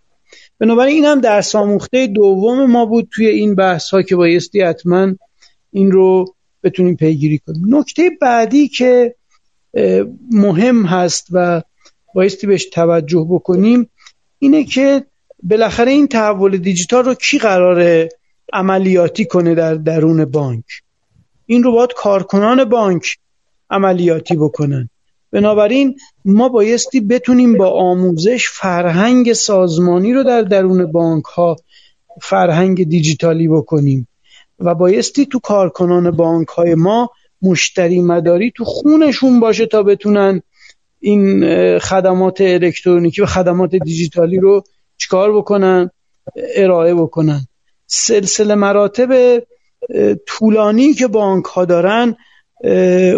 بنابراین 0.59 0.95
این 0.95 1.05
هم 1.05 1.21
در 1.21 1.41
ساموخته 1.41 2.07
دوم 2.07 2.71
ما 2.71 2.87
بود 2.87 3.09
توی 3.13 3.27
این 3.27 3.55
بحث 3.55 3.91
ها 3.91 4.03
که 4.03 4.17
بایستی 4.17 4.61
حتما 4.61 5.15
این 5.73 5.93
رو 5.93 6.35
بتونیم 6.63 6.97
پیگیری 6.97 7.39
کنیم. 7.39 7.77
نکته 7.77 8.11
بعدی 8.21 8.69
که 8.69 9.15
مهم 10.31 10.87
هست 10.87 11.27
و 11.31 11.63
بایستی 12.15 12.47
بهش 12.47 12.65
توجه 12.65 13.27
بکنیم 13.31 13.91
اینه 14.39 14.65
که 14.65 15.05
بالاخره 15.43 15.91
این 15.91 16.09
تحول 16.09 16.57
دیجیتال 16.57 17.05
رو 17.05 17.15
کی 17.15 17.39
قراره 17.39 18.09
عملیاتی 18.55 19.25
کنه 19.25 19.55
در 19.55 19.75
درون 19.75 20.25
بانک. 20.25 20.65
این 21.47 21.63
رو 21.63 21.73
باید 21.73 21.93
کارکنان 21.93 22.65
بانک 22.65 23.17
عملیاتی 23.71 24.37
بکنن. 24.37 24.89
بنابراین 25.33 25.97
ما 26.25 26.49
بایستی 26.49 27.01
بتونیم 27.01 27.59
با 27.59 27.71
آموزش 27.71 28.49
فرهنگ 28.49 29.33
سازمانی 29.33 30.13
رو 30.13 30.23
در 30.23 30.43
درون 30.43 30.93
بانک 30.93 31.25
ها 31.25 31.57
فرهنگ 32.23 32.89
دیجیتالی 32.89 33.49
بکنیم 33.49 34.09
و 34.59 34.75
بایستی 34.75 35.27
تو 35.27 35.41
کارکنان 35.41 36.11
بانک 36.11 36.49
های 36.49 36.75
ما 36.75 37.11
مشتری 37.43 38.01
مداری 38.01 38.53
تو 38.57 38.65
خونشون 38.65 39.41
باشه 39.41 39.67
تا 39.67 39.83
بتونن 39.83 40.43
این 41.01 41.45
خدمات 41.79 42.41
الکترونیکی 42.41 43.23
و 43.23 43.27
خدمات 43.27 43.75
دیجیتالی 43.75 44.39
رو 44.39 44.65
چیکار 44.97 45.37
بکنن؟ 45.37 45.91
ارائه 46.57 46.95
بکنن. 46.95 47.47
سلسله 47.87 48.55
مراتب 48.55 49.43
طولانی 50.27 50.95
که 50.95 51.07
بانک 51.07 51.45
ها 51.45 51.65
دارن 51.65 52.17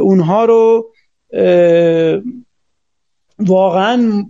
اونها 0.01 0.44
رو 0.44 0.93
واقعا 3.38 4.24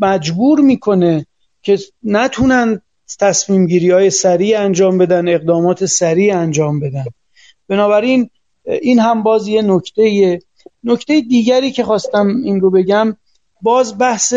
مجبور 0.00 0.60
می‌کنه 0.60 1.26
که 1.62 1.78
نتونن 2.02 2.80
تصمیم 3.20 3.66
گیری 3.66 3.90
های 3.90 4.10
سریع 4.10 4.60
انجام 4.60 4.98
بدن 4.98 5.28
اقدامات 5.28 5.84
سریع 5.84 6.36
انجام 6.36 6.80
بدن. 6.80 7.04
بنابراین 7.68 8.30
این 8.64 8.98
هم 8.98 9.22
باز 9.22 9.48
یه 9.48 9.62
نکته 9.62 10.38
نکته 10.84 11.20
دیگری 11.20 11.72
که 11.72 11.84
خواستم 11.84 12.26
این 12.44 12.60
رو 12.60 12.70
بگم 12.70 13.16
باز 13.62 13.98
بحث 13.98 14.34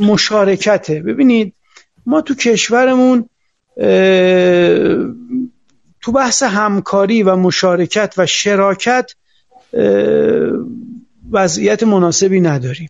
مشارکته. 0.00 1.00
ببینید 1.00 1.54
ما 2.06 2.20
تو 2.20 2.34
کشورمون 2.34 3.28
تو 6.00 6.12
بحث 6.14 6.42
همکاری 6.42 7.22
و 7.22 7.36
مشارکت 7.36 8.14
و 8.18 8.26
شراکت 8.26 9.14
وضعیت 11.30 11.82
مناسبی 11.82 12.40
نداریم. 12.40 12.88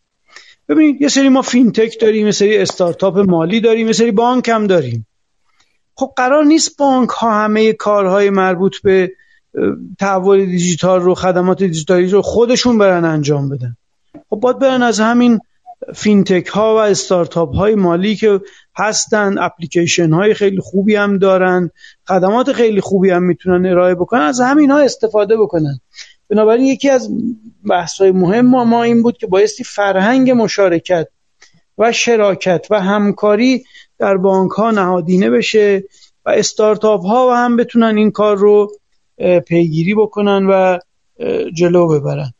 ببینید 0.69 1.03
یه 1.03 1.09
سری 1.09 1.29
ما 1.29 1.43
فینتک 1.43 2.01
داریم 2.01 2.27
یه 2.27 2.33
سری 2.33 2.59
استارتاپ 2.59 3.19
مالی 3.19 3.61
داریم 3.61 3.87
یه 3.87 3.93
سری 3.93 4.11
بانک 4.11 4.49
هم 4.49 4.67
داریم. 4.67 5.07
خب 5.95 6.13
قرار 6.17 6.45
نیست 6.45 6.77
بانک 6.77 7.11
ها 7.11 7.45
همه 7.45 7.73
کارهای 7.73 8.31
مربوط 8.31 8.77
به 8.83 9.13
تحول 9.99 10.47
دیجیتال 10.47 11.01
رو 11.01 11.15
خدمات 11.15 11.63
دیجیتالی 11.63 12.07
رو 12.07 12.23
خودشون 12.23 12.79
برن 12.79 13.05
انجام 13.05 13.49
بدن. 13.49 13.77
خب 14.31 14.37
باید 14.37 14.59
برن 14.59 14.83
از 14.83 15.01
همین 15.01 15.41
فینتک 15.95 16.47
ها 16.47 16.75
و 16.75 16.79
استارتاپ 16.79 17.55
های 17.55 17.75
مالی 17.75 18.17
که 18.17 18.41
هستن 18.77 19.39
اپلیکیشن 19.39 20.13
های 20.13 20.35
خیلی 20.35 20.61
خوبی 20.61 20.97
هم 20.97 21.19
دارن 21.19 21.71
خدمات 22.09 22.53
خیلی 22.53 22.81
خوبی 22.81 23.11
هم 23.11 23.23
می‌تونن 23.23 23.67
ارائه 23.67 23.95
بکنن 23.95 24.21
از 24.21 24.41
همین 24.41 24.71
ها 24.71 24.79
استفاده 24.79 25.37
بکنن. 25.37 25.81
بنابراین 26.31 26.65
یکی 26.65 26.91
از 26.91 27.11
بحث 27.69 28.01
های 28.01 28.13
مهم 28.13 28.47
ما, 28.47 28.65
ما 28.65 28.83
این 28.83 29.03
بود 29.03 29.19
که 29.19 29.27
بایستی 29.27 29.65
فرهنگ 29.65 30.31
مشارکت 30.31 31.09
و 31.79 31.93
شراکت 31.93 32.67
و 32.71 32.81
همکاری 32.81 33.65
در 33.99 34.17
بانک 34.17 34.51
ها 34.51 34.71
نهادینه 34.71 35.31
بشه 35.31 35.85
و 36.27 36.31
استارتاپ 36.31 37.07
ها 37.07 37.29
و 37.29 37.31
هم 37.31 37.57
بتونن 37.57 37.97
این 37.97 38.11
کار 38.11 38.37
رو 38.37 38.73
پیگیری 39.47 39.95
بکنن 39.95 40.47
و 40.47 40.79
جلو 41.55 41.89
ببرن. 41.89 42.33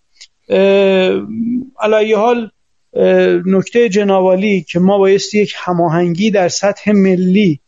علیه 1.81 2.17
حال 2.17 2.51
نکته 3.47 3.89
جنابالی 3.89 4.63
که 4.63 4.79
ما 4.79 4.99
بایستی 4.99 5.39
یک 5.39 5.55
هماهنگی 5.57 6.31
در 6.31 6.49
سطح 6.49 6.93
ملی 6.93 7.61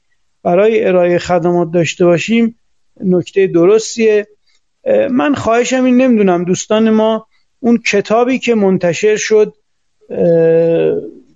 برای 0.42 0.84
ارائه 0.84 1.18
خدمات 1.18 1.70
داشته 1.70 2.04
باشیم 2.04 2.58
نکته 3.00 3.46
درستیه. 3.46 4.26
من 5.10 5.34
خواهشم 5.34 5.84
این 5.84 5.96
نمی‌دونم 5.96 6.44
دوستان 6.44 6.90
ما 6.90 7.26
اون 7.60 7.78
کتابی 7.78 8.38
که 8.38 8.54
منتشر 8.54 9.16
شد 9.16 9.54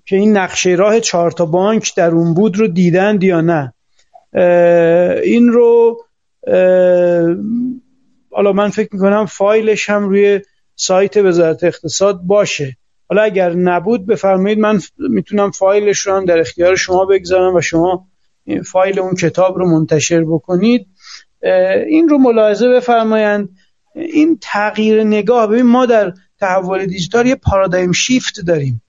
که 0.07 0.17
این 0.17 0.37
نقشه 0.37 0.71
راه 0.71 1.01
چهار 1.01 1.31
تا 1.31 1.47
بانک 1.47 1.95
در 1.97 2.11
اون 2.11 2.35
بود 2.35 2.59
رو 2.59 2.69
دیدند 2.69 3.23
یا 3.23 3.41
نه؟ 3.41 3.73
این 5.23 5.49
رو 5.49 6.01
حالا 8.31 8.53
من 8.53 8.71
فکر 8.71 8.89
می‌کنم 8.93 9.27
فایلش 9.27 9.91
هم 9.91 10.09
روی 10.09 10.41
سایت 10.77 11.17
وزارت 11.17 11.65
اقتصاد 11.65 12.21
باشه. 12.23 12.77
حالا 13.11 13.23
اگر 13.23 13.55
نبود 13.55 14.07
بفرمایید 14.07 14.59
من 14.59 14.81
می‌تونم 14.99 15.51
فایلش 15.51 16.01
رو 16.01 16.17
هم 16.17 16.25
در 16.25 16.41
اختیار 16.41 16.77
شما 16.77 17.05
بگذارم 17.05 17.55
و 17.55 17.61
شما 17.61 18.07
فایل 18.67 19.01
اون 19.01 19.15
کتاب 19.15 19.59
رو 19.59 19.71
منتشر 19.71 20.25
بکنید. 20.25 20.87
این 21.87 22.09
رو 22.09 22.19
ملاحظه 22.19 22.69
بفرمایند. 22.69 23.49
این 23.95 24.39
تغییر 24.41 25.05
نگاه 25.05 25.47
ببین 25.47 25.67
ما 25.67 25.87
در 25.87 26.13
تحول 26.41 26.87
دیجیتال 26.87 27.27
یه 27.27 27.35
پارادایم 27.35 27.93
شیفت 27.93 28.41
داریم. 28.47 28.83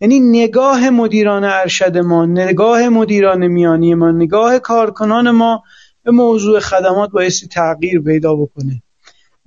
یعنی 0.00 0.20
نگاه 0.20 0.90
مدیران 0.90 1.44
ارشد 1.44 1.98
ما 1.98 2.26
نگاه 2.26 2.88
مدیران 2.88 3.46
میانی 3.46 3.94
ما 3.94 4.10
نگاه 4.10 4.58
کارکنان 4.58 5.30
ما 5.30 5.62
به 6.04 6.10
موضوع 6.10 6.60
خدمات 6.60 7.10
بایستی 7.10 7.48
تغییر 7.48 8.00
پیدا 8.00 8.34
بکنه. 8.34 8.82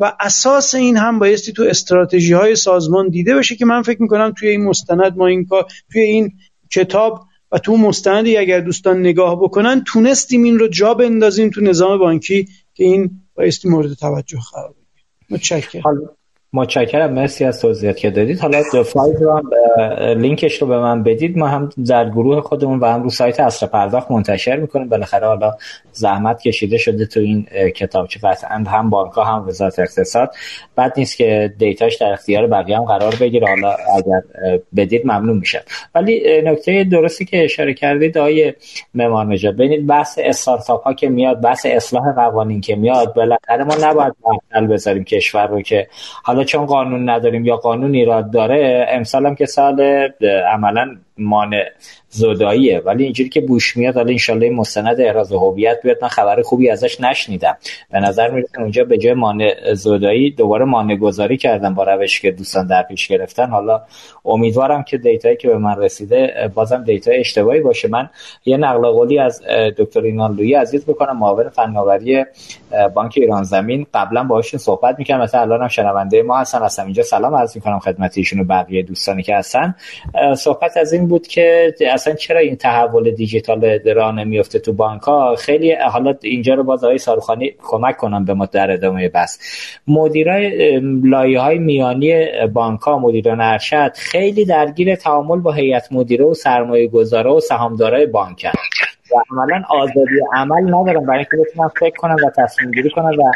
و 0.02 0.14
اساس 0.20 0.76
این 0.76 0.98
هم 0.98 1.20
بایستی 1.20 1.54
تو 1.54 1.64
استراتژی 1.64 2.34
های 2.34 2.56
سازمان 2.56 3.10
دیده 3.10 3.36
بشه 3.36 3.56
که 3.56 3.66
من 3.66 3.82
فکر 3.82 4.02
می‌کنم 4.02 4.34
توی 4.38 4.50
این 4.50 4.64
مستند 4.64 5.18
ما 5.18 5.28
این 5.28 5.46
کار 5.46 5.66
توی 5.92 6.02
این 6.02 6.32
کتاب 6.72 7.24
و 7.52 7.58
تو 7.58 7.78
مستندی 7.78 8.38
اگر 8.38 8.60
دوستان 8.60 9.00
نگاه 9.00 9.42
بکنن 9.42 9.84
تونستیم 9.84 10.44
این 10.44 10.60
رو 10.60 10.68
جا 10.68 10.94
بندازیم 10.94 11.50
تو 11.50 11.62
نظام 11.62 12.00
بانکی 12.00 12.48
که 12.74 12.84
این 12.84 13.12
بایستی 13.36 13.70
مورد 13.70 13.94
توجه 13.94 14.40
قرار 14.54 14.70
بگیره. 14.70 15.06
متشکرم. 15.30 16.10
متشکرم 16.54 17.14
مرسی 17.14 17.46
از 17.46 17.62
توضیحات 17.62 17.98
که 17.98 18.10
دادید. 18.10 18.40
حالا 18.40 18.84
فایل 18.84 19.16
رو 19.16 19.32
هم 19.38 19.50
لینکش 20.22 20.62
رو 20.62 20.68
به 20.68 20.80
من 20.80 21.04
بدید. 21.04 21.38
ما 21.38 21.48
هم 21.48 21.70
در 21.88 22.10
گروه 22.10 22.42
خودمون 22.42 22.80
و 22.80 22.86
هم 22.86 23.04
رو 23.04 23.10
سایت 23.10 23.40
اصر 23.40 23.68
پرداخت 23.68 24.12
منتشر 24.12 24.56
می‌کنیم. 24.56 24.90
بالاخره 24.90 25.28
حالا 25.28 25.54
زحمت 25.92 26.42
کشیده 26.42 26.78
شده 26.78 27.06
تو 27.06 27.20
این 27.20 27.46
کتابچه 27.76 28.20
قطعا 28.24 28.64
هم 28.68 28.90
بانک 28.90 29.12
هم 29.18 29.48
وزارت 29.48 29.80
اقتصاد. 29.80 30.32
بعد 30.76 30.94
نیست 30.98 31.18
که 31.18 31.54
دیتاش 31.58 31.96
در 31.96 32.14
اختیار 32.14 32.48
بقیه 32.48 32.78
هم 32.78 32.86
قرار 32.86 33.16
بگیره. 33.22 33.48
حالا 33.48 33.76
اگر 33.98 34.22
بدید 34.76 35.06
ممنون 35.06 35.38
میشه 35.38 35.64
ولی 35.96 36.42
نکته 36.42 36.84
درستی 36.84 37.26
که 37.26 37.44
اشاره 37.44 37.74
کردید 37.74 38.18
آقای 38.18 38.54
معمار 38.94 39.26
نژاد 39.26 39.54
ببینید 39.54 39.88
بحث 39.88 40.20
استارتاپ 40.24 40.84
ها 40.84 40.94
که 40.94 41.10
میاد 41.10 41.42
بحث 41.42 41.66
اصلاح 41.66 42.14
قوانین 42.16 42.62
که 42.62 42.76
میاد 42.76 43.14
بالاخره 43.14 43.64
ما 43.64 43.76
نباید 43.82 44.14
بذاریم 44.70 45.04
کشور 45.04 45.48
رو 45.48 45.62
که 45.62 45.88
حالا 46.24 46.41
چون 46.46 46.66
قانون 46.66 47.10
نداریم 47.10 47.46
یا 47.46 47.56
قانون 47.56 47.94
ایراد 47.94 48.32
داره 48.32 48.86
امسال 48.90 49.26
هم 49.26 49.36
که 49.36 49.46
سال 49.46 49.82
عملا 50.54 50.96
مانع 51.18 51.66
زداییه. 52.10 52.80
ولی 52.80 53.04
اینجوری 53.04 53.30
که 53.30 53.42
بوش 53.42 53.78
میاد 53.78 53.96
حالا 53.96 54.12
انشالله 54.12 54.50
مستند 54.50 55.02
احراز 55.02 55.32
هویت 55.32 55.80
بیاد. 55.84 55.98
من 56.02 56.08
خبر 56.08 56.42
خوبی 56.42 56.70
ازش 56.70 57.02
نشنیدم. 57.02 57.58
به 57.92 58.00
نظر 58.00 58.32
می‌رسه 58.32 58.60
اونجا 58.60 58.84
به 58.84 58.98
جای 58.98 59.14
مانع 59.14 59.74
زدایی 59.74 60.32
دوباره 60.32 60.66
مانع 60.66 60.96
گذاری 60.96 61.38
کردن 61.38 61.74
با 61.74 61.84
روشی 61.84 62.22
که 62.22 62.32
دوستان 62.32 62.68
در 62.68 62.84
پیش 62.84 63.08
گرفتن. 63.08 63.50
حالا 63.50 63.82
امیدوارم 64.26 64.84
که 64.84 64.98
دیتایی 64.98 65.38
که 65.38 65.48
به 65.48 65.58
من 65.58 65.78
رسیده 65.78 66.52
بازم 66.56 66.84
دیتا 66.84 67.12
اشتباهی 67.12 67.60
باشه. 67.60 67.88
من 67.88 68.10
یه 68.46 68.58
نقل 68.58 68.92
قولی 68.92 69.20
از 69.20 69.42
دکتر 69.78 70.02
اینان 70.02 70.36
لویی 70.36 70.54
عزیز 70.54 70.86
بکنم 70.86 71.18
معاون 71.18 71.50
فناوری 71.50 72.26
بانک 72.94 73.14
ایران 73.18 73.44
زمین. 73.44 73.86
قبلا 73.94 74.24
باهاشون 74.24 74.60
صحبت 74.60 74.96
می‌کنم 75.00 75.22
مثلا 75.22 75.42
الان 75.42 75.62
هم 75.62 75.68
شنونده 75.68 76.24
ما 76.24 76.38
هستن 76.38 76.58
اصلا 76.58 76.86
اینجا 76.86 77.04
سلام 77.04 77.36
عرض 77.36 77.56
می‌کنم 77.56 77.80
خدمت 77.80 78.18
ایشون 78.18 78.48
بقیه 78.48 78.84
دوستانی 78.84 79.24
که 79.24 79.36
هستن. 79.36 79.76
صحبت 80.38 80.78
از 80.78 80.94
این 80.94 81.01
بود 81.08 81.28
که 81.28 81.74
اصلا 81.94 82.14
چرا 82.14 82.40
این 82.40 82.56
تحول 82.56 83.12
دیجیتال 83.12 83.80
راه 83.96 84.16
نمیفته 84.16 84.60
تو 84.60 84.74
بانک 84.74 85.02
ها؟ 85.02 85.36
خیلی 85.36 85.74
حالا 85.74 86.14
اینجا 86.22 86.54
رو 86.54 86.64
باز 86.64 86.84
آقای 86.84 86.98
ساروخانی 86.98 87.54
کمک 87.64 87.98
کنم 87.98 88.26
به 88.26 88.34
ما 88.34 88.46
در 88.46 88.72
ادامه 88.72 89.10
بس 89.10 89.40
مدیرای 89.88 90.80
لایه 91.04 91.40
های 91.40 91.60
میانی 91.60 92.26
بانک 92.54 92.82
ها 92.82 93.00
مدیران 93.00 93.42
ارشد 93.42 93.92
خیلی 93.96 94.46
درگیر 94.46 94.96
تعامل 94.96 95.40
با 95.40 95.52
هیئت 95.52 95.88
مدیره 95.92 96.26
و 96.26 96.34
سرمایه 96.34 96.88
گذاره 96.88 97.32
و 97.32 97.40
سهامدارای 97.40 98.06
بانک 98.06 98.48
و 99.12 99.20
عملا 99.32 99.64
آزادی 99.70 100.20
عمل 100.34 100.68
ندارن. 100.68 101.06
برای 101.06 101.18
اینکه 101.18 101.38
بتونن 101.38 101.68
فکر 101.68 101.96
کنن 101.98 102.16
و 102.16 102.30
تصمیم 102.38 102.72
گیری 102.72 102.90
کنن 102.90 103.16
و 103.16 103.32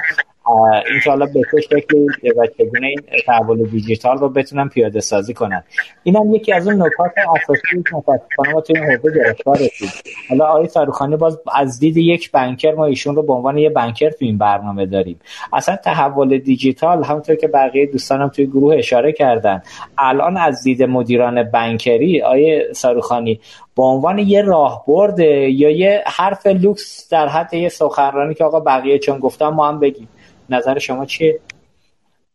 انشاءالله 0.94 1.34
به 1.34 1.62
شکلی 1.62 2.32
و 2.38 2.48
چگونه 2.58 2.88
این 2.88 3.00
تحول 3.26 3.64
دیجیتال 3.64 4.18
رو 4.18 4.30
بتونن 4.30 4.70
پیاده 4.70 5.00
سازی 5.00 5.34
کنن. 5.34 5.64
این 6.04 6.16
هم 6.16 6.36
یکی 6.36 6.54
از 6.54 6.68
اون 6.68 6.76
نکات 6.76 7.12
اساسی 7.36 7.62
که 7.90 7.96
متاسفانه 7.96 8.54
ما 8.54 8.62
توی 8.62 8.78
این 8.78 8.92
حوزه 8.92 9.16
گرفتار 9.16 9.56
رسید 9.56 9.90
حالا 10.30 10.46
آقای 10.46 10.68
ساروخانی 10.68 11.18
باز 11.18 11.40
از 11.56 11.80
دید 11.80 11.98
یک 11.98 12.32
بنکر 12.32 12.72
ما 12.72 12.86
ایشون 12.86 13.16
رو 13.16 13.24
به 13.24 13.34
عنوان 13.34 13.58
یه 13.58 13.70
بنکر 13.70 14.10
تو 14.10 14.26
این 14.26 14.38
برنامه 14.38 14.86
داریم. 14.86 15.20
اصلا 15.54 15.76
تحول 15.76 16.38
دیجیتال 16.38 17.04
همونطور 17.04 17.36
که 17.36 17.48
بقیه 17.48 17.86
دوستانم 17.86 18.30
توی 18.30 18.46
گروه 18.46 18.76
اشاره 18.76 19.12
کردن 19.12 19.62
الان 19.98 20.38
از 20.38 20.64
دید 20.64 20.84
مدیران 20.84 21.44
بنکری 21.44 22.22
آقای 22.22 22.74
ساروخانی 22.74 23.40
به 23.78 23.84
عنوان 23.84 24.20
یه 24.20 24.42
راهبرد 24.42 25.20
یا 25.20 25.70
یه 25.70 26.04
حرف 26.06 26.48
لوکس 26.48 27.10
در 27.12 27.28
حد 27.28 27.54
یه 27.54 27.70
سخنرانی 27.70 28.34
که 28.34 28.44
آقا 28.44 28.60
بقیه 28.60 29.00
چون 29.00 29.20
گفتم 29.20 29.50
ما 29.50 29.68
هم 29.68 29.80
بگیم. 29.80 30.08
نظر 30.50 30.80
شما 30.80 31.06
چیه؟ 31.06 31.40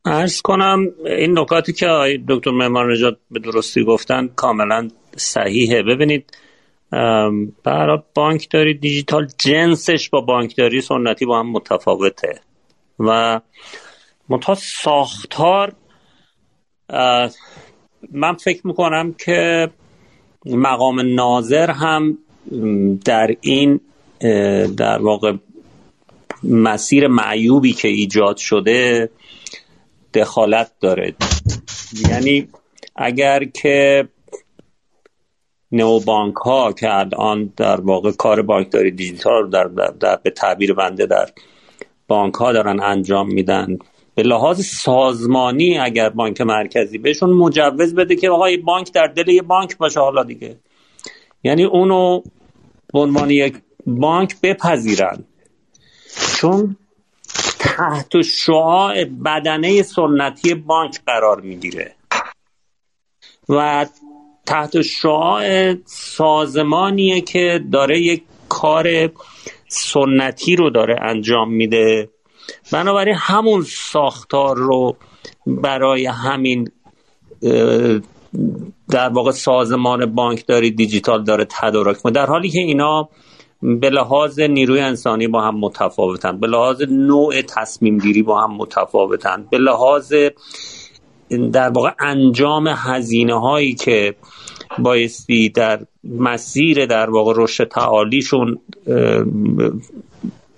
ارز 0.05 0.41
کنم 0.43 0.87
این 1.07 1.39
نکاتی 1.39 1.73
که 1.73 1.87
دکتر 2.29 2.51
معمار 2.51 2.93
نجات 2.93 3.19
به 3.31 3.41
درستی 3.41 3.85
گفتن 3.85 4.29
کاملا 4.37 4.89
صحیحه. 5.17 5.83
ببینید 5.83 6.37
برای 7.65 7.99
بانکداری 8.15 8.75
دیجیتال 8.75 9.27
جنسش 9.39 10.11
با 10.11 10.21
بانکداری 10.21 10.81
سنتی 10.81 11.27
با 11.27 11.39
هم 11.39 11.51
متفاوته 11.51 12.41
و 12.99 13.41
متا 14.29 14.55
ساختار 14.55 15.73
من 18.13 18.35
فکر 18.45 18.67
می‌کنم 18.67 19.13
که 19.13 19.71
مقام 20.47 21.15
ناظر 21.15 21.71
هم 21.71 22.19
در 23.05 23.37
این 23.41 23.81
در 24.77 25.03
واقع 25.03 25.33
مسیر 26.43 27.07
معیوبی 27.07 27.73
که 27.73 27.89
ایجاد 27.89 28.37
شده 28.37 29.11
دخالت 30.15 30.71
داره. 30.81 31.15
یعنی 32.11 32.49
اگر 32.97 33.45
که 33.45 34.09
نو 35.73 36.01
بانک 36.01 36.35
ها 36.35 36.73
که 36.73 36.95
الان 36.95 37.53
در 37.57 37.81
واقع 37.81 38.13
کار 38.13 38.43
بانکداری 38.43 38.91
دیجیتال 38.91 39.51
در, 39.51 39.65
در, 39.65 39.91
در 40.01 40.17
به 40.17 40.31
تعبیر 40.31 40.75
بنده 40.75 41.07
در 41.07 41.27
بانک 42.09 42.35
ها 42.35 42.53
دارن 42.53 42.81
انجام 42.81 43.33
میدن 43.33 43.79
به 44.15 44.23
لحاظ 44.23 44.61
سازمانی 44.61 45.79
اگر 45.79 46.09
بانک 46.09 46.41
مرکزی 46.41 46.99
بهشون 46.99 47.31
مجوز 47.31 47.95
بده 47.95 48.17
که 48.17 48.31
آقای 48.31 48.57
بانک 48.57 48.93
در 48.93 49.07
دل 49.07 49.29
یه 49.29 49.43
بانک 49.43 49.77
باشه 49.79 50.01
حالا 50.01 50.23
دیگه. 50.23 50.57
یعنی 51.45 51.65
اونو 51.65 52.23
به 52.93 52.99
عنوان 52.99 53.31
یک 53.31 53.55
بانک 53.87 54.41
بپذیرن. 54.43 55.25
چون 56.41 56.77
تحت 57.59 58.23
شعاع 58.23 59.05
بدنه 59.05 59.83
سنتی 59.83 60.55
بانک 60.55 61.01
قرار 61.07 61.41
می‌گیره 61.41 61.95
و 63.49 63.87
تحت 64.47 64.83
شعاع 64.83 65.75
سازمانیه 65.85 67.21
که 67.21 67.65
داره 67.73 68.01
یک 68.01 68.23
کار 68.49 69.11
سنتی 69.69 70.57
رو 70.57 70.71
داره 70.71 70.97
انجام 71.03 71.53
میده. 71.53 72.11
بنابراین 72.73 73.15
همون 73.19 73.63
ساختار 73.63 74.57
رو 74.57 74.97
برای 75.47 76.07
همین 76.07 76.71
در 78.91 79.09
واقع 79.09 79.31
سازمان 79.31 80.15
بانکداری 80.15 80.71
دیجیتال 80.71 81.25
داره 81.25 81.47
تدارک 81.51 82.03
در 82.03 82.27
حالی 82.27 82.49
که 82.49 82.59
اینا 82.59 83.09
به 83.63 83.91
لحاظ 83.91 84.41
نیروی 84.41 84.81
انسانی 84.81 85.29
با 85.29 85.43
هم 85.43 85.59
متفاوتن 85.59 86.39
به 86.41 86.47
لحاظ 86.47 86.83
نوع 86.83 87.43
تصمیم 87.43 87.99
گیری 87.99 88.23
با 88.23 88.41
هم 88.41 88.57
متفاوتن 88.57 89.47
به 89.51 89.59
لحاظ 89.59 90.15
در 91.53 91.69
واقع 91.69 91.91
انجام 91.99 92.69
هزینه 92.69 93.41
هایی 93.41 93.75
که 93.75 94.15
بایستی 94.79 95.49
در 95.49 95.81
مسیر 96.05 96.87
در 96.87 97.11
واقع 97.11 97.33
رشد 97.37 97.69
تعالیشون 97.69 98.59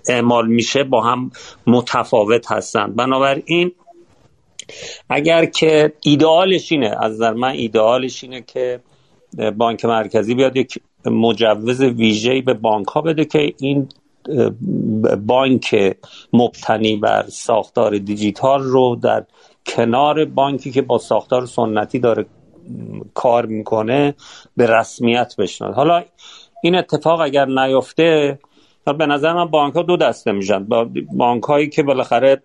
اعمال 0.09 0.47
میشه 0.47 0.83
با 0.83 1.01
هم 1.01 1.31
متفاوت 1.67 2.51
هستن. 2.51 2.93
بنابراین 2.93 3.71
اگر 5.09 5.45
که 5.45 5.93
ایدئالش 6.01 6.71
اینه 6.71 6.95
از 7.01 7.19
در 7.19 7.33
من 7.33 7.51
ایدئالش 7.51 8.23
اینه 8.23 8.41
که 8.41 8.79
بانک 9.57 9.85
مرکزی 9.85 10.35
بیاد 10.35 10.57
یک 10.57 10.79
مجوز 11.05 11.81
ویژه‌ای 11.81 12.41
به 12.41 12.53
بانک 12.53 12.87
ها 12.87 13.01
بده 13.01 13.25
که 13.25 13.53
این 13.59 13.89
بانک 15.27 15.95
مبتنی 16.33 16.95
بر 16.95 17.25
ساختار 17.27 17.97
دیجیتال 17.97 18.63
رو 18.63 18.95
در 18.95 19.25
کنار 19.65 20.25
بانکی 20.25 20.71
که 20.71 20.81
با 20.81 20.97
ساختار 20.97 21.45
سنتی 21.45 21.99
داره 21.99 22.25
کار 23.13 23.45
می‌کنه 23.45 24.15
به 24.57 24.67
رسمیت 24.67 25.35
بشناد 25.37 25.73
حالا 25.73 26.03
این 26.63 26.75
اتفاق 26.75 27.19
اگر 27.19 27.45
نیفته 27.45 28.39
به 28.97 29.05
نظر 29.05 29.33
من 29.33 29.45
بانک 29.45 29.73
ها 29.73 29.81
دو 29.81 29.97
دسته 29.97 30.31
میشن. 30.31 30.67
بانک 31.13 31.43
هایی 31.43 31.69
که 31.69 31.83
بالاخره 31.83 32.41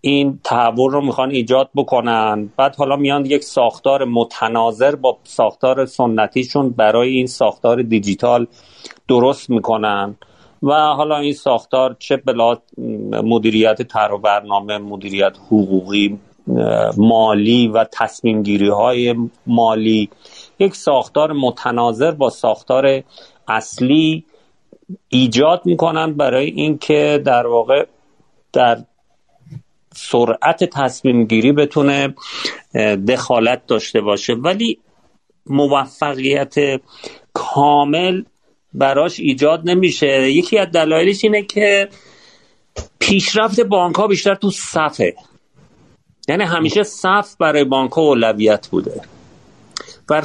این 0.00 0.40
تحول 0.44 0.92
رو 0.92 1.00
می‌خوان 1.00 1.30
ایجاد 1.30 1.70
بکنن. 1.76 2.50
بعد 2.56 2.76
حالا 2.76 2.96
میان 2.96 3.26
یک 3.26 3.44
ساختار 3.44 4.04
متناظر 4.04 4.94
با 4.94 5.18
ساختار 5.24 5.86
سنتیشون 5.86 6.70
برای 6.70 7.16
این 7.16 7.26
ساختار 7.26 7.82
دیجیتال 7.82 8.46
درست 9.08 9.50
می‌کنن. 9.50 10.16
و 10.62 10.74
حالا 10.74 11.16
این 11.16 11.32
ساختار 11.32 11.96
چه 11.98 12.16
بلا 12.16 12.58
مدیریت 13.12 13.96
و 13.96 14.18
برنامه 14.18 14.78
مدیریت 14.78 15.36
حقوقی 15.46 16.18
مالی 16.96 17.68
و 17.68 17.84
تصمیم 17.84 18.42
گیری 18.42 18.68
های 18.68 19.14
مالی. 19.46 20.10
یک 20.58 20.74
ساختار 20.74 21.32
متناظر 21.32 22.10
با 22.10 22.30
ساختار 22.30 23.02
اصلی 23.48 24.24
ایجاد 25.08 25.62
می‌کنن 25.64 26.12
برای 26.12 26.46
اینکه 26.46 27.22
در 27.24 27.46
واقع 27.46 27.86
در 28.52 28.78
سرعت 29.94 30.64
تصمیم 30.64 31.24
گیری 31.24 31.52
بتونه 31.52 32.14
دخالت 33.08 33.66
داشته 33.66 34.00
باشه. 34.00 34.34
ولی 34.34 34.78
موفقیت 35.46 36.54
کامل 37.32 38.22
براش 38.74 39.20
ایجاد 39.20 39.60
نمیشه. 39.64 40.30
یکی 40.30 40.58
از 40.58 40.68
دلایلش 40.70 41.24
اینه 41.24 41.42
که 41.42 41.88
پیشرفت 42.98 43.60
بانک 43.60 43.96
ها 43.96 44.06
بیشتر 44.06 44.34
تو 44.34 44.50
صفه. 44.50 45.14
یعنی 46.28 46.44
همیشه 46.44 46.82
صف 46.82 47.36
برای 47.38 47.64
بانک 47.64 47.92
ها 47.92 48.02
اولویت 48.02 48.68
بوده. 48.68 49.00
و 50.10 50.22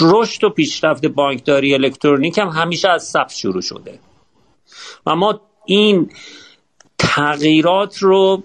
رشد 0.00 0.44
و 0.44 0.50
پیشرفت 0.50 1.06
بانکداری 1.06 1.74
الکترونیک 1.74 2.38
هم 2.38 2.48
همیشه 2.48 2.88
از 2.88 3.04
صف 3.04 3.32
شروع 3.32 3.62
شده. 3.62 3.98
و 5.06 5.16
ما 5.16 5.40
این 5.66 6.10
تغییرات 6.98 7.98
رو 7.98 8.42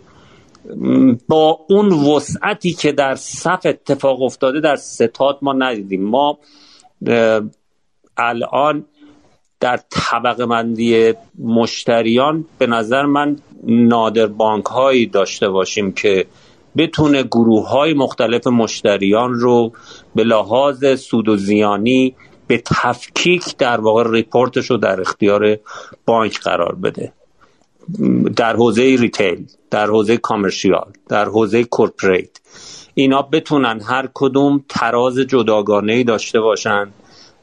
با 1.27 1.59
اون 1.69 1.93
وسعتی 1.93 2.73
که 2.73 2.91
در 2.91 3.15
صف 3.15 3.65
اتفاق 3.65 4.21
افتاده 4.21 4.59
در 4.59 4.75
ستاد 4.75 5.37
ما 5.41 5.53
ندیدیم. 5.53 6.03
ما 6.03 6.37
الان 8.17 8.85
در 9.59 9.79
طبقه 9.89 10.45
مندی 10.45 11.13
مشتریان 11.39 12.45
به 12.57 12.67
نظر 12.67 13.05
من 13.05 13.37
نادر 13.63 14.27
بانک 14.27 14.65
هایی 14.65 15.05
داشته 15.05 15.49
باشیم 15.49 15.91
که 15.91 16.25
بتونه 16.77 17.23
گروه 17.23 17.69
های 17.69 17.93
مختلف 17.93 18.47
مشتریان 18.47 19.33
رو 19.33 19.71
به 20.15 20.23
لحاظ 20.23 20.99
سود 20.99 21.29
و 21.29 21.37
زیانی 21.37 22.15
به 22.47 22.63
تفکیک 22.65 23.57
در 23.57 23.81
واقع 23.81 24.11
report 24.11 24.56
ش 24.56 24.71
رو 24.71 24.77
در 24.77 25.01
اختیار 25.01 25.57
بانک 26.05 26.39
قرار 26.39 26.75
بده. 26.75 27.13
در 28.35 28.55
حوزه 28.55 28.81
retail 28.99 29.47
در 29.71 29.87
حوزه 29.87 30.17
commercial 30.17 30.91
در 31.09 31.25
حوزه 31.25 31.63
corporate. 31.63 32.29
اینا 32.93 33.21
بتونن 33.21 33.81
هر 33.81 34.09
کدوم 34.13 34.65
تراز 34.69 35.19
جداگانه 35.19 35.93
ای 35.93 36.03
داشته 36.03 36.39
باشن 36.39 36.93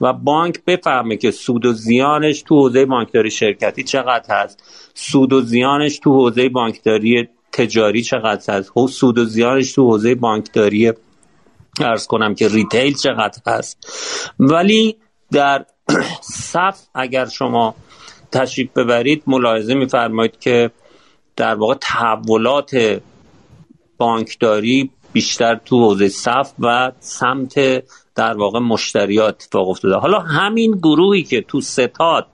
و 0.00 0.12
بانک 0.12 0.64
بفهمه 0.66 1.16
که 1.16 1.30
سود 1.30 1.66
و 1.66 1.72
زیانش 1.72 2.42
تو 2.42 2.54
حوزه 2.54 2.86
بانکداری 2.86 3.30
شرکتی 3.30 3.82
چقدر 3.82 4.34
هست 4.34 4.62
سود 4.94 5.32
و 5.32 5.40
زیانش 5.40 5.98
تو 5.98 6.12
حوزه 6.12 6.48
بانکداری 6.48 7.28
تجاری 7.52 8.02
چقدر 8.02 8.54
هست 8.54 8.72
سود 8.88 9.18
و 9.18 9.24
زیانش 9.24 9.72
تو 9.72 9.90
حوزه 9.90 10.14
بانکداری 10.14 10.92
ارز 11.80 12.06
کنم 12.06 12.34
که 12.34 12.48
ریتیل 12.48 12.94
چقدر 12.94 13.38
هست. 13.46 13.78
ولی 14.38 14.96
در 15.32 15.66
صف 16.52 16.80
اگر 16.94 17.26
شما 17.26 17.74
تشریف 18.32 18.72
ببرید 18.72 19.22
ملاحظه 19.26 19.74
میفرمایید 19.74 20.40
که 20.40 20.70
در 21.36 21.54
واقع 21.54 21.74
تحولات 21.74 23.00
بانکداری 23.98 24.90
بیشتر 25.12 25.54
تو 25.54 25.80
حوزه 25.80 26.08
صف 26.08 26.52
و 26.58 26.92
سمت 27.00 27.54
در 28.14 28.36
واقع 28.36 28.58
مشتریات 28.58 29.34
اتفاق 29.34 29.68
افتاده. 29.68 29.94
حالا 29.94 30.18
همین 30.18 30.72
گروهی 30.72 31.22
که 31.22 31.40
تو 31.40 31.60
ستاد 31.60 32.26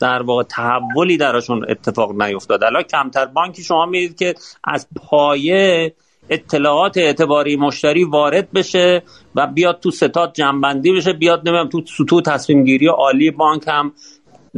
در 0.00 0.22
واقع 0.22 0.42
تحولی 0.42 1.16
درشون 1.16 1.66
اتفاق 1.68 2.22
نیفتاد 2.22 2.64
الان 2.64 2.82
کمتر 2.82 3.26
بانکی 3.26 3.62
شما 3.62 3.86
می‌دید 3.86 4.18
که 4.18 4.34
از 4.64 4.86
پایه 4.96 5.94
اطلاعات 6.28 6.96
اعتباری 6.96 7.56
مشتری 7.56 8.04
وارد 8.04 8.52
بشه 8.52 9.02
و 9.34 9.46
بیاد 9.46 9.80
تو 9.80 9.90
ستاد 9.90 10.32
جنبندی 10.32 10.92
بشه 10.92 11.12
بیاد 11.12 11.48
نمیم 11.48 11.68
تو 11.68 11.82
سطوح 11.98 12.22
تصمیم 12.22 12.64
گیری 12.64 12.86
عالی 12.86 13.30
بانک 13.30 13.62
هم 13.66 13.92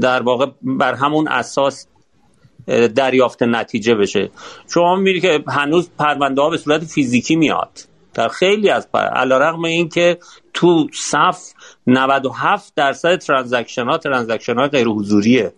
در 0.00 0.22
واقع 0.22 0.46
بر 0.62 0.94
همون 0.94 1.28
اساس 1.28 1.86
دریافت 2.94 3.42
نتیجه 3.42 3.94
بشه. 3.94 4.30
شما 4.74 4.96
می‌بینید 4.96 5.22
که 5.22 5.44
هنوز 5.48 5.90
پرونده 5.98 6.42
ها 6.42 6.50
به 6.50 6.56
صورت 6.56 6.84
فیزیکی 6.84 7.36
میاد. 7.36 7.70
در 8.14 8.28
خیلی 8.28 8.70
از 8.70 8.92
پر 8.92 9.00
علا 9.00 9.38
رقم 9.38 9.64
این 9.64 9.88
که 9.88 10.18
تو 10.54 10.86
صف 10.92 11.52
97 11.86 12.72
درصد 12.76 13.16
transaction 13.16 13.84
ها 13.84 13.98
transaction 13.98 14.54
ها 14.54 14.68
غیر 14.68 14.88
حضوریه 14.88 15.52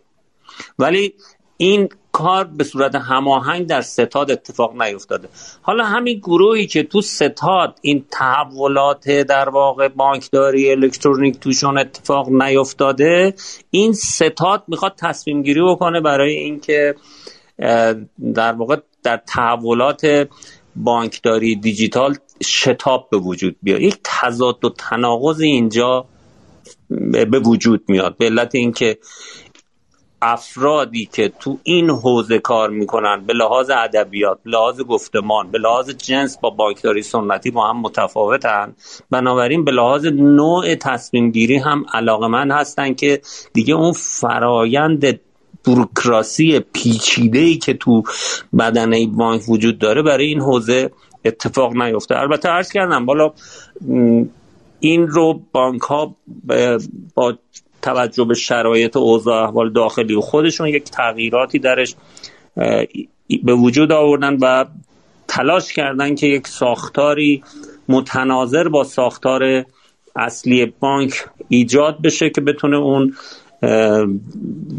ولی 0.79 1.15
این 1.61 1.89
کار 2.13 2.45
به 2.45 2.65
صورت 2.65 2.95
هماهنگ 2.95 3.67
در 3.67 3.81
ستاد 3.83 4.31
اتفاق 4.31 4.83
نیفتاده. 4.83 5.29
حالا 5.63 5.85
همین 5.85 6.19
گروهی 6.19 6.67
که 6.67 6.83
تو 6.83 7.01
ستاد 7.01 7.79
این 7.83 8.05
تحولات 8.11 9.11
در 9.11 9.49
واقع 9.49 9.89
بانکداری 9.89 10.71
الکترونیک 10.71 11.39
توشون 11.39 11.79
اتفاق 11.79 12.29
نیفتاده 12.29 13.35
این 13.71 13.93
ستاد 13.93 14.65
می‌خواد 14.69 14.95
تصمیم 14.99 15.43
گیری 15.43 15.63
بکنه 15.63 16.01
برای 16.01 16.35
اینکه 16.35 16.95
در 18.35 18.53
واقع 18.53 18.77
در 19.03 19.17
تحولات 19.17 20.29
بانکداری 20.77 21.57
دیجیتال 21.57 22.15
شتاب 22.43 23.09
به 23.11 23.19
وجود 23.19 23.57
بیاد. 23.63 23.81
یک 23.81 23.99
تضاد 24.05 24.65
و 24.65 24.71
تناقض 24.71 25.41
اینجا 25.41 26.07
به 27.11 27.39
وجود 27.39 27.85
میاد. 27.89 28.17
به 28.17 28.25
علت 28.25 28.55
اینکه 28.55 28.99
افرادی 30.23 31.09
که 31.13 31.33
تو 31.41 31.59
این 31.63 31.91
حوزه 31.91 32.39
کار 32.39 32.71
می‌کنن 32.71 33.25
به 33.27 33.33
لحاظ 33.33 33.71
ادبیات 33.71 34.39
به 34.45 34.51
لحاظ 34.51 34.81
گفتمان 34.81 35.51
به 35.51 35.59
لحاظ 35.59 35.91
جنس 35.91 36.39
با 36.39 36.51
بانکداری 36.51 37.03
سنتی 37.03 37.51
با 37.51 37.71
هم 37.71 37.81
متفاوتن. 37.81 38.75
بنابراین 39.11 39.65
به 39.65 39.71
لحاظ 39.71 40.07
نوع 40.07 40.75
تصمیم 40.75 41.31
گیری 41.31 41.57
هم 41.57 41.85
علاقه 41.93 42.27
من 42.27 42.51
هستن 42.51 42.95
که 42.95 43.21
دیگه 43.53 43.75
اون 43.75 43.93
فرایند 43.93 45.21
بروکراسی 45.67 46.61
پیچیده 46.73 47.39
ای 47.39 47.57
که 47.57 47.75
تو 47.75 48.03
بدنه 48.59 49.07
بانک 49.07 49.49
وجود 49.49 49.79
داره 49.79 50.03
برای 50.03 50.27
این 50.27 50.41
حوزه 50.41 50.91
اتفاق 51.25 51.77
نیفته. 51.77 52.19
البته 52.19 52.49
عرض 52.49 52.73
کردم 52.73 53.07
بالا 53.07 53.33
این 54.81 55.09
رو 55.09 55.41
بانک 55.53 55.81
ها 55.81 56.17
با 57.15 57.35
توجه 57.89 58.25
به 58.25 58.35
شرایط 58.35 58.97
اوضاع 58.97 59.43
احوال 59.43 59.73
داخلی 59.73 60.15
و 60.15 60.21
خودشون 60.21 60.69
یک 60.69 60.85
تغییراتی 60.85 61.59
درش 61.59 61.95
به 63.43 63.55
وجود 63.55 63.93
آوردن 63.93 64.37
و 64.41 64.65
تلاش 65.29 65.73
کردن 65.73 66.15
که 66.15 66.27
یک 66.27 66.47
ساختاری 66.47 67.43
متناظر 67.89 68.69
با 68.69 68.85
ساختار 68.85 69.65
اصلی 70.17 70.73
بانک 70.81 71.25
ایجاد 71.49 72.03
بشه 72.03 72.31
که 72.31 72.41
بتونه 72.41 72.77
اون 72.77 73.15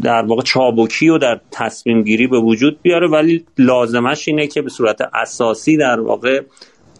در 0.02 0.22
واقع 0.26 0.42
چابکی 0.42 1.08
و 1.08 1.18
در 1.18 1.40
تصمیم 1.50 2.02
گیری 2.02 2.26
به 2.26 2.38
وجود 2.38 2.82
بیاره. 2.82 3.08
ولی 3.08 3.44
لازمش 3.58 4.28
اینه 4.28 4.46
که 4.46 4.62
به 4.62 4.70
صورت 4.70 5.00
اساسی 5.14 5.76
در 5.76 6.00
واقع 6.00 6.40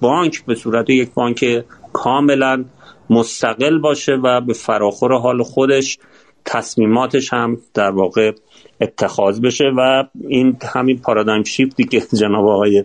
بانک 0.00 0.44
به 0.44 0.54
صورت 0.54 0.90
یک 0.90 1.10
بانک 1.14 1.64
کاملا 1.92 2.64
مستقل 3.10 3.78
باشه 3.78 4.12
و 4.12 4.40
به 4.40 4.52
فراخور 4.52 5.12
حال 5.18 5.42
خودش 5.42 5.98
تصمیماتش 6.44 7.32
هم 7.32 7.58
در 7.74 7.90
واقع 7.90 8.32
اتخاذ 8.80 9.40
بشه 9.40 9.64
و 9.76 10.04
این 10.28 10.56
همین 10.62 10.98
پارادایم 10.98 11.42
شیفتی 11.42 11.84
که 11.84 12.00
جناب 12.00 12.46
آقای 12.46 12.84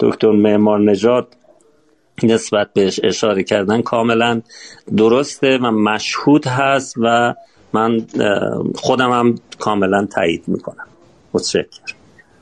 دکتر 0.00 0.30
معمار 0.30 0.80
نجات 0.90 1.26
نسبت 2.22 2.72
بهش 2.72 3.00
اشاره 3.04 3.42
کردن 3.42 3.82
کاملا 3.82 4.42
درسته. 4.96 5.58
و 5.58 5.70
مشهود 5.70 6.46
هست 6.46 6.94
و 6.98 7.34
من 7.72 8.06
خودم 8.74 9.10
هم 9.10 9.34
کاملا 9.58 10.06
تایید 10.06 10.44
می‌کنم. 10.46 10.86
متشکرم. 11.34 11.97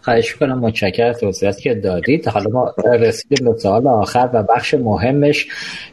خواهش 0.06 0.34
کنم 0.34 0.58
متشکر 0.58 1.12
توضیحاتی 1.12 1.62
که 1.62 1.74
دادید. 1.74 2.28
حالا 2.28 2.50
ما 2.50 2.74
رسیدیم 2.98 3.52
به 3.52 3.58
سوال 3.58 3.86
آخر 3.86 4.30
و 4.32 4.42
بخش 4.42 4.74
مهمش 4.74 5.46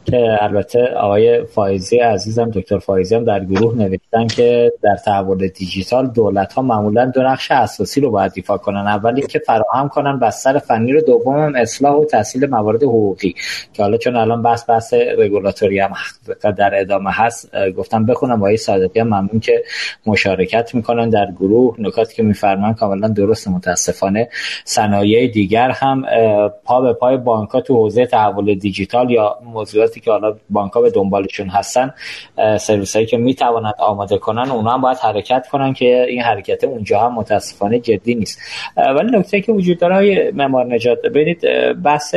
که 0.06 0.38
البته 0.42 0.80
آقای 0.86 1.46
فایزی 1.46 1.98
عزیزم 1.98 2.52
دکتر 2.54 2.80
فایزی 2.80 3.16
هم 3.16 3.24
در 3.24 3.46
گروه 3.46 3.78
نوشتن 3.78 4.28
که 4.28 4.74
در 4.82 4.96
تحول 5.06 5.48
دیجیتال 5.48 6.08
دولت 6.08 6.54
ها 6.54 6.62
معمولا 6.62 7.06
دو 7.06 7.22
نقش 7.22 7.52
اساسی 7.52 8.02
رو 8.02 8.12
باید 8.12 8.32
دیفا 8.32 8.58
کنن. 8.58 8.88
اولی 8.88 9.22
که 9.22 9.40
فراهم 9.40 9.90
کنن 9.90 10.20
بستر 10.20 10.58
فنی 10.58 10.92
رو 10.92 11.02
دوم 11.02 11.56
اصلاح 11.56 11.96
و 11.96 12.06
تحصیل 12.06 12.46
موارد 12.46 12.84
حقوقی. 12.84 13.36
که 13.74 13.84
حالا 13.84 13.98
چون 13.98 14.16
الان 14.16 14.42
بحث 14.42 14.70
بحث 14.70 14.94
رگولاتوری 14.94 15.80
هم 15.80 15.92
در 16.58 16.80
ادامه 16.80 17.12
هست 17.12 17.52
گفتم 17.78 18.06
بخونم. 18.06 18.38
آقای 18.38 18.58
صادقی 18.58 19.00
هم 19.00 19.08
ممنون 19.08 19.40
که 19.42 19.64
مشارکت 20.06 20.76
می‌کنن 20.76 21.10
در 21.10 21.32
گروه. 21.40 21.76
نکاتی 21.80 22.16
که 22.16 22.24
میفرمان 22.24 22.74
کاملا 22.74 23.08
درست 23.08 23.48
متاسف 23.48 24.03
متاسفانه 24.04 24.30
صنایع 24.64 25.28
دیگر 25.28 25.70
هم 25.72 26.06
پا 26.66 26.82
به 26.82 26.94
پای 26.94 27.18
بانک 27.18 27.50
ها 27.50 27.62
تو 27.62 27.76
حوزه 27.76 28.06
تحول 28.06 28.56
دیجیتال 28.56 29.12
یا 29.12 29.38
موضوعاتی 29.44 30.00
که 30.00 30.12
حالا 30.12 30.36
بانک 30.50 30.74
به 30.74 30.90
دنبالشون 30.90 31.50
هستن 31.50 31.94
سرویس 32.60 32.96
هایی 32.96 33.06
که 33.06 33.18
می‌توانند 33.18 33.74
آماده 33.80 34.18
کنن 34.18 34.52
اونا 34.52 34.72
هم 34.72 34.82
باید 34.82 34.98
حرکت 34.98 35.48
کنن 35.52 35.74
که 35.74 36.06
این 36.10 36.22
حرکت 36.22 36.64
اونجا 36.64 37.00
هم 37.00 37.14
متاسفانه 37.14 37.80
جدی 37.80 38.16
نیست. 38.16 38.42
ولی 38.78 39.18
نکته 39.18 39.42
که 39.42 39.52
وجود 39.52 39.80
داره 39.80 39.96
های 39.96 40.32
معمار 40.32 40.66
نجات 40.66 41.02
ببینید 41.02 41.42
بحث 41.84 42.16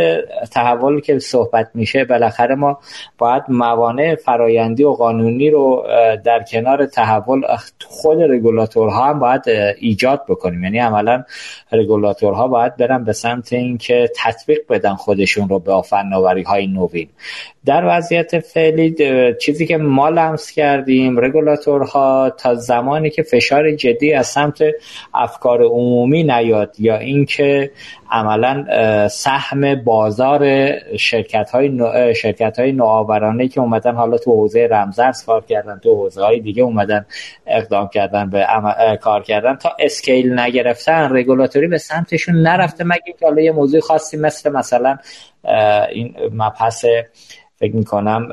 تحول 0.52 1.00
که 1.00 1.18
صحبت 1.18 1.70
میشه 1.74 2.04
بالاخره 2.04 2.54
ما 2.54 2.78
باید 3.18 3.42
موانع 3.48 4.14
فرایندی 4.14 4.84
و 4.84 4.90
قانونی 4.92 5.50
رو 5.50 5.86
در 6.24 6.42
کنار 6.42 6.86
تحول 6.86 7.42
خود 7.88 8.22
رگولاتورها 8.22 9.04
هم 9.04 9.18
باید 9.18 9.42
ایجاد 9.80 10.22
بکنیم. 10.28 10.64
یعنی 10.64 10.78
عملا 10.78 11.24
رگولاتورها 11.76 12.48
باید 12.48 12.76
برن 12.76 13.04
به 13.04 13.12
سمت 13.12 13.52
اینکه 13.52 14.10
تطبیق 14.16 14.58
بدن 14.68 14.94
خودشون 14.94 15.48
رو 15.48 15.58
به 15.58 15.82
فناوری 15.82 16.42
های 16.42 16.66
نوین. 16.66 17.08
در 17.64 17.84
وضعیت 17.88 18.40
فعلی 18.40 18.94
چیزی 19.40 19.66
که 19.66 19.76
ما 19.76 20.08
لمس 20.08 20.50
کردیم 20.50 21.18
رگولاتورها 21.18 22.30
تا 22.38 22.54
زمانی 22.54 23.10
که 23.10 23.22
فشار 23.22 23.70
جدی 23.70 24.12
از 24.12 24.26
سمت 24.26 24.62
افکار 25.14 25.62
عمومی 25.62 26.24
نیاد 26.24 26.74
یا 26.78 26.96
اینکه 26.96 27.70
عملا 28.10 29.08
سهم 29.08 29.74
بازار 29.74 30.72
شرکت 30.96 31.50
های. 31.50 32.14
شرکت 32.14 32.58
های 32.58 32.72
نوآورانه 32.72 33.48
که 33.48 33.60
اومدن 33.60 33.94
حالا 33.94 34.18
تو 34.18 34.32
حوزه 34.32 34.68
رمزرز 34.70 35.24
کار 35.24 35.44
کردن 35.44 35.80
تو 35.82 35.94
حوزه 35.94 36.24
های 36.24 36.40
دیگه 36.40 36.62
اومدن 36.62 37.06
اقدام 37.46 37.88
کردن 37.88 38.30
به 38.30 38.46
کار 39.00 39.22
کردن 39.22 39.54
تا 39.54 39.72
اسکیل 39.78 40.38
نگرفتن 40.38 41.16
رگولاتوری 41.16 41.68
به 41.68 41.78
سمتشون 41.78 42.34
نرفته 42.34 42.84
مگه 42.84 43.14
که 43.18 43.26
حالا 43.26 43.42
یه 43.42 43.52
موضوع 43.52 43.80
خاصی 43.80 44.16
مثل 44.16 44.52
مثلا 44.52 44.98
این 45.92 46.14
مبحث 46.32 46.84
فکر 47.58 47.76
می‌کنم 47.76 48.28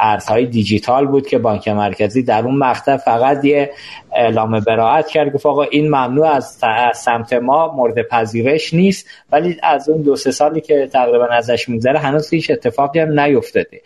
ارزهای 0.00 0.46
دیجیتال 0.46 1.06
بود 1.06 1.26
که 1.26 1.38
بانک 1.38 1.68
مرکزی 1.68 2.22
در 2.22 2.44
اون 2.44 2.54
مقطع 2.54 2.96
فقط 2.96 3.44
یه 3.44 3.70
اعلام 4.12 4.60
براعت 4.60 5.08
کرد 5.08 5.32
گفت 5.32 5.46
آقا 5.46 5.62
این 5.62 5.86
ممنوع 5.86 6.26
از 6.26 6.58
سمت 6.94 7.32
ما 7.32 7.74
مورد 7.76 8.08
پذیرش 8.08 8.74
نیست 8.74 9.06
ولی 9.32 9.56
از 9.62 9.88
اون 9.88 10.02
دو 10.02 10.16
سه 10.16 10.30
سالی 10.30 10.60
که 10.60 10.88
تقریبا 10.92 11.26
ازش 11.26 11.68
میگذره 11.68 11.98
هنوز 11.98 12.30
هیچ 12.30 12.50
اتفاقی 12.50 13.00
هم 13.00 13.20
نیفتاده. 13.20 13.80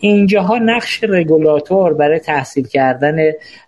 اینجاها 0.00 0.58
نقش 0.58 1.04
رگولاتور 1.04 1.94
برای 1.94 2.18
تحصیل 2.18 2.66
کردن 2.66 3.16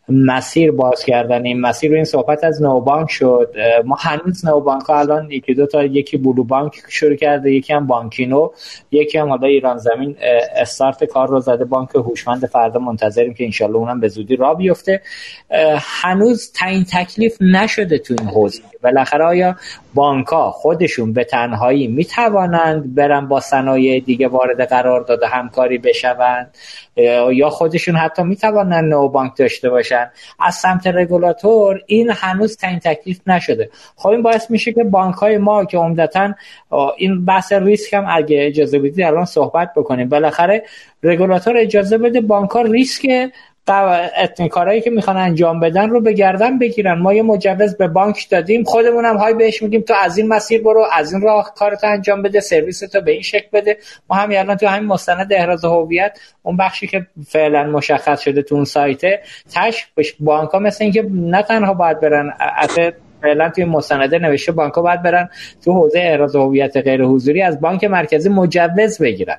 مسیر 0.09 0.73
باز 0.73 1.05
کردن. 1.05 1.45
این 1.45 1.61
مسیر 1.61 1.91
رو 1.91 1.97
این 1.97 2.05
صحبت 2.05 2.45
از 2.45 2.63
نوبانک 2.63 3.11
شد. 3.11 3.55
ما 3.85 3.97
هنوز 4.01 4.47
نوبانک 4.47 4.83
ها 4.83 4.99
الان 4.99 5.31
یکی 5.31 5.55
دو 5.55 5.67
تا 5.67 5.85
یکی 5.85 6.17
بلو 6.17 6.45
بانک 6.45 6.73
شروع 6.89 7.15
کرده 7.17 7.53
یکی 7.53 7.73
هم 7.73 7.87
بانکینو 7.87 8.51
یکی 8.91 9.19
هم 9.19 9.29
حالا 9.29 9.47
ایران 9.47 9.79
زمین 9.79 10.17
استارت 10.57 11.05
کار 11.05 11.29
رو 11.29 11.41
زده 11.41 11.65
بانک 11.65 11.89
هوشمند 11.95 12.47
فردا 12.47 12.81
منتظریم 12.81 13.35
که 13.35 13.45
انشالله 13.45 13.77
اونم 13.77 14.01
به 14.01 14.09
زودی 14.09 14.37
را 14.37 14.55
بیفته. 14.55 15.01
هنوز 15.79 16.53
تعیین 16.53 16.85
تکلیف 16.85 17.37
نشده 17.41 17.99
تو 17.99 18.15
این 18.19 18.29
حوزه. 18.29 18.63
بالاخره 18.83 19.25
آیا 19.25 19.57
بانک 19.95 20.27
ها 20.27 20.51
خودشون 20.51 21.13
به 21.13 21.25
تنهایی 21.25 21.87
می‌توانند 21.87 22.95
برن 22.95 23.29
با 23.29 23.41
صنایع 23.41 24.01
دیگه 24.01 24.29
وارد 24.29 24.69
قرار 24.69 25.01
داده 25.01 25.27
همکاری 25.27 25.79
بشوند 25.79 26.57
یا 27.33 27.51
خودشون 27.51 27.97
حتی 27.97 28.23
می‌توانند 28.23 28.85
نو 28.85 29.09
بانک 29.09 29.37
داشته 29.37 29.71
باشن. 29.71 30.11
از 30.41 30.55
سمت 30.55 30.87
رگولاتور 30.87 31.81
این 31.87 32.11
هنوز 32.11 32.57
تعیین 32.57 32.79
تکلیف 32.79 33.21
نشده. 33.27 33.71
خب 33.97 34.09
این 34.09 34.23
باعث 34.23 34.51
میشه 34.51 34.73
که 34.73 34.85
بانک 34.85 35.15
های 35.15 35.39
ما 35.39 35.65
که 35.65 35.79
عمدتا 35.79 36.35
این 36.97 37.25
بحث 37.25 37.53
ریسک 37.53 37.95
هم 37.95 38.05
اگه 38.09 38.47
اجازه 38.47 38.79
بدید 38.79 39.01
الان 39.01 39.25
صحبت 39.25 39.73
بکنیم. 39.77 40.09
بالاخره 40.09 40.63
رگولاتور 41.03 41.57
اجازه 41.57 41.99
بده 41.99 42.21
بانک 42.21 42.51
ها 42.51 42.63
ریسک 42.63 43.07
کارهایی 44.51 44.81
که 44.81 44.91
می‌خوان 44.91 45.17
انجام 45.17 45.61
بدن 45.61 45.91
رو 45.91 46.01
به 46.01 46.13
گردن 46.13 46.59
بگیرن. 46.59 46.99
ما 46.99 47.15
یه 47.15 47.23
مجوز 47.23 47.77
به 47.77 47.89
بانک 47.89 48.29
دادیم. 48.31 48.65
خودمون 48.65 49.05
هم 49.05 49.17
های 49.17 49.35
بهش 49.35 49.63
میگیم 49.63 49.81
تو 49.81 49.95
از 49.95 50.19
این 50.19 50.29
مسیر 50.29 50.63
برو 50.63 50.87
از 50.93 51.13
این 51.13 51.23
راه 51.23 51.53
کارتو 51.57 51.87
انجام 51.87 52.23
بده 52.23 52.41
سرویس 52.41 52.79
تو 52.81 53.01
به 53.01 53.13
این 53.13 53.23
شکل 53.23 53.49
بده. 53.53 53.77
ما 54.11 54.17
همین 54.17 54.39
الان 54.39 54.57
تو 54.57 54.67
همین 54.67 54.89
مستند 54.89 55.33
احراز 55.33 55.65
هویت 55.65 56.19
اون 56.43 56.57
بخشی 56.57 56.87
که 56.87 57.07
فعلا 57.29 57.65
مشخص 57.65 58.21
شده 58.21 58.43
تو 58.43 58.55
اون 58.55 58.65
سایته 58.65 59.21
تش 59.55 59.87
بانک 60.21 60.51
ها 60.51 60.59
مثل 60.59 60.85
اینکه 60.85 61.07
نه 61.11 61.43
تنها 61.43 61.75
باید 61.75 62.01
برن 62.01 62.33
فعلا 63.23 63.49
توی 63.49 63.65
مستنده 63.65 64.19
نوشته 64.19 64.53
بانک 64.53 64.75
باید 64.75 65.03
برن 65.03 65.29
تو 65.65 65.73
حوزه 65.73 65.99
احراز 65.99 66.37
هویت 66.37 66.77
غیر 66.77 67.03
حضوری 67.05 67.43
از 67.43 67.61
بانک 67.61 67.85
مرکزی 67.85 68.29
مجوز 68.29 68.99
بگیرن. 68.99 69.37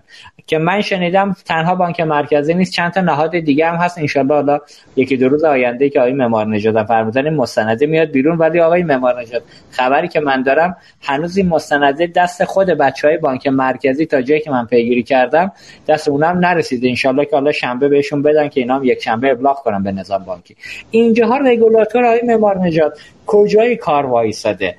که 0.47 0.57
من 0.57 0.81
شنیدم 0.81 1.35
تنها 1.45 1.76
بانک 1.76 1.99
مرکزی 1.99 2.53
نیست 2.53 2.73
چند 2.73 2.91
تا 2.91 3.01
نهاد 3.01 3.39
دیگه 3.39 3.68
هم 3.68 3.76
هست. 3.76 3.97
انشالله 3.97 4.34
حالا 4.35 4.60
یکی 4.95 5.18
دو 5.18 5.30
روز 5.30 5.43
آینده 5.43 5.89
که 5.89 5.99
آقای 5.99 6.14
معمار 6.14 6.47
نژاد 6.47 6.85
فرمودن 6.85 7.30
مستنده 7.30 7.85
میاد 7.85 8.11
بیرون. 8.11 8.38
ولی 8.38 8.60
آقای 8.60 8.84
معمار 8.84 9.22
نژاد 9.22 9.43
خبری 9.72 10.07
که 10.07 10.19
من 10.19 10.43
دارم 10.43 10.77
هنوز 11.01 11.38
این 11.38 11.49
مستنده 11.49 12.07
دست 12.07 12.43
خود 12.43 12.68
بچه 12.68 13.07
های 13.07 13.18
بانک 13.18 13.47
مرکزی 13.47 14.05
تا 14.05 14.22
جایی 14.22 14.41
که 14.41 14.51
من 14.51 14.65
پیگیری 14.65 15.03
کردم 15.03 15.51
دست 15.88 16.07
اونم 16.07 16.39
نرسیده. 16.39 16.88
انشالله 16.88 17.26
که 17.26 17.35
حالا 17.35 17.51
شنبه 17.51 17.88
بهشون 17.88 18.22
بدن 18.22 18.47
که 18.49 18.61
اینا 18.61 18.76
هم 18.76 18.84
یک 18.84 19.03
شنبه 19.03 19.31
ابلاغ 19.31 19.57
کنن 19.57 19.84
به 19.84 19.91
نظام 19.91 20.23
بانکی. 20.23 20.55
اینجاها 20.91 21.38
رگولاتور 21.38 22.05
آقای 22.05 22.22
معمار 22.22 22.60
نژاد 22.60 22.97
کجای 23.27 23.75
کار 23.75 24.05
وایساده؟ 24.05 24.75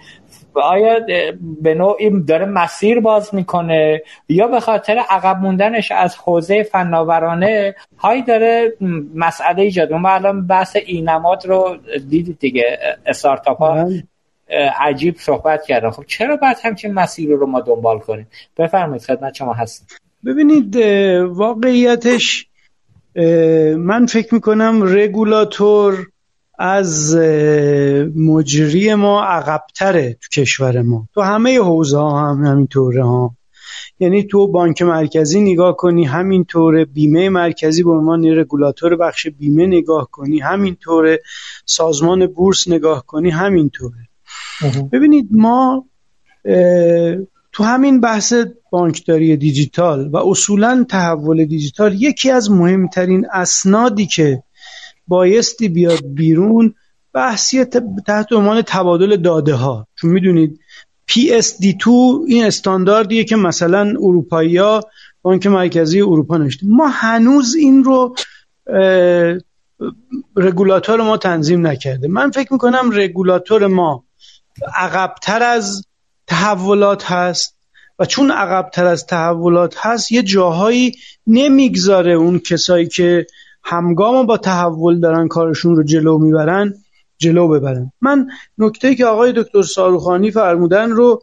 آیا 0.55 1.01
به 1.63 1.75
نوعی 1.75 2.21
داره 2.21 2.45
مسیر 2.45 3.01
باز 3.01 3.35
می‌کنه؟ 3.35 4.03
یا 4.29 4.47
به 4.47 4.61
خاطر 4.61 4.99
عقب 5.09 5.37
موندنش 5.37 5.93
از 5.93 6.17
حوزه 6.17 6.63
فناورانه 6.63 7.75
هایی 7.99 8.23
داره 8.23 8.73
مسئله 9.15 9.63
ایجاد؟ 9.63 9.93
ما 9.93 10.09
الان 10.09 10.47
بحث 10.47 10.77
اینماد 10.87 11.47
رو 11.47 11.77
دیدید 12.09 12.39
دیگه 12.39 12.79
استارتاپ 13.07 13.59
ها. 13.59 13.75
بله. 13.75 14.05
عجیب 14.81 15.17
صحبت 15.19 15.65
کردن. 15.67 15.91
خب 15.91 16.05
چرا 16.07 16.37
باید 16.37 16.57
همچین 16.63 16.95
مسیر 16.95 17.31
رو 17.31 17.47
ما 17.47 17.61
دنبال 17.61 17.99
کنیم؟ 17.99 18.27
بفرمایید 18.59 19.03
خدمت 19.03 19.35
شما 19.35 19.53
هست 19.53 19.99
ببینید 20.27 20.77
واقعیتش 21.27 22.47
من 23.77 24.07
فکر 24.07 24.35
می‌کنم 24.35 24.83
رگولاتور 24.85 26.07
از 26.59 27.17
مجری 28.17 28.95
ما 28.95 29.25
عقبتره 29.25 30.13
تو 30.13 30.41
کشور 30.41 30.83
ما. 30.83 31.09
تو 31.15 31.21
همه 31.21 31.59
حوزه 31.59 31.99
ها 31.99 32.31
هم 32.31 32.45
همینطوره 32.45 33.05
ها. 33.05 33.37
یعنی 34.01 34.23
تو 34.23 34.47
بانک 34.47 34.83
مرکزی 34.83 35.41
نگاه 35.41 35.77
کنی 35.77 36.05
همینطوره. 36.05 36.85
بیمه 36.85 37.29
مرکزی 37.29 37.83
به 37.83 37.91
عنوان 37.91 38.25
رگولاتور 38.25 38.97
بخش 38.97 39.27
بیمه 39.27 39.67
نگاه 39.67 40.09
کنی 40.11 40.39
همینطوره. 40.39 41.21
سازمان 41.67 42.27
بورس 42.27 42.69
نگاه 42.69 43.07
کنی 43.07 43.31
همینطوره. 43.31 44.09
ببینید 44.93 45.29
ما 45.31 45.87
تو 47.53 47.65
همین 47.65 48.01
بحث 48.01 48.35
بانکداری 48.71 49.37
دیجیتال 49.37 50.09
و 50.09 50.17
اصولا 50.17 50.87
تحول 50.89 51.45
دیجیتال 51.45 52.03
یکی 52.03 52.31
از 52.31 52.51
مهمترین 52.51 53.27
اسنادی 53.33 54.07
که 54.07 54.43
بایستی 55.07 55.69
بیاد 55.69 56.01
بیرون 56.05 56.75
بحثی 57.13 57.65
تحت 58.07 58.33
عنوان 58.33 58.63
تبادل 58.63 59.17
داده 59.17 59.55
ها 59.55 59.87
چون 60.01 60.11
می‌دونید 60.11 60.61
PSD2 61.11 61.89
این 62.27 62.45
استانداردیه 62.45 63.25
که 63.25 63.37
مثلا 63.37 63.81
اروپایی 63.81 64.57
ها 64.57 64.81
بانک 65.23 65.47
مرکزی 65.47 66.01
اروپا 66.01 66.37
نوشته. 66.37 66.67
ما 66.67 66.89
هنوز 66.89 67.55
این 67.55 67.85
رو 67.85 68.15
رگولاتور 70.37 71.03
ما 71.03 71.17
تنظیم 71.17 71.67
نکرده. 71.67 72.09
من 72.09 72.31
فکر 72.31 72.53
می‌کنم 72.53 72.91
رگولاتور 72.93 73.67
ما 73.67 74.05
عقبتر 74.77 75.43
از 75.43 75.85
تحولات 76.27 77.05
هست 77.05 77.57
و 77.99 78.05
چون 78.05 78.31
عقبتر 78.31 78.87
از 78.87 79.07
تحولات 79.07 79.75
هست 79.79 80.13
یه 80.13 80.23
جاهایی 80.23 80.93
نمی‌گذاره 81.27 82.13
اون 82.13 82.39
کسایی 82.39 82.89
که 82.89 83.27
همگام 83.65 84.27
با 84.27 84.37
تحول 84.37 85.01
دارن 85.01 85.29
کارشون 85.29 85.77
رو 85.77 85.83
جلو 85.83 86.19
می‌برن 86.19 86.75
جلو 87.19 87.49
ببرن. 87.49 87.93
من 88.01 88.27
نکته 88.59 88.95
که 88.95 89.07
آقای 89.07 89.33
دکتر 89.37 89.63
ساروخانی 89.63 90.31
فرمودن 90.31 90.91
رو 90.91 91.23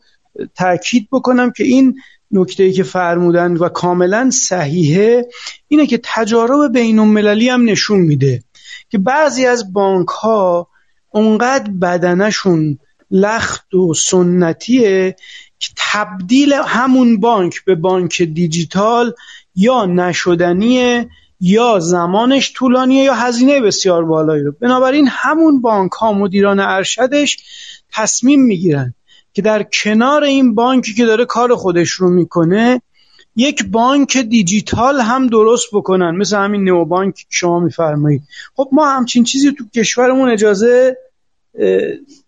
تاکید 0.56 1.08
بکنم 1.12 1.52
که 1.52 1.64
این 1.64 1.96
نکته 2.32 2.72
که 2.72 2.84
فرمودن 2.84 3.54
و 3.54 3.70
کاملا 3.70 4.30
صحیحه 4.30 5.26
اینه 5.68 5.88
که 5.88 6.00
تجارب 6.04 6.74
بین 6.74 7.00
المللی 7.00 7.50
هم 7.50 7.70
نشون 7.70 8.00
میده 8.00 8.44
که 8.90 8.98
بعضی 8.98 9.46
از 9.46 9.74
بانک 9.74 10.08
ها 10.08 10.68
اونقدر 11.10 11.72
بدنشون 11.72 12.80
لخت 13.12 13.74
و 13.74 13.94
سنتیه 13.94 15.16
که 15.60 15.70
تبدیل 15.78 16.54
همون 16.54 17.20
بانک 17.20 17.66
به 17.66 17.76
بانک 17.76 18.22
دیجیتال 18.22 19.14
یا 19.56 19.86
نشدنیه 19.86 21.10
یا 21.42 21.80
زمانش 21.80 22.54
طولانیه 22.54 23.04
یا 23.04 23.14
هزینه 23.14 23.62
بسیار 23.62 24.06
بالایی 24.06 24.44
رو. 24.44 24.52
بنابراین 24.62 25.08
همون 25.12 25.62
بانک 25.62 25.92
ها 25.92 26.14
مدیران 26.14 26.60
ارشدش 26.60 27.38
تصمیم 27.94 28.42
می‌گیرن 28.42 28.94
که 29.34 29.42
در 29.42 29.64
کنار 29.64 30.24
این 30.24 30.56
بانکی 30.56 30.94
که 30.94 31.06
داره 31.06 31.26
کار 31.26 31.56
خودش 31.56 31.92
رو 31.92 32.10
می‌کنه 32.10 32.82
یک 33.36 33.66
بانک 33.66 34.18
دیجیتال 34.18 35.02
هم 35.02 35.28
درست 35.28 35.68
بکنن. 35.74 36.16
مثل 36.16 36.38
همین 36.38 36.64
نو 36.64 36.86
بانک 36.86 37.26
شما 37.30 37.60
میفرمایید. 37.60 38.22
خب 38.56 38.70
ما 38.72 38.90
همچین 38.90 39.24
چیزی 39.24 39.52
تو 39.52 39.64
کشورمون 39.76 40.30
اجازه 40.30 40.98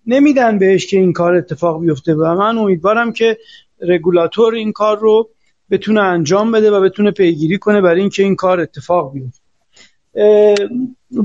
نمیدن 0.07 0.59
بهش 0.59 0.87
که 0.87 0.97
این 0.97 1.13
کار 1.13 1.35
اتفاق 1.35 1.81
بیفته 1.81 2.13
و 2.13 2.35
من 2.35 2.57
امیدوارم 2.57 3.13
که 3.13 3.37
رگولاتور 3.81 4.53
این 4.53 4.71
کار 4.71 4.99
رو 4.99 5.29
بتونه 5.73 6.01
انجام 6.01 6.51
بده 6.51 6.71
و 6.71 6.81
بتونه 6.81 7.11
پیگیری 7.11 7.57
کنه 7.57 7.81
برای 7.81 7.99
اینکه 7.99 8.23
این 8.23 8.35
کار 8.35 8.59
اتفاق 8.59 9.13
بیفته. 9.13 9.43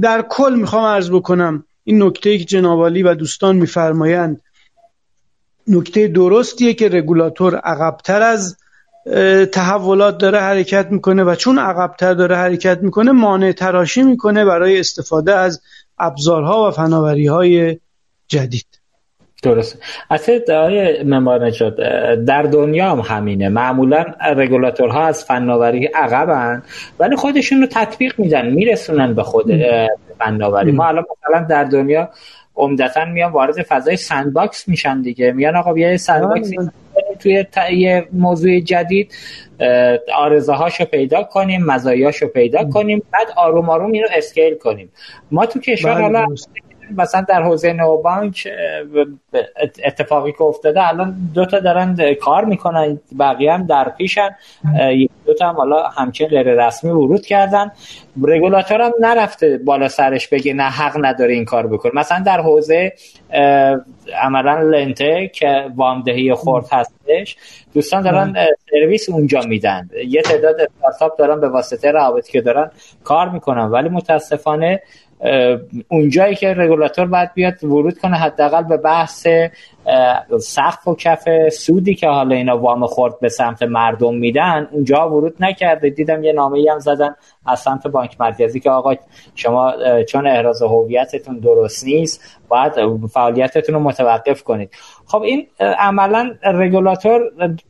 در 0.02 0.24
کل 0.28 0.54
می‌خوام 0.56 0.84
عرض 0.84 1.10
بکنم 1.10 1.64
این 1.84 2.02
نکته 2.02 2.38
که 2.38 2.44
جنابالی 2.44 3.02
و 3.02 3.14
دوستان 3.14 3.56
میفرمایند 3.56 4.40
نکته 5.66 6.08
درستیه 6.08 6.74
که 6.74 6.88
رگولاتور 6.88 7.56
عقبتر 7.56 8.22
از 8.22 8.56
تحولات 9.52 10.18
داره 10.18 10.40
حرکت 10.40 10.86
می‌کنه 10.90 11.24
و 11.24 11.34
چون 11.34 11.58
عقبتر 11.58 12.14
داره 12.14 12.36
حرکت 12.36 12.78
می‌کنه 12.82 13.12
مانع 13.12 13.52
تراشی 13.52 14.02
می‌کنه 14.02 14.44
برای 14.44 14.80
استفاده 14.80 15.34
از 15.34 15.62
ابزارها 15.98 16.68
و 16.68 16.70
فناوری 16.70 17.26
های 17.26 17.78
جدید. 18.28 18.77
درست 19.42 19.82
اصلا 20.10 20.40
آقای 20.48 21.02
معمارنژاد 21.02 21.76
در 22.26 22.42
دنیا 22.42 22.90
هم 22.90 23.00
همینه. 23.00 23.48
معمولا 23.48 24.04
رگولاتورها 24.36 25.06
از 25.06 25.24
فناوری 25.24 25.86
عقبن 25.86 26.62
ولی 26.98 27.16
خودشون 27.16 27.60
رو 27.60 27.66
تطبیق 27.66 28.14
میدن 28.18 28.50
میرسونن 28.50 29.14
به 29.14 29.22
خود 29.22 29.52
فناوری. 30.18 30.72
ما 30.72 30.86
الان 30.86 31.04
مثلا 31.26 31.46
در 31.46 31.64
دنیا 31.64 32.10
عمدتا 32.56 33.04
میان 33.04 33.32
وارد 33.32 33.62
فضای 33.62 33.96
sandbox 33.96 34.68
میشن 34.68 35.02
دیگه. 35.02 35.32
میان 35.32 35.56
آقا 35.56 35.72
بیا 35.72 35.96
sandbox 35.96 36.50
توی 37.20 37.44
یه 37.72 38.08
موضوع 38.12 38.60
جدید 38.60 39.14
عارضه 40.14 40.52
هاشو 40.52 40.84
پیدا 40.84 41.22
کنیم 41.22 41.64
مزایاشو 41.64 42.26
پیدا 42.26 42.64
کنیم 42.64 43.02
بعد 43.12 43.26
آروم 43.36 43.70
آروم 43.70 43.92
اینو 43.92 44.06
scale 44.16 44.54
کنیم. 44.54 44.92
ما 45.30 45.46
تو 45.46 45.60
کشور 45.60 45.94
بله، 45.94 46.02
حالا 46.02 46.26
مثلا 46.96 47.20
در 47.28 47.42
حوزه 47.42 47.72
نوبانک 47.72 48.48
اتفاقی 49.84 50.32
که 50.32 50.42
افتاده 50.42 50.88
الان 50.88 51.30
دو 51.34 51.44
تا 51.44 51.60
دارن 51.60 51.96
کار 52.20 52.44
می‌کنن 52.44 53.00
بقیه 53.18 53.52
هم 53.52 53.66
در 53.66 53.88
پیشن. 53.98 54.28
دو 55.26 55.34
تا 55.34 55.48
هم 55.48 55.54
حالا 55.56 55.82
همچنین 55.82 56.30
غیر 56.30 56.66
رسمی 56.66 56.90
ورود 56.90 57.26
کردن. 57.26 57.72
رگولاتور 58.22 58.80
هم 58.80 58.92
نرفته 59.00 59.58
بالا 59.64 59.88
سرش 59.88 60.28
بگه 60.28 60.54
نه 60.54 60.62
حق 60.62 60.96
نداره 61.00 61.34
این 61.34 61.44
کار 61.44 61.66
بکنه. 61.66 61.92
مثلا 61.94 62.22
در 62.26 62.40
حوزه 62.40 62.92
عملا 64.22 64.62
لنته 64.62 65.30
که 65.34 65.64
وامدهی 65.76 66.34
خورد 66.34 66.66
هستش 66.72 67.36
دوستان 67.74 68.02
دارن 68.02 68.34
سرویس 68.70 69.08
اونجا 69.08 69.40
میدن. 69.40 69.88
یه 70.08 70.22
تعداد 70.22 70.56
استارتاپ 70.60 71.18
دارن 71.18 71.40
به 71.40 71.48
واسطه 71.48 71.90
روابطی 71.90 72.32
که 72.32 72.40
دارن 72.40 72.70
کار 73.04 73.28
می‌کنن. 73.28 73.64
ولی 73.64 73.88
متاسفانه 73.88 74.82
اونجایی 75.88 76.34
که 76.34 76.54
رگولاتور 76.54 77.06
باید 77.06 77.34
بیاد 77.34 77.64
ورود 77.64 77.98
کنه 77.98 78.16
حداقل 78.16 78.62
به 78.62 78.76
بحث 78.76 79.26
سقف 80.40 80.88
و 80.88 80.94
کف 80.94 81.48
سودی 81.48 81.94
که 81.94 82.08
حالا 82.08 82.36
اینا 82.36 82.58
وام 82.58 82.86
خورد 82.86 83.20
به 83.20 83.28
سمت 83.28 83.62
مردم 83.62 84.14
میدن 84.14 84.68
اونجا 84.72 85.10
ورود 85.10 85.36
نکرده. 85.40 85.90
دیدم 85.90 86.24
یه 86.24 86.32
نامه 86.32 86.64
هم 86.72 86.78
زدن 86.78 87.14
از 87.46 87.60
سمت 87.60 87.86
بانک 87.86 88.20
مرکزی 88.20 88.60
که 88.60 88.70
آقا 88.70 88.94
شما 89.34 89.72
چون 90.08 90.26
احراز 90.26 90.62
هویتتون 90.62 91.38
درست 91.38 91.84
نیست 91.84 92.38
باید 92.48 92.72
فعالیتتون 93.12 93.74
رو 93.74 93.80
متوقف 93.80 94.42
کنید. 94.42 94.70
خب 95.06 95.22
این 95.22 95.46
عملا 95.60 96.34
رگولاتور 96.42 97.20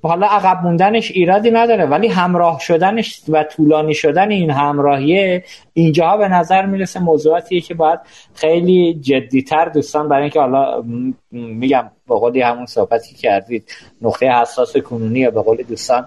حالا 0.03 0.27
عقب 0.27 0.63
موندنش 0.63 1.11
ایرادی 1.11 1.51
نداره 1.51 1.87
ولی 1.87 2.09
همراه 2.09 2.59
شدنش 2.61 3.23
و 3.29 3.45
طولانی 3.45 3.95
شدن 3.95 4.31
این 4.31 4.51
همراهیه 4.51 5.45
اینجا 5.73 6.17
به 6.17 6.29
نظر 6.29 6.67
می‌رسه 6.67 7.01
موضوعاتیه 7.01 7.61
که 7.61 7.75
باید 7.75 8.01
خیلی 8.35 8.95
جدیتر 8.95 9.65
دوستان 9.65 10.09
برای 10.09 10.23
اینکه 10.23 10.41
حالا 10.41 10.83
میگم 11.33 11.91
به 12.09 12.15
قولی 12.15 12.41
همون 12.41 12.67
صحبتی 12.67 13.15
کردید 13.15 13.65
نقطه 14.03 14.27
حساس 14.27 14.77
کنونی 14.77 15.31
به 15.31 15.43
قول 15.43 15.63
دوستان 15.63 16.07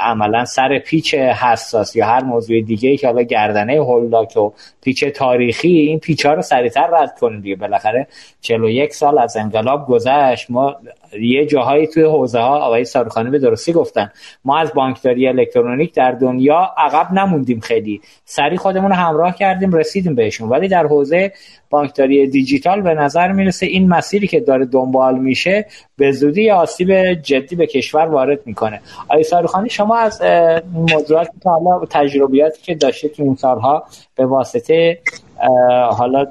عملا 0.00 0.44
سر 0.44 0.78
پیچ 0.78 1.14
حساس 1.14 1.96
یا 1.96 2.06
هر 2.06 2.24
موضوع 2.24 2.60
دیگه 2.60 2.96
که 2.96 3.06
حالا 3.06 3.22
گردنه 3.22 3.72
هولداک 3.72 4.36
و 4.36 4.50
پیچ 4.82 5.04
تاریخی 5.04 5.68
این 5.68 5.98
پیچ 5.98 6.26
ها 6.26 6.32
رو 6.32 6.42
سریعتر 6.42 6.86
رد 6.92 7.18
کنیم 7.18 7.40
دیگه. 7.40 7.56
بالاخره 7.56 8.06
41 8.40 8.94
سال 8.94 9.18
از 9.18 9.36
انقلاب 9.36 9.86
گذشت 9.86 10.50
ما 10.50 10.76
یه 11.20 11.46
جاهایی 11.46 11.86
توی 11.86 12.02
حوزه 12.02 12.38
ها 12.38 12.58
آقای 12.58 12.84
سارخانی 12.84 13.30
به 13.30 13.38
درستی 13.38 13.72
گفتن. 13.72 14.10
ما 14.44 14.58
از 14.58 14.72
بانکداری 14.74 15.28
الکترونیک 15.28 15.94
در 15.94 16.12
دنیا 16.12 16.74
عقب 16.76 17.12
نموندیم 17.12 17.60
خیلی. 17.60 18.00
سری 18.24 18.56
خودمون 18.56 18.92
همراه 18.92 19.36
کردیم 19.36 19.72
رسیدیم 19.72 20.14
بهشون. 20.14 20.48
ولی 20.48 20.68
در 20.68 20.86
حوزه 20.86 21.32
بانکداری 21.70 22.26
دیجیتال 22.26 22.80
به 22.80 22.94
نظر 22.94 23.32
می‌رسه 23.32 23.66
این 23.66 23.88
مسیری 23.88 24.26
که 24.26 24.40
داره 24.40 24.66
دنبال 24.66 25.18
میشه 25.18 25.66
به 25.98 26.12
زودی 26.12 26.50
آسیب 26.50 27.12
جدی 27.14 27.56
به 27.56 27.66
کشور 27.66 28.06
وارد 28.06 28.38
می‌کنه. 28.46 28.80
آقای 29.08 29.22
سارخانی 29.22 29.68
شما 29.68 29.96
از 29.96 30.22
موضوعاتی 30.72 31.30
که 31.42 31.48
حالا 31.50 31.86
تجربیاتی 31.90 32.62
که 32.62 32.74
داشتید 32.74 33.12
تو 33.12 33.22
این 33.22 33.36
سالها 33.36 33.84
به 34.16 34.26
واسطه 34.26 34.98
حالا 35.90 36.26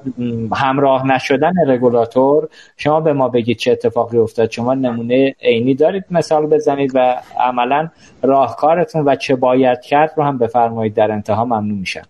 همراه 0.55 1.07
نشدن 1.07 1.53
رگولاتور 1.67 2.49
شما 2.77 2.99
به 2.99 3.13
ما 3.13 3.29
بگید 3.29 3.57
چه 3.57 3.71
اتفاقی 3.71 4.17
افتاد. 4.17 4.51
شما 4.51 4.73
نمونه 4.73 5.35
عینی 5.41 5.75
دارید 5.75 6.05
مثال 6.11 6.45
بزنید 6.45 6.91
و 6.95 7.21
عملا 7.39 7.89
راهکارتون 8.21 9.05
و 9.05 9.15
چه 9.15 9.35
باید 9.35 9.81
کرد 9.81 10.13
رو 10.17 10.23
هم 10.23 10.37
بفرمایید. 10.37 10.93
در 10.93 11.11
انتها 11.11 11.45
ممنون 11.45 11.77
میشم. 11.79 12.05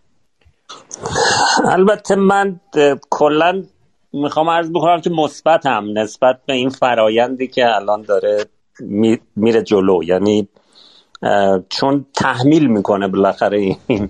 البته 1.66 2.16
من 2.16 2.60
کلا 3.10 3.64
می‌خوام 4.22 4.50
عرض 4.50 4.70
بکنم 4.70 5.02
که 5.02 5.10
مثبتم 5.10 5.86
نسبت 5.94 6.40
به 6.46 6.54
این 6.54 6.70
فرایندی 6.70 7.48
که 7.48 7.76
الان 7.76 8.02
داره 8.02 8.46
میره 9.36 9.62
جلو. 9.62 10.04
یعنی 10.04 10.48
چون 11.70 12.06
تحمیل 12.14 12.68
می‌کنه 12.68 13.08
بالاخره 13.08 13.76
این 13.88 14.10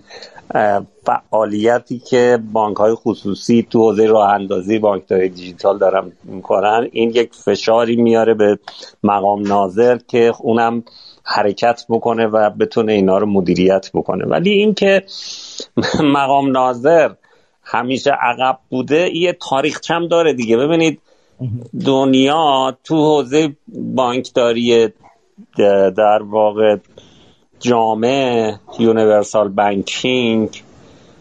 فعالیتی 1.05 1.99
که 1.99 2.39
بانک 2.53 2.77
های 2.77 2.95
خصوصی 2.95 3.67
تو 3.69 3.79
حوزه 3.79 4.05
راه 4.05 4.33
اندازی 4.33 4.79
بانک 4.79 5.13
دیجیتال 5.13 5.77
دارن 5.77 6.11
می‌کنن 6.23 6.87
این 6.91 7.09
یک 7.09 7.33
فشاری 7.33 7.95
میاره 7.95 8.33
به 8.33 8.59
مقام 9.03 9.47
ناظر 9.47 9.97
که 10.07 10.33
اونم 10.39 10.83
حرکت 11.23 11.85
بکنه 11.89 12.27
و 12.27 12.49
بتونه 12.49 12.93
اینا 12.93 13.17
رو 13.17 13.25
مدیریت 13.25 13.89
بکنه. 13.93 14.25
ولی 14.25 14.49
اینکه 14.49 15.03
مقام 16.17 16.51
ناظر 16.51 17.11
همیشه 17.71 18.11
عقب 18.11 18.59
بوده 18.69 19.15
یه 19.15 19.37
تاریخچه 19.49 19.79
هم 19.79 20.07
داره 20.07 20.33
دیگه. 20.33 20.57
ببینید 20.57 21.01
دنیا 21.85 22.77
تو 22.83 22.95
حوزه 22.95 23.55
بانکداری 23.67 24.89
در 25.97 26.23
واقع 26.23 26.77
جامع 27.59 28.59
universal 28.79 29.47
banking. 29.47 30.63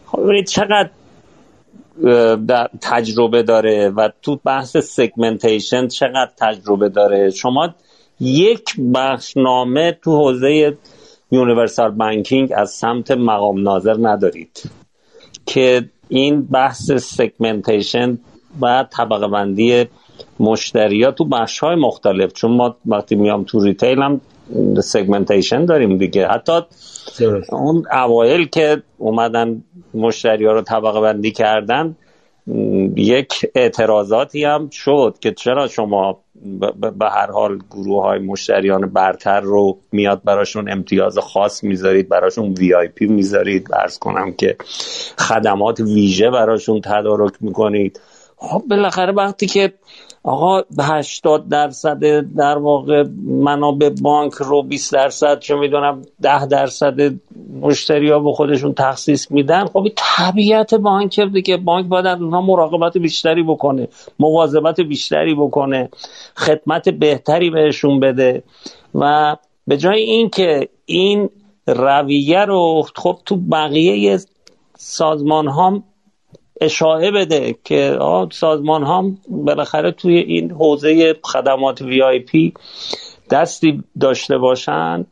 خب 0.06 0.23
ببینید 0.23 0.47
چقدر 0.47 0.90
تجربه 2.81 3.43
داره 3.43 3.89
و 3.89 4.09
تو 4.23 4.36
بحث 4.44 4.77
segmentation 4.77 5.89
چقدر 5.89 6.31
تجربه 6.36 6.89
داره. 6.89 7.31
شما 7.31 7.74
یک 8.20 8.64
بخشنامه 8.94 9.98
تو 10.02 10.16
حوزه 10.16 10.77
universal 11.31 11.90
banking 11.90 12.53
از 12.56 12.70
سمت 12.70 13.10
مقام 13.10 13.62
ناظر 13.62 13.97
ندارید 14.01 14.62
که 15.47 15.90
این 16.09 16.43
بحث 16.43 16.93
segmentation 16.93 18.19
و 18.62 18.87
طبقه 18.91 19.28
بندی 19.28 19.85
مشتری 20.41 21.03
ها 21.03 21.11
تو 21.11 21.24
بخش 21.24 21.59
های 21.59 21.77
مختلف 21.77 22.33
چون 22.33 22.51
ما 22.51 22.77
وقتی 22.87 23.15
میام 23.15 23.45
تو 23.45 23.61
retail 23.61 24.03
هم 24.03 24.20
segmentation 24.81 25.65
داریم 25.65 25.99
دیگه. 25.99 26.28
حتی 26.28 26.61
اون 27.53 27.85
اوایل 27.93 28.49
که 28.49 28.83
اومدن 28.99 29.62
مشتری 29.95 30.47
ها 30.47 30.53
رو 30.53 30.62
طبقه 30.62 31.01
بندی 31.01 31.33
کردن 31.33 31.97
یک 32.97 33.47
اعتراضاتی 33.55 34.44
هم 34.44 34.70
شد 34.70 35.16
که 35.20 35.32
چرا 35.32 35.68
شما 35.68 36.20
به 36.98 37.06
هر 37.10 37.31
حال 37.31 37.59
گروه 37.70 38.02
های 38.02 38.18
مشتریان 38.18 38.81
برتر 38.81 39.40
رو 39.40 39.78
میاد 39.93 40.23
براشون 40.24 40.70
امتیاز 40.70 41.18
خاص 41.18 41.64
می‌ذارید 41.64 42.09
براشون 42.09 42.52
وی 42.52 42.74
آی 42.74 42.89
پی 42.89 43.06
می‌ذارید. 43.06 43.68
برس 43.70 43.98
کنم 43.98 44.32
که 44.32 44.56
خدمات 45.18 45.81
ویژه 45.81 46.31
براشون 46.31 46.81
تدارک 46.81 47.32
می‌کنید. 47.40 48.01
خب 48.36 48.62
بالاخره 48.70 49.12
وقتی 49.12 49.47
که 49.47 49.73
آقا 50.27 50.62
80 50.81 51.48
درصد 51.48 52.01
در 52.36 52.59
واقع 52.59 53.05
منابع 53.24 53.89
بانک 53.89 54.32
رو 54.32 54.62
20 54.62 54.93
درصد 54.93 55.39
چه 55.39 55.55
می‌دونم 55.55 56.03
10 56.23 56.47
درصد 56.47 57.15
مشتری 57.61 58.11
ها 58.11 58.19
به 58.19 58.32
خودشون 58.32 58.74
تخصیص 58.74 59.31
میدن. 59.31 59.66
خب 59.66 59.86
طبیعت 59.97 60.74
بانک 60.74 61.20
دیگه. 61.20 61.57
بانک 61.57 61.86
باید 61.86 62.07
از 62.07 62.20
اونها 62.20 62.40
مراقبت 62.40 62.98
بیشتری 62.98 63.43
بکنه 63.43 63.89
مواظبت 64.19 64.81
بیشتری 64.81 65.35
بکنه 65.35 65.89
خدمت 66.36 66.89
بهتری 66.89 67.51
بهشون 67.51 68.01
بده. 68.01 68.43
و 68.94 69.36
به 69.66 69.77
جای 69.77 70.01
اینکه 70.01 70.69
این 70.86 71.31
رویه 71.66 72.44
رو 72.44 72.82
خب 72.97 73.19
تو 73.24 73.36
بقیه 73.36 74.19
سازمان 74.77 75.48
ها 75.48 75.82
اشاعه 76.61 77.11
بده 77.11 77.55
که 77.65 77.99
سازمان 78.33 78.83
ها 78.83 79.05
بالاخره 79.28 79.91
توی 79.91 80.19
این 80.19 80.51
حوزه 80.51 81.16
خدمات 81.23 81.83
وی 81.83 82.03
آی 82.03 82.19
پی 82.19 82.55
دستی 83.31 83.83
داشته 84.01 84.39
باشن. 84.39 85.07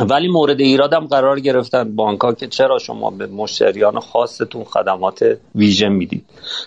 ولی 0.00 0.28
مورد 0.28 0.60
ایرادم 0.60 1.06
قرار 1.06 1.40
گرفتن 1.40 1.96
بانک 1.96 2.20
ها 2.20 2.32
که 2.32 2.46
چرا 2.46 2.78
شما 2.78 3.10
به 3.10 3.26
مشتریان 3.26 4.00
خاصتون 4.00 4.64
خدمات 4.64 5.38
ویژه 5.54 5.88
می‌دید؟ 5.88 6.24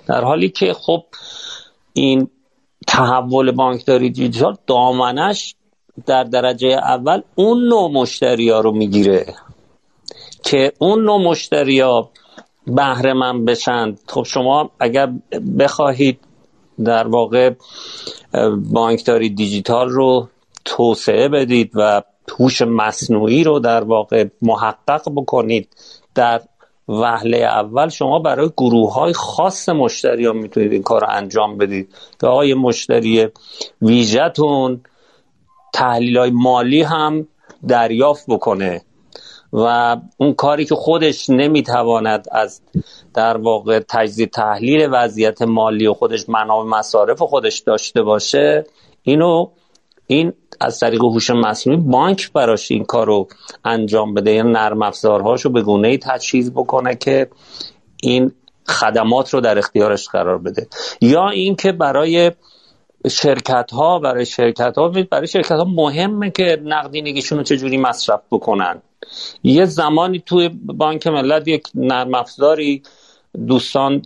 در 0.07 0.23
حالی 0.23 0.49
که 0.49 0.73
خب 0.73 1.03
این 1.93 2.29
تحول 2.87 3.51
بانکداری 3.51 4.09
دیجیتال 4.09 4.55
دامنش 4.67 5.55
در 6.05 6.23
درجه 6.23 6.67
اول 6.67 7.21
اون 7.35 7.67
نوع 7.67 7.91
مشتری 7.91 8.49
ها 8.49 8.59
رو 8.59 8.71
می‌گیره 8.71 9.25
که 10.43 10.71
اون 10.79 11.03
نوع 11.03 11.21
مشتری 11.21 11.79
ها 11.79 12.09
بهره 12.69 13.13
من 13.13 13.45
بشن 13.45 13.95
خب 14.07 14.23
شما 14.23 14.71
اگر 14.79 15.09
بخواهید 15.59 16.19
در 16.85 17.07
واقع 17.07 17.53
بانکداری 18.73 19.29
دیجیتال 19.29 19.89
رو 19.89 20.29
توسعه 20.65 21.27
بدید 21.27 21.71
و 21.75 22.01
هوش 22.39 22.61
مصنوعی 22.61 23.43
رو 23.43 23.59
در 23.59 23.83
واقع 23.83 24.25
محقق 24.41 25.01
بکنید 25.15 25.67
در 26.15 26.41
وهله 26.89 27.37
اول 27.37 27.89
شما 27.89 28.19
برای 28.19 28.49
گروه 28.57 28.93
های 28.93 29.13
خاص 29.13 29.69
مشتری 29.69 30.25
ها 30.25 30.33
می‌تونید 30.33 30.71
این 30.71 30.83
کار 30.83 31.01
رو 31.01 31.07
انجام 31.09 31.57
بدید. 31.57 31.95
که 32.21 32.27
آقای 32.27 32.53
مشتری 32.53 33.27
ویژتون 33.81 34.81
تحلیل 35.73 36.17
های 36.17 36.31
مالی 36.31 36.81
هم 36.81 37.27
دریافت 37.67 38.25
بکنه. 38.27 38.81
و 39.53 39.97
اون 40.17 40.33
کاری 40.33 40.65
که 40.65 40.75
خودش 40.75 41.29
نمی‌تواند 41.29 42.27
از 42.31 42.61
در 43.13 43.37
واقع 43.37 43.79
تجزیه 43.79 44.25
تحلیل 44.25 44.89
وضعیت 44.91 45.41
مالی 45.41 45.87
و 45.87 45.93
خودش 45.93 46.29
منابع 46.29 46.69
مصارف 46.69 47.21
خودش 47.21 47.59
داشته 47.59 48.01
باشه 48.01 48.65
اینو 49.03 49.47
این 50.07 50.33
از 50.61 50.79
طریق 50.79 51.03
هوش 51.03 51.29
مصنوعی 51.29 51.79
بانک 51.79 52.33
براش 52.33 52.71
این 52.71 52.85
کار 52.85 53.07
رو 53.07 53.27
انجام 53.65 54.13
بده. 54.13 54.31
یعنی 54.31 54.51
نرم 54.51 54.81
افزارهاشو 54.81 55.49
به 55.49 55.61
گونه 55.61 55.87
ای 55.87 55.97
تجهیز 55.97 56.51
بکنه 56.51 56.95
که 56.95 57.29
این 58.03 58.31
خدمات 58.67 59.33
رو 59.33 59.41
در 59.41 59.57
اختیارش 59.57 60.09
قرار 60.09 60.37
بده. 60.37 60.67
یا 61.01 61.29
اینکه 61.29 61.71
برای 61.71 62.31
شرکت 63.11 63.71
ها 63.71 63.99
برای 63.99 64.25
شرکت 64.25 64.77
ها 64.77 64.89
برای 65.11 65.27
شرکت 65.27 65.51
ها 65.51 65.63
مهمه 65.63 66.31
که 66.31 66.61
نقدینگیشون 66.63 67.37
رو 67.37 67.43
چجوری 67.43 67.77
مصرف 67.77 68.21
بکنن. 68.31 68.81
یه 69.43 69.65
زمانی 69.65 70.19
توی 70.25 70.49
بانک 70.63 71.07
ملت 71.07 71.47
یک 71.47 71.63
نرم 71.75 72.15
افزاری 72.15 72.83
دوستان 73.47 74.01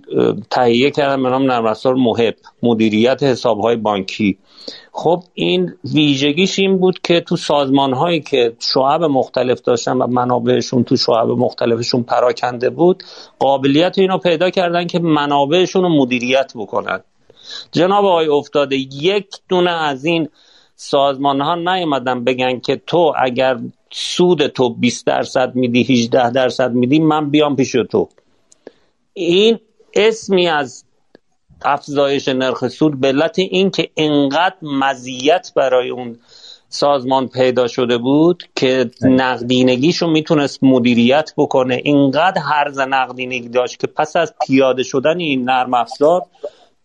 تهیه 0.49 0.91
کردن 0.91 1.23
به 1.23 1.29
نام 1.29 1.51
نرم 1.51 1.65
افزار 1.65 1.95
محب 1.95 2.35
مدیریت 2.63 3.23
حساب 3.23 3.59
های 3.59 3.75
بانکی. 3.75 4.37
خب 4.91 5.23
این 5.33 5.73
ویژگیش 5.93 6.59
این 6.59 6.77
بود 6.77 6.99
که 6.99 7.21
تو 7.21 7.35
سازمان 7.37 7.93
هایی 7.93 8.21
که 8.21 8.55
شعب 8.59 9.03
مختلف 9.03 9.61
داشتن 9.61 9.97
و 9.97 10.07
منابعشون 10.07 10.83
تو 10.83 10.97
شعب 10.97 11.29
مختلفشون 11.29 12.03
پراکنده 12.03 12.69
بود 12.69 13.03
قابلیت 13.39 13.99
اینو 13.99 14.17
پیدا 14.17 14.49
کردن 14.49 14.87
که 14.87 14.99
منابعشون 14.99 15.83
رو 15.83 15.89
مدیریت 15.89 16.51
بکنن. 16.55 16.99
جناب 17.71 18.05
آقای 18.05 18.27
افتاده 18.27 18.75
یک 18.75 19.27
دونه 19.49 19.71
از 19.71 20.05
این 20.05 20.29
سازمان 20.75 21.41
ها 21.41 21.55
نیومدن 21.55 22.23
بگن 22.23 22.59
که 22.59 22.81
تو 22.87 23.13
اگر 23.17 23.59
سود 23.93 24.47
تو 24.47 24.69
20 24.69 25.05
درصد 25.05 25.55
میدی 25.55 25.83
18 25.83 26.31
درصد 26.31 26.71
میدی 26.71 26.99
من 26.99 27.29
بیام 27.29 27.55
پیش 27.55 27.71
تو. 27.71 28.09
این 29.13 29.59
اسمی 29.93 30.47
از 30.47 30.85
افزایش 31.65 32.27
نرخ 32.27 32.67
سود 32.67 32.99
به 32.99 33.07
علت 33.07 33.39
این 33.39 33.71
که 33.71 33.89
انقدر 33.97 34.55
مزیت 34.61 35.51
برای 35.55 35.89
اون 35.89 36.17
سازمان 36.69 37.27
پیدا 37.27 37.67
شده 37.67 37.97
بود 37.97 38.43
که 38.55 38.91
نقدینگیشو 39.01 40.07
می‌تونست 40.07 40.63
مدیریت 40.63 41.33
بکنه. 41.37 41.81
اینقدر 41.83 42.41
حرز 42.41 42.79
نقدینگی 42.79 43.49
داشت 43.49 43.79
که 43.79 43.87
پس 43.87 44.15
از 44.15 44.33
پیاده 44.47 44.83
شدن 44.83 45.19
این 45.19 45.43
نرم 45.43 45.73
افزار 45.73 46.21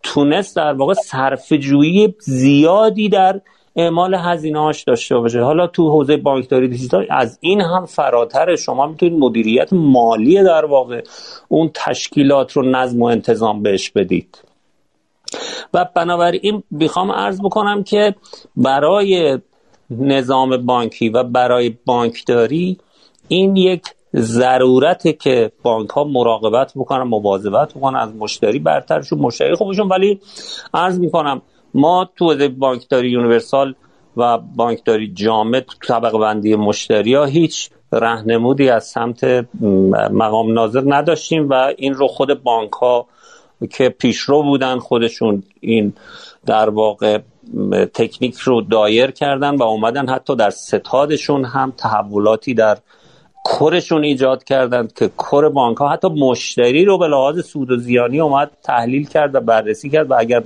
تونست 0.02 0.56
در 0.56 0.72
واقع 0.72 0.94
صرف 0.94 1.52
جویی 1.52 2.14
زیادی 2.20 3.08
در 3.08 3.40
اعمال 3.78 4.14
هزینه 4.14 4.72
داشته 4.86 5.18
باشه. 5.18 5.42
حالا 5.42 5.66
تو 5.66 5.90
حوزه 5.90 6.16
بانکداری 6.16 6.68
دیجیتال 6.68 7.06
از 7.10 7.38
این 7.40 7.60
هم 7.60 7.86
فراتر. 7.86 8.56
شما 8.56 8.86
می‌تونید 8.86 9.18
مدیریت 9.18 9.72
مالی 9.72 10.42
در 10.42 10.64
واقع 10.64 11.02
اون 11.48 11.70
تشکیلات 11.74 12.52
رو 12.52 12.62
نظم 12.62 13.02
و 13.02 13.04
انتظام 13.04 13.62
بهش 13.62 13.90
بدید. 13.90 14.38
و 15.74 15.86
بنابراین 15.94 16.62
می‌خوام 16.70 17.12
عرض 17.12 17.40
بکنم 17.40 17.82
که 17.82 18.14
برای 18.56 19.38
نظام 19.90 20.56
بانکی 20.56 21.08
و 21.08 21.22
برای 21.22 21.76
بانکداری 21.86 22.78
این 23.28 23.56
یک 23.56 23.82
ضرورته 24.16 25.12
که 25.12 25.52
بانک 25.62 25.90
ها 25.90 26.04
مراقبت 26.04 26.72
بکنن 26.76 27.02
مواظبت 27.02 27.74
بکنن 27.74 27.98
از 27.98 28.14
مشتری 28.14 28.58
برترشون 28.58 29.18
مشتری 29.18 29.54
خوبشون 29.54 29.88
ولی 29.88 30.20
عرض 30.74 30.98
می‌کنم 30.98 31.42
ما 31.74 32.10
تو 32.16 32.48
بانکداری 32.48 33.10
یونیورسال 33.10 33.74
و 34.16 34.38
بانکداری 34.38 35.12
جامع 35.14 35.60
تو 35.60 35.74
طبق 35.88 36.18
بندی 36.18 36.56
مشتری 36.56 37.14
ها 37.14 37.24
هیچ 37.24 37.70
رهنمودی 37.92 38.68
از 38.68 38.84
سمت 38.84 39.24
مقام 40.12 40.52
ناظر 40.52 40.82
نداشتیم 40.86 41.48
و 41.48 41.72
این 41.76 41.94
رو 41.94 42.08
خود 42.08 42.42
بانک 42.42 42.72
ها 42.72 43.06
که 43.70 43.88
پیشرو 43.88 44.42
بودن 44.42 44.78
خودشون 44.78 45.42
این 45.60 45.92
در 46.46 46.70
واقع 46.70 47.18
تکنیک 47.94 48.36
رو 48.36 48.60
دایر 48.60 49.10
کردن 49.10 49.56
و 49.56 49.62
اومدن 49.62 50.08
حتی 50.08 50.36
در 50.36 50.50
ستادشون 50.50 51.44
هم 51.44 51.72
تحولاتی 51.76 52.54
در 52.54 52.78
کرشون 53.44 54.04
ایجاد 54.04 54.44
کردند 54.44 54.92
که 54.92 55.10
کر 55.18 55.48
بانک 55.48 55.76
ها 55.76 55.88
حتی 55.88 56.08
مشتری 56.08 56.84
رو 56.84 56.98
به 56.98 57.08
لحاظ 57.08 57.46
سود 57.46 57.70
و 57.70 57.76
زیانی 57.76 58.20
اومد 58.20 58.50
تحلیل 58.62 59.08
کرد 59.08 59.34
و 59.34 59.40
بررسی 59.40 59.90
کرد 59.90 60.10
و 60.10 60.14
اگر 60.18 60.42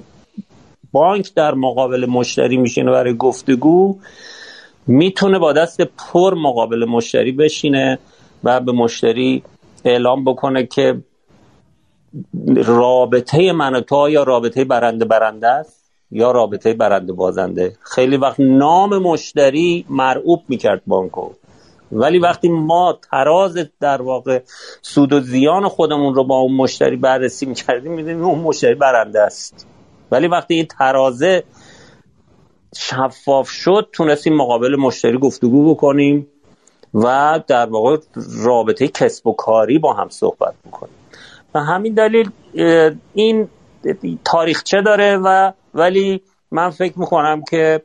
بانک 0.92 1.34
در 1.34 1.54
مقابل 1.54 2.06
مشتری 2.06 2.56
میشینه 2.56 2.90
برای 2.90 3.16
گفتگو 3.16 3.98
می‌تونه 4.86 5.38
با 5.38 5.52
دست 5.52 5.80
پر 5.80 6.34
مقابل 6.34 6.84
مشتری 6.84 7.32
بشینه 7.32 7.98
و 8.44 8.60
به 8.60 8.72
مشتری 8.72 9.42
اعلام 9.84 10.24
بکنه 10.24 10.66
که 10.66 11.00
رابطه 12.56 13.52
من 13.52 13.74
و 13.74 13.80
تو 13.80 14.10
یا 14.10 14.22
رابطه 14.22 14.64
برنده 14.64 15.04
برنده 15.04 15.48
است 15.48 15.92
یا 16.10 16.30
رابطه 16.30 16.74
برنده 16.74 17.12
بازنده. 17.12 17.76
خیلی 17.80 18.16
وقت 18.16 18.40
نام 18.40 18.98
مشتری 18.98 19.84
مرعوب 19.88 20.42
می‌کرد 20.48 20.82
بانکو. 20.86 21.30
ولی 21.92 22.18
وقتی 22.18 22.48
ما 22.48 22.98
تراز 23.10 23.58
در 23.80 24.02
واقع 24.02 24.40
سود 24.82 25.12
و 25.12 25.20
زیان 25.20 25.68
خودمون 25.68 26.14
رو 26.14 26.24
با 26.24 26.36
اون 26.36 26.52
مشتری 26.56 26.96
بررسی 26.96 27.46
می‌کردیم 27.46 27.92
می‌دونیم 27.92 28.24
اون 28.24 28.38
مشتری 28.38 28.74
برنده 28.74 29.20
است. 29.20 29.66
ولی 30.12 30.26
وقتی 30.28 30.54
این 30.54 30.66
ترازه 30.66 31.44
شفاف 32.76 33.48
شد 33.48 33.88
تونستیم 33.92 34.36
مقابل 34.36 34.76
مشتری 34.76 35.18
گفتگو 35.18 35.74
بکنیم 35.74 36.26
و 36.94 37.40
در 37.46 37.66
واقع 37.66 37.96
رابطه 38.44 38.88
کسب 38.88 39.26
و 39.26 39.32
کاری 39.32 39.78
با 39.78 39.92
هم 39.92 40.08
صحبت 40.08 40.54
بکنیم. 40.66 40.94
و 41.54 41.60
همین 41.60 41.94
دلیل 41.94 42.30
این 43.14 43.48
تاریخچه 44.24 44.82
داره 44.82 45.16
و 45.16 45.52
ولی 45.74 46.22
من 46.50 46.70
فکر 46.70 46.98
می‌کنم 46.98 47.42
که 47.50 47.82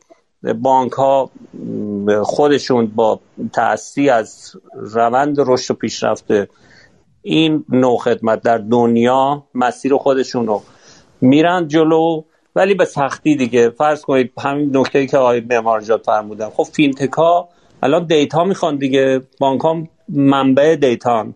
بانک 0.62 0.92
ها 0.92 1.30
خودشون 2.22 2.86
با 2.86 3.20
تأثیر 3.52 4.12
از 4.12 4.56
روند 4.74 5.36
رشد 5.38 5.70
و 5.70 5.74
پیشرفت 5.74 6.26
این 7.22 7.64
نوع 7.68 7.98
خدمت 7.98 8.42
در 8.42 8.58
دنیا 8.58 9.44
مسیر 9.54 9.96
خودشون 9.96 10.46
رو 10.46 10.62
میرن 11.20 11.68
جلو 11.68 12.22
ولی 12.56 12.74
به 12.74 12.84
سختی 12.84 13.36
دیگه. 13.36 13.70
فرض 13.70 14.02
کنید 14.02 14.32
همین 14.38 14.76
نکته 14.76 15.06
که 15.06 15.18
آقای 15.18 15.40
معمارنژاد 15.40 16.06
فرمودن. 16.06 16.48
خب 16.48 16.62
fintech 16.62 17.12
ها 17.12 17.48
الان 17.82 18.06
data 18.06 18.44
می‌خوان 18.44 18.76
دیگه. 18.76 19.20
بانک 19.40 19.60
ها 19.60 19.82
منبع 20.08 20.76
data 20.76 21.26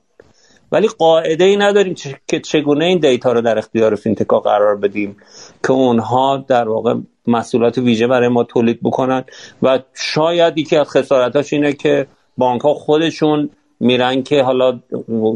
ولی 0.73 0.89
قاعده 0.89 1.45
ای 1.45 1.57
نداریم 1.57 1.95
که 2.27 2.41
چگونه 2.41 2.85
این 2.85 2.99
data 2.99 3.33
رو 3.33 3.41
در 3.41 3.59
اختیار 3.59 3.95
fintech 3.95 4.35
ا 4.35 4.41
قرار 4.41 4.77
بدیم 4.77 5.17
که 5.63 5.73
اونها 5.73 6.45
در 6.49 6.69
واقع 6.69 6.95
محصولات 7.27 7.79
ویژه 7.79 8.07
برای 8.07 8.29
ما 8.29 8.45
تولید 8.45 8.79
بکنن. 8.83 9.25
و 9.63 9.79
شاید 9.95 10.59
یکی 10.59 10.77
از 10.77 10.89
خسارتاش 10.89 11.53
اینه 11.53 11.73
که 11.73 12.07
بانک 12.39 12.61
ها 12.61 12.75
خودشون 12.75 13.51
میرن 13.81 14.23
که 14.23 14.43
حالا 14.43 14.81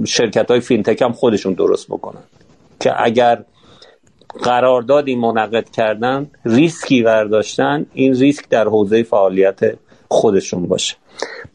شرکت 0.07 0.51
های 0.51 0.61
fintech 0.61 1.03
هم 1.03 1.13
خودشون 1.13 1.53
درست 1.53 1.87
بکنن. 1.87 2.23
که 2.81 3.05
اگر 3.05 3.45
قراردادی 4.43 5.17
منعقد 5.17 5.71
کردن 5.71 6.31
ریسکی 6.45 7.03
برداشتن 7.03 7.87
این 7.95 8.15
ریسک 8.15 8.49
در 8.49 8.65
حوزه 8.65 9.03
فعالیت 9.03 9.61
خودشون 10.11 10.67
باشه. 10.67 10.97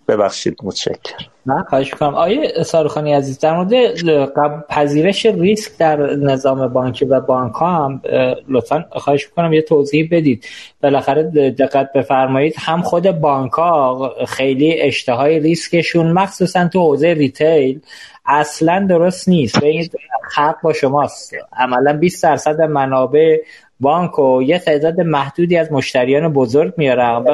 ببخشید 0.07 0.57
متشکر 0.63 1.15
نه 1.45 1.65
خواهش 1.69 1.91
کنم 1.91 2.15
آقای 2.15 2.63
ساروخانی 2.63 3.13
عزیز 3.13 3.39
در 3.39 3.55
مورد 3.55 4.67
پذیرش 4.69 5.25
ریسک 5.25 5.77
در 5.77 6.15
نظام 6.15 6.67
بانکی 6.67 7.05
و 7.05 7.19
بانک 7.19 7.53
ها 7.53 7.85
هم 7.85 8.01
لطفا 8.47 8.85
خواهش 8.91 9.27
کنم 9.27 9.53
یه 9.53 9.61
توضیح 9.61 10.07
بدید. 10.11 10.45
بالاخره 10.83 11.23
دقت 11.51 11.93
بفرمایید 11.95 12.55
هم 12.57 12.81
خود 12.81 13.11
بانک 13.11 13.51
ها 13.51 14.15
خیلی 14.27 14.81
اشتهای 14.81 15.39
ریسکشون 15.39 16.11
مخصوصا 16.11 16.67
تو 16.67 16.79
حوزه 16.79 17.13
retail 17.13 17.81
اصلا 18.25 18.85
درست 18.89 19.29
نیست. 19.29 19.57
ببینید 19.57 19.91
حق 20.35 20.61
با 20.61 20.73
شماست. 20.73 21.33
عملا 21.57 21.93
20 21.93 22.23
درصد 22.23 22.61
منابع 22.61 23.37
بانک 23.79 24.19
و 24.19 24.43
یه 24.43 24.59
تعداد 24.59 25.01
محدودی 25.01 25.57
از 25.57 25.71
مشتریان 25.71 26.33
بزرگ 26.33 26.73
میارن 26.77 27.23
به 27.23 27.31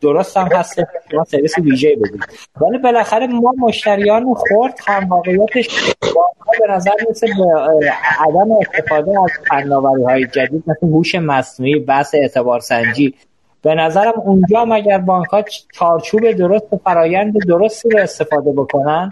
درست 0.00 0.36
هم 0.36 0.46
هست 0.46 0.80
شما 1.10 1.24
سرویس 1.24 1.58
ویژه 1.58 1.96
بدید 1.96 2.24
ولی 2.60 2.78
بالاخره 2.78 3.26
ما 3.26 3.54
مشتریان 3.58 4.34
خورد 4.34 4.78
هم 4.86 5.08
واقعیتش 5.08 5.94
به 6.60 6.72
نظر 6.72 6.92
میسه 7.08 7.26
به 7.26 7.90
عدم 8.28 8.52
استفاده 8.52 9.10
از 9.22 9.30
فناوری 9.48 10.04
های 10.04 10.26
جدید 10.26 10.62
مثل 10.66 10.86
هوش 10.86 11.14
مصنوعی 11.14 11.78
بحث 11.78 12.14
اعتبار 12.14 12.60
سنجی 12.60 13.14
به 13.66 13.74
نظرم 13.74 14.12
اونجا 14.24 14.60
اگر 14.60 14.98
بانک 14.98 15.26
ها 15.26 15.44
چارچوب 15.72 16.32
درست 16.32 16.72
و 16.72 16.80
فرایند 16.84 17.46
درستی 17.46 17.88
رو 17.88 17.98
استفاده 17.98 18.52
بکنن 18.52 19.10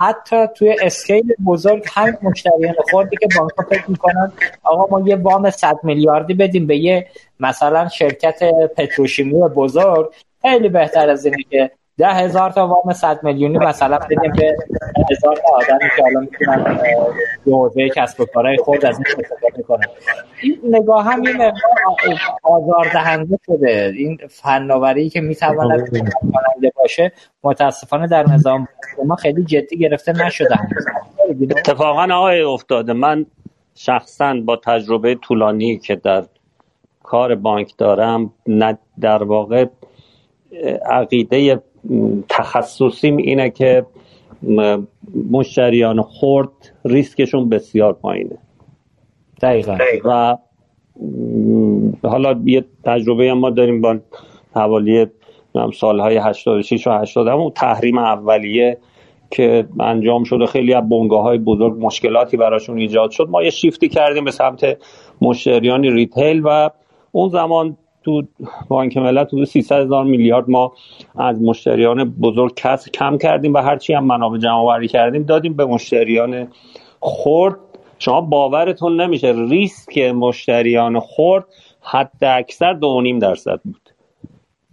حتی 0.00 0.46
توی 0.54 0.76
اسکیل 0.82 1.34
بزرگ 1.46 1.84
هم 1.94 2.18
مشتریان 2.22 2.74
خوردی 2.90 3.16
که 3.16 3.28
بانک 3.38 3.50
ها 3.58 3.64
فکر 3.70 3.90
می‌کنن 3.90 4.32
آقا 4.62 4.98
ما 4.98 5.08
یه 5.08 5.16
وام 5.16 5.50
100 5.50 5.80
میلیاردی 5.82 6.34
بدیم 6.34 6.66
به 6.66 6.76
یه 6.76 7.06
مثلا 7.40 7.88
شرکت 7.88 8.42
پتروشیمی 8.76 9.32
بزرگ 9.32 10.14
خیلی 10.42 10.68
بهتر 10.68 11.10
از 11.10 11.26
اینه 11.26 11.42
که 11.50 11.70
ده 11.98 12.08
هزار 12.08 12.50
تا 12.50 12.66
وام 12.66 12.92
صد 12.92 13.24
میلیونی 13.24 13.58
مثلا 13.58 13.98
بدیم 13.98 14.32
به 14.32 14.56
هزار 15.10 15.36
تا 15.36 15.56
آدمی 15.56 15.90
که 15.96 16.02
حالا 16.02 16.20
می‌تونن 16.20 16.78
حوزه 17.46 17.88
کسب 17.88 18.20
و 18.20 18.24
کارهای 18.24 18.56
خود 18.56 18.84
از 18.84 18.98
این 18.98 19.06
استفاده 19.18 19.62
کنن 19.62 19.86
این 20.42 20.60
نگاه 20.70 21.04
هم 21.04 21.22
این 21.22 21.52
آزار 22.42 22.90
دهنده 22.92 23.38
شده. 23.46 23.92
این 23.96 24.18
فناوری 24.30 25.10
که 25.10 25.20
می‌تواند 25.20 25.90
کننده 25.90 26.72
باشه 26.76 27.12
متاسفانه 27.44 28.06
در 28.06 28.22
نظام 28.22 28.68
ما 29.04 29.16
خیلی 29.16 29.44
جدی 29.44 29.78
گرفته 29.78 30.26
نشده. 30.26 30.58
اتفاقا 31.50 32.14
آقای 32.14 32.42
افتاده 32.42 32.92
من 32.92 33.26
شخصا 33.74 34.34
با 34.44 34.56
تجربه 34.56 35.14
طولانی 35.14 35.78
که 35.78 35.96
در 35.96 36.24
کار 37.02 37.34
بانک 37.34 37.72
دارم 37.78 38.32
در 39.00 39.22
واقع 39.22 39.66
عقیده 40.90 41.62
تخصصیم 42.28 43.16
اینه 43.16 43.50
که 43.50 43.86
مشتریان 45.30 46.02
خورد 46.02 46.50
ریسکشون 46.84 47.48
بسیار 47.48 47.92
پایینه. 47.92 48.38
دقیقا. 49.42 49.78
و 50.04 50.36
حالا 52.08 52.40
یه 52.44 52.64
تجربه 52.84 53.30
هم 53.30 53.38
ما 53.38 53.50
داریم 53.50 53.80
با 53.80 53.98
حوالی 54.54 55.06
سالهای 55.74 56.16
86 56.16 56.86
و 56.86 56.90
80 56.90 57.28
اون 57.28 57.50
تحریم 57.50 57.98
اولیه 57.98 58.78
که 59.30 59.68
انجام 59.80 60.24
شده 60.24 60.46
خیلی 60.46 60.74
از 60.74 60.88
بنگاه 60.88 61.22
های 61.22 61.38
بزرگ 61.38 61.84
مشکلاتی 61.84 62.36
براشون 62.36 62.78
ایجاد 62.78 63.10
شد. 63.10 63.28
ما 63.30 63.42
یه 63.42 63.50
شیفتی 63.50 63.88
کردیم 63.88 64.24
به 64.24 64.30
سمت 64.30 64.78
مشتریان 65.20 65.84
ریتیل 65.84 66.42
و 66.44 66.70
اون 67.12 67.28
زمان 67.28 67.76
تو 68.06 68.22
بانک 68.68 68.96
ملت 68.96 69.30
تو 69.30 69.44
300 69.44 69.84
هزار 69.84 70.04
میلیارد 70.04 70.50
ما 70.50 70.72
از 71.16 71.42
مشتریان 71.42 72.04
بزرگ 72.04 72.54
کس 72.54 72.90
کم 72.90 73.18
کردیم 73.18 73.54
و 73.54 73.58
هرچی 73.58 73.92
هم 73.92 74.04
منابع 74.04 74.38
جمع 74.38 74.52
آوری 74.52 74.88
کردیم 74.88 75.22
دادیم 75.22 75.54
به 75.54 75.64
مشتریان 75.64 76.48
خرد. 77.00 77.56
شما 77.98 78.20
باورتون 78.20 79.00
نمیشه 79.00 79.34
ریسک 79.50 79.98
مشتریان 79.98 81.00
خرد 81.00 81.44
حد 81.80 82.24
اکثر 82.24 82.72
دو 82.72 83.00
نیم 83.00 83.18
درصد 83.18 83.60
بود. 83.64 83.90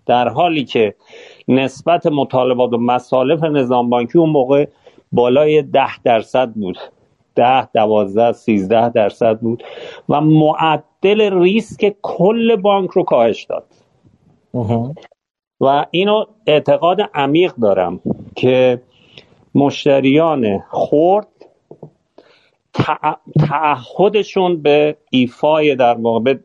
در 0.05 0.29
حالی 0.29 0.63
که 0.63 0.95
نسبت 1.47 2.07
مطالبات 2.07 2.73
و 2.73 2.77
مصالف 2.77 3.43
نظام 3.43 3.89
بانکی 3.89 4.17
اون 4.17 4.29
موقع 4.29 4.65
بالای 5.11 5.61
ده 5.61 6.01
درصد 6.03 6.49
بود. 6.49 6.77
ده 7.35 7.65
دوازده 7.71 8.31
سیزده 8.31 8.89
درصد 8.89 9.39
بود 9.39 9.63
و 10.09 10.21
معدل 10.21 11.41
ریسک 11.41 11.95
کل 12.01 12.55
بانک 12.55 12.89
رو 12.89 13.03
کاهش 13.03 13.43
داد. 13.43 13.65
و 15.61 15.85
اینو 15.91 16.25
اعتقاد 16.47 17.01
عمیق 17.13 17.55
دارم 17.55 17.99
که 18.35 18.81
مشتریان 19.55 20.59
خورد 20.69 21.27
تعهدشون 23.39 24.61
به 24.61 24.97
ایفای 25.09 25.75
در 25.75 25.93
واقع 25.93 26.35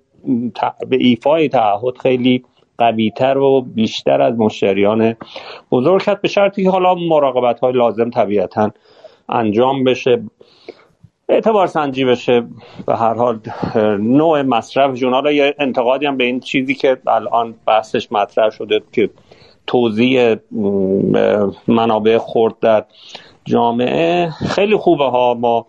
به 0.89 0.97
ایفای 0.97 1.49
تعهد 1.49 1.99
خیلی 1.99 2.45
قویتر 2.79 3.39
و 3.39 3.61
بیشتر 3.61 4.23
از 4.23 4.39
مشتریان 4.39 5.17
بزرگ 5.73 6.03
هست 6.07 6.21
به 6.23 6.29
شرطی 6.29 6.63
که 6.63 6.71
حالا 6.71 6.95
مراقبت 6.95 7.61
های 7.61 7.73
لازم 7.73 8.11
طبیعتا 8.11 8.71
انجام 9.29 9.85
بشه. 9.85 10.23
اعتبار 11.29 11.67
سنجی 11.67 12.05
بشه 12.05 12.41
به 12.87 12.97
هر 12.97 13.15
حال 13.15 13.41
نوع 14.01 14.43
مصرف. 14.43 15.03
حالا 15.03 15.33
یه 15.33 15.55
انتقادی 15.59 16.07
هم 16.07 16.17
به 16.17 16.25
این 16.25 16.41
چیزی 16.41 16.75
که 16.75 16.99
الان 17.07 17.55
بحثش 17.67 18.13
مطرح 18.13 18.51
شده 18.51 18.83
که 18.93 19.11
توضیح 19.67 20.37
منابع 21.69 22.19
خورد 22.19 22.59
در 22.61 22.85
جامعه 23.45 24.31
خیلی 24.31 24.77
خوبه 24.77 25.05
ها 25.05 25.35
ما 25.35 25.67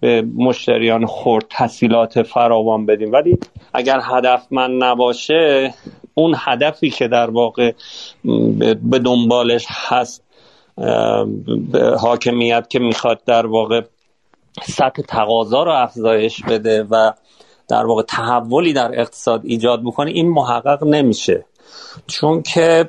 به 0.00 0.22
مشتریان 0.36 1.06
خورد 1.06 1.44
تحصیلات 1.50 2.22
فراوان 2.22 2.86
بدیم. 2.86 3.12
ولی 3.12 3.38
اگر 3.74 4.00
هدف 4.02 4.46
من 4.50 4.70
نباشه 4.70 5.74
اون 6.14 6.34
هدفی 6.38 6.90
که 6.90 7.08
در 7.08 7.30
واقع 7.30 7.72
به 8.82 8.98
دنبالش 8.98 9.66
هست 9.68 10.24
حاکمیت 11.98 12.66
که 12.70 12.78
می‌خواد 12.78 13.24
در 13.26 13.46
واقع 13.46 13.80
سطح 14.62 15.02
تقاضا 15.02 15.62
رو 15.62 15.72
افزایش 15.72 16.42
بده 16.42 16.82
و 16.82 17.12
در 17.68 17.86
واقع 17.86 18.02
تحولی 18.02 18.72
در 18.72 19.00
اقتصاد 19.00 19.40
ایجاد 19.44 19.82
بکنه 19.82 20.10
این 20.10 20.28
محقق 20.28 20.84
نمیشه. 20.84 21.44
چون 22.06 22.42
که 22.42 22.88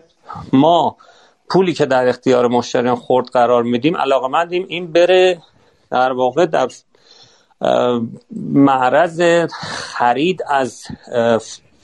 ما 0.54 0.98
پولی 1.50 1.74
که 1.74 1.86
در 1.86 2.08
اختیار 2.08 2.48
مشتریان 2.48 2.96
خورد 2.96 3.28
قرار 3.28 3.64
میدیم 3.64 3.98
علاقه 3.98 4.28
مندیم 4.28 4.66
این 4.70 4.92
بره 4.92 5.42
در 5.92 6.12
واقع 6.12 6.46
در 6.46 6.68
معرض 8.54 9.22
خرید 9.98 10.44
از 10.48 10.84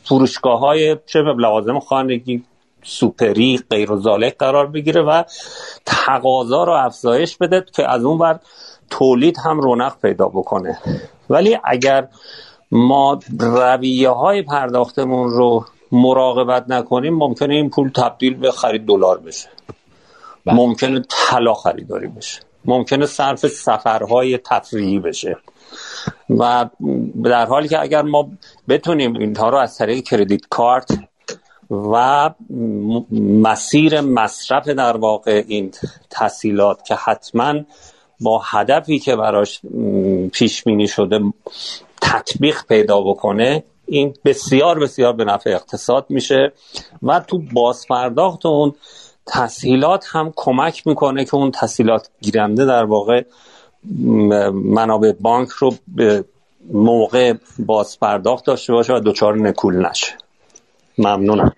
فروشگاه 0.04 0.60
های 0.60 0.98
چه 1.06 1.20
لوازم 1.20 1.80
خانگی 1.80 2.44
سوپری 2.84 3.60
غیر 3.70 3.90
قرار 4.40 4.68
بگیره 4.68 5.02
و 5.02 5.24
تقاضا 5.86 6.64
رو 6.64 6.74
افزایش 6.74 7.38
بده 7.38 7.66
که 7.76 7.92
از 7.92 8.04
اون 8.04 8.18
ور 8.18 8.40
تولید 8.90 9.38
هم 9.38 9.60
رونق 9.60 10.00
پیدا 10.02 10.28
بکنه. 10.28 10.80
ولی 11.30 11.58
اگر 11.64 12.08
ما 12.72 13.20
رویه 13.40 14.10
های 14.10 14.42
پرداختمون 14.42 15.30
رو 15.30 15.66
مراقبت 15.92 16.66
نکنیم 16.70 17.14
ممکنه 17.14 17.54
این 17.54 17.70
پول 17.70 17.90
تبدیل 17.90 18.34
به 18.34 18.52
خرید 18.52 18.86
دلار 18.86 19.20
بشه. 19.20 19.50
بله. 20.46 20.56
ممکنه 20.56 21.02
طلا 21.10 21.54
خریداری 21.54 22.08
بشه. 22.08 22.40
ممکنه 22.66 23.06
صرف 23.06 23.48
سفرهای 23.48 24.38
تفریحی 24.38 25.00
بشه. 25.00 25.38
و 26.30 26.70
در 27.24 27.46
حالی 27.46 27.68
که 27.68 27.82
اگر 27.82 28.02
ما 28.02 28.30
بتونیم 28.70 29.14
اینها 29.14 29.50
رو 29.50 29.58
از 29.58 29.78
طریق 29.78 30.04
کردیت 30.04 30.42
کارت 30.50 31.00
و 31.72 32.30
مسیر 33.12 34.02
مصرف 34.02 34.68
در 34.68 34.98
واقع 34.98 35.44
این 35.48 35.72
تحصیلات 36.10 36.86
که 36.86 36.96
حتما 36.96 37.54
با 38.22 38.42
هدفی 38.46 39.00
که 39.00 39.16
براش 39.16 39.62
پیش 40.32 40.64
بینی 40.64 40.88
شده 40.88 41.20
تطبیق 42.02 42.66
پیدا 42.70 43.02
بکنه 43.02 43.64
این 43.86 44.14
بسیار 44.26 44.80
بسیار 44.80 45.14
به 45.14 45.26
نفع 45.26 45.50
اقتصاد 45.50 46.06
میشه 46.10 46.52
و 47.04 47.20
تو 47.20 47.42
بازپرداخت 47.54 48.46
اون 48.46 48.76
تسهیلات 49.26 50.06
هم 50.12 50.34
کمک 50.36 50.88
می‌کنه 50.88 51.26
که 51.26 51.36
اون 51.36 51.52
تسهیلات 51.52 52.10
گیرنده 52.22 52.66
در 52.66 52.84
واقع 52.84 53.24
منابع 54.54 55.12
بانک 55.12 55.50
رو 55.50 55.74
به 55.88 56.24
موقع 56.74 57.34
بازپرداخت 57.60 58.46
داشته 58.46 58.74
باشه 58.74 58.94
و 58.94 59.00
دچار 59.06 59.38
نکول 59.38 59.86
نشه. 59.86 60.14
ممنونم. 60.98 61.52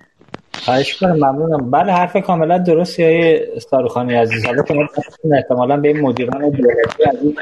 خواهش 0.65 0.95
کنم 0.95 1.15
ممنونم. 1.15 1.71
بله 1.71 1.93
حرف 1.93 2.17
کاملا 2.17 2.57
درست 2.57 2.99
های 2.99 3.45
استارخانی 3.55 4.13
عزیز. 4.13 4.45
حالا 4.45 4.63
که 4.63 4.75
احتمالا 5.33 5.77
به 5.77 5.88
این 5.88 6.01
مدیران 6.01 6.49
دولتی 6.49 7.03
از 7.09 7.15
این 7.21 7.35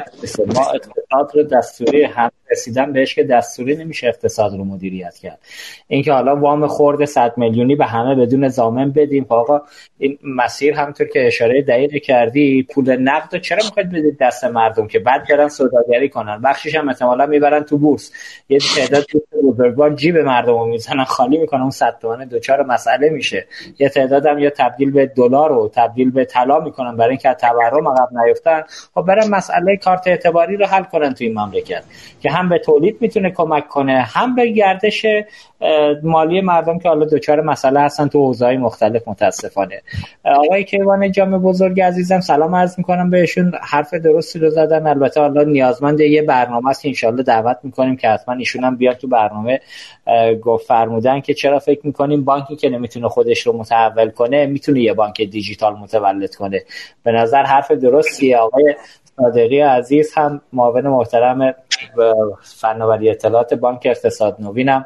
ما 0.55 0.61
اقتصاد 0.61 1.31
رو 1.35 1.43
دستوری 1.43 2.03
هم 2.03 2.31
رسیدن 2.51 2.93
بهش 2.93 3.15
که 3.15 3.23
دستوری 3.23 3.75
نمیشه 3.75 4.07
اقتصاد 4.07 4.51
رو 4.57 4.63
مدیریت 4.63 5.17
کرد. 5.17 5.39
اینکه 5.87 6.13
حالا 6.13 6.35
وام 6.35 6.67
خورد 6.67 7.05
100 7.05 7.33
میلیونی 7.37 7.75
به 7.75 7.85
همه 7.85 8.15
بدون 8.15 8.47
زامن 8.47 8.91
بدیم. 8.91 9.23
خب 9.23 9.33
آقا 9.33 9.61
این 9.97 10.17
مسیر 10.23 10.73
همونطور 10.73 11.07
که 11.07 11.27
اشاره 11.27 11.61
دقیق 11.61 11.95
کردی 11.95 12.63
پول 12.63 12.97
نقد 12.97 13.41
چرا 13.41 13.59
می‌خواید 13.65 13.89
بدید 13.89 14.17
دست 14.17 14.43
مردم 14.43 14.87
که 14.87 14.99
بعد 14.99 15.27
برن 15.29 15.47
سوداگری 15.47 16.09
کنن؟ 16.09 16.41
بخشش 16.41 16.75
هم 16.75 16.89
احتمالا 16.89 17.25
می‌برن 17.25 17.63
تو 17.63 17.77
بورس. 17.77 18.11
یه 18.49 18.59
تعداد 18.75 19.05
بزرگوار 19.43 19.95
جیب 19.95 20.17
مردم 20.17 20.53
رو 20.53 20.65
می‌زنن 20.65 21.03
خالی 21.03 21.37
می‌کنن 21.37 21.61
اون 21.61 21.69
100 21.69 21.97
تومن 22.01 22.25
دوچار 22.25 22.63
مسئله 22.63 23.09
میشه. 23.09 23.45
یه 23.79 23.89
تعداد 23.89 24.25
هم 24.25 24.39
یا 24.39 24.49
تبدیل 24.49 24.91
به 24.91 25.05
دلار 25.05 25.51
و 25.51 25.71
تبدیل 25.75 26.11
به 26.11 26.25
طلا 26.25 26.59
می‌کنن 26.59 26.97
برای 26.97 27.09
اینکه 27.09 27.33
تورم 27.33 27.87
عقب 27.87 28.09
نیفتن. 28.25 28.63
خب 28.93 29.01
برن 29.01 29.29
مسئله 29.29 29.77
کارت 29.77 30.07
اعتباری 30.07 30.57
رو 30.57 30.65
حل 30.65 30.83
کنن 30.83 31.13
تو 31.13 31.23
این 31.23 31.39
مملکت. 31.39 31.83
که 32.21 32.31
هم 32.39 32.49
به 32.49 32.59
تولید 32.59 32.97
می‌تونه 33.01 33.31
کمک 33.31 33.67
کنه 33.67 34.01
هم 34.01 34.35
به 34.35 34.47
گردش 34.47 35.05
مالی 36.03 36.41
مردم 36.41 36.79
که 36.79 36.89
حالا 36.89 37.05
دوچار 37.05 37.41
مسئله 37.41 37.79
هستن 37.79 38.07
تو 38.07 38.19
حوزه‌های 38.19 38.57
مختلف 38.57 39.07
متاسفانه. 39.07 39.81
آقای 40.25 40.63
کیوان 40.63 41.11
جامع 41.11 41.37
بزرگ 41.37 41.81
عزیزم 41.81 42.19
سلام 42.19 42.55
عرض 42.55 42.77
می‌کنم 42.77 43.09
بهشون. 43.09 43.53
حرف 43.61 43.93
درستی 43.93 44.39
رو 44.39 44.49
زدن. 44.49 44.87
البته 44.87 45.21
حالا 45.21 45.43
نیازمند 45.43 45.99
یه 45.99 46.21
برنامه 46.21 46.69
است 46.69 46.85
انشالله 46.85 47.23
دعوت 47.23 47.57
می‌کنیم 47.63 47.95
که 47.95 48.09
حتما 48.09 48.35
ایشون 48.35 48.63
هم 48.63 48.75
بیاد 48.75 48.97
تو 48.97 49.07
برنامه 49.07 49.59
گفت 50.41 50.67
فرمودن 50.67 51.19
که 51.19 51.33
چرا 51.33 51.59
فکر 51.59 51.81
می‌کنیم 51.83 52.23
بانکی 52.23 52.55
که 52.55 52.69
نمی‌تونه 52.69 53.07
خودش 53.07 53.47
رو 53.47 53.57
متحول 53.57 54.09
کنه 54.09 54.45
می‌تونه 54.45 54.81
یه 54.81 54.93
بانک 54.93 55.21
دیجیتال 55.21 55.73
متولد 55.73 56.35
کنه. 56.35 56.63
به 57.03 57.11
نظر 57.11 57.43
حرف 57.43 57.71
درستیه. 57.71 58.37
آقای 58.37 58.75
صادقی 59.21 59.59
عزیز 59.59 60.13
هم 60.13 60.41
معاون 60.53 60.87
محترم 60.87 61.53
فناوری 62.61 63.09
اطلاعات 63.09 63.53
بانک 63.53 63.81
اقتصاد 63.85 64.35
نوینم 64.39 64.85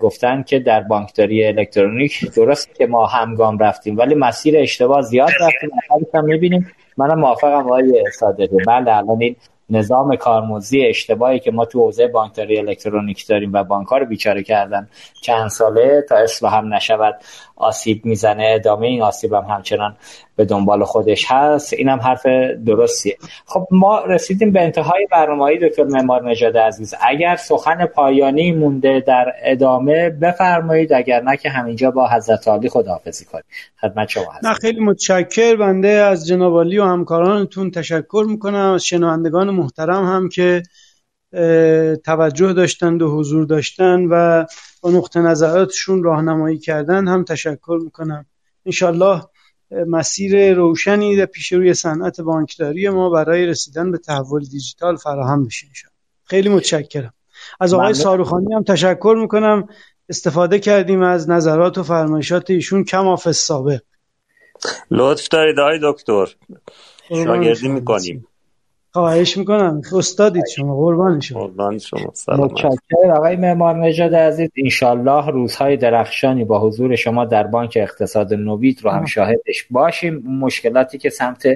گفتن 0.00 0.42
که 0.42 0.58
در 0.58 0.80
بانکداری 0.80 1.46
الکترونیک 1.46 2.34
درست 2.34 2.74
که 2.74 2.86
ما 2.86 3.06
همگام 3.06 3.58
رفتیم 3.58 3.98
ولی 3.98 4.14
مسیر 4.14 4.58
اشتباه 4.58 5.02
زیاد 5.02 5.30
رفتیم. 5.40 5.70
هم 6.14 6.24
می‌بینیم 6.24 6.70
منم 6.96 7.20
موافقم 7.20 7.66
آقای 7.66 8.04
صادقی. 8.18 8.56
بله 8.66 8.96
الان 8.96 9.22
این 9.22 9.36
نظام 9.70 10.16
کارمزدی 10.16 10.86
اشتباهی 10.86 11.38
که 11.38 11.50
ما 11.50 11.64
تو 11.64 11.80
حوزه 11.80 12.06
بانکداری 12.06 12.58
الکترونیک 12.58 13.26
داریم 13.26 13.52
و 13.52 13.64
بانک 13.64 13.88
رو 13.88 14.06
بیچاره 14.06 14.42
کردن 14.42 14.88
چند 15.22 15.48
ساله 15.48 16.04
تا 16.08 16.16
اصلاح 16.16 16.56
هم 16.56 16.74
نشود. 16.74 17.14
آسیب 17.60 18.04
می‌زنه 18.04 18.52
ادامه 18.54 18.86
این 18.86 19.02
آسیب 19.02 19.32
هم 19.32 19.44
همچنان 19.44 19.96
به 20.36 20.44
دنبال 20.44 20.84
خودش 20.84 21.24
هست. 21.28 21.72
این 21.72 21.88
هم 21.88 21.98
حرف 21.98 22.26
درستیه. 22.66 23.16
خب 23.46 23.66
ما 23.70 24.04
رسیدیم 24.04 24.52
به 24.52 24.62
انتهای 24.62 25.06
برنامه 25.10 25.58
دکتر 25.58 25.84
معمار 25.84 26.30
نژاد 26.30 26.56
عزیز. 26.56 26.94
اگر 27.00 27.36
سخن 27.36 27.86
پایانی 27.86 28.52
مونده 28.52 29.04
در 29.06 29.32
ادامه 29.42 30.10
بفرمایید 30.10 30.92
اگر 30.92 31.22
نه 31.22 31.36
که 31.36 31.50
همینجا 31.50 31.90
با 31.90 32.08
حضرت 32.08 32.48
عالی 32.48 32.68
خداحافظی 32.68 33.24
کنیم. 33.24 33.44
خدمت 33.80 34.08
شما 34.08 34.24
نه 34.42 34.54
خیلی 34.54 34.80
متشکر. 34.80 35.56
بنده 35.56 35.88
از 35.88 36.26
جناب 36.26 36.52
عالی 36.52 36.78
و 36.78 36.84
همکارانتون 36.84 37.70
تشکر 37.70 38.24
می‌کنم. 38.28 38.72
از 38.74 38.84
شنوندگان 38.84 39.50
محترم 39.50 40.04
هم 40.04 40.28
که 40.28 40.62
توجه 42.04 42.52
داشتند 42.52 43.02
و 43.02 43.18
حضور 43.18 43.46
داشتن 43.46 44.04
و 44.10 44.44
با 44.80 44.90
نقطه 44.90 45.20
نظراتشون 45.20 46.02
راهنمایی 46.02 46.58
کردن 46.58 47.08
هم 47.08 47.24
تشکر 47.24 47.80
می‌کنم. 47.84 48.26
انشالله 48.66 49.22
مسیر 49.86 50.54
روشنی 50.54 51.16
در 51.16 51.26
پیش 51.26 51.52
روی 51.52 51.74
صنعت 51.74 52.20
بانکداری 52.20 52.88
ما 52.88 53.10
برای 53.10 53.46
رسیدن 53.46 53.90
به 53.90 53.98
تحول 53.98 54.44
دیجیتال 54.44 54.96
فراهم 54.96 55.46
بشه 55.46 55.66
خیلی 56.24 56.48
متشکرم. 56.48 57.14
از 57.60 57.74
آقای 57.74 57.94
ساروخانی 57.94 58.54
هم 58.54 58.62
تشکر 58.62 59.16
می‌کنم. 59.20 59.68
استفاده 60.08 60.58
کردیم 60.58 61.02
از 61.02 61.30
نظرات 61.30 61.78
و 61.78 61.82
فرمایشات 61.82 62.50
ایشون. 62.50 62.84
کم 62.84 63.06
آف 63.06 63.32
سابق. 63.32 63.80
لطف 64.90 65.28
دارید 65.28 65.58
آقای 65.58 65.78
دکتر. 65.82 66.26
شاگردی 67.08 67.68
می‌کنیم. 67.68 68.26
خواهش 68.92 69.36
می‌کنم. 69.36 69.82
استادید 69.96 70.44
شما 70.46 70.76
قربان 70.76 71.20
شما. 71.20 71.40
قربان 71.40 71.78
شما. 71.78 72.12
متشکرم. 72.28 73.10
آقای 73.16 73.36
معمار 73.36 73.76
نژاد 73.76 74.14
عزیز 74.14 74.50
انشالله 74.56 75.26
روزهای 75.30 75.76
درخشانی 75.76 76.44
با 76.44 76.60
حضور 76.60 76.96
شما 76.96 77.24
در 77.24 77.46
بانک 77.46 77.78
اقتصاد 77.80 78.34
نوید 78.34 78.80
رو 78.82 78.90
هم 78.90 79.04
شاهدش 79.04 79.66
باشیم. 79.70 80.14
مشکلاتی 80.14 80.98
که 80.98 81.10
سمت 81.10 81.48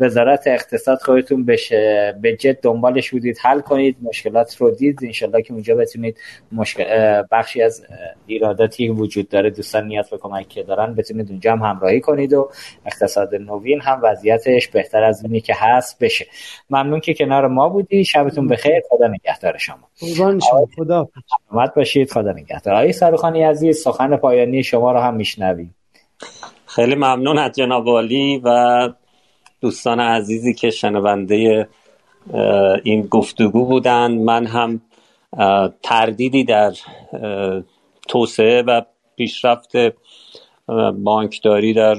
وزارت 0.00 0.46
اقتصاد 0.46 0.98
خودتون 0.98 1.44
بشه 1.44 2.14
به 2.22 2.36
جد 2.36 2.60
دنبالش 2.60 3.10
بودید 3.10 3.38
حل 3.42 3.60
کنید 3.60 3.96
مشکلات 4.02 4.56
رو 4.56 4.70
دید. 4.70 4.98
انشالله 5.02 5.42
که 5.42 5.52
اونجا 5.52 5.74
بتونید 5.74 6.18
مشکل 6.52 6.84
بخشی 7.32 7.62
از 7.62 7.86
ایراداتی 8.26 8.88
وجود 8.88 9.28
داره. 9.28 9.50
دوستان 9.50 9.86
نیاز 9.86 10.10
به 10.10 10.18
کمک 10.18 10.48
که 10.48 10.62
دارن. 10.62 10.94
بتونید 10.94 11.30
اونجا 11.30 11.52
هم 11.52 11.62
همراهی 11.62 12.00
کنید 12.00 12.32
و 12.32 12.50
اقتصاد 12.86 13.34
نوین 13.34 13.80
هم 13.80 14.00
وضعیتش 14.02 14.68
بهتر 14.68 15.04
از 15.04 15.22
اینی 15.22 15.40
که 15.40 15.54
هست 15.56 15.98
بشه. 15.98 16.26
ممنون 16.76 17.00
که 17.00 17.14
کنار 17.14 17.48
ما 17.48 17.68
بودی. 17.68 18.04
شبتون 18.04 18.48
بخیر. 18.48 18.82
خدا 18.90 19.06
نگهدار 19.06 19.58
شما. 19.58 19.88
قربان 20.00 20.40
شما. 20.40 20.68
خدا. 20.76 21.08
باشید. 21.76 22.12
خدا 22.12 22.32
نگهدار. 22.32 22.74
آقای 22.74 22.92
سرخانی 22.92 23.42
عزیز 23.42 23.82
سخن 23.82 24.16
پایانی 24.16 24.62
شما 24.62 24.92
رو 24.92 24.98
هم 25.00 25.14
میشنویم. 25.14 25.74
خیلی 26.66 26.94
ممنون 26.94 27.38
از 27.38 27.52
جناب 27.52 27.88
عالی 27.88 28.40
و 28.44 28.88
دوستان 29.60 30.00
عزیزی 30.00 30.54
که 30.54 30.70
شنونده 30.70 31.68
این 32.84 33.02
گفتگو 33.02 33.64
بودن. 33.64 34.12
من 34.12 34.46
هم 34.46 34.80
تردیدی 35.82 36.44
در 36.44 36.72
توسعه 38.08 38.62
و 38.62 38.82
پیشرفت 39.16 39.72
بانکداری 41.04 41.74
در 41.74 41.96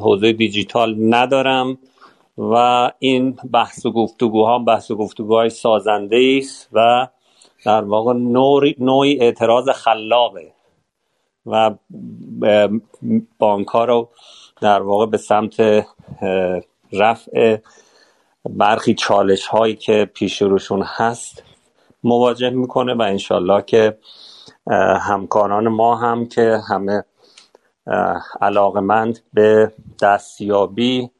حوزه 0.00 0.32
دیجیتال 0.32 0.96
ندارم. 1.14 1.78
و 2.38 2.54
این 2.98 3.38
بحث 3.52 3.86
و 3.86 3.92
گفتگوها 3.92 4.58
بحث 4.58 4.90
و 4.90 4.96
گفتگوهای 4.96 5.50
سازنده 5.50 6.38
است 6.38 6.68
و 6.72 7.08
در 7.64 7.84
واقع 7.84 8.12
نوعی 8.78 9.20
اعتراض 9.20 9.68
خلاقه 9.68 10.52
و 11.46 11.74
بانک 13.38 13.68
ها 13.68 13.84
رو 13.84 14.08
در 14.60 14.82
واقع 14.82 15.06
به 15.06 15.16
سمت 15.16 15.86
رفع 16.92 17.58
برخی 18.50 18.94
چالش 18.94 19.46
هایی 19.46 19.76
که 19.76 20.10
پیش 20.14 20.42
روشون 20.42 20.82
هست 20.82 21.42
مواجه 22.04 22.50
می‌کنه 22.50 22.94
و 22.94 23.02
انشالله 23.02 23.62
که 23.62 23.98
همکاران 25.00 25.68
ما 25.68 25.96
هم 25.96 26.26
که 26.26 26.58
همه 26.68 27.04
علاقمند 28.40 29.18
به 29.32 29.72
دستیابی 30.02 31.10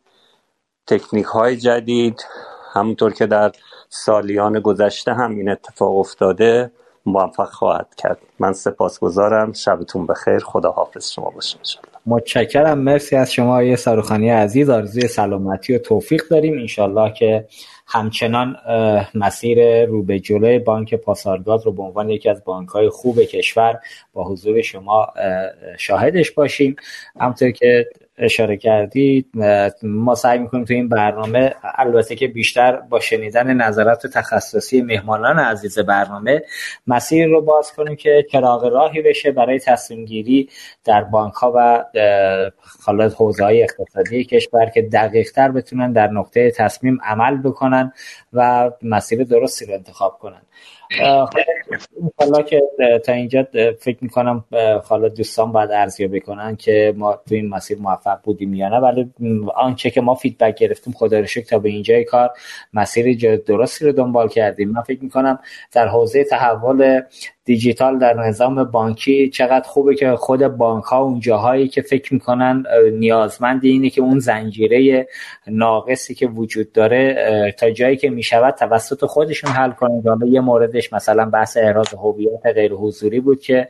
تکنیک 0.86 1.26
های 1.26 1.56
جدید 1.56 2.24
همونطور 2.72 3.12
که 3.12 3.26
در 3.26 3.52
سالیان 3.88 4.60
گذشته 4.60 5.14
هم 5.14 5.36
این 5.36 5.48
اتفاق 5.48 5.96
افتاده 5.96 6.70
موفق 7.06 7.48
خواهد 7.48 7.94
کرد. 7.96 8.18
من 8.38 8.52
سپاسگزارم. 8.52 9.52
شبتون 9.52 10.06
بخیر. 10.06 10.38
خدا 10.38 10.70
حافظ 10.70 11.10
شما 11.10 11.30
باشه 11.30 11.58
متشکرم. 12.06 12.78
مرسی 12.78 13.16
از 13.16 13.32
شما 13.32 13.50
آقای 13.50 13.76
سروخانی 13.76 14.30
عزیز. 14.30 14.70
آرزوی 14.70 15.08
سلامتی 15.08 15.74
و 15.74 15.78
توفیق 15.78 16.22
داریم. 16.28 16.58
انشالله 16.58 17.12
که 17.12 17.46
همچنان 17.86 18.56
مسیر 19.14 19.84
رو 19.84 20.02
به 20.02 20.20
جلوی 20.20 20.58
بانک 20.58 20.94
پاسارگاد 20.94 21.66
رو 21.66 21.72
به 21.72 21.82
عنوان 21.82 22.10
یکی 22.10 22.28
از 22.28 22.44
بانک 22.44 22.68
های 22.68 22.88
خوب 22.88 23.20
کشور 23.20 23.78
با 24.12 24.24
حضور 24.24 24.62
شما 24.62 25.06
شاهدش 25.78 26.30
باشیم. 26.30 26.76
همطور 27.20 27.50
که 27.50 27.88
اشاره 28.20 28.56
کردید 28.56 29.26
ما 29.82 30.14
سعی 30.14 30.38
می‌کنیم 30.38 30.64
تو 30.64 30.74
این 30.74 30.88
برنامه 30.88 31.54
البته 31.78 32.16
که 32.16 32.28
بیشتر 32.28 32.76
با 32.76 33.00
شنیدن 33.00 33.52
نظرات 33.52 34.06
تخصصی 34.06 34.82
مهمانان 34.82 35.38
عزیز 35.38 35.78
برنامه 35.78 36.42
مسیر 36.86 37.26
رو 37.26 37.42
باز 37.42 37.72
کنیم 37.72 37.96
که 37.96 38.26
چراغ 38.32 38.64
راهی 38.64 39.02
بشه 39.02 39.32
برای 39.32 39.58
تصمیم 39.58 40.04
گیری 40.04 40.48
در 40.84 41.04
بانک 41.04 41.34
ها 41.34 41.52
و 41.56 41.84
حالت 42.86 43.14
حوزه 43.14 43.44
های 43.44 43.62
اقتصادی 43.62 44.24
کشور 44.24 44.66
که 44.66 44.82
دقیق 44.82 45.30
تر 45.32 45.50
بتونن 45.50 45.92
در 45.92 46.06
نقطه 46.06 46.50
تصمیم 46.50 46.98
عمل 47.04 47.36
بکنن 47.36 47.92
و 48.32 48.70
مسیر 48.82 49.24
درستی 49.24 49.66
رو 49.66 49.74
انتخاب 49.74 50.18
کنن. 50.18 50.42
حالا 52.18 52.42
که 52.42 52.62
تا 53.06 53.12
اینجا 53.12 53.46
فکر 53.80 53.98
می‌کنم 54.00 54.44
حالا 54.84 55.08
دوستان 55.08 55.52
باید 55.52 55.70
ارزیابی 55.70 56.20
کنن 56.20 56.56
که 56.56 56.94
ما 56.96 57.12
تو 57.28 57.34
این 57.34 57.48
مسیر 57.48 57.78
موفق 57.78 58.18
بودیم 58.22 58.54
یا 58.54 58.68
نه. 58.68 58.76
ولی 58.76 59.10
آنچه 59.54 59.90
که 59.90 60.00
ما 60.00 60.14
فیدبک 60.14 60.54
گرفتیم 60.58 60.92
خدا 60.92 61.20
رو 61.20 61.26
تا 61.50 61.58
به 61.58 61.68
اینجای 61.68 62.04
کار 62.04 62.30
مسیر 62.74 63.36
درستی 63.36 63.86
رو 63.86 63.92
دنبال 63.92 64.28
کردیم. 64.28 64.70
من 64.70 64.82
فکر 64.82 65.02
می‌کنم 65.02 65.38
در 65.72 65.88
حوزه 65.88 66.24
تحول 66.24 67.00
دیجیتال 67.44 67.98
در 67.98 68.14
نظام 68.14 68.64
بانکی 68.64 69.28
چقدر 69.28 69.68
خوبه 69.68 69.94
که 69.94 70.16
خود 70.16 70.46
بانک 70.46 70.84
ها 70.84 70.98
اون 71.02 71.20
جاهایی 71.20 71.68
که 71.68 71.82
فکر 71.82 72.14
می‌کنن 72.14 72.64
نیازمند 72.92 73.64
اینه 73.64 73.90
که 73.90 74.00
اون 74.00 74.18
زنجیره 74.18 75.08
ناقصی 75.46 76.14
که 76.14 76.26
وجود 76.26 76.72
داره 76.72 77.54
تا 77.58 77.70
جایی 77.70 77.96
که 77.96 78.10
می‌شود 78.10 78.54
توسط 78.54 79.04
خودشون 79.04 79.50
حل 79.50 79.70
کنن 79.70 80.02
حالا 80.06 80.26
یه 80.26 80.40
موردش 80.40 80.92
مثلا 80.92 81.24
بحث 81.24 81.56
احراز 81.56 81.94
هویت 81.94 82.46
غیر 82.54 82.72
حضوری 82.72 83.20
بود 83.20 83.40
که 83.40 83.68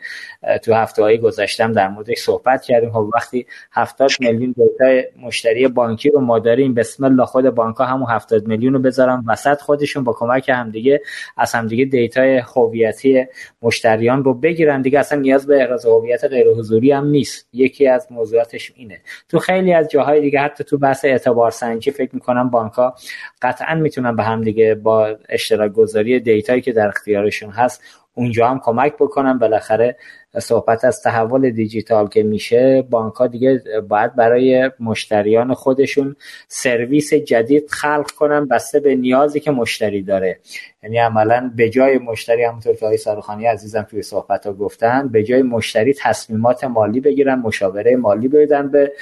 تو 0.63 0.75
هفته 0.75 1.03
هایی 1.03 1.19
گذاشتم 1.19 1.73
در 1.73 1.89
موردش 1.89 2.19
صحبت 2.19 2.63
کردیم. 2.63 2.91
خب 2.91 3.11
وقتی 3.15 3.47
70 3.73 4.11
میلیون 4.21 4.55
دیتا 4.57 5.09
مشتری 5.23 5.69
بانکی 5.69 6.11
رو 6.11 6.21
ما 6.21 6.39
داریم 6.39 6.75
بسم 6.75 7.05
الله 7.05 7.25
خود 7.25 7.51
بانک 7.51 7.77
ها 7.77 7.85
همون 7.85 8.11
70 8.11 8.47
میلیون 8.47 8.73
رو 8.73 8.79
بذارن 8.79 9.25
وسط 9.27 9.61
خودشون 9.61 10.05
با 10.05 10.13
کمک 10.13 10.49
همدیگه 10.49 11.01
از 11.37 11.55
همدیگه 11.55 11.85
دیتا 11.85 12.23
هویتی 12.57 13.27
مشتریان 13.63 14.25
رو 14.25 14.35
بگیرن. 14.35 14.83
دیگه 14.83 14.99
اصلا 14.99 15.21
نیاز 15.21 15.47
به 15.47 15.61
احراز 15.61 15.87
هویت 15.87 16.25
غیر 16.25 16.49
حضوری 16.49 16.93
هم 16.93 17.07
نیست. 17.07 17.49
یکی 17.53 17.87
از 17.87 18.07
موضوعاتش 18.11 18.73
اینه. 18.77 19.01
تو 19.29 19.39
خیلی 19.39 19.73
از 19.73 19.89
جاهای 19.89 20.21
دیگه 20.21 20.41
حتی 20.41 20.65
تو 20.65 20.79
بحث 20.79 21.05
اعتبار 21.05 21.51
سنجی 21.51 21.91
فکر 21.91 22.15
می‌کنم 22.15 22.51
بانک 22.51 22.73
ها 22.73 22.95
قطعا 23.43 23.75
می‌تونن 23.75 24.17
به 24.17 24.23
هم 24.23 24.43
دیگه 24.45 24.75
با 24.75 25.17
اشتراک 25.29 25.73
گذاری 25.73 26.21
دیتایی 26.21 26.61
که 26.61 26.73
در 26.73 26.89
اختیارشون 26.89 27.51
هست 27.51 27.83
اونجا 28.15 28.49
هم 28.49 28.61
کمک 28.65 28.95
بکنن. 28.95 29.39
بالاخره 29.39 29.97
صحبت 30.39 30.85
از 30.85 31.03
تحول 31.03 31.51
دیجیتال 31.51 32.09
که 32.09 32.23
میشه 32.23 32.83
بانک 32.91 33.15
ها 33.15 33.27
دیگه 33.27 33.63
باید 33.89 34.17
برای 34.17 34.71
مشتریان 34.81 35.55
خودشون 35.55 36.17
سرویس 36.49 37.15
جدید 37.15 37.71
خلق 37.71 38.11
کنن 38.11 38.49
بسته 38.49 38.81
به 38.81 38.95
نیازی 38.95 39.41
که 39.41 39.51
مشتری 39.51 40.03
داره. 40.03 40.39
یعنی 40.83 40.99
عملا 40.99 41.51
به 41.57 41.71
جای 41.71 41.99
مشتری 41.99 42.45
همونطور 42.45 42.75
که 42.75 42.85
آقای 42.87 42.97
ساروخانی 42.97 43.47
عزیزم 43.47 43.83
توی 43.83 44.03
صحبت 44.03 44.47
ها 44.47 44.53
گفتن 44.53 45.09
به 45.09 45.23
جای 45.23 45.43
مشتری 45.43 45.95
تصمیمات 45.95 46.65
مالی 46.65 47.01
بگیرن 47.01 47.35
مشاوره 47.35 47.97
مالی 47.97 48.29
بدن 48.29 48.71
به 48.71 48.93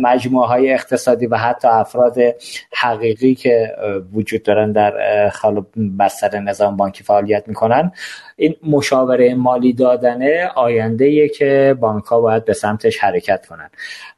مجموعه 0.00 0.48
های 0.48 0.72
اقتصادی 0.72 1.26
و 1.26 1.36
حتی 1.36 1.68
افراد 1.68 2.16
حقیقی 2.72 3.34
که 3.34 3.76
وجود 4.12 4.42
دارن 4.42 4.72
در 4.72 4.94
بستر 5.98 6.38
نظام 6.38 6.76
بانکی 6.76 7.04
فعالیت 7.04 7.48
می‌کنن. 7.48 7.92
این 8.36 8.56
مشاوره 8.66 9.34
مالی 9.34 9.72
دادنه 9.72 10.50
آینده 10.54 11.28
که 11.28 11.76
بانک 11.80 12.04
ها 12.04 12.20
باید 12.20 12.44
به 12.44 12.52
سمتش 12.52 12.98
حرکت 12.98 13.46
کنن. 13.46 13.70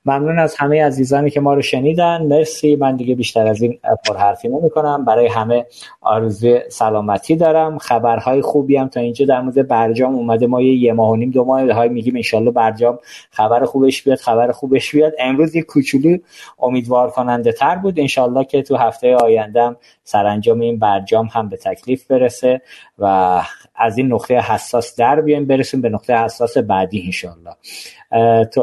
ممنون 0.05 0.39
از 0.39 0.57
همه 0.59 0.85
عزیزانی 0.85 1.31
که 1.31 1.41
ما 1.41 1.55
رو 1.55 1.63
شنیدن. 1.63 2.23
مرسی. 2.23 2.77
من 2.77 2.97
دیگه 2.97 3.15
بیشتر 3.15 3.47
از 3.47 3.63
این 3.63 3.79
پرحرفی 4.09 4.49
نمی 4.49 4.71
کنم 4.71 5.05
برای 5.05 5.27
همه 5.27 5.67
آرزوی 6.01 6.61
سلامتی 6.99 7.37
دارم. 7.37 7.79
خبرهای 7.79 8.43
خوبی 8.43 8.77
هم 8.77 8.89
تا 8.89 9.01
اینجا 9.01 9.27
در 9.27 9.41
مورد 9.41 9.69
برجام 9.69 10.15
اومده. 10.15 10.47
ما 10.47 10.63
یه 10.63 10.93
ماه 10.93 11.11
و 11.11 11.17
نیم 11.17 11.31
دو 11.31 11.45
ماه 11.45 11.73
های 11.73 11.89
میگیم 11.89 12.17
انشالله 12.17 12.51
برجام 12.51 12.99
خبر 13.31 13.65
خوبش 13.65 14.03
بیاد 14.03 14.19
خبر 14.19 14.53
خوبش 14.53 14.95
بیاد. 14.95 15.13
امروز 15.19 15.55
یه 15.55 15.63
کوچولو 15.63 16.19
امیدوار 16.59 17.11
کننده 17.11 17.53
تر 17.53 17.77
بود. 17.77 18.01
انشالله 18.01 18.45
که 18.45 18.63
تو 18.63 18.77
هفته 18.77 19.17
آیندهم 19.17 19.77
سرانجام 20.05 20.61
این 20.61 20.79
برجام 20.79 21.29
هم 21.33 21.49
به 21.49 21.57
تکلیف 21.57 22.07
برسه 22.07 22.61
و 22.99 23.43
از 23.77 23.99
این 23.99 24.13
نقطه 24.13 24.41
حساس 24.41 24.97
در 24.97 25.21
بیایم 25.21 25.47
برسیم 25.47 25.81
به 25.81 25.89
نقطه 25.89 26.25
حساس 26.25 26.59
بعدی 26.59 27.03
انشالله. 27.05 27.55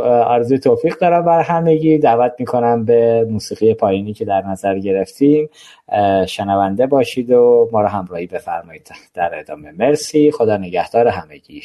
آرزوی 0.03 0.59
توفیق 0.59 0.97
دارم 0.97 1.25
بر 1.25 1.41
همگی. 1.41 1.97
دعوت 1.97 2.33
می‌کنم 2.39 2.85
به 2.85 3.27
موسیقی 3.29 3.73
پایینی 3.73 4.13
که 4.13 4.25
در 4.25 4.41
نظر 4.41 4.79
گرفتیم. 4.79 5.49
شنونده 6.27 6.87
باشید 6.87 7.31
و 7.31 7.69
ما 7.71 7.81
رو 7.81 7.87
همراهی 7.87 8.27
بفرمایید. 8.27 8.89
در 9.13 9.39
ادامه. 9.39 9.71
مرسی. 9.71 10.31
خدا 10.31 10.57
نگهدار 10.57 11.07
همگی. 11.07 11.61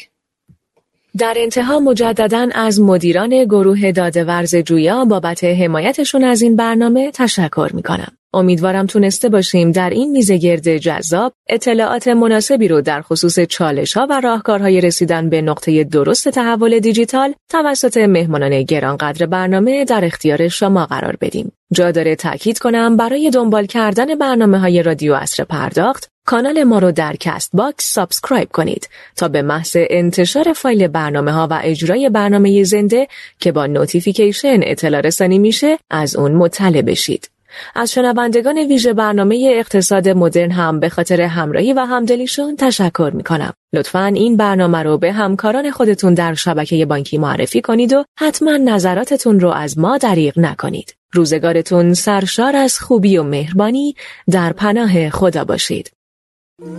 در 1.19 1.35
انتها 1.36 1.81
مجددا 1.81 2.48
از 2.55 2.81
مدیران 2.81 3.44
گروه 3.44 3.93
داده 3.93 4.24
ورز 4.24 4.57
جویا 4.57 5.05
بابت 5.05 5.44
حمایتشون 5.44 6.24
از 6.24 6.43
این 6.43 6.57
برنامه 6.57 7.11
تشکر 7.11 7.70
می 7.74 7.82
کنم. 7.82 8.12
امیدوارم 8.35 8.86
تونسته 8.86 9.28
باشیم 9.28 9.73
در 9.73 9.90
این 9.90 10.11
میزگرد 10.11 10.77
جذاب 10.77 11.32
اطلاعات 11.48 12.09
مناسبی 12.09 12.69
رو 12.69 12.81
در 12.81 13.02
خصوص 13.02 13.40
چالش 13.40 13.97
ها 13.97 14.07
و 14.11 14.20
راهکارهای 14.20 14.81
رسیدن 14.81 15.28
به 15.28 15.43
نقطه 15.43 15.85
درست 15.85 16.28
تحول 16.28 16.78
دیجیتال 16.78 17.35
توسط 17.48 17.97
مهمانان 17.97 18.62
گرانقدر 18.62 19.27
برنامه 19.27 19.85
در 19.85 20.05
اختیار 20.05 20.48
شما 20.48 20.86
قرار 20.86 21.16
بدیم. 21.20 21.52
جا 21.73 21.90
داره 21.90 22.16
تاکید 22.16 22.59
کنم 22.59 22.97
برای 22.97 23.31
دنبال 23.31 23.66
کردن 23.66 24.15
برنامه 24.15 24.59
های 24.59 24.82
رادیو 24.82 25.15
عصر 25.15 25.44
پرداخت 25.44 26.09
کانال 26.27 26.65
ما 26.65 26.78
رو 26.78 26.93
در 26.93 27.16
کست 27.20 27.51
باکس 27.55 27.93
subscribe 27.93 28.48
کنید 28.52 28.89
تا 29.16 29.28
به 29.28 29.43
محض 29.43 29.77
انتشار 29.77 30.52
فایل 30.52 30.89
برنامه 30.89 31.32
ها 31.32 31.48
و 31.51 31.61
اجرای 31.62 32.09
برنامه 32.09 32.65
زنده 32.65 33.09
که 33.39 33.52
با 33.52 33.66
notification 33.66 34.61
اطلاع 34.62 35.01
رسانی 35.01 35.39
میشه 35.39 35.78
از 35.90 36.16
اون 36.16 36.32
مطلع 36.32 36.82
بشید. 36.82 37.31
از 37.74 37.93
شنوندگان 37.93 38.59
ویژه 38.59 38.93
برنامه 38.93 39.52
اقتصاد 39.56 40.09
مدرن 40.09 40.51
هم 40.51 40.81
به 40.81 40.89
خاطر 40.89 41.20
همراهی 41.20 41.72
و 41.72 41.81
همدلیشون 41.81 42.56
تشکر 42.56 43.10
می 43.14 43.22
کنم. 43.22 43.52
لطفا 43.74 44.05
این 44.05 44.36
برنامه 44.36 44.82
رو 44.82 44.98
به 44.98 45.12
همکاران 45.12 45.70
خودتون 45.70 46.14
در 46.14 46.35
شبکه 46.35 46.86
بانکی 46.86 47.18
معرفی 47.18 47.60
کنید 47.60 47.93
و 47.93 48.05
حتما 48.18 48.56
نظراتتون 48.56 49.40
رو 49.40 49.48
از 49.48 49.78
ما 49.78 49.98
دریغ 49.98 50.39
نکنید. 50.39 50.94
روزگارتون 51.12 51.94
سرشار 51.94 52.56
از 52.56 52.78
خوبی 52.78 53.16
و 53.16 53.22
مهربانی 53.22 53.94
در 54.31 54.52
پناه 54.52 55.10
خدا 55.10 55.44
باشید. 55.44 55.90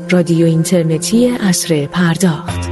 رادیو 0.10 0.46
اینترنتی 0.46 1.38
اصر 1.40 1.86
پرداخت 1.86 2.71